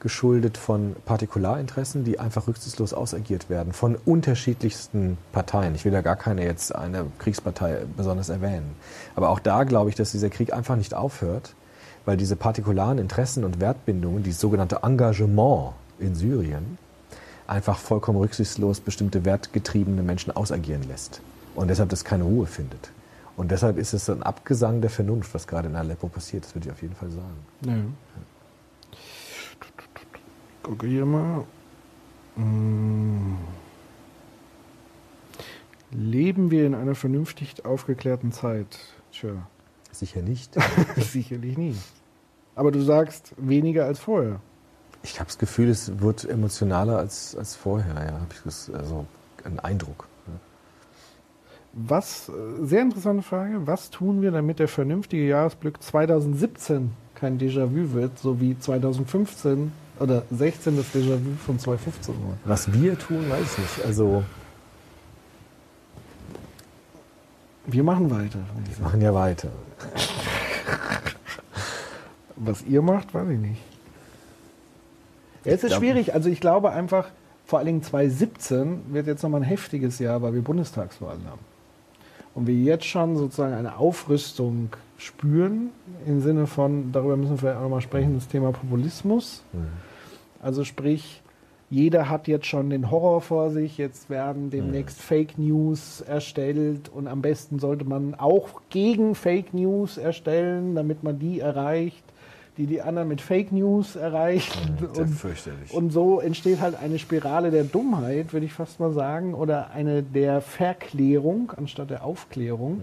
geschuldet 0.00 0.58
von 0.58 0.96
Partikularinteressen, 1.04 2.02
die 2.02 2.18
einfach 2.18 2.48
rücksichtslos 2.48 2.92
ausagiert 2.92 3.48
werden, 3.48 3.72
von 3.72 3.94
unterschiedlichsten 3.94 5.16
Parteien. 5.30 5.76
Ich 5.76 5.84
will 5.84 5.92
da 5.92 6.00
gar 6.00 6.16
keine 6.16 6.44
jetzt 6.44 6.74
eine 6.74 7.06
Kriegspartei 7.20 7.84
besonders 7.96 8.28
erwähnen. 8.28 8.74
Aber 9.14 9.30
auch 9.30 9.38
da 9.38 9.62
glaube 9.62 9.90
ich, 9.90 9.96
dass 9.96 10.10
dieser 10.10 10.28
Krieg 10.28 10.52
einfach 10.52 10.74
nicht 10.74 10.94
aufhört, 10.94 11.54
weil 12.04 12.16
diese 12.16 12.34
partikularen 12.34 12.98
Interessen 12.98 13.44
und 13.44 13.60
Wertbindungen, 13.60 14.24
dieses 14.24 14.40
sogenannte 14.40 14.80
Engagement 14.82 15.74
in 16.00 16.16
Syrien, 16.16 16.78
einfach 17.46 17.78
vollkommen 17.78 18.18
rücksichtslos 18.18 18.80
bestimmte 18.80 19.24
wertgetriebene 19.24 20.02
Menschen 20.02 20.34
ausagieren 20.34 20.82
lässt. 20.88 21.20
Und 21.54 21.68
deshalb 21.68 21.90
das 21.90 22.04
keine 22.04 22.24
Ruhe 22.24 22.46
findet. 22.46 22.90
Und 23.36 23.50
deshalb 23.50 23.78
ist 23.78 23.92
es 23.92 24.08
ein 24.10 24.22
Abgesang 24.22 24.80
der 24.80 24.90
Vernunft, 24.90 25.34
was 25.34 25.46
gerade 25.46 25.68
in 25.68 25.76
Aleppo 25.76 26.08
passiert. 26.08 26.44
Das 26.44 26.54
würde 26.54 26.68
ich 26.68 26.72
auf 26.72 26.82
jeden 26.82 26.94
Fall 26.94 27.10
sagen. 27.10 27.46
Ja. 27.66 27.76
Gucke 30.62 30.86
hier 30.86 31.04
mal. 31.04 31.44
Hm. 32.36 33.36
Leben 35.90 36.50
wir 36.50 36.66
in 36.66 36.74
einer 36.74 36.94
vernünftig 36.94 37.64
aufgeklärten 37.64 38.32
Zeit? 38.32 38.78
Tja. 39.12 39.48
Sicher 39.90 40.22
nicht. 40.22 40.54
Sicherlich 40.96 41.58
nicht. 41.58 41.82
Aber 42.54 42.70
du 42.70 42.80
sagst 42.80 43.34
weniger 43.36 43.84
als 43.84 43.98
vorher. 43.98 44.40
Ich 45.02 45.18
habe 45.18 45.26
das 45.26 45.38
Gefühl, 45.38 45.68
es 45.68 46.00
wird 46.00 46.24
emotionaler 46.24 46.98
als, 46.98 47.36
als 47.36 47.56
vorher. 47.56 47.94
Ja, 47.94 48.12
habe 48.12 48.32
ich 48.32 48.40
das, 48.44 48.70
also 48.70 49.06
einen 49.44 49.58
Eindruck. 49.58 50.06
Was, 51.74 52.28
äh, 52.28 52.32
sehr 52.64 52.82
interessante 52.82 53.22
Frage, 53.22 53.66
was 53.66 53.88
tun 53.90 54.20
wir, 54.20 54.30
damit 54.30 54.58
der 54.58 54.68
vernünftige 54.68 55.26
Jahresblick 55.26 55.82
2017 55.82 56.90
kein 57.14 57.38
Déjà-vu 57.38 57.94
wird, 57.94 58.18
so 58.18 58.40
wie 58.40 58.58
2015 58.58 59.72
oder 59.98 60.22
16 60.30 60.76
das 60.76 60.86
Déjà-vu 60.94 61.34
von 61.46 61.58
2015 61.58 62.14
war? 62.14 62.36
Was 62.44 62.70
wir 62.72 62.98
tun, 62.98 63.24
weiß 63.30 63.52
ich 63.52 63.58
nicht. 63.58 63.84
Also 63.86 64.22
Wir 67.66 67.84
machen 67.84 68.10
weiter. 68.10 68.40
wir 68.64 68.84
machen 68.84 69.00
ja 69.00 69.14
weiter. 69.14 69.48
Was 72.36 72.62
ihr 72.64 72.82
macht, 72.82 73.14
weiß 73.14 73.28
ich 73.28 73.38
nicht. 73.38 73.60
Ja, 75.44 75.52
es 75.52 75.64
ist 75.64 75.74
schwierig. 75.76 76.12
Also 76.12 76.28
ich 76.28 76.40
glaube 76.40 76.72
einfach, 76.72 77.08
vor 77.46 77.60
allen 77.60 77.66
Dingen 77.66 77.82
2017 77.82 78.92
wird 78.92 79.06
jetzt 79.06 79.22
nochmal 79.22 79.42
ein 79.42 79.46
heftiges 79.46 80.00
Jahr, 80.00 80.22
weil 80.22 80.34
wir 80.34 80.42
Bundestagswahlen 80.42 81.24
haben. 81.24 81.38
Und 82.34 82.46
wir 82.46 82.54
jetzt 82.54 82.86
schon 82.86 83.16
sozusagen 83.16 83.54
eine 83.54 83.76
Aufrüstung 83.76 84.70
spüren, 84.96 85.70
im 86.06 86.20
Sinne 86.20 86.46
von, 86.46 86.92
darüber 86.92 87.16
müssen 87.16 87.32
wir 87.32 87.38
vielleicht 87.38 87.58
auch 87.58 87.62
nochmal 87.62 87.80
sprechen, 87.80 88.14
das 88.14 88.28
Thema 88.28 88.52
Populismus. 88.52 89.42
Also 90.40 90.64
sprich, 90.64 91.22
jeder 91.72 92.08
hat 92.10 92.28
jetzt 92.28 92.46
schon 92.46 92.68
den 92.68 92.90
Horror 92.90 93.22
vor 93.22 93.50
sich, 93.50 93.78
jetzt 93.78 94.10
werden 94.10 94.50
demnächst 94.50 95.00
Fake 95.00 95.38
News 95.38 96.02
erstellt 96.02 96.90
und 96.94 97.08
am 97.08 97.22
besten 97.22 97.58
sollte 97.58 97.86
man 97.86 98.14
auch 98.14 98.60
gegen 98.68 99.14
Fake 99.14 99.54
News 99.54 99.96
erstellen, 99.96 100.74
damit 100.74 101.02
man 101.02 101.18
die 101.18 101.40
erreicht, 101.40 102.01
die 102.58 102.66
die 102.66 102.82
anderen 102.82 103.08
mit 103.08 103.20
Fake 103.20 103.50
News 103.50 103.96
erreichen. 103.96 104.76
Sehr 104.92 105.04
und, 105.04 105.08
fürchterlich. 105.08 105.72
und 105.72 105.90
so 105.90 106.20
entsteht 106.20 106.60
halt 106.60 106.74
eine 106.74 106.98
Spirale 106.98 107.50
der 107.50 107.64
Dummheit, 107.64 108.32
würde 108.32 108.46
ich 108.46 108.52
fast 108.52 108.78
mal 108.78 108.92
sagen, 108.92 109.34
oder 109.34 109.70
eine 109.70 110.02
der 110.02 110.40
Verklärung 110.40 111.52
anstatt 111.56 111.90
der 111.90 112.04
Aufklärung, 112.04 112.82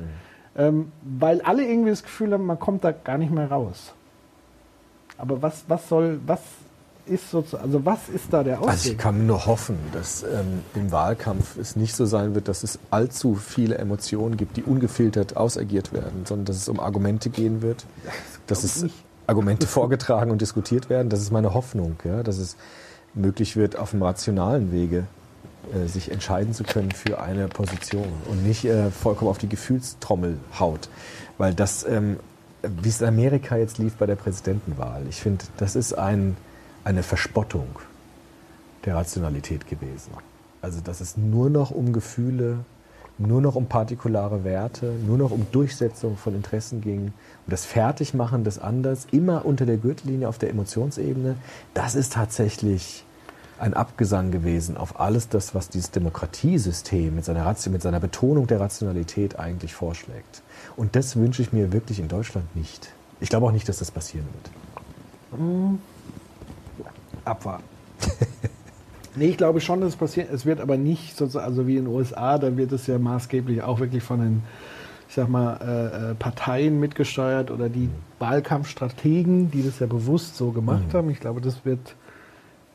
ähm, 0.57 0.91
weil 1.01 1.41
alle 1.41 1.63
irgendwie 1.63 1.91
das 1.91 2.03
Gefühl 2.03 2.33
haben, 2.33 2.45
man 2.45 2.59
kommt 2.59 2.83
da 2.83 2.91
gar 2.91 3.17
nicht 3.17 3.31
mehr 3.31 3.51
raus. 3.51 3.93
Aber 5.17 5.41
was, 5.41 5.65
was 5.67 5.87
soll, 5.87 6.19
was 6.25 6.41
ist 7.05 7.29
sozusagen, 7.29 7.63
also 7.63 7.85
was 7.85 8.09
ist 8.09 8.31
da 8.31 8.43
der 8.43 8.59
Ausweg? 8.59 8.71
Also 8.71 8.91
ich 8.91 8.97
kann 8.97 9.27
nur 9.27 9.45
hoffen, 9.45 9.77
dass 9.91 10.23
ähm, 10.23 10.63
im 10.75 10.91
Wahlkampf 10.91 11.57
es 11.57 11.75
nicht 11.75 11.95
so 11.95 12.05
sein 12.05 12.35
wird, 12.35 12.47
dass 12.47 12.63
es 12.63 12.79
allzu 12.89 13.35
viele 13.35 13.77
Emotionen 13.77 14.37
gibt, 14.37 14.57
die 14.57 14.63
ungefiltert 14.63 15.35
ausagiert 15.37 15.91
werden, 15.93 16.25
sondern 16.25 16.45
dass 16.45 16.57
es 16.57 16.69
um 16.69 16.79
Argumente 16.79 17.29
gehen 17.29 17.61
wird, 17.61 17.85
dass 18.47 18.63
es 18.63 18.85
Argumente 19.29 19.67
vorgetragen 19.79 20.31
und 20.31 20.41
diskutiert 20.41 20.89
werden. 20.89 21.09
Das 21.09 21.21
ist 21.21 21.31
meine 21.31 21.53
Hoffnung, 21.53 21.95
ja, 22.03 22.23
dass 22.23 22.37
es 22.37 22.57
möglich 23.13 23.55
wird, 23.55 23.77
auf 23.77 23.93
einem 23.93 24.03
rationalen 24.03 24.71
Wege 24.71 25.05
äh, 25.73 25.87
sich 25.87 26.11
entscheiden 26.11 26.53
zu 26.53 26.63
können 26.63 26.91
für 26.91 27.21
eine 27.21 27.47
Position 27.47 28.07
und 28.29 28.45
nicht 28.45 28.65
äh, 28.65 28.91
vollkommen 28.91 29.29
auf 29.29 29.37
die 29.37 29.49
Gefühlstrommel 29.49 30.37
haut. 30.59 30.89
Weil 31.37 31.53
das, 31.53 31.85
ähm, 31.85 32.19
wie 32.61 32.89
es 32.89 33.01
in 33.01 33.07
Amerika 33.07 33.55
jetzt 33.57 33.77
lief 33.77 33.95
bei 33.95 34.05
der 34.05 34.15
Präsidentenwahl, 34.15 35.03
ich 35.09 35.21
finde, 35.21 35.45
das 35.57 35.75
ist 35.75 35.93
ein, 35.93 36.35
eine 36.83 37.03
Verspottung 37.03 37.67
der 38.85 38.95
Rationalität 38.95 39.67
gewesen. 39.67 40.11
Also 40.61 40.81
dass 40.81 41.01
es 41.01 41.17
nur 41.17 41.49
noch 41.49 41.71
um 41.71 41.93
Gefühle, 41.93 42.59
nur 43.19 43.41
noch 43.41 43.55
um 43.55 43.67
partikulare 43.67 44.43
Werte, 44.43 44.93
nur 45.05 45.17
noch 45.17 45.31
um 45.31 45.45
Durchsetzung 45.51 46.17
von 46.17 46.35
Interessen 46.35 46.81
ging 46.81 47.01
und 47.07 47.13
das 47.47 47.65
Fertigmachen 47.65 48.43
des 48.43 48.59
Anders 48.59 49.07
immer 49.11 49.45
unter 49.45 49.65
der 49.65 49.77
Gürtellinie 49.77 50.27
auf 50.27 50.37
der 50.37 50.49
Emotionsebene, 50.49 51.35
das 51.73 51.95
ist 51.95 52.13
tatsächlich 52.13 53.03
ein 53.59 53.73
Abgesang 53.73 54.31
gewesen 54.31 54.77
auf 54.77 54.99
alles 54.99 55.27
das, 55.27 55.53
was 55.53 55.69
dieses 55.69 55.91
Demokratiesystem 55.91 57.13
mit 57.13 57.25
seiner, 57.25 57.45
Ration- 57.45 57.73
mit 57.73 57.81
seiner 57.81 57.99
Betonung 57.99 58.47
der 58.47 58.61
Rationalität 58.61 59.37
eigentlich 59.37 59.73
vorschlägt. 59.73 60.41
Und 60.77 60.95
das 60.95 61.17
wünsche 61.17 61.41
ich 61.41 61.51
mir 61.51 61.73
wirklich 61.73 61.99
in 61.99 62.07
Deutschland 62.07 62.55
nicht. 62.55 62.93
Ich 63.19 63.29
glaube 63.29 63.47
auch 63.47 63.51
nicht, 63.51 63.67
dass 63.67 63.79
das 63.79 63.91
passieren 63.91 64.27
wird. 64.33 65.39
Hm. 65.41 65.79
Abwarten. 67.25 67.63
nee, 69.19 69.27
ich 69.27 69.37
glaube 69.37 69.61
schon, 69.61 69.81
dass 69.81 69.89
es 69.89 69.95
passiert. 69.95 70.31
Es 70.31 70.45
wird 70.45 70.59
aber 70.59 70.77
nicht 70.77 71.15
sozusagen, 71.15 71.45
also 71.45 71.67
wie 71.67 71.77
in 71.77 71.85
den 71.85 71.93
USA, 71.93 72.37
da 72.37 72.57
wird 72.57 72.71
es 72.71 72.87
ja 72.87 72.97
maßgeblich 72.97 73.61
auch 73.61 73.79
wirklich 73.79 74.01
von 74.01 74.19
den, 74.19 74.43
ich 75.07 75.15
sag 75.15 75.29
mal, 75.29 75.57
äh, 75.61 76.11
äh, 76.11 76.15
Parteien 76.15 76.79
mitgesteuert 76.79 77.51
oder 77.51 77.69
die 77.69 77.89
Wahlkampfstrategen, 78.19 79.51
die 79.51 79.63
das 79.63 79.79
ja 79.79 79.87
bewusst 79.87 80.37
so 80.37 80.51
gemacht 80.51 80.85
Mhm. 80.91 80.97
haben. 80.97 81.09
Ich 81.11 81.19
glaube, 81.19 81.41
das 81.41 81.65
wird 81.65 81.95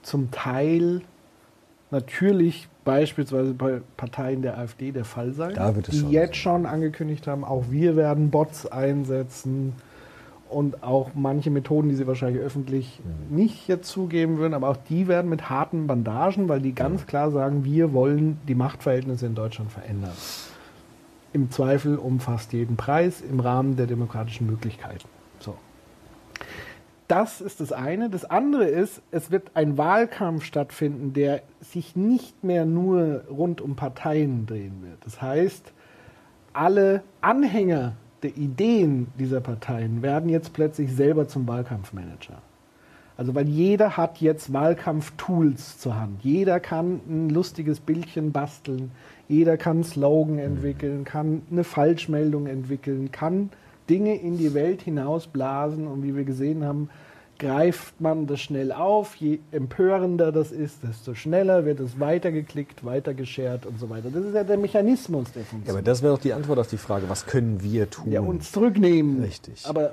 zum 0.02 0.30
Teil 0.30 1.00
natürlich 1.90 2.68
beispielsweise 2.84 3.54
bei 3.54 3.80
Parteien 3.96 4.42
der 4.42 4.58
AfD 4.58 4.92
der 4.92 5.04
Fall 5.04 5.32
sein, 5.32 5.54
die 5.90 5.96
schon 5.98 6.10
jetzt 6.10 6.36
schon 6.36 6.66
angekündigt 6.66 7.26
haben, 7.26 7.44
auch 7.44 7.64
wir 7.70 7.96
werden 7.96 8.30
Bots 8.30 8.66
einsetzen 8.66 9.72
und 10.50 10.82
auch 10.82 11.10
manche 11.14 11.50
Methoden, 11.50 11.88
die 11.88 11.94
sie 11.94 12.06
wahrscheinlich 12.06 12.42
öffentlich 12.42 13.00
Mhm. 13.00 13.36
nicht 13.36 13.68
jetzt 13.68 13.88
zugeben 13.88 14.38
würden, 14.38 14.54
aber 14.54 14.68
auch 14.68 14.76
die 14.76 15.08
werden 15.08 15.28
mit 15.30 15.50
harten 15.50 15.86
Bandagen, 15.86 16.48
weil 16.48 16.60
die 16.60 16.74
ganz 16.74 17.06
klar 17.06 17.30
sagen, 17.30 17.64
wir 17.64 17.92
wollen 17.92 18.38
die 18.46 18.54
Machtverhältnisse 18.54 19.26
in 19.26 19.34
Deutschland 19.34 19.72
verändern. 19.72 20.12
Im 21.32 21.50
Zweifel 21.50 21.96
um 21.96 22.20
fast 22.20 22.52
jeden 22.52 22.76
Preis 22.76 23.20
im 23.20 23.40
Rahmen 23.40 23.76
der 23.76 23.86
demokratischen 23.86 24.46
Möglichkeiten. 24.46 25.08
So. 25.40 25.56
Das 27.08 27.40
ist 27.40 27.60
das 27.60 27.72
eine. 27.72 28.08
Das 28.08 28.24
andere 28.24 28.64
ist, 28.66 29.02
es 29.10 29.30
wird 29.30 29.50
ein 29.54 29.76
Wahlkampf 29.76 30.44
stattfinden, 30.44 31.12
der 31.12 31.42
sich 31.60 31.96
nicht 31.96 32.44
mehr 32.44 32.64
nur 32.64 33.24
rund 33.28 33.60
um 33.60 33.76
Parteien 33.76 34.46
drehen 34.46 34.82
wird. 34.82 34.98
Das 35.04 35.20
heißt, 35.20 35.72
alle 36.52 37.02
Anhänger 37.20 37.94
der 38.24 38.36
Ideen 38.36 39.08
dieser 39.18 39.40
Parteien 39.40 40.02
werden 40.02 40.30
jetzt 40.30 40.54
plötzlich 40.54 40.92
selber 40.92 41.28
zum 41.28 41.46
Wahlkampfmanager. 41.46 42.40
Also 43.16 43.34
weil 43.34 43.48
jeder 43.48 43.96
hat 43.96 44.20
jetzt 44.20 44.52
Wahlkampftools 44.52 45.78
zur 45.78 46.00
Hand. 46.00 46.24
Jeder 46.24 46.58
kann 46.58 47.00
ein 47.06 47.28
lustiges 47.28 47.78
Bildchen 47.78 48.32
basteln, 48.32 48.90
jeder 49.28 49.56
kann 49.56 49.84
Slogan 49.84 50.38
entwickeln, 50.38 51.04
kann 51.04 51.42
eine 51.50 51.64
Falschmeldung 51.64 52.46
entwickeln, 52.46 53.12
kann 53.12 53.50
Dinge 53.88 54.16
in 54.16 54.38
die 54.38 54.54
Welt 54.54 54.82
hinausblasen 54.82 55.86
und 55.86 56.02
wie 56.02 56.16
wir 56.16 56.24
gesehen 56.24 56.64
haben, 56.64 56.88
greift 57.38 58.00
man 58.00 58.26
das 58.26 58.40
schnell 58.40 58.72
auf. 58.72 59.16
Je 59.16 59.40
empörender 59.52 60.30
das 60.32 60.52
ist, 60.52 60.82
desto 60.82 61.14
schneller 61.14 61.64
wird 61.64 61.80
es 61.80 61.98
weitergeklickt, 62.00 62.84
weitergeschert 62.84 63.66
und 63.66 63.78
so 63.80 63.90
weiter. 63.90 64.10
Das 64.10 64.24
ist 64.24 64.34
ja 64.34 64.44
der 64.44 64.56
Mechanismus, 64.56 65.32
der 65.32 65.42
Ja, 65.42 65.48
funktioniert. 65.48 65.70
aber 65.76 65.82
das 65.82 66.02
wäre 66.02 66.14
doch 66.14 66.20
die 66.22 66.32
Antwort 66.32 66.58
auf 66.58 66.68
die 66.68 66.76
Frage, 66.78 67.08
was 67.08 67.26
können 67.26 67.62
wir 67.62 67.90
tun? 67.90 68.10
Ja, 68.12 68.20
uns 68.20 68.52
zurücknehmen. 68.52 69.22
Richtig. 69.22 69.66
Aber 69.66 69.92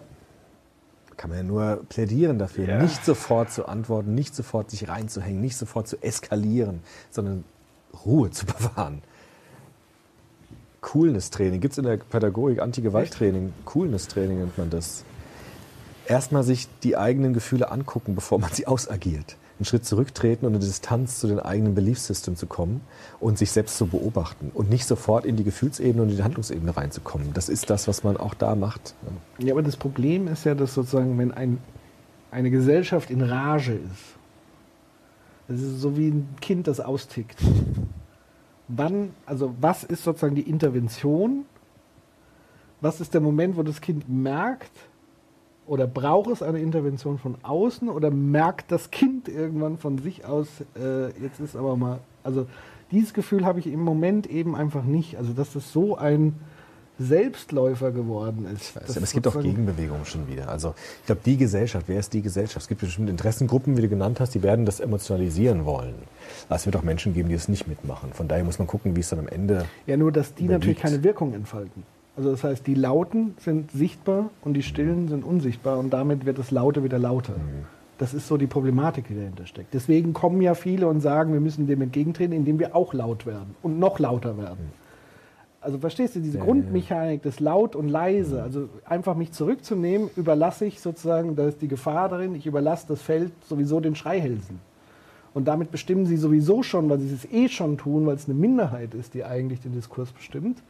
kann 1.17 1.29
man 1.29 1.37
ja 1.39 1.43
nur 1.43 1.83
plädieren 1.89 2.39
dafür, 2.39 2.67
Ja. 2.67 2.81
nicht 2.81 3.05
sofort 3.05 3.51
zu 3.51 3.67
antworten, 3.67 4.15
nicht 4.15 4.33
sofort 4.35 4.71
sich 4.71 4.87
reinzuhängen, 4.89 5.39
nicht 5.41 5.55
sofort 5.57 5.87
zu 5.87 6.01
eskalieren, 6.01 6.79
sondern 7.11 7.43
Ruhe 8.05 8.31
zu 8.31 8.45
bewahren. 8.47 9.01
Coolness-Training, 10.81 11.61
gibt 11.61 11.73
es 11.73 11.77
in 11.77 11.83
der 11.83 11.97
Pädagogik 11.97 12.59
Anti-Gewalt-Training, 12.59 13.53
Coolness-Training 13.65 14.39
nennt 14.39 14.57
man 14.57 14.69
das. 14.71 15.05
Erstmal 16.08 16.43
sich 16.43 16.68
die 16.84 16.97
eigenen 16.97 17.34
Gefühle 17.34 17.72
angucken, 17.72 18.16
bevor 18.16 18.39
man 18.39 18.52
sie 18.52 18.68
ausagiert. 18.68 19.38
Einen 19.60 19.66
Schritt 19.66 19.86
zurücktreten 19.86 20.45
und 20.45 20.54
eine 20.54 20.60
Distanz 20.60 21.20
zu 21.20 21.28
den 21.28 21.39
eigenen 21.39 21.76
Beliefssystem 21.76 22.36
zu 22.36 22.47
kommen 22.47 22.82
und 23.20 23.38
sich 23.38 23.52
selbst 23.52 23.78
zu 23.78 23.86
beobachten 23.86 24.52
und 24.54 24.70
nicht 24.70 24.88
sofort 24.88 25.24
in 25.24 25.36
die 25.36 25.43
Gefühlsebene 25.43 26.02
und 26.02 26.10
in 26.10 26.16
die 26.18 26.24
Handlungsebene 26.24 26.76
reinzukommen. 26.76 27.34
Das 27.34 27.47
ist 27.47 27.70
das, 27.70 27.88
was 27.88 28.04
man 28.04 28.18
auch 28.18 28.34
da 28.34 28.56
macht. 28.56 28.95
Ja, 29.38 29.54
aber 29.54 29.62
das 29.62 29.78
Problem 29.78 30.28
ist 30.28 30.45
ja, 30.45 30.56
dass 30.56 30.73
sozusagen, 30.73 31.18
wenn 31.19 31.32
ein, 31.32 31.60
eine 32.32 32.49
Gesellschaft 32.49 33.11
in 33.11 33.22
Rage 33.22 33.73
ist, 33.73 34.18
das 35.48 35.61
ist 35.61 35.82
so 35.82 35.98
wie 35.98 36.07
ein 36.07 36.30
Kind, 36.40 36.68
das 36.68 36.80
austickt. 36.80 37.38
Wann, 38.68 39.11
also 39.26 39.53
was 39.60 39.84
ist 39.84 40.03
sozusagen 40.03 40.36
die 40.36 40.49
Intervention? 40.49 41.45
Was 42.80 43.02
ist 43.02 43.14
der 43.14 43.22
Moment, 43.22 43.57
wo 43.57 43.64
das 43.64 43.82
Kind 43.82 44.10
merkt, 44.10 44.72
oder 45.67 45.88
braucht 45.88 46.29
es 46.29 46.41
eine 46.41 46.59
Intervention 46.59 47.17
von 47.17 47.35
außen 47.43 47.89
oder 47.89 48.11
merkt 48.11 48.71
das 48.71 48.91
Kind 48.91 49.27
irgendwann 49.27 49.77
von 49.77 49.97
sich 49.97 50.25
aus, 50.25 50.47
äh, 50.75 51.07
jetzt 51.21 51.39
ist 51.39 51.55
aber 51.55 51.75
mal, 51.75 51.99
also 52.23 52.47
dieses 52.91 53.13
Gefühl 53.13 53.45
habe 53.45 53.59
ich 53.59 53.67
im 53.67 53.81
Moment 53.81 54.27
eben 54.27 54.55
einfach 54.55 54.83
nicht. 54.83 55.17
Also 55.17 55.33
dass 55.33 55.53
das 55.53 55.71
so 55.71 55.97
ein 55.97 56.35
Selbstläufer 56.99 57.91
geworden 57.91 58.45
ist. 58.53 58.75
Du, 58.75 58.79
aber 58.79 59.03
es 59.03 59.13
gibt 59.13 59.25
auch 59.27 59.39
Gegenbewegungen 59.39 60.05
schon 60.05 60.27
wieder. 60.27 60.49
Also 60.49 60.75
ich 60.99 61.05
glaube, 61.07 61.21
die 61.25 61.38
Gesellschaft, 61.38 61.88
wer 61.88 61.99
ist 61.99 62.13
die 62.13 62.21
Gesellschaft? 62.21 62.63
Es 62.63 62.67
gibt 62.67 62.81
bestimmte 62.81 63.11
Interessengruppen, 63.11 63.77
wie 63.77 63.81
du 63.81 63.89
genannt 63.89 64.19
hast, 64.19 64.35
die 64.35 64.43
werden 64.43 64.65
das 64.65 64.79
emotionalisieren 64.79 65.65
wollen. 65.65 65.95
Aber 66.47 66.57
es 66.57 66.65
wird 66.65 66.75
auch 66.75 66.83
Menschen 66.83 67.13
geben, 67.13 67.29
die 67.29 67.35
es 67.35 67.47
nicht 67.47 67.67
mitmachen. 67.67 68.13
Von 68.13 68.27
daher 68.27 68.43
muss 68.43 68.59
man 68.59 68.67
gucken, 68.67 68.95
wie 68.95 68.99
es 68.99 69.09
dann 69.09 69.19
am 69.19 69.27
Ende. 69.27 69.65
Ja, 69.88 69.97
nur 69.97 70.11
dass 70.11 70.35
die 70.35 70.45
überwiegt. 70.45 70.59
natürlich 70.59 70.79
keine 70.79 71.03
Wirkung 71.03 71.33
entfalten. 71.33 71.83
Also 72.17 72.31
das 72.31 72.43
heißt, 72.43 72.67
die 72.67 72.75
Lauten 72.75 73.35
sind 73.39 73.71
sichtbar 73.71 74.29
und 74.43 74.53
die 74.53 74.63
Stillen 74.63 75.07
sind 75.07 75.23
unsichtbar 75.23 75.79
und 75.79 75.91
damit 75.91 76.25
wird 76.25 76.38
das 76.38 76.51
Laute 76.51 76.83
wieder 76.83 76.99
lauter. 76.99 77.33
Mhm. 77.33 77.65
Das 77.97 78.13
ist 78.13 78.27
so 78.27 78.35
die 78.38 78.47
Problematik, 78.47 79.07
die 79.07 79.15
dahinter 79.15 79.45
steckt. 79.45 79.73
Deswegen 79.73 80.13
kommen 80.13 80.41
ja 80.41 80.55
viele 80.55 80.88
und 80.88 81.01
sagen, 81.01 81.33
wir 81.33 81.39
müssen 81.39 81.67
dem 81.67 81.81
entgegentreten, 81.81 82.33
indem 82.33 82.59
wir 82.59 82.75
auch 82.75 82.93
laut 82.93 83.25
werden 83.25 83.55
und 83.61 83.79
noch 83.79 83.99
lauter 83.99 84.38
werden. 84.38 84.71
Also 85.61 85.77
verstehst 85.77 86.15
du, 86.15 86.19
diese 86.19 86.39
Ja, 86.39 86.43
Grundmechanik 86.43 87.21
des 87.21 87.39
Laut 87.39 87.75
und 87.75 87.85
Mhm. 87.85 87.91
Leise, 87.91 88.41
also 88.41 88.67
einfach 88.83 89.15
mich 89.15 89.31
zurückzunehmen, 89.31 90.09
überlasse 90.15 90.65
ich 90.65 90.81
sozusagen, 90.81 91.35
da 91.35 91.47
ist 91.47 91.61
die 91.61 91.67
Gefahr 91.67 92.09
darin, 92.09 92.33
ich 92.33 92.47
überlasse 92.47 92.88
das 92.88 93.01
Feld 93.01 93.31
sowieso 93.47 93.79
den 93.79 93.95
Schreihälsen. 93.95 94.59
Und 95.33 95.47
damit 95.47 95.71
bestimmen 95.71 96.07
sie 96.07 96.17
sowieso 96.17 96.63
schon, 96.63 96.89
weil 96.89 96.99
sie 96.99 97.13
es 97.13 97.31
eh 97.31 97.47
schon 97.47 97.77
tun, 97.77 98.05
weil 98.07 98.15
es 98.15 98.25
eine 98.27 98.33
Minderheit 98.33 98.95
ist, 98.95 99.13
die 99.13 99.23
eigentlich 99.23 99.61
den 99.61 99.73
Diskurs 99.73 100.11
bestimmt. 100.11 100.61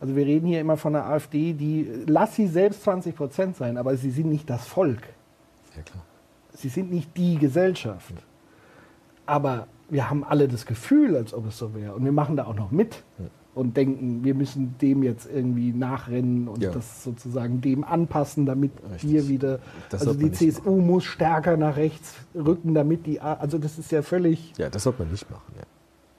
Also 0.00 0.16
wir 0.16 0.24
reden 0.24 0.46
hier 0.46 0.60
immer 0.60 0.76
von 0.78 0.96
einer 0.96 1.06
AfD, 1.06 1.52
die, 1.52 1.86
lass 2.06 2.34
sie 2.34 2.46
selbst 2.46 2.82
20 2.84 3.14
Prozent 3.14 3.56
sein, 3.56 3.76
aber 3.76 3.96
sie 3.96 4.10
sind 4.10 4.28
nicht 4.30 4.48
das 4.48 4.66
Volk. 4.66 5.02
Ja, 5.76 5.82
klar. 5.82 6.02
Sie 6.54 6.68
sind 6.68 6.90
nicht 6.90 7.16
die 7.16 7.36
Gesellschaft. 7.38 8.14
Aber 9.26 9.66
wir 9.90 10.08
haben 10.08 10.24
alle 10.24 10.48
das 10.48 10.66
Gefühl, 10.66 11.16
als 11.16 11.34
ob 11.34 11.46
es 11.46 11.58
so 11.58 11.74
wäre. 11.74 11.94
Und 11.94 12.04
wir 12.04 12.12
machen 12.12 12.36
da 12.36 12.46
auch 12.46 12.54
noch 12.54 12.70
mit 12.70 13.02
und 13.54 13.76
denken, 13.76 14.24
wir 14.24 14.34
müssen 14.34 14.76
dem 14.80 15.02
jetzt 15.02 15.28
irgendwie 15.30 15.72
nachrennen 15.72 16.48
und 16.48 16.62
Ja. 16.62 16.70
das 16.70 17.04
sozusagen 17.04 17.60
dem 17.60 17.84
anpassen, 17.84 18.46
damit 18.46 18.72
wir 19.02 19.28
wieder. 19.28 19.58
Das 19.90 20.06
also 20.06 20.14
die 20.18 20.32
CSU 20.32 20.76
muss 20.76 21.04
stärker 21.04 21.56
nach 21.56 21.76
rechts 21.76 22.14
rücken, 22.34 22.74
damit 22.74 23.06
die. 23.06 23.20
Also 23.20 23.58
das 23.58 23.78
ist 23.78 23.92
ja 23.92 24.02
völlig. 24.02 24.52
Ja, 24.56 24.70
das 24.70 24.84
sollte 24.84 25.02
man 25.02 25.10
nicht 25.10 25.30
machen. 25.30 25.52
Ja. 25.56 25.62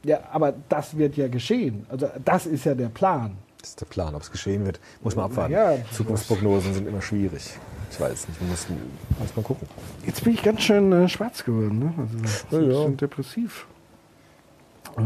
Ja, 0.04 0.20
aber 0.32 0.54
das 0.70 0.98
wird 0.98 1.16
ja 1.16 1.28
geschehen. 1.28 1.86
Also 1.90 2.08
das 2.26 2.46
ist 2.48 2.66
ja 2.66 2.74
der 2.74 2.90
Plan. 2.90 3.34
Das 3.62 3.70
ist 3.70 3.82
der 3.82 3.86
Plan. 3.86 4.16
Ob 4.16 4.22
es 4.24 4.32
geschehen 4.32 4.66
wird, 4.66 4.80
muss 5.02 5.16
man 5.16 5.26
abwarten. 5.26 5.54
Ja. 5.54 5.76
Zukunftsprognosen 5.92 6.74
sind 6.74 6.88
immer 6.88 7.02
schwierig. 7.02 7.58
Ich 7.92 8.00
weiß 8.00 8.28
nicht, 8.28 8.42
man 8.42 8.50
muss, 8.50 8.68
muss 9.20 9.36
man 9.36 9.46
gucken. 9.46 9.68
Jetzt 10.06 10.24
bin 10.24 10.34
ich 10.34 10.42
ganz 10.42 10.62
schön 10.62 10.92
äh, 10.92 11.08
schwarz 11.08 11.44
geworden, 11.44 11.80
ne? 11.80 11.94
Also 11.98 12.18
Ja, 12.18 12.58
ein 12.58 12.64
ja. 12.64 12.78
bisschen 12.78 12.98
depressiv. 12.98 13.68
Äh, 14.98 15.02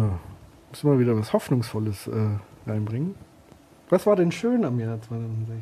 müssen 0.71 0.89
wir 0.91 0.99
wieder 0.99 1.17
was 1.17 1.33
Hoffnungsvolles 1.33 2.07
äh, 2.07 2.69
reinbringen. 2.69 3.15
Was 3.89 4.05
war 4.05 4.15
denn 4.15 4.31
schön 4.31 4.63
am 4.65 4.79
Jahr 4.79 4.99
2016? 5.01 5.59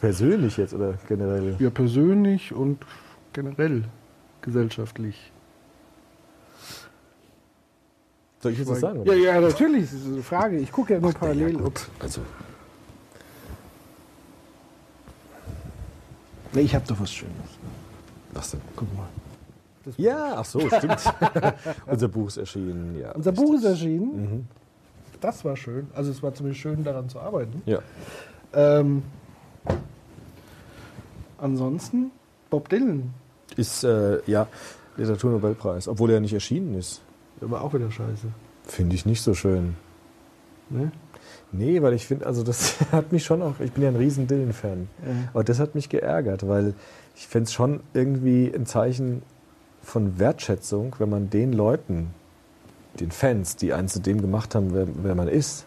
Persönlich 0.00 0.56
jetzt 0.56 0.74
oder 0.74 0.94
generell? 1.08 1.56
Ja, 1.58 1.70
persönlich 1.70 2.52
und 2.52 2.84
generell 3.32 3.84
gesellschaftlich. 4.42 5.32
Soll 8.46 8.52
ich 8.52 8.58
jetzt 8.60 8.70
was 8.70 8.78
sagen? 8.78 9.04
Ja, 9.04 9.14
ja, 9.14 9.40
natürlich. 9.40 9.90
Das 9.90 9.92
ist 9.92 10.06
eine 10.06 10.22
Frage. 10.22 10.56
Ich 10.58 10.70
gucke 10.70 10.94
ja 10.94 11.00
nur 11.00 11.12
parallel. 11.12 11.56
ob 11.56 11.80
Also, 11.98 12.20
nee, 16.52 16.60
ich 16.60 16.72
habe 16.72 16.86
doch 16.86 17.00
was 17.00 17.12
Schönes. 17.12 17.34
was 18.32 18.52
denn? 18.52 18.60
Guck 18.76 18.96
mal. 18.96 19.08
Ja, 19.96 20.34
ach 20.36 20.44
so, 20.44 20.60
stimmt. 20.60 21.00
Unser 21.86 22.06
Buch 22.06 22.28
ist 22.28 22.36
erschienen, 22.36 22.96
ja. 23.00 23.10
Unser 23.12 23.32
Buch 23.32 23.54
ist 23.54 23.64
erschienen. 23.64 24.22
Mhm. 24.22 24.46
Das 25.20 25.44
war 25.44 25.56
schön. 25.56 25.88
Also 25.92 26.12
es 26.12 26.22
war 26.22 26.32
ziemlich 26.32 26.60
schön, 26.60 26.84
daran 26.84 27.08
zu 27.08 27.18
arbeiten. 27.18 27.62
Ja. 27.66 27.80
Ähm, 28.52 29.02
ansonsten 31.38 32.12
Bob 32.48 32.68
Dylan. 32.68 33.12
Ist, 33.56 33.82
äh, 33.82 34.20
ja, 34.26 34.46
Literaturnobelpreis, 34.96 35.88
obwohl 35.88 36.12
er 36.12 36.20
nicht 36.20 36.32
erschienen 36.32 36.78
ist. 36.78 37.00
Aber 37.40 37.62
auch 37.62 37.74
wieder 37.74 37.90
scheiße. 37.90 38.28
Finde 38.64 38.94
ich 38.94 39.06
nicht 39.06 39.22
so 39.22 39.34
schön. 39.34 39.76
Ne? 40.70 40.90
Nee, 41.52 41.80
weil 41.82 41.94
ich 41.94 42.06
finde, 42.06 42.26
also 42.26 42.42
das 42.42 42.76
hat 42.92 43.12
mich 43.12 43.24
schon 43.24 43.42
auch, 43.42 43.60
ich 43.60 43.72
bin 43.72 43.82
ja 43.82 43.90
ein 43.90 43.96
riesen 43.96 44.26
Dylan-Fan. 44.26 44.88
Ja. 45.04 45.12
Aber 45.32 45.44
das 45.44 45.58
hat 45.58 45.74
mich 45.74 45.88
geärgert, 45.88 46.46
weil 46.46 46.74
ich 47.14 47.26
finde 47.28 47.44
es 47.44 47.52
schon 47.52 47.80
irgendwie 47.94 48.52
ein 48.54 48.66
Zeichen 48.66 49.22
von 49.82 50.18
Wertschätzung, 50.18 50.96
wenn 50.98 51.08
man 51.08 51.30
den 51.30 51.52
Leuten, 51.52 52.10
den 52.98 53.10
Fans, 53.10 53.56
die 53.56 53.72
einen 53.72 53.88
zu 53.88 54.00
dem 54.00 54.20
gemacht 54.20 54.54
haben, 54.54 54.74
wer, 54.74 54.86
wer 55.02 55.14
man 55.14 55.28
ist, 55.28 55.66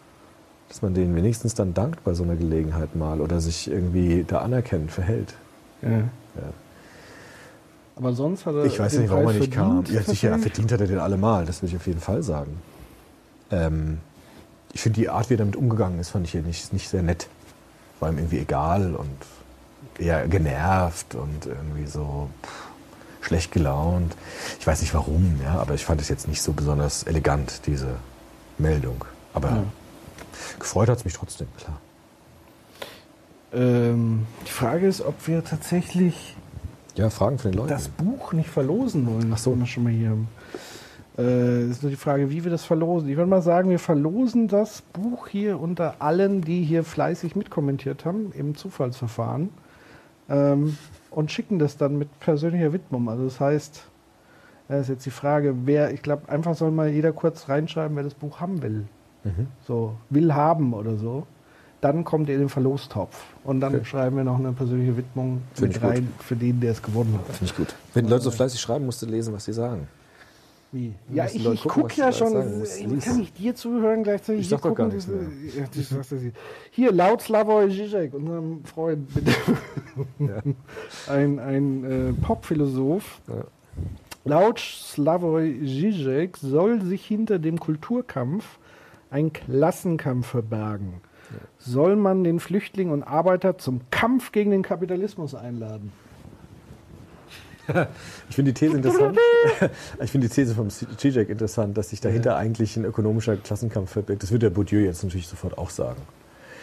dass 0.67 0.81
man 0.81 0.93
denen 0.93 1.15
wenigstens 1.15 1.55
dann 1.55 1.73
dankt 1.73 2.03
bei 2.03 2.13
so 2.13 2.23
einer 2.23 2.35
Gelegenheit 2.35 2.95
mal 2.95 3.21
oder 3.21 3.39
sich 3.39 3.69
irgendwie 3.69 4.23
da 4.27 4.39
anerkennend 4.39 4.91
verhält. 4.91 5.35
Ja. 5.81 5.89
Ja. 5.89 6.03
Aber 7.99 8.13
sonst 8.13 8.45
hat 8.45 8.55
er. 8.55 8.63
Ich 8.63 8.79
weiß 8.79 8.97
nicht, 8.97 9.09
warum 9.09 9.27
er 9.27 9.33
nicht 9.33 9.51
kam. 9.51 9.83
Ja, 9.89 10.01
sicher, 10.01 10.37
verdient 10.39 10.71
hat 10.71 10.79
er 10.81 10.87
den 10.87 10.99
allemal, 10.99 11.45
das 11.45 11.61
würde 11.61 11.71
ich 11.71 11.75
auf 11.75 11.85
jeden 11.85 11.99
Fall 11.99 12.23
sagen. 12.23 12.61
Ähm, 13.51 13.99
ich 14.71 14.81
finde 14.81 14.99
die 15.01 15.09
Art, 15.09 15.29
wie 15.29 15.33
er 15.33 15.37
damit 15.37 15.55
umgegangen 15.57 15.99
ist, 15.99 16.09
fand 16.09 16.25
ich 16.25 16.31
hier 16.31 16.41
nicht, 16.41 16.71
nicht 16.71 16.87
sehr 16.89 17.03
nett. 17.03 17.27
War 17.99 18.09
ihm 18.09 18.17
irgendwie 18.17 18.39
egal 18.39 18.95
und 18.95 19.09
eher 19.97 20.27
genervt 20.27 21.15
und 21.15 21.45
irgendwie 21.45 21.87
so 21.87 22.29
pff, 22.43 23.27
schlecht 23.27 23.51
gelaunt. 23.51 24.15
Ich 24.59 24.65
weiß 24.65 24.79
nicht 24.81 24.93
warum, 24.93 25.39
ja, 25.43 25.59
aber 25.59 25.73
ich 25.73 25.83
fand 25.83 25.99
es 25.99 26.07
jetzt 26.07 26.27
nicht 26.27 26.41
so 26.41 26.53
besonders 26.53 27.03
elegant, 27.03 27.61
diese 27.65 27.95
Meldung. 28.57 29.03
Aber 29.33 29.49
Ja. 29.49 29.63
gefreut 30.57 30.87
hat 30.87 30.99
es 30.99 31.05
mich 31.05 31.15
trotzdem, 31.15 31.47
klar. 31.57 31.77
Ähm, 33.51 34.25
die 34.47 34.51
Frage 34.51 34.87
ist, 34.87 35.01
ob 35.01 35.27
wir 35.27 35.43
tatsächlich 35.43 36.37
Ja, 36.99 37.09
Fragen 37.09 37.37
von 37.37 37.51
den 37.51 37.57
Leuten. 37.57 37.69
das 37.69 37.87
Buch 37.87 38.33
nicht 38.33 38.49
verlosen 38.49 39.07
wollen. 39.07 39.31
Ach 39.33 39.37
so. 39.37 39.57
wir 39.57 39.65
schon 39.65 39.83
mal 39.83 39.93
hier. 39.93 40.17
Äh, 41.17 41.69
ist 41.69 41.81
nur 41.81 41.89
die 41.89 41.95
Frage, 41.95 42.29
wie 42.29 42.43
wir 42.43 42.51
das 42.51 42.65
verlosen. 42.65 43.07
Ich 43.07 43.15
würde 43.15 43.29
mal 43.29 43.41
sagen, 43.41 43.69
wir 43.69 43.79
verlosen 43.79 44.49
das 44.49 44.81
Buch 44.81 45.29
hier 45.29 45.61
unter 45.61 46.01
allen, 46.01 46.41
die 46.41 46.61
hier 46.61 46.83
fleißig 46.83 47.37
mitkommentiert 47.37 48.03
haben, 48.03 48.33
im 48.33 48.55
Zufallsverfahren. 48.55 49.49
Ähm, 50.29 50.77
und 51.09 51.31
schicken 51.31 51.57
das 51.57 51.77
dann 51.77 51.97
mit 51.97 52.19
persönlicher 52.19 52.73
Widmung. 52.73 53.07
Also 53.07 53.23
das 53.23 53.39
heißt, 53.39 53.83
das 54.67 54.81
ist 54.81 54.89
jetzt 54.89 55.05
die 55.05 55.11
Frage, 55.11 55.55
wer, 55.63 55.93
ich 55.93 56.01
glaube, 56.01 56.27
einfach 56.27 56.53
soll 56.53 56.71
mal 56.71 56.89
jeder 56.89 57.13
kurz 57.13 57.47
reinschreiben, 57.47 57.95
wer 57.95 58.03
das 58.03 58.13
Buch 58.13 58.41
haben 58.41 58.61
will. 58.61 58.87
Mhm. 59.23 59.47
So, 59.65 59.95
will 60.09 60.33
haben 60.33 60.73
oder 60.73 60.97
so. 60.97 61.25
Dann 61.81 62.03
kommt 62.03 62.27
ihr 62.27 62.35
in 62.35 62.41
den 62.41 62.49
Verlostopf. 62.49 63.15
Und 63.43 63.61
dann 63.61 63.75
Okay. 63.75 63.85
schreiben 63.85 64.17
wir 64.17 64.23
noch 64.25 64.37
eine 64.37 64.51
persönliche 64.51 64.97
Widmung 64.97 65.41
Find 65.53 65.67
mit 65.69 65.77
ich 65.77 65.81
gut. 65.81 65.91
rein 65.91 66.13
für 66.19 66.35
den, 66.35 66.59
der 66.59 66.71
es 66.73 66.81
gewonnen 66.81 67.13
hat. 67.17 67.35
Finde 67.37 67.45
ich 67.45 67.55
gut. 67.55 67.73
Wenn 67.93 68.05
die 68.05 68.11
Leute 68.11 68.23
so 68.25 68.31
fleißig 68.31 68.59
schreiben, 68.59 68.85
musst 68.85 69.01
du 69.01 69.05
lesen, 69.05 69.33
was 69.33 69.45
sie 69.45 69.53
sagen. 69.53 69.87
Wie? 70.71 70.93
Ja, 71.11 71.25
ich, 71.25 71.43
ich 71.43 71.63
gucke 71.63 71.95
ja 71.95 72.11
schon. 72.11 72.33
sagen. 72.33 72.99
Kann 72.99 73.21
ich 73.21 73.33
dir 73.33 73.55
zuhören 73.55 74.03
gleichzeitig? 74.03 74.41
Ich 74.41 74.47
hier 74.49 74.57
sag 74.57 74.69
doch 74.69 74.75
gar 74.75 74.87
nichts 74.87 75.07
Ja, 75.57 75.65
das 75.73 76.09
sie. 76.09 76.31
Hier, 76.69 76.91
laut 76.91 77.21
Slavoj 77.23 77.69
Žižek, 77.71 78.13
unserem 78.13 78.63
Freund, 78.65 79.07
bitte. 79.13 79.31
ein 81.07 81.39
ein 81.39 81.83
äh, 81.85 82.13
Popphilosoph. 82.21 83.21
Laut 84.25 84.59
Slavoj 84.59 85.59
Žižek 85.63 86.37
soll 86.37 86.81
sich 86.83 87.03
hinter 87.05 87.39
dem 87.39 87.59
Kulturkampf 87.59 88.59
ein 89.09 89.33
Klassenkampf 89.33 90.27
verbergen. 90.27 91.01
Soll 91.57 91.95
man 91.95 92.23
den 92.23 92.39
Flüchtling 92.39 92.91
und 92.91 93.03
Arbeiter 93.03 93.57
zum 93.57 93.81
Kampf 93.91 94.31
gegen 94.31 94.51
den 94.51 94.63
Kapitalismus 94.63 95.35
einladen? 95.35 95.91
Ich 98.29 98.35
finde 98.35 98.51
die 98.51 98.59
These 98.59 98.75
interessant. 98.75 99.17
ich 100.01 100.11
finde 100.11 100.27
die 100.27 100.33
These 100.33 100.55
vom 100.55 100.69
Zizek 100.69 101.29
interessant, 101.29 101.77
dass 101.77 101.89
sich 101.89 102.01
dahinter 102.01 102.35
eigentlich 102.35 102.75
ein 102.77 102.85
ökonomischer 102.85 103.37
Klassenkampf 103.37 103.91
verbirgt. 103.91 104.23
Das 104.23 104.31
wird 104.31 104.41
der 104.41 104.49
Bourdieu 104.49 104.79
jetzt 104.79 105.03
natürlich 105.03 105.27
sofort 105.27 105.57
auch 105.57 105.69
sagen. 105.69 106.01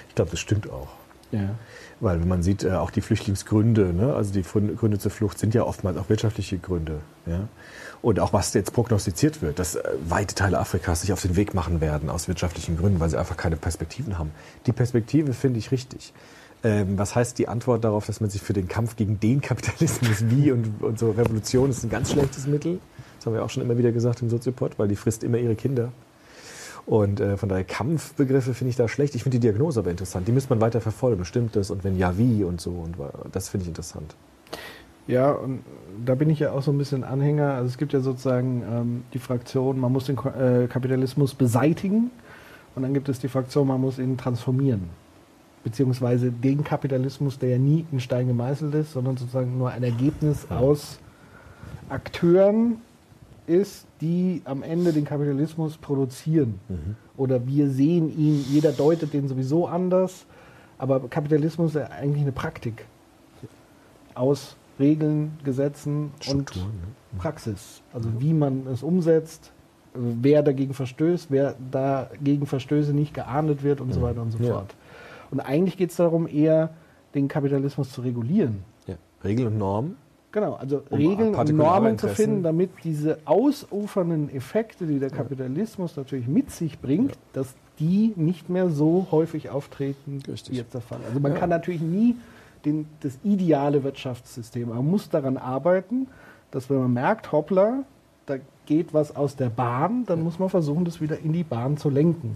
Ich 0.08 0.14
glaube, 0.14 0.30
das 0.32 0.40
stimmt 0.40 0.68
auch. 0.70 0.88
Ja. 1.32 1.54
Weil 2.00 2.20
wenn 2.20 2.28
man 2.28 2.42
sieht, 2.42 2.64
äh, 2.64 2.72
auch 2.72 2.90
die 2.90 3.00
Flüchtlingsgründe, 3.00 3.92
ne, 3.92 4.14
also 4.14 4.32
die 4.32 4.42
Gründe 4.42 4.74
Gründe 4.74 4.98
zur 4.98 5.10
Flucht 5.10 5.38
sind 5.38 5.54
ja 5.54 5.64
oftmals 5.64 5.96
auch 5.96 6.08
wirtschaftliche 6.08 6.58
Gründe. 6.58 7.00
Ja? 7.26 7.48
Und 8.06 8.20
auch 8.20 8.32
was 8.32 8.54
jetzt 8.54 8.72
prognostiziert 8.72 9.42
wird, 9.42 9.58
dass 9.58 9.74
äh, 9.74 9.82
weite 10.08 10.36
Teile 10.36 10.60
Afrikas 10.60 11.00
sich 11.00 11.12
auf 11.12 11.22
den 11.22 11.34
Weg 11.34 11.54
machen 11.54 11.80
werden 11.80 12.08
aus 12.08 12.28
wirtschaftlichen 12.28 12.76
Gründen, 12.76 13.00
weil 13.00 13.10
sie 13.10 13.18
einfach 13.18 13.36
keine 13.36 13.56
Perspektiven 13.56 14.16
haben. 14.16 14.30
Die 14.66 14.70
Perspektive 14.70 15.32
finde 15.32 15.58
ich 15.58 15.72
richtig. 15.72 16.12
Ähm, 16.62 16.96
was 16.96 17.16
heißt 17.16 17.36
die 17.36 17.48
Antwort 17.48 17.82
darauf, 17.82 18.06
dass 18.06 18.20
man 18.20 18.30
sich 18.30 18.42
für 18.42 18.52
den 18.52 18.68
Kampf 18.68 18.94
gegen 18.94 19.18
den 19.18 19.40
Kapitalismus 19.40 20.30
wie 20.30 20.52
und, 20.52 20.84
und 20.84 21.00
so 21.00 21.10
Revolution 21.10 21.68
ist 21.70 21.82
ein 21.82 21.90
ganz 21.90 22.12
schlechtes 22.12 22.46
Mittel. 22.46 22.78
Das 23.18 23.26
haben 23.26 23.34
wir 23.34 23.44
auch 23.44 23.50
schon 23.50 23.64
immer 23.64 23.76
wieder 23.76 23.90
gesagt 23.90 24.22
im 24.22 24.30
Soziopod, 24.30 24.78
weil 24.78 24.86
die 24.86 24.94
frisst 24.94 25.24
immer 25.24 25.38
ihre 25.38 25.56
Kinder. 25.56 25.90
Und 26.86 27.18
äh, 27.18 27.36
von 27.36 27.48
daher 27.48 27.64
Kampfbegriffe 27.64 28.54
finde 28.54 28.70
ich 28.70 28.76
da 28.76 28.86
schlecht. 28.86 29.16
Ich 29.16 29.24
finde 29.24 29.40
die 29.40 29.48
Diagnose 29.48 29.80
aber 29.80 29.90
interessant. 29.90 30.28
Die 30.28 30.32
müsste 30.32 30.50
man 30.50 30.60
weiter 30.60 30.80
verfolgen. 30.80 31.24
Stimmt 31.24 31.56
das? 31.56 31.72
Und 31.72 31.82
wenn 31.82 31.98
ja, 31.98 32.16
wie 32.16 32.44
und 32.44 32.60
so. 32.60 32.70
Und 32.70 33.00
wa- 33.00 33.10
das 33.32 33.48
finde 33.48 33.64
ich 33.64 33.68
interessant. 33.68 34.14
Ja, 35.06 35.30
und 35.32 35.60
da 36.04 36.14
bin 36.14 36.30
ich 36.30 36.40
ja 36.40 36.52
auch 36.52 36.62
so 36.62 36.72
ein 36.72 36.78
bisschen 36.78 37.04
Anhänger. 37.04 37.52
Also 37.52 37.68
es 37.68 37.78
gibt 37.78 37.92
ja 37.92 38.00
sozusagen 38.00 38.62
ähm, 38.70 39.04
die 39.14 39.18
Fraktion, 39.18 39.78
man 39.78 39.92
muss 39.92 40.06
den 40.06 40.16
Ko- 40.16 40.30
äh, 40.30 40.66
Kapitalismus 40.68 41.34
beseitigen 41.34 42.10
Und 42.74 42.82
dann 42.82 42.92
gibt 42.92 43.08
es 43.08 43.18
die 43.18 43.28
Fraktion, 43.28 43.66
man 43.66 43.80
muss 43.80 43.98
ihn 43.98 44.16
transformieren. 44.18 44.82
Beziehungsweise 45.64 46.30
den 46.30 46.62
Kapitalismus, 46.62 47.38
der 47.38 47.50
ja 47.50 47.58
nie 47.58 47.86
in 47.90 47.98
Stein 48.00 48.28
gemeißelt 48.28 48.74
ist, 48.74 48.92
sondern 48.92 49.16
sozusagen 49.16 49.56
nur 49.58 49.70
ein 49.70 49.82
Ergebnis 49.82 50.46
aus 50.50 50.98
Akteuren 51.88 52.76
ist, 53.46 53.86
die 54.00 54.42
am 54.44 54.62
Ende 54.62 54.92
den 54.92 55.04
Kapitalismus 55.04 55.76
produzieren. 55.78 56.60
Oder 57.16 57.46
wir 57.46 57.70
sehen 57.70 58.16
ihn, 58.16 58.44
jeder 58.48 58.72
deutet 58.72 59.12
den 59.14 59.26
sowieso 59.26 59.66
anders, 59.66 60.26
aber 60.78 61.00
Kapitalismus 61.08 61.70
ist 61.74 61.80
ja 61.80 61.86
eigentlich 61.88 62.22
eine 62.22 62.32
Praktik 62.32 62.84
aus 64.14 64.54
Regeln, 64.78 65.38
Gesetzen 65.44 66.12
und 66.30 66.50
Praxis. 67.18 67.82
Also 67.92 68.08
wie 68.18 68.34
man 68.34 68.66
es 68.66 68.82
umsetzt, 68.82 69.52
wer 69.94 70.42
dagegen 70.42 70.74
verstößt, 70.74 71.30
wer 71.30 71.54
dagegen 71.70 72.46
Verstöße 72.46 72.92
nicht 72.92 73.14
geahndet 73.14 73.62
wird 73.62 73.80
und 73.80 73.92
so 73.94 74.02
weiter 74.02 74.20
und 74.22 74.32
so 74.32 74.38
Ja. 74.38 74.52
fort. 74.52 74.74
Und 75.30 75.40
eigentlich 75.40 75.76
geht 75.76 75.90
es 75.90 75.96
darum, 75.96 76.28
eher 76.28 76.70
den 77.14 77.28
Kapitalismus 77.28 77.90
zu 77.92 78.02
regulieren. 78.02 78.62
Ja. 78.86 78.96
Regeln 79.24 79.48
und 79.48 79.58
Normen. 79.58 79.96
Genau, 80.32 80.52
also 80.54 80.82
Um 80.90 80.98
Regeln 80.98 81.34
und 81.34 81.56
Normen 81.56 81.96
zu 81.98 82.08
finden, 82.08 82.42
damit 82.42 82.70
diese 82.84 83.18
ausufernden 83.24 84.28
Effekte, 84.28 84.86
die 84.86 84.98
der 84.98 85.08
Kapitalismus 85.08 85.96
natürlich 85.96 86.26
mit 86.28 86.50
sich 86.50 86.78
bringt, 86.78 87.16
dass 87.32 87.54
die 87.78 88.12
nicht 88.16 88.50
mehr 88.50 88.68
so 88.68 89.06
häufig 89.10 89.48
auftreten, 89.48 90.20
wie 90.26 90.54
jetzt 90.54 90.74
der 90.74 90.80
Fall. 90.82 90.98
Also 91.08 91.20
man 91.20 91.32
Ja. 91.32 91.38
kann 91.38 91.48
natürlich 91.48 91.80
nie 91.80 92.16
den, 92.66 92.86
das 93.00 93.18
ideale 93.24 93.82
Wirtschaftssystem, 93.84 94.68
man 94.68 94.84
muss 94.86 95.08
daran 95.08 95.38
arbeiten, 95.38 96.08
dass 96.50 96.68
wenn 96.68 96.78
man 96.78 96.92
merkt, 96.92 97.32
hoppla, 97.32 97.84
da 98.26 98.36
geht 98.66 98.92
was 98.92 99.14
aus 99.16 99.36
der 99.36 99.48
Bahn, 99.48 100.04
dann 100.04 100.22
muss 100.22 100.38
man 100.38 100.50
versuchen, 100.50 100.84
das 100.84 101.00
wieder 101.00 101.18
in 101.20 101.32
die 101.32 101.44
Bahn 101.44 101.76
zu 101.78 101.88
lenken. 101.88 102.34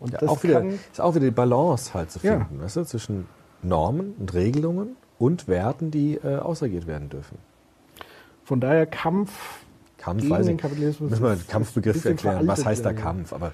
Und 0.00 0.12
Ja, 0.12 0.18
das 0.18 0.28
auch 0.30 0.42
wieder, 0.42 0.62
ist 0.64 1.00
auch 1.00 1.14
wieder 1.14 1.26
die 1.26 1.30
Balance 1.30 1.94
halt 1.94 2.10
zu 2.10 2.18
Ja. 2.26 2.38
finden, 2.46 2.60
weißt 2.62 2.76
du, 2.76 2.84
zwischen 2.84 3.26
Normen 3.62 4.14
und 4.18 4.34
Regelungen 4.34 4.96
und 5.18 5.46
Werten, 5.48 5.90
die 5.90 6.14
äh, 6.16 6.38
ausagiert 6.38 6.86
werden 6.86 7.08
dürfen. 7.10 7.38
von 8.44 8.58
daher 8.60 8.86
Kampf, 8.86 9.30
Kampf, 9.98 10.22
gegen 10.22 10.42
den. 10.44 10.56
Kapitalismus 10.56 11.10
Müssen 11.10 11.22
wir 11.22 11.36
den 11.36 11.46
Kampfbegriff 11.46 12.04
erklären. 12.04 12.48
Was 12.48 12.64
heißt 12.64 12.84
da. 12.84 12.92
Kampf? 12.94 13.32
Aber 13.32 13.52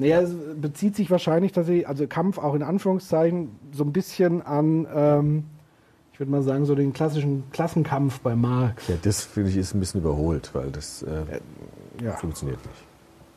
Naja, 0.00 0.22
es 0.22 0.34
bezieht 0.60 0.96
sich 0.96 1.10
wahrscheinlich 1.10 1.52
tatsächlich, 1.52 1.86
also 1.86 2.06
Kampf 2.06 2.38
auch 2.38 2.54
in 2.54 2.62
Anführungszeichen, 2.62 3.50
so 3.70 3.84
ein 3.84 3.92
bisschen 3.92 4.40
an, 4.40 4.86
ähm, 4.92 5.44
ich 6.12 6.18
würde 6.18 6.32
mal 6.32 6.42
sagen, 6.42 6.64
so 6.64 6.74
den 6.74 6.94
klassischen 6.94 7.44
Klassenkampf 7.52 8.20
bei 8.20 8.34
Marx. 8.34 8.88
ja, 8.88 8.94
das 9.02 9.22
finde 9.22 9.50
ich 9.50 9.58
ist 9.58 9.74
ein 9.74 9.80
bisschen 9.80 10.00
überholt, 10.00 10.50
weil 10.54 10.70
das 10.70 11.02
äh, 11.02 11.40
ja. 12.02 12.12
funktioniert 12.12 12.58
nicht. 12.64 12.82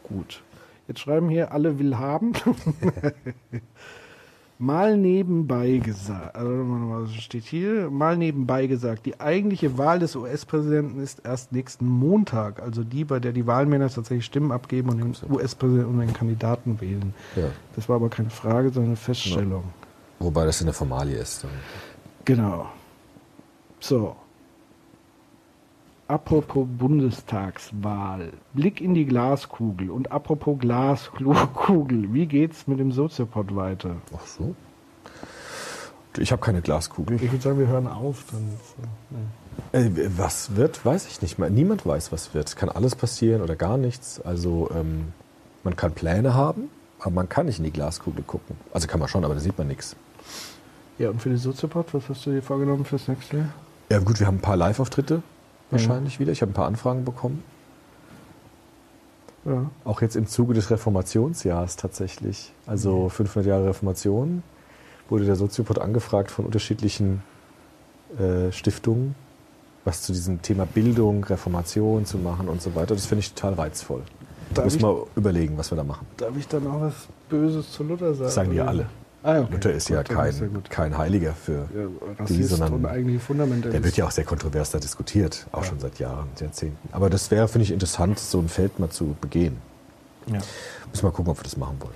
Gut. 0.03 0.41
Jetzt 0.87 1.01
schreiben 1.01 1.29
hier 1.29 1.51
alle 1.51 1.79
will 1.79 1.97
haben. 1.97 2.33
mal 4.63 4.97
nebenbei 4.97 5.77
gesagt, 5.77 6.35
also 6.35 7.07
steht 7.07 7.43
hier? 7.43 7.89
Mal 7.89 8.17
nebenbei 8.17 8.67
gesagt, 8.67 9.05
die 9.05 9.19
eigentliche 9.19 9.77
Wahl 9.77 9.99
des 9.99 10.15
US-Präsidenten 10.15 10.99
ist 10.99 11.21
erst 11.25 11.51
nächsten 11.51 11.85
Montag, 11.85 12.61
also 12.61 12.83
die, 12.83 13.03
bei 13.03 13.19
der 13.19 13.33
die 13.33 13.45
Wahlmänner 13.45 13.89
tatsächlich 13.89 14.25
Stimmen 14.25 14.51
abgeben 14.51 14.89
und 14.89 14.97
den 14.99 15.31
US-Präsidenten 15.31 15.93
und 15.93 15.99
den 15.99 16.13
Kandidaten 16.13 16.79
wählen. 16.79 17.13
Ja. 17.35 17.49
Das 17.75 17.89
war 17.89 17.97
aber 17.97 18.09
keine 18.09 18.29
Frage, 18.29 18.69
sondern 18.69 18.91
eine 18.91 18.95
Feststellung. 18.95 19.65
Wobei 20.19 20.45
das 20.45 20.61
eine 20.61 20.73
Formalie 20.73 21.17
ist. 21.17 21.45
Genau. 22.23 22.67
So. 23.79 24.15
Apropos 26.13 26.67
Bundestagswahl. 26.67 28.33
Blick 28.53 28.81
in 28.81 28.93
die 28.93 29.05
Glaskugel. 29.05 29.89
Und 29.89 30.11
apropos 30.11 30.59
Glaskugel. 30.59 32.13
Wie 32.13 32.27
geht's 32.27 32.67
mit 32.67 32.79
dem 32.79 32.91
Soziopod 32.91 33.55
weiter? 33.55 33.95
Ach 34.15 34.27
so. 34.27 34.53
Ich 36.19 36.31
habe 36.31 36.39
keine 36.39 36.61
Glaskugel. 36.61 37.15
Ich 37.15 37.31
würde 37.31 37.41
sagen, 37.41 37.57
wir 37.57 37.65
hören 37.65 37.87
auf. 37.87 38.25
Dann, 38.29 38.47
nee. 39.71 39.79
Äh, 39.79 40.09
was 40.15 40.55
wird, 40.55 40.85
weiß 40.85 41.07
ich 41.07 41.23
nicht 41.23 41.39
mehr. 41.39 41.49
Niemand 41.49 41.83
weiß, 41.83 42.11
was 42.11 42.35
wird. 42.35 42.55
Kann 42.57 42.69
alles 42.69 42.95
passieren 42.95 43.41
oder 43.41 43.55
gar 43.55 43.77
nichts. 43.77 44.21
Also 44.21 44.69
ähm, 44.75 45.13
man 45.63 45.75
kann 45.75 45.93
Pläne 45.93 46.35
haben, 46.35 46.69
aber 46.99 47.09
man 47.09 47.27
kann 47.27 47.47
nicht 47.47 47.57
in 47.57 47.65
die 47.65 47.71
Glaskugel 47.71 48.23
gucken. 48.23 48.55
Also 48.71 48.87
kann 48.87 48.99
man 48.99 49.09
schon, 49.09 49.25
aber 49.25 49.33
da 49.33 49.39
sieht 49.39 49.57
man 49.57 49.65
nichts. 49.65 49.95
Ja, 50.99 51.09
und 51.09 51.23
für 51.23 51.29
die 51.29 51.37
Soziopod, 51.37 51.91
was 51.91 52.07
hast 52.07 52.23
du 52.27 52.29
dir 52.29 52.43
vorgenommen 52.43 52.85
fürs 52.85 53.07
nächste 53.07 53.37
Jahr? 53.37 53.49
Ja 53.89 53.97
gut, 53.97 54.19
wir 54.19 54.27
haben 54.27 54.37
ein 54.37 54.41
paar 54.41 54.57
Live-Auftritte 54.57 55.23
wahrscheinlich 55.73 56.19
wieder. 56.19 56.31
Ich 56.31 56.41
habe 56.41 56.51
ein 56.51 56.55
paar 56.55 56.67
Anfragen 56.67 57.05
bekommen. 57.05 57.43
Ja. 59.45 59.69
Auch 59.83 60.01
jetzt 60.01 60.15
im 60.15 60.27
Zuge 60.27 60.53
des 60.53 60.71
Reformationsjahres 60.71 61.75
tatsächlich. 61.75 62.53
Also 62.65 63.09
500 63.09 63.47
Jahre 63.47 63.65
Reformation 63.67 64.41
wurde 65.09 65.25
der 65.25 65.35
Soziopod 65.35 65.79
angefragt 65.79 66.31
von 66.31 66.45
unterschiedlichen 66.45 67.21
äh, 68.17 68.51
Stiftungen, 68.51 69.15
was 69.83 70.01
zu 70.01 70.13
diesem 70.13 70.41
Thema 70.41 70.65
Bildung, 70.65 71.23
Reformation 71.25 72.05
zu 72.05 72.17
machen 72.17 72.47
und 72.47 72.61
so 72.61 72.73
weiter. 72.75 72.95
Das 72.95 73.05
finde 73.05 73.19
ich 73.19 73.33
total 73.33 73.55
reizvoll. 73.55 74.01
Da 74.49 74.55
Darf 74.61 74.65
müssen 74.65 74.81
wir 74.81 75.07
überlegen, 75.15 75.57
was 75.57 75.71
wir 75.71 75.75
da 75.75 75.83
machen. 75.83 76.07
Darf 76.17 76.37
ich 76.37 76.47
dann 76.47 76.65
auch 76.67 76.81
was 76.81 76.93
Böses 77.27 77.71
zu 77.71 77.83
Luther 77.83 78.13
sagen? 78.13 78.23
Das 78.23 78.35
sagen 78.35 78.49
die 78.51 78.57
ja 78.57 78.65
alle. 78.65 78.87
Ah, 79.23 79.35
ja, 79.35 79.41
okay. 79.41 79.53
Luther 79.53 79.71
ist 79.71 79.89
ja 79.89 80.01
Gut, 80.01 80.09
ja 80.09 80.15
kein, 80.15 80.63
kein 80.69 80.97
Heiliger 80.97 81.33
für 81.33 81.69
Ja, 81.73 82.25
die, 82.25 82.43
sondern 82.43 82.81
der 82.81 83.83
wird 83.83 83.95
ja 83.95 84.05
auch 84.05 84.11
sehr 84.11 84.25
kontrovers 84.25 84.71
da 84.71 84.79
diskutiert, 84.79 85.47
auch 85.53 85.63
schon 85.63 85.79
seit 85.79 85.97
Jahren, 85.97 86.27
Jahrzehnten. 86.39 86.89
Aber 86.91 87.09
das 87.09 87.31
wäre, 87.31 87.47
finde 87.47 87.63
ich, 87.63 87.71
interessant, 87.71 88.19
so 88.19 88.39
ein 88.39 88.49
Feld 88.49 88.79
mal 88.79 88.89
zu 88.89 89.15
begehen. 89.21 89.57
Ja. 90.27 90.39
Müssen 90.91 91.07
wir 91.07 91.11
gucken, 91.11 91.31
ob 91.31 91.39
wir 91.39 91.43
das 91.43 91.55
machen 91.55 91.77
wollen. 91.79 91.93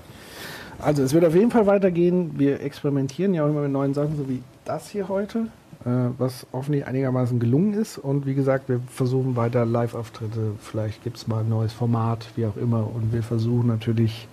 Also 0.79 1.03
es 1.03 1.13
wird 1.13 1.25
auf 1.25 1.35
jeden 1.35 1.51
Fall 1.51 1.65
weitergehen. 1.65 2.37
Wir 2.37 2.61
experimentieren 2.61 3.33
ja 3.33 3.43
auch 3.43 3.49
immer 3.49 3.61
mit 3.61 3.71
neuen 3.71 3.93
Sachen, 3.93 4.15
so 4.15 4.29
wie 4.29 4.41
das 4.63 4.87
hier 4.87 5.09
heute, 5.09 5.47
äh, 5.85 5.89
was 6.17 6.45
hoffentlich 6.53 6.85
einigermaßen 6.87 7.39
gelungen 7.39 7.73
ist. 7.73 7.97
Und 7.97 8.25
wie 8.25 8.35
gesagt, 8.35 8.69
wir 8.69 8.79
versuchen 8.89 9.35
weiter 9.35 9.65
Live-Auftritte. 9.65 10.51
Vielleicht 10.61 11.03
gibt 11.03 11.17
es 11.17 11.27
mal 11.27 11.41
ein 11.41 11.49
neues 11.49 11.73
Format, 11.73 12.27
wie 12.35 12.45
auch 12.45 12.55
immer. 12.55 12.89
Und 12.93 13.11
wir 13.11 13.23
versuchen 13.23 13.67
natürlich 13.67 14.29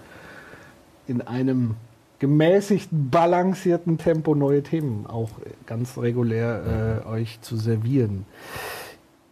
in 1.07 1.23
einem 1.23 1.77
gemäßigten, 2.25 3.11
balancierten 3.11 3.99
Tempo 3.99 4.35
neue 4.35 4.63
Themen 4.63 5.07
auch 5.07 5.29
ganz 5.67 5.99
regulär 5.99 7.03
äh, 7.05 7.07
euch 7.07 7.43
zu 7.43 7.59
servieren. 7.59 8.25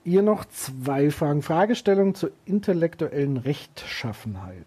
Ihr 0.05 0.21
noch 0.21 0.45
zwei 0.45 1.11
Fragen. 1.11 1.41
Fragestellung 1.41 2.15
zur 2.15 2.33
intellektuellen 2.45 3.39
Rechtschaffenheit 3.39 4.67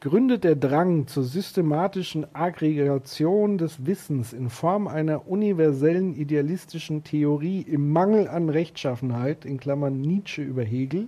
gründet 0.00 0.42
der 0.42 0.56
Drang 0.56 1.06
zur 1.06 1.22
systematischen 1.22 2.26
Aggregation 2.34 3.58
des 3.58 3.86
Wissens 3.86 4.32
in 4.32 4.50
Form 4.50 4.88
einer 4.88 5.28
universellen 5.28 6.16
idealistischen 6.16 7.04
Theorie 7.04 7.60
im 7.60 7.92
Mangel 7.92 8.26
an 8.26 8.48
Rechtschaffenheit, 8.48 9.44
in 9.44 9.60
Klammern 9.60 10.00
Nietzsche 10.00 10.42
über 10.42 10.64
Hegel, 10.64 11.06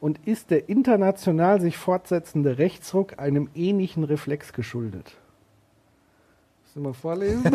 und 0.00 0.18
ist 0.26 0.50
der 0.50 0.68
international 0.68 1.60
sich 1.60 1.76
fortsetzende 1.76 2.58
Rechtsruck 2.58 3.18
einem 3.18 3.48
ähnlichen 3.54 4.04
Reflex 4.04 4.52
geschuldet. 4.52 5.16
Du 6.74 6.84
mal 6.84 6.92
vorlesen? 6.92 7.42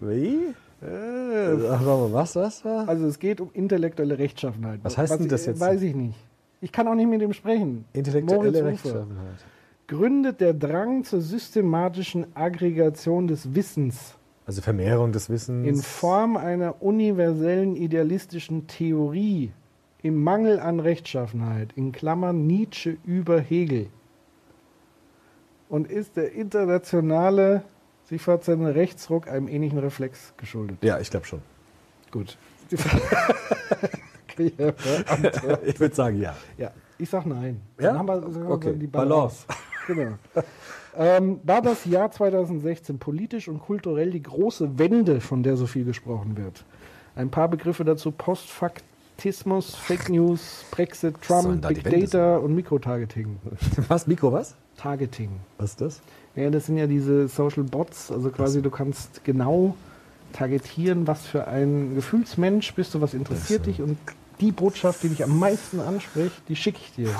Wie? 0.00 0.54
Äh, 0.82 1.54
mal, 1.54 2.12
was, 2.12 2.34
was 2.36 2.64
war? 2.64 2.88
Also 2.88 3.06
es 3.06 3.18
geht 3.18 3.40
um 3.40 3.50
intellektuelle 3.52 4.18
Rechtschaffenheit. 4.18 4.80
Was 4.82 4.96
heißt 4.98 5.20
denn 5.20 5.28
das 5.28 5.42
ich- 5.42 5.48
jetzt? 5.48 5.60
Weiß 5.60 5.82
ich 5.82 5.94
nicht. 5.94 6.16
Ich 6.60 6.72
kann 6.72 6.88
auch 6.88 6.94
nicht 6.94 7.08
mit 7.08 7.20
ihm 7.20 7.32
sprechen. 7.34 7.84
Intellektuelle. 7.92 8.64
Rechtschaffenheit. 8.64 9.44
Gründet 9.88 10.40
der 10.40 10.54
Drang 10.54 11.04
zur 11.04 11.20
systematischen 11.20 12.34
Aggregation 12.34 13.26
des 13.26 13.54
Wissens 13.54 14.14
Also 14.46 14.62
Vermehrung 14.62 15.12
des 15.12 15.28
Wissens. 15.28 15.66
in 15.68 15.76
Form 15.76 16.36
einer 16.38 16.80
universellen 16.82 17.76
idealistischen 17.76 18.68
Theorie 18.68 19.50
im 20.02 20.22
Mangel 20.22 20.58
an 20.60 20.80
Rechtschaffenheit, 20.80 21.70
in 21.76 21.92
Klammern 21.92 22.46
Nietzsche 22.46 22.96
über 23.04 23.40
Hegel. 23.40 23.88
Und 25.68 25.90
ist 25.90 26.16
der 26.16 26.32
internationale, 26.32 27.62
sich 28.04 28.20
fortsetzende 28.20 28.74
Rechtsruck 28.74 29.28
einem 29.28 29.48
ähnlichen 29.48 29.78
Reflex 29.78 30.34
geschuldet? 30.36 30.78
Ja, 30.82 30.98
ich 30.98 31.10
glaube 31.10 31.26
schon. 31.26 31.40
Gut. 32.10 32.36
Ich 34.38 35.78
würde 35.78 35.94
sagen, 35.94 36.20
ja. 36.20 36.34
Ja, 36.56 36.72
ich 36.98 37.08
sag 37.10 37.26
nein. 37.26 37.60
Ja? 37.78 37.88
Dann 37.88 37.98
haben 37.98 38.08
wir, 38.08 38.34
wir 38.34 38.50
Okay, 38.50 38.74
die 38.74 38.86
Balance. 38.86 39.46
Genau. 39.86 40.12
ähm, 40.96 41.40
da 41.44 41.60
das 41.60 41.84
Jahr 41.84 42.10
2016 42.10 42.98
politisch 42.98 43.48
und 43.48 43.60
kulturell 43.60 44.10
die 44.10 44.22
große 44.22 44.78
Wende, 44.78 45.20
von 45.20 45.42
der 45.42 45.56
so 45.56 45.66
viel 45.66 45.84
gesprochen 45.84 46.36
wird. 46.36 46.64
Ein 47.14 47.30
paar 47.30 47.48
Begriffe 47.48 47.84
dazu: 47.84 48.12
Postfaktismus, 49.22 49.76
Fake 49.76 50.08
News, 50.08 50.64
Brexit, 50.72 51.20
Trump, 51.22 51.66
Big 51.68 51.84
Data 51.84 52.38
und 52.38 52.54
Mikrotargeting. 52.54 53.38
Was? 53.88 54.06
Mikro 54.06 54.32
was? 54.32 54.56
Targeting. 54.76 55.30
Was 55.58 55.70
ist 55.70 55.80
das? 55.80 56.00
Ja, 56.34 56.50
das 56.50 56.66
sind 56.66 56.76
ja 56.76 56.86
diese 56.88 57.28
Social 57.28 57.62
Bots. 57.62 58.10
Also 58.10 58.30
quasi, 58.30 58.62
du 58.62 58.70
kannst 58.70 59.22
genau 59.22 59.76
targetieren, 60.32 61.06
was 61.06 61.26
für 61.26 61.46
ein 61.46 61.94
Gefühlsmensch 61.94 62.74
bist 62.74 62.94
du, 62.94 63.00
was 63.02 63.12
interessiert 63.12 63.66
dich 63.66 63.82
und 63.82 63.98
die 64.40 64.50
Botschaft, 64.50 65.02
die 65.02 65.10
dich 65.10 65.22
am 65.22 65.38
meisten 65.38 65.78
anspricht, 65.78 66.42
die 66.48 66.56
schicke 66.56 66.78
ich 66.82 66.92
dir. 66.94 67.10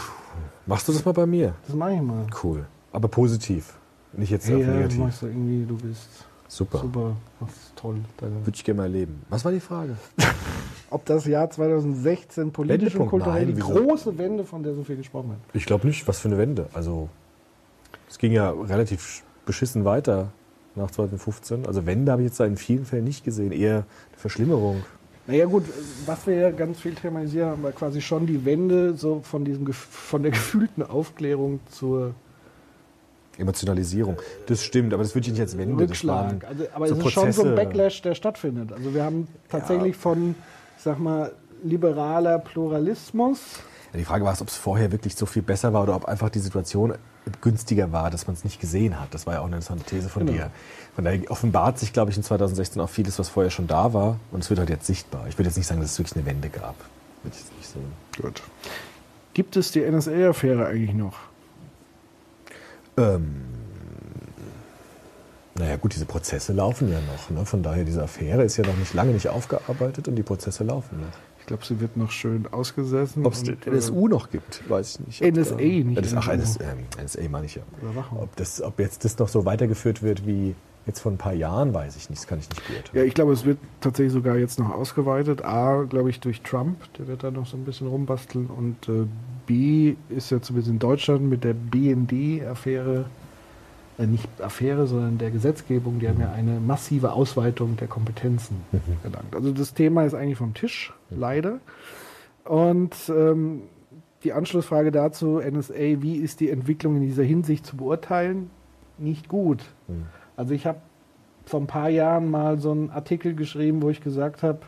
Machst 0.66 0.88
du 0.88 0.92
das 0.92 1.04
mal 1.04 1.12
bei 1.12 1.26
mir? 1.26 1.54
Das 1.66 1.76
mache 1.76 1.92
ich 1.92 2.00
mal. 2.00 2.26
Cool. 2.42 2.66
Aber 2.90 3.08
positiv. 3.08 3.74
Nicht 4.14 4.30
jetzt 4.30 4.48
Hey, 4.48 4.56
auf 4.56 4.60
ja, 4.62 4.66
negativ. 4.74 4.98
machst 4.98 5.22
du 5.22 5.26
irgendwie, 5.26 5.66
du 5.66 5.76
bist 5.76 6.08
Super. 6.48 6.78
super, 6.78 7.16
das 7.40 7.50
ist 7.50 7.76
toll. 7.76 7.96
Würde 8.18 8.50
ich 8.54 8.64
gerne 8.64 8.78
mal 8.78 8.84
erleben. 8.84 9.22
Was 9.28 9.44
war 9.44 9.52
die 9.52 9.60
Frage? 9.60 9.96
Ob 10.92 11.04
das 11.06 11.26
Jahr 11.26 11.50
2016 11.50 12.52
politisch 12.52 12.94
und 12.96 13.08
kulturell 13.08 13.46
Nein, 13.46 13.54
die 13.54 13.60
große 13.60 14.16
Wende, 14.18 14.44
von 14.44 14.62
der 14.62 14.74
so 14.74 14.84
viel 14.84 14.96
gesprochen 14.96 15.30
wird. 15.30 15.40
Ich 15.54 15.66
glaube 15.66 15.86
nicht. 15.86 16.06
Was 16.06 16.20
für 16.20 16.28
eine 16.28 16.38
Wende. 16.38 16.66
Also, 16.72 17.08
es 18.08 18.18
ging 18.18 18.32
ja 18.32 18.50
relativ 18.50 19.22
beschissen 19.46 19.84
weiter 19.84 20.32
nach 20.74 20.90
2015. 20.90 21.66
Also, 21.66 21.86
Wende 21.86 22.12
habe 22.12 22.22
ich 22.22 22.28
jetzt 22.28 22.40
da 22.40 22.44
in 22.44 22.56
vielen 22.56 22.84
Fällen 22.84 23.04
nicht 23.04 23.24
gesehen. 23.24 23.52
Eher 23.52 23.76
eine 23.76 24.18
Verschlimmerung. 24.18 24.82
Naja 25.26 25.46
gut, 25.46 25.64
was 26.04 26.26
wir 26.26 26.34
ja 26.34 26.50
ganz 26.50 26.80
viel 26.80 26.94
thematisieren, 26.94 27.50
haben 27.50 27.62
wir 27.62 27.72
quasi 27.72 28.00
schon 28.00 28.26
die 28.26 28.44
Wende 28.44 28.94
so 28.94 29.20
von, 29.22 29.44
diesem, 29.44 29.72
von 29.72 30.22
der 30.22 30.32
gefühlten 30.32 30.82
Aufklärung 30.82 31.60
zur 31.70 32.14
Emotionalisierung. 33.38 34.16
Das 34.46 34.64
stimmt, 34.64 34.92
aber 34.92 35.02
das 35.02 35.14
würde 35.14 35.26
ich 35.26 35.32
nicht 35.32 35.40
als 35.40 35.56
Wende 35.56 35.86
das 35.86 36.04
waren 36.06 36.30
Rückschlag. 36.30 36.44
Also, 36.48 36.64
aber 36.74 36.88
so 36.88 36.94
es 36.94 37.06
ist 37.06 37.12
schon 37.12 37.32
so 37.32 37.42
ein 37.42 37.54
Prozesse. 37.54 37.66
Backlash, 37.66 38.02
der 38.02 38.14
stattfindet. 38.14 38.72
Also 38.72 38.94
wir 38.94 39.04
haben 39.04 39.28
tatsächlich 39.48 39.96
von, 39.96 40.30
ich 40.30 40.36
sag 40.82 40.98
mal, 40.98 41.32
liberaler 41.62 42.38
Pluralismus. 42.38 43.38
Die 43.94 44.04
Frage 44.04 44.24
war, 44.24 44.34
ob 44.40 44.48
es 44.48 44.56
vorher 44.56 44.90
wirklich 44.90 45.14
so 45.16 45.26
viel 45.26 45.42
besser 45.42 45.72
war 45.72 45.82
oder 45.82 45.94
ob 45.94 46.06
einfach 46.06 46.30
die 46.30 46.38
Situation 46.38 46.94
günstiger 47.42 47.92
war, 47.92 48.10
dass 48.10 48.26
man 48.26 48.34
es 48.34 48.42
nicht 48.42 48.58
gesehen 48.60 48.98
hat. 48.98 49.12
Das 49.12 49.26
war 49.26 49.34
ja 49.34 49.40
auch 49.40 49.44
eine 49.46 49.56
interessante 49.56 49.84
These 49.84 50.08
von 50.08 50.24
Genau. 50.26 50.38
dir. 50.38 50.50
Von 50.94 51.04
daher 51.04 51.30
offenbart 51.30 51.78
sich, 51.78 51.92
glaube 51.92 52.10
ich, 52.10 52.16
in 52.16 52.22
2016 52.22 52.80
auch 52.80 52.88
vieles, 52.88 53.18
was 53.18 53.28
vorher 53.28 53.50
schon 53.50 53.66
da 53.66 53.92
war. 53.92 54.18
Und 54.32 54.42
es 54.42 54.50
wird 54.50 54.58
halt 54.58 54.70
jetzt 54.70 54.86
sichtbar. 54.86 55.26
Ich 55.28 55.38
würde 55.38 55.48
jetzt 55.48 55.56
nicht 55.56 55.66
sagen, 55.66 55.80
dass 55.80 55.92
es 55.92 55.98
wirklich 55.98 56.16
eine 56.16 56.26
Wende 56.26 56.48
gab. 56.48 56.74
Würde 57.22 57.36
ich 57.36 57.40
jetzt 57.42 57.56
nicht 57.56 57.68
so. 57.68 58.22
Gut. 58.22 58.42
Gibt 59.34 59.56
es 59.56 59.70
die 59.72 59.80
NSA-Affäre 59.82 60.66
eigentlich 60.66 60.94
noch? 60.94 61.14
Ähm, 62.96 63.42
naja, 65.58 65.76
gut, 65.76 65.94
diese 65.94 66.06
Prozesse 66.06 66.52
laufen 66.52 66.90
ja 66.90 66.98
noch. 67.00 67.30
Ne? 67.30 67.44
Von 67.44 67.62
daher, 67.62 67.84
diese 67.84 68.02
Affäre 68.02 68.42
ist 68.44 68.56
ja 68.56 68.66
noch 68.66 68.76
nicht 68.76 68.94
lange 68.94 69.12
nicht 69.12 69.28
aufgearbeitet 69.28 70.08
und 70.08 70.16
die 70.16 70.22
Prozesse 70.22 70.64
laufen 70.64 71.00
noch. 71.00 71.06
Ich 71.40 71.46
glaube, 71.46 71.64
sie 71.64 71.80
wird 71.80 71.96
noch 71.96 72.10
schön 72.10 72.46
ausgesessen. 72.50 73.26
Ob 73.26 73.32
es 73.32 73.42
den 73.42 73.60
NSU 73.66 74.06
noch 74.06 74.30
gibt, 74.30 74.62
weiß 74.70 75.00
ich 75.00 75.20
nicht. 75.20 75.36
NSA, 75.36 75.56
da- 75.56 75.62
nicht 75.62 75.98
das, 75.98 76.14
ach. 76.14 76.28
NS, 76.28 76.58
ähm, 76.60 76.86
NSA 77.02 77.28
meine 77.28 77.46
ich 77.46 77.56
ja. 77.56 77.62
Überwachung. 77.82 78.20
Ob, 78.20 78.36
das, 78.36 78.62
ob 78.62 78.78
jetzt 78.78 79.04
das 79.04 79.18
noch 79.18 79.28
so 79.28 79.44
weitergeführt 79.44 80.02
wird 80.02 80.24
wie 80.26 80.54
jetzt 80.86 81.00
vor 81.00 81.12
ein 81.12 81.18
paar 81.18 81.32
Jahren, 81.32 81.74
weiß 81.74 81.96
ich 81.96 82.10
nicht. 82.10 82.22
Das 82.22 82.28
kann 82.28 82.38
ich 82.38 82.48
nicht 82.48 82.66
beurteilen. 82.66 82.96
Ja, 82.96 83.02
ich 83.02 83.14
glaube, 83.14 83.32
es 83.32 83.44
wird 83.44 83.58
tatsächlich 83.80 84.12
sogar 84.12 84.36
jetzt 84.36 84.58
noch 84.58 84.70
ausgeweitet. 84.70 85.44
A, 85.44 85.82
glaube 85.82 86.10
ich, 86.10 86.20
durch 86.20 86.42
Trump, 86.42 86.76
der 86.94 87.08
wird 87.08 87.24
da 87.24 87.30
noch 87.30 87.46
so 87.46 87.56
ein 87.56 87.64
bisschen 87.64 87.88
rumbasteln. 87.88 88.46
Und 88.46 88.88
äh, 88.88 89.06
B 89.46 89.96
ist 90.08 90.30
ja 90.30 90.40
zumindest 90.40 90.70
in 90.72 90.78
Deutschland 90.78 91.22
mit 91.28 91.44
der 91.44 91.54
BND-Affäre, 91.54 93.00
äh, 93.00 93.04
nicht 94.06 94.28
Affäre, 94.40 94.86
sondern 94.86 95.18
der 95.18 95.30
Gesetzgebung, 95.30 95.98
die 95.98 96.08
haben 96.08 96.20
ja 96.20 96.32
eine 96.32 96.60
massive 96.60 97.12
Ausweitung 97.12 97.76
der 97.76 97.88
Kompetenzen 97.88 98.56
verlangt. 99.02 99.34
Also 99.34 99.52
das 99.52 99.74
Thema 99.74 100.04
ist 100.04 100.14
eigentlich 100.14 100.38
vom 100.38 100.54
Tisch, 100.54 100.92
leider. 101.10 101.58
Und 102.44 102.94
ähm, 103.08 103.62
die 104.24 104.32
Anschlussfrage 104.32 104.90
dazu, 104.90 105.40
NSA, 105.40 106.02
wie 106.02 106.16
ist 106.16 106.40
die 106.40 106.50
Entwicklung 106.50 106.96
in 106.96 107.02
dieser 107.02 107.24
Hinsicht 107.24 107.66
zu 107.66 107.76
beurteilen? 107.76 108.50
Nicht 108.98 109.28
gut. 109.28 109.64
Also 110.36 110.54
ich 110.54 110.66
habe 110.66 110.80
vor 111.44 111.60
ein 111.60 111.66
paar 111.66 111.88
Jahren 111.88 112.30
mal 112.30 112.58
so 112.58 112.70
einen 112.70 112.90
Artikel 112.90 113.34
geschrieben, 113.34 113.82
wo 113.82 113.90
ich 113.90 114.00
gesagt 114.00 114.42
habe, 114.42 114.60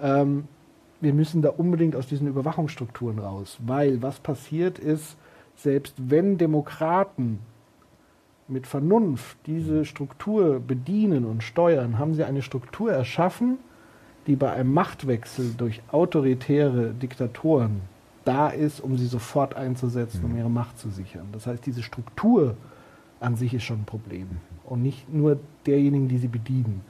ähm, 0.00 0.48
wir 1.00 1.12
müssen 1.12 1.42
da 1.42 1.50
unbedingt 1.50 1.96
aus 1.96 2.06
diesen 2.06 2.28
Überwachungsstrukturen 2.28 3.18
raus, 3.18 3.58
weil 3.64 4.02
was 4.02 4.20
passiert 4.20 4.78
ist, 4.78 5.16
selbst 5.56 5.94
wenn 5.98 6.38
Demokraten 6.38 7.40
mit 8.52 8.66
Vernunft 8.66 9.36
diese 9.46 9.84
Struktur 9.84 10.60
bedienen 10.60 11.24
und 11.24 11.42
steuern, 11.42 11.98
haben 11.98 12.14
sie 12.14 12.24
eine 12.24 12.42
Struktur 12.42 12.92
erschaffen, 12.92 13.58
die 14.26 14.36
bei 14.36 14.52
einem 14.52 14.72
Machtwechsel 14.72 15.54
durch 15.56 15.82
autoritäre 15.90 16.92
Diktatoren 16.92 17.80
da 18.24 18.48
ist, 18.48 18.80
um 18.80 18.96
sie 18.96 19.06
sofort 19.06 19.56
einzusetzen, 19.56 20.24
um 20.24 20.36
ihre 20.36 20.50
Macht 20.50 20.78
zu 20.78 20.90
sichern. 20.90 21.26
Das 21.32 21.46
heißt, 21.46 21.66
diese 21.66 21.82
Struktur 21.82 22.56
an 23.18 23.36
sich 23.36 23.54
ist 23.54 23.64
schon 23.64 23.80
ein 23.80 23.84
Problem 23.84 24.28
und 24.64 24.82
nicht 24.82 25.12
nur 25.12 25.38
derjenigen, 25.66 26.08
die 26.08 26.18
sie 26.18 26.28
bedienen. 26.28 26.82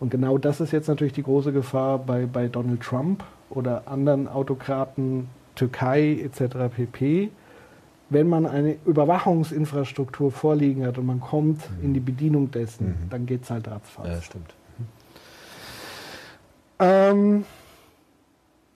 Und 0.00 0.10
genau 0.10 0.38
das 0.38 0.60
ist 0.60 0.72
jetzt 0.72 0.88
natürlich 0.88 1.12
die 1.12 1.22
große 1.22 1.52
Gefahr 1.52 1.98
bei, 1.98 2.26
bei 2.26 2.48
Donald 2.48 2.80
Trump 2.80 3.22
oder 3.50 3.86
anderen 3.86 4.26
Autokraten, 4.28 5.28
Türkei 5.54 6.20
etc. 6.22 6.74
pp. 6.74 7.30
Wenn 8.10 8.28
man 8.28 8.44
eine 8.44 8.76
Überwachungsinfrastruktur 8.86 10.32
vorliegen 10.32 10.84
hat 10.84 10.98
und 10.98 11.06
man 11.06 11.20
kommt 11.20 11.62
in 11.82 11.94
die 11.94 12.00
Bedienung 12.00 12.50
dessen, 12.50 12.96
dann 13.08 13.24
geht 13.24 13.44
es 13.44 13.50
halt 13.50 13.68
ratzfatz. 13.68 14.08
Ja, 14.08 14.20
stimmt. 14.20 14.54
Ähm, 16.80 17.44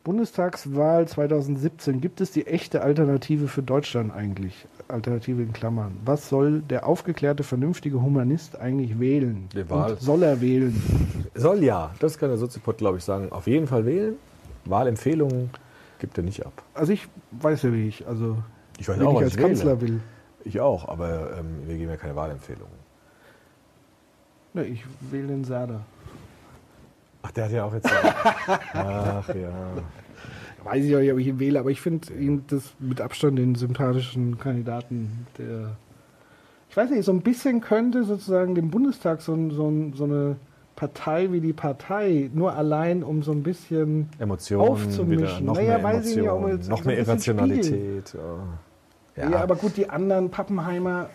Bundestagswahl 0.05 1.09
2017. 1.09 2.03
Gibt 2.03 2.21
es 2.21 2.31
die 2.31 2.47
echte 2.47 2.83
Alternative 2.83 3.49
für 3.49 3.63
Deutschland 3.63 4.15
eigentlich? 4.15 4.67
Alternative 4.87 5.43
in 5.43 5.55
Klammern. 5.55 5.97
Was 6.05 6.29
soll 6.29 6.61
der 6.61 6.87
aufgeklärte, 6.87 7.43
vernünftige 7.43 8.03
Humanist 8.03 8.61
eigentlich 8.61 9.01
wählen? 9.01 9.49
Die 9.55 9.69
Wahl. 9.71 9.93
Und 9.93 10.01
soll 10.03 10.23
er 10.23 10.43
wählen? 10.43 10.81
Soll 11.35 11.65
ja, 11.65 11.95
das 12.01 12.19
kann 12.19 12.29
der 12.29 12.37
Soziopod, 12.37 12.77
glaube 12.77 12.99
ich, 12.99 13.05
sagen. 13.05 13.33
Auf 13.33 13.47
jeden 13.47 13.67
Fall 13.67 13.87
wählen. 13.87 14.17
Wahlempfehlungen 14.67 15.49
gibt 15.99 16.19
er 16.19 16.25
nicht 16.25 16.45
ab. 16.45 16.53
Also 16.75 16.93
ich 16.93 17.09
weiß 17.31 17.63
ja, 17.63 17.73
wie 17.73 17.89
ich. 17.89 18.07
Also 18.07 18.37
Ich 18.79 18.89
weiß 18.89 18.99
wenn 18.99 19.07
auch, 19.07 19.13
ich 19.13 19.17
was 19.17 19.25
als 19.25 19.35
ich 19.37 19.41
Kanzler 19.41 19.81
wähle. 19.81 19.93
will. 19.93 20.01
Ich 20.45 20.61
auch, 20.61 20.89
aber 20.89 21.39
ähm, 21.39 21.67
wir 21.67 21.77
geben 21.77 21.91
ja 21.91 21.97
keine 21.97 22.17
Wahlempfehlungen. 22.17 22.75
Ne, 24.53 24.65
ich 24.67 24.85
wähle 25.11 25.29
den 25.29 25.45
Sader. 25.45 25.81
Ach, 27.23 27.31
der 27.31 27.45
hat 27.45 27.53
ja 27.53 27.65
auch 27.65 27.75
jetzt. 27.75 27.91
Ach 28.75 29.29
ja. 29.29 29.53
Weiß 30.63 30.85
ich 30.85 30.95
auch 30.95 31.01
nicht, 31.01 31.13
ob 31.13 31.19
ich 31.19 31.27
ihn 31.27 31.39
wähle, 31.39 31.59
aber 31.59 31.71
ich 31.71 31.81
finde 31.81 32.13
ihn 32.15 32.45
das 32.49 32.75
mit 32.79 33.01
Abstand 33.01 33.39
den 33.39 33.55
sympathischen 33.55 34.39
Kandidaten, 34.39 35.27
der. 35.39 35.77
Ich 36.69 36.77
weiß 36.77 36.91
nicht, 36.91 37.05
so 37.05 37.13
ein 37.13 37.23
bisschen 37.23 37.61
könnte 37.61 38.05
sozusagen 38.05 38.55
dem 38.55 38.71
Bundestag 38.71 39.23
so, 39.23 39.51
so, 39.51 39.73
so 39.95 40.05
eine 40.05 40.37
Partei 40.77 41.31
wie 41.31 41.41
die 41.41 41.53
Partei, 41.53 42.31
nur 42.35 42.55
allein 42.55 43.03
um 43.05 43.23
so 43.23 43.33
ein 43.33 43.43
bisschen 43.43 44.09
Emotionen 44.19 44.69
aufzumischen. 44.69 45.47
noch 45.47 45.55
naja, 45.55 45.79
mehr 45.79 45.83
weiß 45.83 46.07
ich 46.07 46.17
nicht, 46.17 46.29
ob 46.29 46.41
man 46.41 46.51
Emotionen, 46.51 46.59
jetzt 46.59 46.69
noch 46.69 46.79
so 46.79 46.89
mehr 46.89 46.99
Irrationalität. 46.99 48.15
Ja. 48.15 48.49
Ja. 49.17 49.43
aber 49.43 49.55
gut, 49.55 49.77
die 49.77 49.89
anderen 49.89 50.31
Pappenheimer 50.31 51.09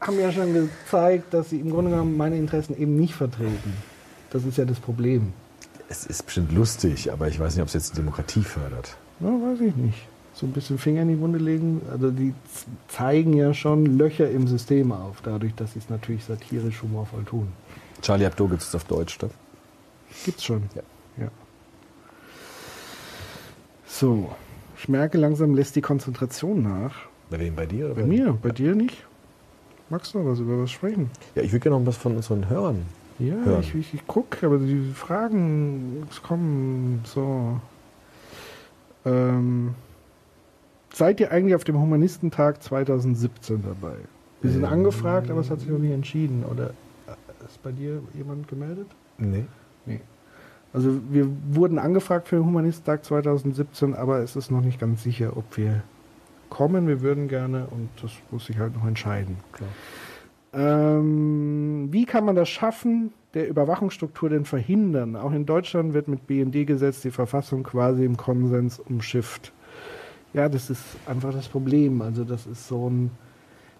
haben 0.00 0.18
ja 0.18 0.32
schon 0.32 0.52
gezeigt, 0.52 1.32
dass 1.32 1.50
sie 1.50 1.60
im 1.60 1.70
Grunde 1.70 1.92
genommen 1.92 2.16
meine 2.16 2.36
Interessen 2.36 2.76
eben 2.76 2.96
nicht 2.96 3.14
vertreten. 3.14 3.72
Das 4.30 4.44
ist 4.44 4.58
ja 4.58 4.64
das 4.64 4.80
Problem. 4.80 5.32
Es 5.88 6.04
ist 6.06 6.24
bestimmt 6.24 6.52
lustig, 6.52 7.12
aber 7.12 7.28
ich 7.28 7.38
weiß 7.38 7.54
nicht, 7.54 7.62
ob 7.62 7.68
es 7.68 7.74
jetzt 7.74 7.96
Demokratie 7.96 8.42
fördert. 8.42 8.96
Ja, 9.20 9.28
weiß 9.28 9.60
ich 9.60 9.76
nicht. 9.76 10.08
So 10.34 10.46
ein 10.46 10.52
bisschen 10.52 10.78
Finger 10.78 11.02
in 11.02 11.08
die 11.08 11.20
Wunde 11.20 11.38
legen. 11.38 11.80
Also 11.90 12.10
die 12.10 12.34
zeigen 12.88 13.32
ja 13.34 13.54
schon 13.54 13.96
Löcher 13.96 14.28
im 14.28 14.48
System 14.48 14.90
auf, 14.90 15.22
dadurch, 15.22 15.54
dass 15.54 15.72
sie 15.74 15.78
es 15.78 15.88
natürlich 15.88 16.24
satirisch 16.24 16.82
humorvoll 16.82 17.24
tun. 17.24 17.48
Charlie 18.02 18.24
Hebdo 18.24 18.46
gibt 18.48 18.62
es 18.62 18.74
auf 18.74 18.84
Deutsch, 18.84 19.20
ne? 19.20 19.30
Gibt's 20.24 20.44
schon. 20.44 20.62
Ja. 20.74 20.82
ja. 21.24 21.28
So, 23.86 24.30
ich 24.78 24.88
merke 24.88 25.18
langsam 25.18 25.54
lässt 25.54 25.76
die 25.76 25.80
Konzentration 25.80 26.62
nach. 26.62 26.94
Bei 27.30 27.38
wem? 27.38 27.54
Bei 27.56 27.66
dir? 27.66 27.86
Oder 27.86 27.94
Bei 27.96 28.02
mir, 28.04 28.32
bei 28.40 28.50
dir 28.50 28.74
nicht? 28.74 29.04
Magst 29.88 30.14
du 30.14 30.18
noch 30.18 30.30
was 30.30 30.40
über 30.40 30.60
was 30.62 30.70
sprechen? 30.70 31.10
Ja, 31.34 31.42
ich 31.42 31.52
würde 31.52 31.60
gerne 31.62 31.78
noch 31.78 31.86
was 31.86 31.96
von 31.96 32.16
unseren 32.16 32.48
Hörern 32.48 32.82
Ja, 33.18 33.34
hören. 33.44 33.60
ich, 33.60 33.74
ich, 33.74 33.94
ich 33.94 34.06
gucke, 34.06 34.46
aber 34.46 34.58
die 34.58 34.92
Fragen 34.94 36.06
es 36.10 36.22
kommen 36.22 37.02
so. 37.04 37.60
Ähm, 39.04 39.74
seid 40.92 41.20
ihr 41.20 41.30
eigentlich 41.30 41.54
auf 41.54 41.62
dem 41.64 41.78
Humanistentag 41.80 42.62
2017 42.62 43.62
dabei? 43.62 43.94
Wir 44.42 44.50
sind 44.50 44.64
Ähm. 44.64 44.68
angefragt, 44.72 45.30
aber 45.30 45.40
es 45.40 45.50
hat 45.50 45.60
sich 45.60 45.68
noch 45.68 45.78
nicht 45.78 45.92
entschieden. 45.92 46.44
Oder 46.44 46.70
ist 47.46 47.62
bei 47.62 47.72
dir 47.72 48.02
jemand 48.14 48.48
gemeldet? 48.48 48.88
Nee. 49.18 49.46
Nee. 49.84 50.00
Also 50.72 51.00
wir 51.10 51.28
wurden 51.50 51.78
angefragt 51.78 52.28
für 52.28 52.36
den 52.36 52.44
Humanistentag 52.44 53.04
2017, 53.04 53.94
aber 53.94 54.18
es 54.18 54.36
ist 54.36 54.50
noch 54.50 54.60
nicht 54.60 54.78
ganz 54.78 55.02
sicher, 55.02 55.36
ob 55.36 55.56
wir 55.56 55.82
kommen. 56.50 56.86
Wir 56.86 57.00
würden 57.00 57.28
gerne 57.28 57.66
und 57.70 57.88
das 58.02 58.12
muss 58.30 58.46
sich 58.46 58.58
halt 58.58 58.74
noch 58.74 58.86
entscheiden. 58.86 59.36
Ähm, 60.52 61.88
wie 61.90 62.04
kann 62.04 62.24
man 62.24 62.36
das 62.36 62.48
schaffen, 62.48 63.12
der 63.34 63.48
Überwachungsstruktur 63.48 64.30
denn 64.30 64.44
verhindern? 64.44 65.16
Auch 65.16 65.32
in 65.32 65.46
Deutschland 65.46 65.92
wird 65.92 66.08
mit 66.08 66.26
BND-Gesetz 66.26 67.02
die 67.02 67.10
Verfassung 67.10 67.62
quasi 67.62 68.04
im 68.04 68.16
Konsens 68.16 68.78
umschifft. 68.78 69.52
Ja, 70.32 70.48
das 70.48 70.70
ist 70.70 70.84
einfach 71.06 71.32
das 71.32 71.48
Problem. 71.48 72.02
Also 72.02 72.24
das 72.24 72.46
ist 72.46 72.68
so 72.68 72.88
ein, 72.88 73.10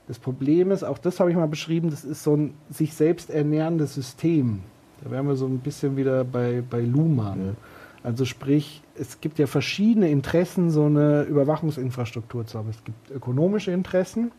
das 0.08 0.18
Problem 0.18 0.70
ist, 0.70 0.84
auch 0.84 0.98
das 0.98 1.18
habe 1.20 1.30
ich 1.30 1.36
mal 1.36 1.48
beschrieben, 1.48 1.90
das 1.90 2.04
ist 2.04 2.22
so 2.22 2.36
ein 2.36 2.54
sich 2.70 2.94
selbst 2.94 3.30
ernährendes 3.30 3.94
System. 3.94 4.60
Da 5.02 5.10
wären 5.10 5.26
wir 5.26 5.36
so 5.36 5.46
ein 5.46 5.58
bisschen 5.58 5.96
wieder 5.96 6.24
bei, 6.24 6.62
bei 6.68 6.80
Luhmann. 6.80 7.56
Also 8.02 8.24
sprich, 8.24 8.82
es 8.94 9.20
gibt 9.20 9.38
ja 9.38 9.46
verschiedene 9.46 10.08
Interessen, 10.10 10.70
so 10.70 10.84
eine 10.84 11.22
Überwachungsinfrastruktur 11.22 12.46
zu 12.46 12.58
haben. 12.58 12.70
Es 12.70 12.82
gibt 12.84 13.10
ökonomische 13.10 13.72
Interessen, 13.72 14.30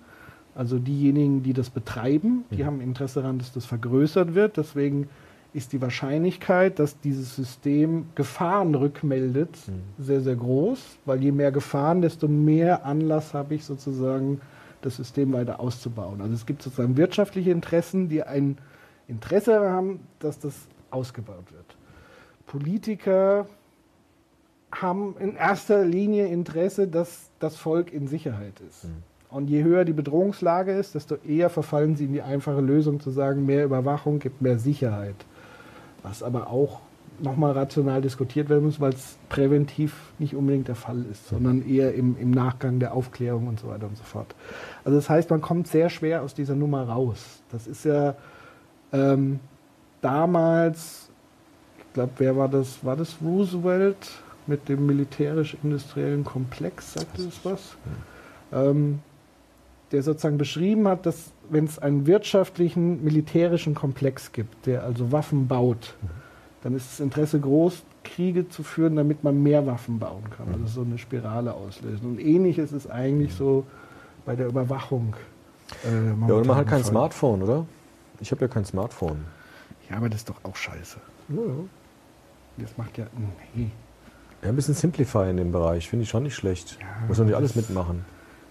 also 0.56 0.80
diejenigen, 0.80 1.44
die 1.44 1.53
das 1.53 1.69
betreiben, 1.69 2.45
die 2.49 2.65
haben 2.65 2.81
Interesse 2.81 3.22
daran, 3.22 3.39
dass 3.39 3.52
das 3.52 3.65
vergrößert 3.65 4.35
wird. 4.35 4.57
Deswegen 4.57 5.10
ist 5.53 5.73
die 5.73 5.81
Wahrscheinlichkeit, 5.81 6.80
dass 6.80 6.99
dieses 6.99 7.35
System 7.35 8.06
Gefahren 8.15 8.73
rückmeldet, 8.73 9.57
sehr, 9.99 10.22
sehr 10.22 10.35
groß, 10.35 10.80
weil 11.06 11.22
je 11.23 11.31
mehr 11.31 11.52
Gefahren, 11.52 12.02
desto 12.02 12.27
mehr 12.27 12.85
Anlass 12.85 13.34
habe 13.34 13.56
ich 13.56 13.65
sozusagen, 13.65 14.39
das 14.88 14.95
System 14.97 15.34
weiter 15.34 15.59
auszubauen. 15.59 16.22
Also 16.22 16.34
es 16.34 16.45
gibt 16.45 16.61
sozusagen 16.61 16.97
wirtschaftliche 16.97 17.51
Interessen, 17.51 18.09
die 18.09 18.23
ein 18.23 18.57
Interesse 19.07 19.59
haben, 19.69 19.99
dass 20.19 20.39
das 20.39 20.55
ausgebaut 20.89 21.51
wird. 21.51 21.77
Politiker 22.45 23.47
haben 24.72 25.15
in 25.19 25.35
erster 25.35 25.85
Linie 25.85 26.27
Interesse, 26.27 26.88
dass 26.88 27.30
das 27.39 27.55
Volk 27.55 27.91
in 27.91 28.07
Sicherheit 28.07 28.59
ist. 28.68 28.88
Und 29.30 29.49
je 29.49 29.64
höher 29.64 29.84
die 29.85 29.93
Bedrohungslage 29.93 30.72
ist, 30.72 30.95
desto 30.95 31.15
eher 31.15 31.49
verfallen 31.49 31.95
sie 31.95 32.05
in 32.05 32.14
die 32.14 32.22
einfache 32.22 32.61
Lösung 32.61 32.99
zu 32.99 33.11
sagen, 33.11 33.45
mehr 33.45 33.65
Überwachung 33.65 34.19
gibt 34.19 34.41
mehr 34.41 34.57
Sicherheit. 34.57 35.15
Was 36.03 36.23
aber 36.23 36.47
auch 36.47 36.81
nochmal 37.19 37.52
rational 37.53 38.02
diskutiert 38.02 38.49
werden 38.49 38.65
muss, 38.65 38.80
weil 38.80 38.94
es 38.94 39.18
präventiv 39.30 39.94
nicht 40.19 40.35
unbedingt 40.35 40.68
der 40.68 40.76
Fall 40.76 41.03
ist, 41.11 41.27
sondern 41.27 41.68
eher 41.68 41.94
im, 41.94 42.15
im 42.19 42.31
Nachgang 42.31 42.80
der 42.80 42.94
Aufklärung 42.94 43.48
und 43.48 43.60
so 43.60 43.68
weiter 43.68 43.88
und 43.88 43.98
so 43.98 44.03
fort. 44.03 44.35
Also 44.84 44.98
das 44.98 45.10
heißt, 45.10 45.30
man 45.30 45.41
kommt 45.41 45.68
sehr 45.68 45.89
schwer 45.89 46.22
aus 46.22 46.34
dieser 46.34 46.56
Nummer 46.56 46.88
raus. 46.88 47.41
Das 47.52 47.68
ist 47.68 47.85
ja 47.85 48.15
ähm, 48.94 49.39
damals, 50.02 51.10
ich 51.77 51.94
glaube, 51.94 52.11
wer 52.18 52.38
war 52.38 52.49
das? 52.49 52.84
War 52.84 52.95
das 52.95 53.18
Roosevelt 53.22 53.98
mit 54.45 54.69
dem 54.69 54.85
militärisch-industriellen 54.85 56.23
Komplex? 56.23 56.94
Sagt 56.94 57.18
das 57.19 57.39
was? 57.44 57.77
Ähm, 58.53 58.99
der 59.91 60.03
sozusagen 60.03 60.38
beschrieben 60.38 60.88
hat, 60.88 61.06
dass 61.06 61.31
wenn 61.49 61.65
es 61.65 61.80
einen 61.80 62.07
wirtschaftlichen, 62.07 63.03
militärischen 63.03 63.73
Komplex 63.73 64.31
gibt, 64.31 64.65
der 64.65 64.84
also 64.84 65.11
Waffen 65.11 65.48
baut, 65.48 65.95
dann 66.68 66.76
ist 66.76 66.91
das 66.91 66.99
Interesse 66.99 67.39
groß, 67.39 67.81
Kriege 68.03 68.49
zu 68.49 68.61
führen, 68.61 68.98
damit 68.98 69.23
man 69.23 69.41
mehr 69.41 69.65
Waffen 69.65 69.99
bauen 69.99 70.23
kann. 70.35 70.48
Also 70.52 70.65
so 70.68 70.81
eine 70.81 70.98
Spirale 70.98 71.53
auslösen. 71.53 72.06
Und 72.06 72.19
ähnlich 72.19 72.57
ist 72.57 72.73
es 72.73 72.89
eigentlich 72.89 73.34
so 73.35 73.65
bei 74.26 74.35
der 74.35 74.48
Überwachung. 74.48 75.15
Äh, 75.85 76.27
Ja, 76.27 76.34
und 76.35 76.45
man 76.45 76.57
hat 76.57 76.68
kein 76.68 76.81
Fall. 76.81 76.89
Smartphone, 76.91 77.41
oder? 77.44 77.65
Ich 78.19 78.31
habe 78.31 78.41
ja 78.41 78.49
kein 78.49 78.65
Smartphone. 78.65 79.23
Ja, 79.89 79.95
aber 79.95 80.10
das 80.10 80.19
ist 80.19 80.30
doch 80.30 80.44
auch 80.44 80.57
scheiße. 80.57 80.98
Das 82.57 82.77
macht 82.77 82.98
ja. 82.98 83.06
Nee. 83.56 83.69
Ja, 84.44 84.49
ein 84.49 84.56
bisschen 84.57 84.73
Simplify 84.73 85.30
in 85.30 85.38
dem 85.38 85.53
Bereich, 85.53 85.88
finde 85.88 86.03
ich 86.03 86.10
schon 86.10 86.23
nicht 86.23 86.35
schlecht. 86.35 86.77
Muss 87.07 87.18
man 87.18 87.27
nicht 87.27 87.35
alles 87.38 87.56
mitmachen. 87.56 88.03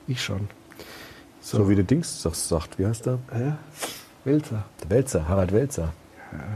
Ich 0.07 0.25
schon. 0.25 0.49
So, 1.43 1.69
wie 1.69 1.75
der 1.75 1.85
Dings 1.85 2.23
sag- 2.23 2.35
sagt, 2.35 2.79
wie 2.79 2.87
heißt 2.87 3.05
der? 3.05 3.19
Äh, 3.31 3.53
Wälzer. 4.25 4.65
Der 4.83 4.89
Wälzer, 4.89 5.29
Harald 5.29 5.53
Wälzer. 5.53 5.93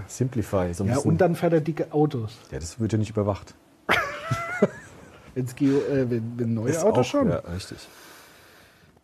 Simplify. 0.07 0.73
So 0.75 0.85
Ja, 0.85 0.95
bisschen, 0.95 1.11
und 1.13 1.21
dann 1.21 1.35
fährt 1.35 1.53
er 1.53 1.61
dicke 1.61 1.93
Autos. 1.93 2.39
ja, 2.51 2.59
das 2.59 2.79
wird 2.81 2.93
ja 2.93 2.99
nicht 2.99 3.11
überwacht. 3.11 3.55
Wenn's 5.35 5.55
Geo, 5.55 5.79
äh, 5.79 6.11
wenn, 6.11 6.33
wenn 6.37 6.55
neue 6.55 6.71
Ist 6.71 6.83
Autos 6.85 6.99
auch- 7.07 7.11
schon. 7.11 7.29
Ja, 7.31 7.39
richtig. 7.55 7.79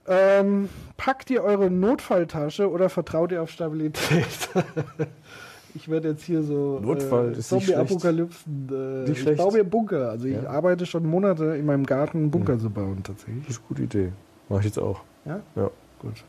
Ähm, 0.08 0.68
packt 0.96 1.30
ihr 1.30 1.42
eure 1.42 1.68
Notfalltasche 1.70 2.70
oder 2.70 2.88
vertraut 2.88 3.32
ihr 3.32 3.42
auf 3.42 3.50
Stabilität? 3.50 4.24
ich 5.74 5.88
werde 5.88 6.10
jetzt 6.10 6.22
hier 6.22 6.42
so 6.44 6.78
Notfall 6.80 7.30
nicht 7.30 7.42
Zombie-Apokalypsen. 7.42 8.68
Äh, 9.06 9.10
ich 9.10 9.20
schlecht. 9.20 9.38
baue 9.38 9.52
mir 9.52 9.64
Bunker. 9.64 10.10
Also 10.10 10.26
ich 10.28 10.34
Ja. 10.40 10.48
arbeite 10.48 10.86
schon 10.86 11.04
Monate 11.06 11.56
in 11.56 11.66
meinem 11.66 11.84
Garten, 11.84 12.18
einen 12.18 12.30
Bunker 12.30 12.56
zu 12.58 12.70
bauen 12.70 13.02
tatsächlich. 13.02 13.46
Das 13.46 13.56
ist 13.56 13.58
eine 13.58 13.68
gute 13.68 13.82
Idee. 13.82 14.12
Mache 14.48 14.60
ich 14.60 14.66
jetzt 14.66 14.78
auch. 14.78 15.00
Ja? 15.24 15.40
Ja. 15.56 15.70
Gut. 15.98 16.22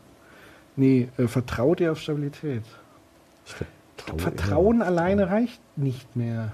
Nee, 0.76 1.10
äh, 1.18 1.28
vertraut 1.28 1.80
ihr 1.80 1.92
auf 1.92 2.00
Stabilität? 2.00 2.64
Ich 3.46 3.54
vertraue 4.02 4.20
Vertrauen 4.20 4.82
alleine 4.82 5.30
reicht 5.30 5.62
nicht 5.78 6.16
mehr. 6.16 6.52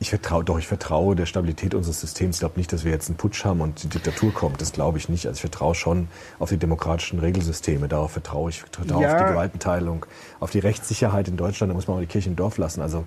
Ich 0.00 0.10
vertraue, 0.10 0.42
doch, 0.42 0.58
ich 0.58 0.66
vertraue 0.66 1.14
der 1.14 1.26
Stabilität 1.26 1.76
unseres 1.76 2.00
Systems. 2.00 2.36
Ich 2.36 2.40
glaube 2.40 2.58
nicht, 2.58 2.72
dass 2.72 2.82
wir 2.84 2.90
jetzt 2.90 3.08
einen 3.08 3.16
Putsch 3.16 3.44
haben 3.44 3.60
und 3.60 3.84
die 3.84 3.88
Diktatur 3.88 4.34
kommt. 4.34 4.60
Das 4.60 4.72
glaube 4.72 4.98
ich 4.98 5.08
nicht. 5.08 5.26
Also 5.28 5.36
ich 5.36 5.42
vertraue 5.42 5.76
schon 5.76 6.08
auf 6.40 6.48
die 6.48 6.56
demokratischen 6.56 7.20
Regelsysteme. 7.20 7.86
Darauf 7.86 8.10
vertraue 8.10 8.50
ich. 8.50 8.56
Ich 8.56 8.62
vertraue 8.62 9.00
Ja. 9.00 9.14
auf 9.14 9.22
die 9.22 9.28
Gewaltenteilung, 9.30 10.04
auf 10.40 10.50
die 10.50 10.58
Rechtssicherheit 10.58 11.28
in 11.28 11.36
Deutschland. 11.36 11.70
Da 11.70 11.74
muss 11.74 11.86
man 11.86 11.98
auch 11.98 12.00
die 12.00 12.06
Kirche 12.08 12.30
im 12.30 12.34
Dorf 12.34 12.58
lassen. 12.58 12.80
Also 12.82 13.04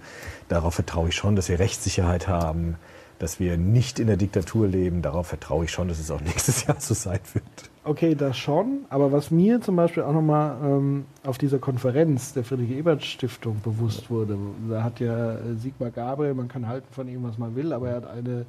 darauf 0.47 0.75
vertraue 0.75 1.09
ich 1.09 1.15
schon, 1.15 1.35
dass 1.35 1.49
wir 1.49 1.59
Rechtssicherheit 1.59 2.29
haben, 2.29 2.77
dass 3.19 3.41
wir 3.41 3.57
nicht 3.57 3.99
in 3.99 4.07
der 4.07 4.15
Diktatur 4.15 4.65
leben. 4.65 5.01
Darauf 5.01 5.27
vertraue 5.27 5.65
ich 5.65 5.71
schon, 5.71 5.89
dass 5.89 5.99
es 5.99 6.09
auch 6.11 6.21
nächstes 6.25 6.65
Jahr 6.65 6.77
so 6.79 6.93
sein 6.93 7.19
wird. 7.33 7.69
Okay, 7.85 8.15
das 8.15 8.35
schon. 8.37 8.85
Aber 8.89 9.11
was 9.11 9.29
mir 9.29 9.61
zum 9.61 9.75
Beispiel 9.75 10.01
auch 10.03 10.11
nochmal 10.13 10.57
ähm, 10.63 11.05
auf 11.23 11.37
dieser 11.37 11.59
Konferenz 11.59 12.33
der 12.33 12.43
Friedrich-Ebert-Stiftung 12.43 13.61
bewusst 13.63 14.09
wurde, 14.09 14.37
da 14.69 14.83
hat 14.83 14.99
ja 14.99 15.33
äh, 15.33 15.37
Sigmar 15.59 15.91
Gabriel, 15.91 16.33
man 16.33 16.47
kann 16.47 16.67
halten 16.67 16.87
von 16.91 17.07
ihm, 17.07 17.23
was 17.23 17.37
man 17.37 17.55
will, 17.55 17.71
aber 17.73 17.89
er 17.89 17.95
hat 17.97 18.07
eine 18.09 18.45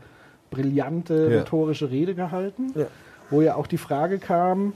brillante 0.50 1.14
Ja. 1.30 1.38
rhetorische 1.40 1.90
Rede 1.90 2.14
gehalten, 2.14 2.72
wo 3.28 3.42
ja 3.42 3.56
auch 3.56 3.66
die 3.66 3.76
Frage 3.78 4.18
kam 4.18 4.72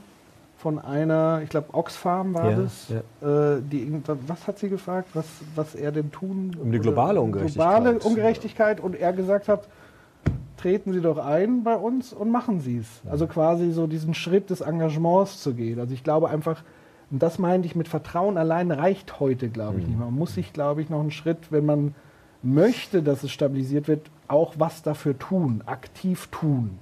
von 0.57 0.77
einer, 0.77 1.41
ich 1.43 1.49
glaube 1.49 1.69
Oxfam 1.73 2.35
war 2.35 2.51
Ja, 2.51 2.57
das, 2.57 2.87
Äh, 2.91 3.61
die, 3.71 3.91
was 4.27 4.47
hat 4.47 4.59
sie 4.59 4.69
gefragt, 4.69 5.07
was, 5.15 5.25
was 5.55 5.73
er 5.73 5.91
denn 5.91 6.11
tun 6.11 6.55
Um 6.61 6.71
die 6.71 6.77
globale 6.77 7.19
Ungerechtigkeit. 7.19 7.73
Globale 7.81 7.99
Ungerechtigkeit 7.99 8.79
und 8.79 8.95
er 8.95 9.11
gesagt 9.13 9.47
hat, 9.47 9.67
treten 10.61 10.93
Sie 10.93 11.01
doch 11.01 11.17
ein 11.17 11.63
bei 11.63 11.75
uns 11.75 12.13
und 12.13 12.29
machen 12.29 12.59
Sie 12.59 12.77
es. 12.77 13.01
Also 13.09 13.27
quasi 13.27 13.71
so 13.71 13.87
diesen 13.87 14.13
Schritt 14.13 14.49
des 14.49 14.61
Engagements 14.61 15.41
zu 15.41 15.53
gehen. 15.53 15.79
Also 15.79 15.93
ich 15.93 16.03
glaube 16.03 16.29
einfach, 16.29 16.63
und 17.09 17.21
das 17.21 17.39
meinte 17.39 17.65
ich 17.67 17.75
mit 17.75 17.87
Vertrauen 17.87 18.37
allein 18.37 18.71
reicht 18.71 19.19
heute, 19.19 19.49
glaube 19.49 19.79
ich, 19.79 19.87
nicht 19.87 19.97
mehr. 19.97 20.05
Man 20.05 20.15
muss 20.15 20.35
sich, 20.35 20.53
glaube 20.53 20.81
ich, 20.81 20.89
noch 20.89 20.99
einen 20.99 21.11
Schritt, 21.11 21.51
wenn 21.51 21.65
man 21.65 21.95
möchte, 22.43 23.03
dass 23.03 23.23
es 23.23 23.31
stabilisiert 23.31 23.87
wird, 23.87 24.09
auch 24.27 24.55
was 24.57 24.83
dafür 24.83 25.17
tun, 25.17 25.63
aktiv 25.65 26.27
tun. 26.31 26.79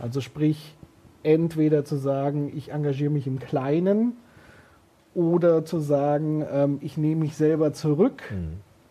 Also 0.00 0.20
sprich, 0.20 0.74
entweder 1.22 1.84
zu 1.84 1.96
sagen, 1.96 2.50
ich 2.54 2.72
engagiere 2.72 3.10
mich 3.10 3.26
im 3.26 3.38
Kleinen 3.38 4.14
oder 5.14 5.64
zu 5.64 5.78
sagen, 5.78 6.44
ähm, 6.50 6.78
ich 6.80 6.96
nehme 6.96 7.20
mich 7.20 7.36
selber 7.36 7.72
zurück, 7.72 8.22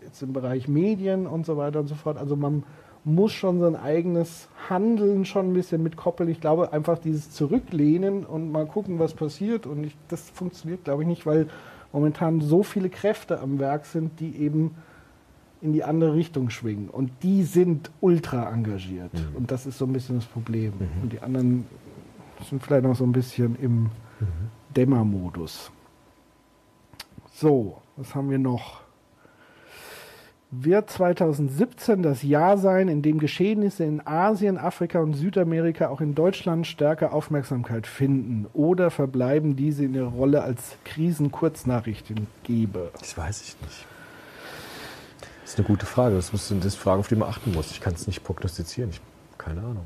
jetzt 0.04 0.22
im 0.22 0.32
Bereich 0.32 0.68
Medien 0.68 1.28
und 1.28 1.46
so 1.46 1.58
weiter 1.58 1.80
und 1.80 1.88
so 1.88 1.96
fort. 1.96 2.18
Also 2.18 2.36
man 2.36 2.64
muss 3.04 3.32
schon 3.32 3.60
sein 3.60 3.76
eigenes 3.76 4.48
Handeln 4.70 5.26
schon 5.26 5.52
ein 5.52 5.54
bisschen 5.54 5.82
mitkoppeln. 5.82 6.30
Ich 6.30 6.40
glaube, 6.40 6.72
einfach 6.72 7.00
dieses 7.00 7.32
Zurücklehnen 7.32 8.26
und 8.26 8.52
mal 8.52 8.66
gucken, 8.66 9.00
was 9.00 9.14
passiert. 9.14 9.66
Und 9.66 9.84
ich, 9.86 9.96
das 10.08 10.30
funktioniert, 10.30 10.84
glaube 10.84 11.04
ich, 11.04 11.08
nicht, 11.08 11.26
weil 11.26 11.48
momentan 11.92 12.42
so 12.42 12.64
viele 12.64 12.90
Kräfte 12.90 13.40
am 13.40 13.60
Werk 13.60 13.86
sind, 13.86 14.20
die 14.20 14.36
eben 14.38 14.76
in 15.62 15.74
die 15.74 15.84
andere 15.84 16.14
Richtung 16.14 16.50
schwingen. 16.50 16.90
Und 16.90 17.12
die 17.24 17.44
sind 17.44 17.92
ultra 18.02 18.52
engagiert. 18.52 19.12
Und 19.36 19.52
das 19.52 19.66
ist 19.66 19.78
so 19.78 19.86
ein 19.86 19.94
bisschen 19.94 20.16
das 20.16 20.26
Problem. 20.26 20.74
Und 21.02 21.14
die 21.14 21.22
anderen 21.22 21.66
sind 22.50 22.64
vielleicht 22.64 22.84
noch 22.84 22.96
so 22.96 23.04
ein 23.04 23.12
bisschen 23.12 23.56
im 23.62 23.90
Dämmermodus. 24.76 25.72
So, 27.34 27.78
was 27.96 28.14
haben 28.16 28.30
wir 28.30 28.40
noch? 28.40 28.81
Wird 30.54 30.90
2017 30.90 32.04
das 32.04 32.24
Jahr 32.24 32.58
sein, 32.58 32.90
in 32.90 33.02
dem 33.02 33.20
Geschehnisse 33.20 33.86
in 33.86 34.06
Asien, 34.06 34.58
Afrika 34.58 35.00
und 35.00 35.14
Südamerika 35.14 35.88
auch 35.88 36.02
in 36.02 36.14
Deutschland 36.14 36.68
stärker 36.68 37.14
Aufmerksamkeit 37.14 37.88
finden? 37.88 38.48
Oder 38.52 38.92
verbleiben 38.92 39.56
diese 39.56 39.86
in 39.86 39.94
ihrer 39.94 40.10
Rolle 40.10 40.44
als 40.44 40.76
Krisenkurznachrichtengeber? 40.84 42.90
Das 43.00 43.18
weiß 43.18 43.44
ich 43.44 43.56
nicht. 43.62 43.86
Das 45.42 45.52
ist 45.52 45.58
eine 45.58 45.68
gute 45.68 45.86
Frage. 45.86 46.16
Das, 46.16 46.34
muss, 46.34 46.50
das 46.50 46.58
ist 46.58 46.64
eine 46.64 46.72
Frage, 46.72 47.00
auf 47.00 47.08
die 47.08 47.16
man 47.16 47.30
achten 47.30 47.54
muss. 47.54 47.72
Ich 47.72 47.80
kann 47.80 47.94
es 47.94 48.06
nicht 48.06 48.22
prognostizieren. 48.26 48.90
Ich, 48.90 49.00
keine 49.38 49.62
Ahnung. 49.62 49.86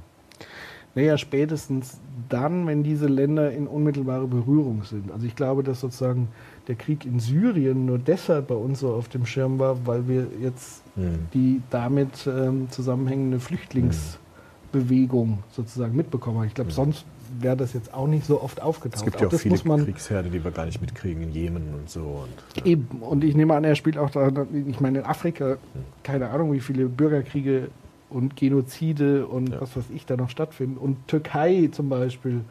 Naja, 0.95 1.19
spätestens 1.19 1.99
dann, 2.27 2.65
wenn 2.65 2.81
diese 2.81 3.05
Länder 3.05 3.51
in 3.51 3.67
unmittelbare 3.67 4.25
Berührung 4.25 4.83
sind. 4.83 5.11
Also 5.11 5.27
ich 5.27 5.35
glaube, 5.35 5.61
dass 5.61 5.81
sozusagen 5.81 6.29
der 6.67 6.75
Krieg 6.75 7.05
in 7.05 7.19
Syrien 7.19 7.85
nur 7.85 7.99
deshalb 7.99 8.47
bei 8.47 8.55
uns 8.55 8.79
so 8.79 8.93
auf 8.93 9.07
dem 9.09 9.25
Schirm 9.25 9.59
war, 9.59 9.85
weil 9.85 10.07
wir 10.07 10.27
jetzt 10.41 10.85
Hm. 10.95 11.27
die 11.33 11.61
damit 11.71 12.25
ähm, 12.25 12.69
zusammenhängende 12.69 13.39
Flüchtlingsbewegung 13.41 15.39
sozusagen 15.51 15.93
mitbekommen 15.95 16.37
haben. 16.37 16.47
Ich 16.47 16.53
glaube, 16.53 16.71
sonst 16.71 17.05
wäre 17.37 17.57
das 17.57 17.73
jetzt 17.73 17.93
auch 17.93 18.07
nicht 18.07 18.25
so 18.25 18.41
oft 18.41 18.61
aufgetaucht. 18.61 18.99
Es 18.99 19.03
gibt 19.03 19.19
ja 19.19 19.27
auch 19.27 19.31
das 19.31 19.41
viele 19.41 19.57
Kriegsherde, 19.57 20.29
die 20.29 20.41
wir 20.41 20.51
gar 20.51 20.65
nicht 20.65 20.79
mitkriegen, 20.79 21.23
in 21.23 21.31
Jemen 21.33 21.73
und 21.73 21.89
so. 21.89 21.99
Und, 21.99 22.57
ja. 22.57 22.65
Eben. 22.65 22.87
Und 23.01 23.25
ich 23.25 23.35
nehme 23.35 23.55
an, 23.55 23.65
er 23.65 23.75
spielt 23.75 23.97
auch 23.97 24.09
da, 24.09 24.31
ich 24.67 24.79
meine, 24.79 24.99
in 24.99 25.05
Afrika, 25.05 25.57
keine 26.03 26.29
Ahnung, 26.29 26.53
wie 26.53 26.61
viele 26.61 26.85
Bürgerkriege 26.85 27.67
und 28.09 28.37
Genozide 28.37 29.27
und 29.27 29.59
was 29.59 29.75
weiß 29.75 29.85
ich 29.93 30.05
da 30.05 30.15
noch 30.15 30.29
stattfinden. 30.29 30.77
Und 30.77 31.07
Türkei 31.07 31.67
zum 31.73 31.89
Beispiel. 31.89 32.41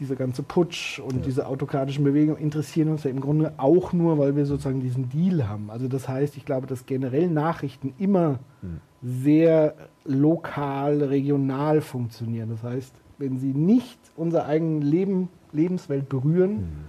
Diese 0.00 0.14
ganze 0.14 0.42
Putsch 0.42 1.00
und 1.00 1.26
diese 1.26 1.46
autokratischen 1.46 2.04
Bewegungen 2.04 2.38
interessieren 2.38 2.88
uns 2.88 3.04
ja 3.04 3.10
im 3.10 3.20
Grunde 3.20 3.54
auch 3.56 3.92
nur, 3.92 4.18
weil 4.18 4.36
wir 4.36 4.46
sozusagen 4.46 4.80
diesen 4.80 5.08
Deal 5.08 5.48
haben. 5.48 5.70
Also 5.70 5.88
das 5.88 6.08
heißt, 6.08 6.36
ich 6.36 6.44
glaube, 6.44 6.66
dass 6.66 6.86
generell 6.86 7.28
Nachrichten 7.28 7.94
immer 7.98 8.38
sehr 9.02 9.74
lokal, 10.04 11.02
regional 11.02 11.80
funktionieren. 11.80 12.50
Das 12.50 12.62
heißt, 12.62 12.94
wenn 13.18 13.38
sie 13.38 13.52
nicht 13.52 13.98
unsere 14.16 14.44
eigene 14.46 14.84
Leben, 14.84 15.28
Lebenswelt 15.52 16.08
berühren, 16.08 16.86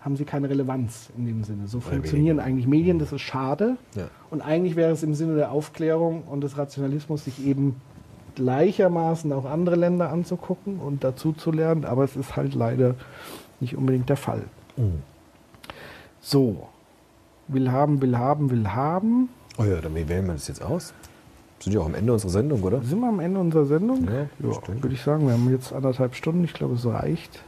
haben 0.00 0.16
sie 0.16 0.24
keine 0.24 0.48
Relevanz 0.48 1.10
in 1.16 1.26
dem 1.26 1.44
Sinne. 1.44 1.66
So 1.66 1.78
Oder 1.78 1.88
funktionieren 1.88 2.40
eigentlich 2.40 2.66
Medien, 2.66 2.98
das 2.98 3.12
ist 3.12 3.20
schade. 3.20 3.76
Ja. 3.94 4.08
Und 4.30 4.40
eigentlich 4.40 4.74
wäre 4.76 4.92
es 4.92 5.02
im 5.02 5.14
Sinne 5.14 5.36
der 5.36 5.52
Aufklärung 5.52 6.22
und 6.22 6.42
des 6.42 6.56
Rationalismus, 6.56 7.24
sich 7.24 7.46
eben 7.46 7.76
gleichermaßen 8.34 9.32
auch 9.32 9.44
andere 9.44 9.76
Länder 9.76 10.10
anzugucken 10.10 10.78
und 10.78 11.04
dazu 11.04 11.32
zu 11.32 11.52
lernen, 11.52 11.84
aber 11.84 12.04
es 12.04 12.16
ist 12.16 12.36
halt 12.36 12.54
leider 12.54 12.94
nicht 13.60 13.76
unbedingt 13.76 14.08
der 14.08 14.16
Fall. 14.16 14.42
Mhm. 14.76 15.02
So, 16.20 16.68
will 17.48 17.70
haben, 17.70 18.00
will 18.02 18.16
haben, 18.16 18.50
will 18.50 18.68
haben. 18.68 19.28
Oh 19.58 19.64
ja, 19.64 19.80
dann 19.80 19.94
wie 19.94 20.08
wählen 20.08 20.26
wir 20.26 20.34
das 20.34 20.48
jetzt 20.48 20.62
aus? 20.62 20.92
Sind 21.60 21.74
ja 21.74 21.80
auch 21.80 21.86
am 21.86 21.94
Ende 21.94 22.12
unserer 22.12 22.30
Sendung, 22.30 22.62
oder? 22.62 22.82
Sind 22.82 23.00
wir 23.00 23.08
am 23.08 23.20
Ende 23.20 23.38
unserer 23.38 23.66
Sendung? 23.66 24.04
Ja, 24.06 24.22
Ja, 24.22 24.26
würde 24.38 24.94
ich 24.94 25.02
sagen, 25.02 25.26
wir 25.26 25.34
haben 25.34 25.50
jetzt 25.50 25.72
anderthalb 25.72 26.14
Stunden. 26.14 26.44
Ich 26.44 26.54
glaube, 26.54 26.74
es 26.74 26.86
reicht. 26.86 27.40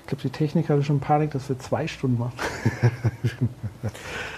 Ich 0.00 0.06
glaube, 0.06 0.22
die 0.22 0.30
Technik 0.30 0.70
hatte 0.70 0.82
schon 0.82 1.00
Panik, 1.00 1.32
dass 1.32 1.48
wir 1.48 1.58
zwei 1.58 1.86
Stunden 1.86 2.18
machen. 2.18 2.32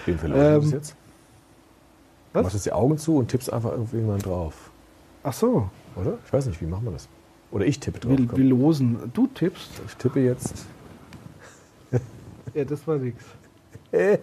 Wen 0.05 0.19
verlaufen 0.19 0.45
Ähm, 0.45 0.61
das 0.63 0.71
jetzt? 0.73 0.97
Du 2.33 2.43
machst 2.43 2.55
jetzt 2.55 2.67
die 2.67 2.73
Augen 2.73 2.99
zu 2.99 3.17
und 3.17 3.29
tippst 3.29 3.53
einfach 3.53 3.71
irgendwann 3.73 4.19
drauf. 4.19 4.71
Ach 5.25 5.33
so. 5.33 5.69
Oder? 5.97 6.19
Ich 6.25 6.33
weiß 6.33 6.47
nicht, 6.47 6.61
wie 6.61 6.67
machen 6.67 6.85
wir 6.85 6.93
das? 6.93 7.09
Oder 7.51 7.67
ich 7.67 7.81
tippe 7.81 7.99
drauf. 7.99 8.19
Wir, 8.19 8.45
losen. 8.45 9.11
Du 9.13 9.27
tippst. 9.27 9.71
Ich 9.87 9.95
tippe 9.97 10.21
jetzt. 10.21 10.67
Ja, 12.53 12.65
das 12.65 12.87
war 12.87 12.99
nix. 12.99 13.25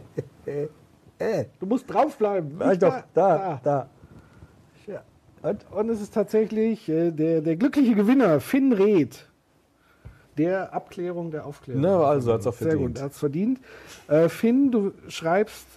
Du 1.60 1.66
musst 1.68 1.88
draufbleiben. 1.88 2.58
Doch. 2.80 3.04
Da, 3.14 3.60
da. 3.64 3.90
Ja. 4.88 5.04
Und, 5.44 5.66
und 5.72 5.90
es 5.90 6.02
ist 6.02 6.14
tatsächlich 6.16 6.90
äh, 6.90 7.12
der, 7.12 7.42
der 7.42 7.56
glückliche 7.58 7.94
Gewinner, 7.94 8.40
Finn 8.40 8.74
Reth. 8.74 9.28
Der 10.38 10.74
Abklärung 10.74 11.30
der 11.30 11.46
Aufklärung. 11.46 11.84
Na, 11.84 12.00
also 12.06 12.34
hat's 12.34 12.48
auch 12.48 12.54
Sehr 12.54 12.70
verdient. 12.70 12.96
gut, 12.96 12.98
er 12.98 13.06
hat's 13.06 13.20
verdient. 13.20 13.60
Äh, 14.08 14.30
Finn, 14.30 14.72
du 14.72 14.94
schreibst, 15.10 15.68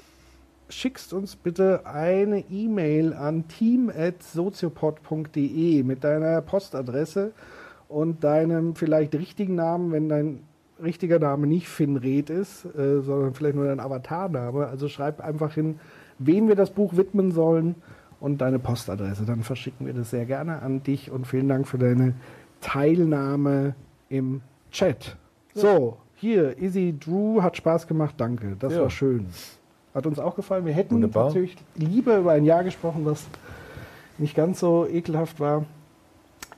schickst 0.74 1.12
uns 1.12 1.36
bitte 1.36 1.86
eine 1.86 2.40
E-Mail 2.50 3.12
an 3.14 3.46
team.soziopod.de 3.48 5.82
mit 5.82 6.04
deiner 6.04 6.40
Postadresse 6.42 7.32
und 7.88 8.24
deinem 8.24 8.74
vielleicht 8.74 9.14
richtigen 9.14 9.54
Namen, 9.54 9.92
wenn 9.92 10.08
dein 10.08 10.40
richtiger 10.82 11.18
Name 11.18 11.46
nicht 11.46 11.68
Finn 11.68 11.96
Reth 11.96 12.30
ist, 12.30 12.64
äh, 12.64 13.00
sondern 13.00 13.34
vielleicht 13.34 13.56
nur 13.56 13.66
dein 13.66 13.80
Avatarname. 13.80 14.66
Also 14.66 14.88
schreib 14.88 15.20
einfach 15.20 15.54
hin, 15.54 15.78
wem 16.18 16.48
wir 16.48 16.56
das 16.56 16.70
Buch 16.70 16.96
widmen 16.96 17.30
sollen 17.30 17.74
und 18.20 18.40
deine 18.40 18.58
Postadresse. 18.58 19.24
Dann 19.24 19.42
verschicken 19.42 19.86
wir 19.86 19.94
das 19.94 20.10
sehr 20.10 20.26
gerne 20.26 20.62
an 20.62 20.82
dich 20.82 21.10
und 21.10 21.26
vielen 21.26 21.48
Dank 21.48 21.68
für 21.68 21.78
deine 21.78 22.14
Teilnahme 22.60 23.74
im 24.08 24.40
Chat. 24.70 25.16
So, 25.54 25.98
hier, 26.16 26.60
Easy 26.60 26.94
Drew 26.98 27.42
hat 27.42 27.56
Spaß 27.56 27.86
gemacht, 27.86 28.14
danke. 28.18 28.56
Das 28.58 28.74
Ja. 28.74 28.82
war 28.82 28.90
schön. 28.90 29.26
Hat 29.94 30.06
uns 30.06 30.18
auch 30.18 30.34
gefallen. 30.34 30.66
Wir 30.66 30.72
hätten 30.72 30.94
Wunderbar. 30.96 31.26
natürlich 31.26 31.56
lieber 31.76 32.18
über 32.18 32.32
ein 32.32 32.44
Jahr 32.44 32.64
gesprochen, 32.64 33.04
was 33.04 33.24
nicht 34.18 34.34
ganz 34.34 34.60
so 34.60 34.86
ekelhaft 34.88 35.38
war. 35.40 35.64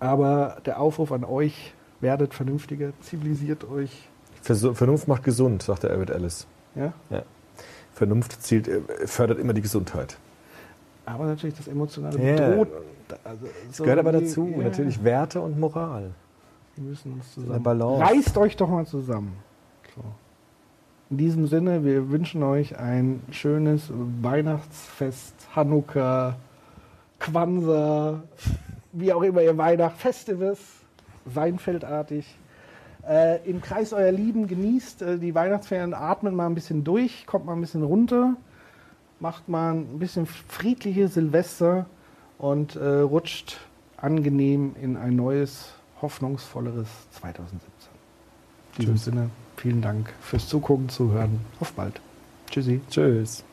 Aber 0.00 0.56
der 0.64 0.80
Aufruf 0.80 1.12
an 1.12 1.24
euch, 1.24 1.72
werdet 2.00 2.34
vernünftiger, 2.34 2.92
zivilisiert 3.00 3.68
euch. 3.70 4.08
Vernunft 4.42 5.08
macht 5.08 5.24
gesund, 5.24 5.62
sagt 5.62 5.82
der 5.82 5.90
Albert 5.90 6.10
Ellis. 6.10 6.46
Ja? 6.74 6.92
Ja. 7.10 7.22
Vernunft 7.94 8.42
zielt, 8.42 8.68
äh, 8.68 8.80
fördert 9.06 9.38
immer 9.38 9.54
die 9.54 9.62
Gesundheit. 9.62 10.18
Aber 11.06 11.24
natürlich 11.26 11.56
das 11.56 11.68
emotionale 11.68 12.18
Ja. 12.22 12.48
bedroht. 12.50 12.68
Also, 13.24 13.46
Das 13.68 13.78
gehört 13.78 13.98
aber 13.98 14.12
dazu. 14.12 14.48
ja. 14.56 14.64
Natürlich 14.64 15.02
Werte 15.02 15.40
und 15.40 15.58
Moral. 15.58 16.10
Wir 16.74 16.84
müssen 16.84 17.12
uns 17.14 17.32
zusammen. 17.32 17.62
Balance. 17.62 18.02
Reißt 18.04 18.36
euch 18.38 18.56
doch 18.56 18.68
mal 18.68 18.84
zusammen. 18.86 19.32
In 21.08 21.18
diesem 21.18 21.46
Sinne, 21.46 21.84
wir 21.84 22.10
wünschen 22.10 22.42
euch 22.42 22.80
ein 22.80 23.22
schönes 23.30 23.92
Weihnachtsfest, 24.22 25.34
Hanukkah, 25.54 26.34
Kwanzaa, 27.20 28.24
wie 28.92 29.12
auch 29.12 29.22
immer 29.22 29.40
ihr 29.40 29.56
Weihnacht, 29.56 29.98
Festivus, 29.98 30.58
Seinfeldartig. 31.32 32.26
Äh, 33.08 33.48
Im 33.48 33.60
Kreis 33.60 33.92
eurer 33.92 34.10
Lieben 34.10 34.48
genießt 34.48 35.02
äh, 35.02 35.18
die 35.18 35.32
Weihnachtsferien, 35.32 35.94
atmet 35.94 36.34
mal 36.34 36.46
ein 36.46 36.56
bisschen 36.56 36.82
durch, 36.82 37.24
kommt 37.24 37.46
mal 37.46 37.52
ein 37.52 37.60
bisschen 37.60 37.84
runter, 37.84 38.34
macht 39.20 39.48
mal 39.48 39.74
ein 39.74 40.00
bisschen 40.00 40.26
friedliche 40.26 41.06
Silvester 41.06 41.86
und 42.38 42.74
äh, 42.74 42.84
rutscht 42.84 43.58
angenehm 43.96 44.74
in 44.82 44.96
ein 44.96 45.14
neues, 45.14 45.72
hoffnungsvolleres 46.02 46.88
2017. 47.12 47.60
In 48.78 48.80
diesem 48.80 48.94
Tschüss. 48.94 49.04
Sinne, 49.04 49.30
vielen 49.56 49.82
Dank 49.82 50.12
fürs 50.20 50.48
Zugucken, 50.48 50.88
Zuhören. 50.88 51.40
Auf 51.60 51.72
bald. 51.72 52.00
Tschüssi. 52.50 52.80
Tschüss. 52.90 53.44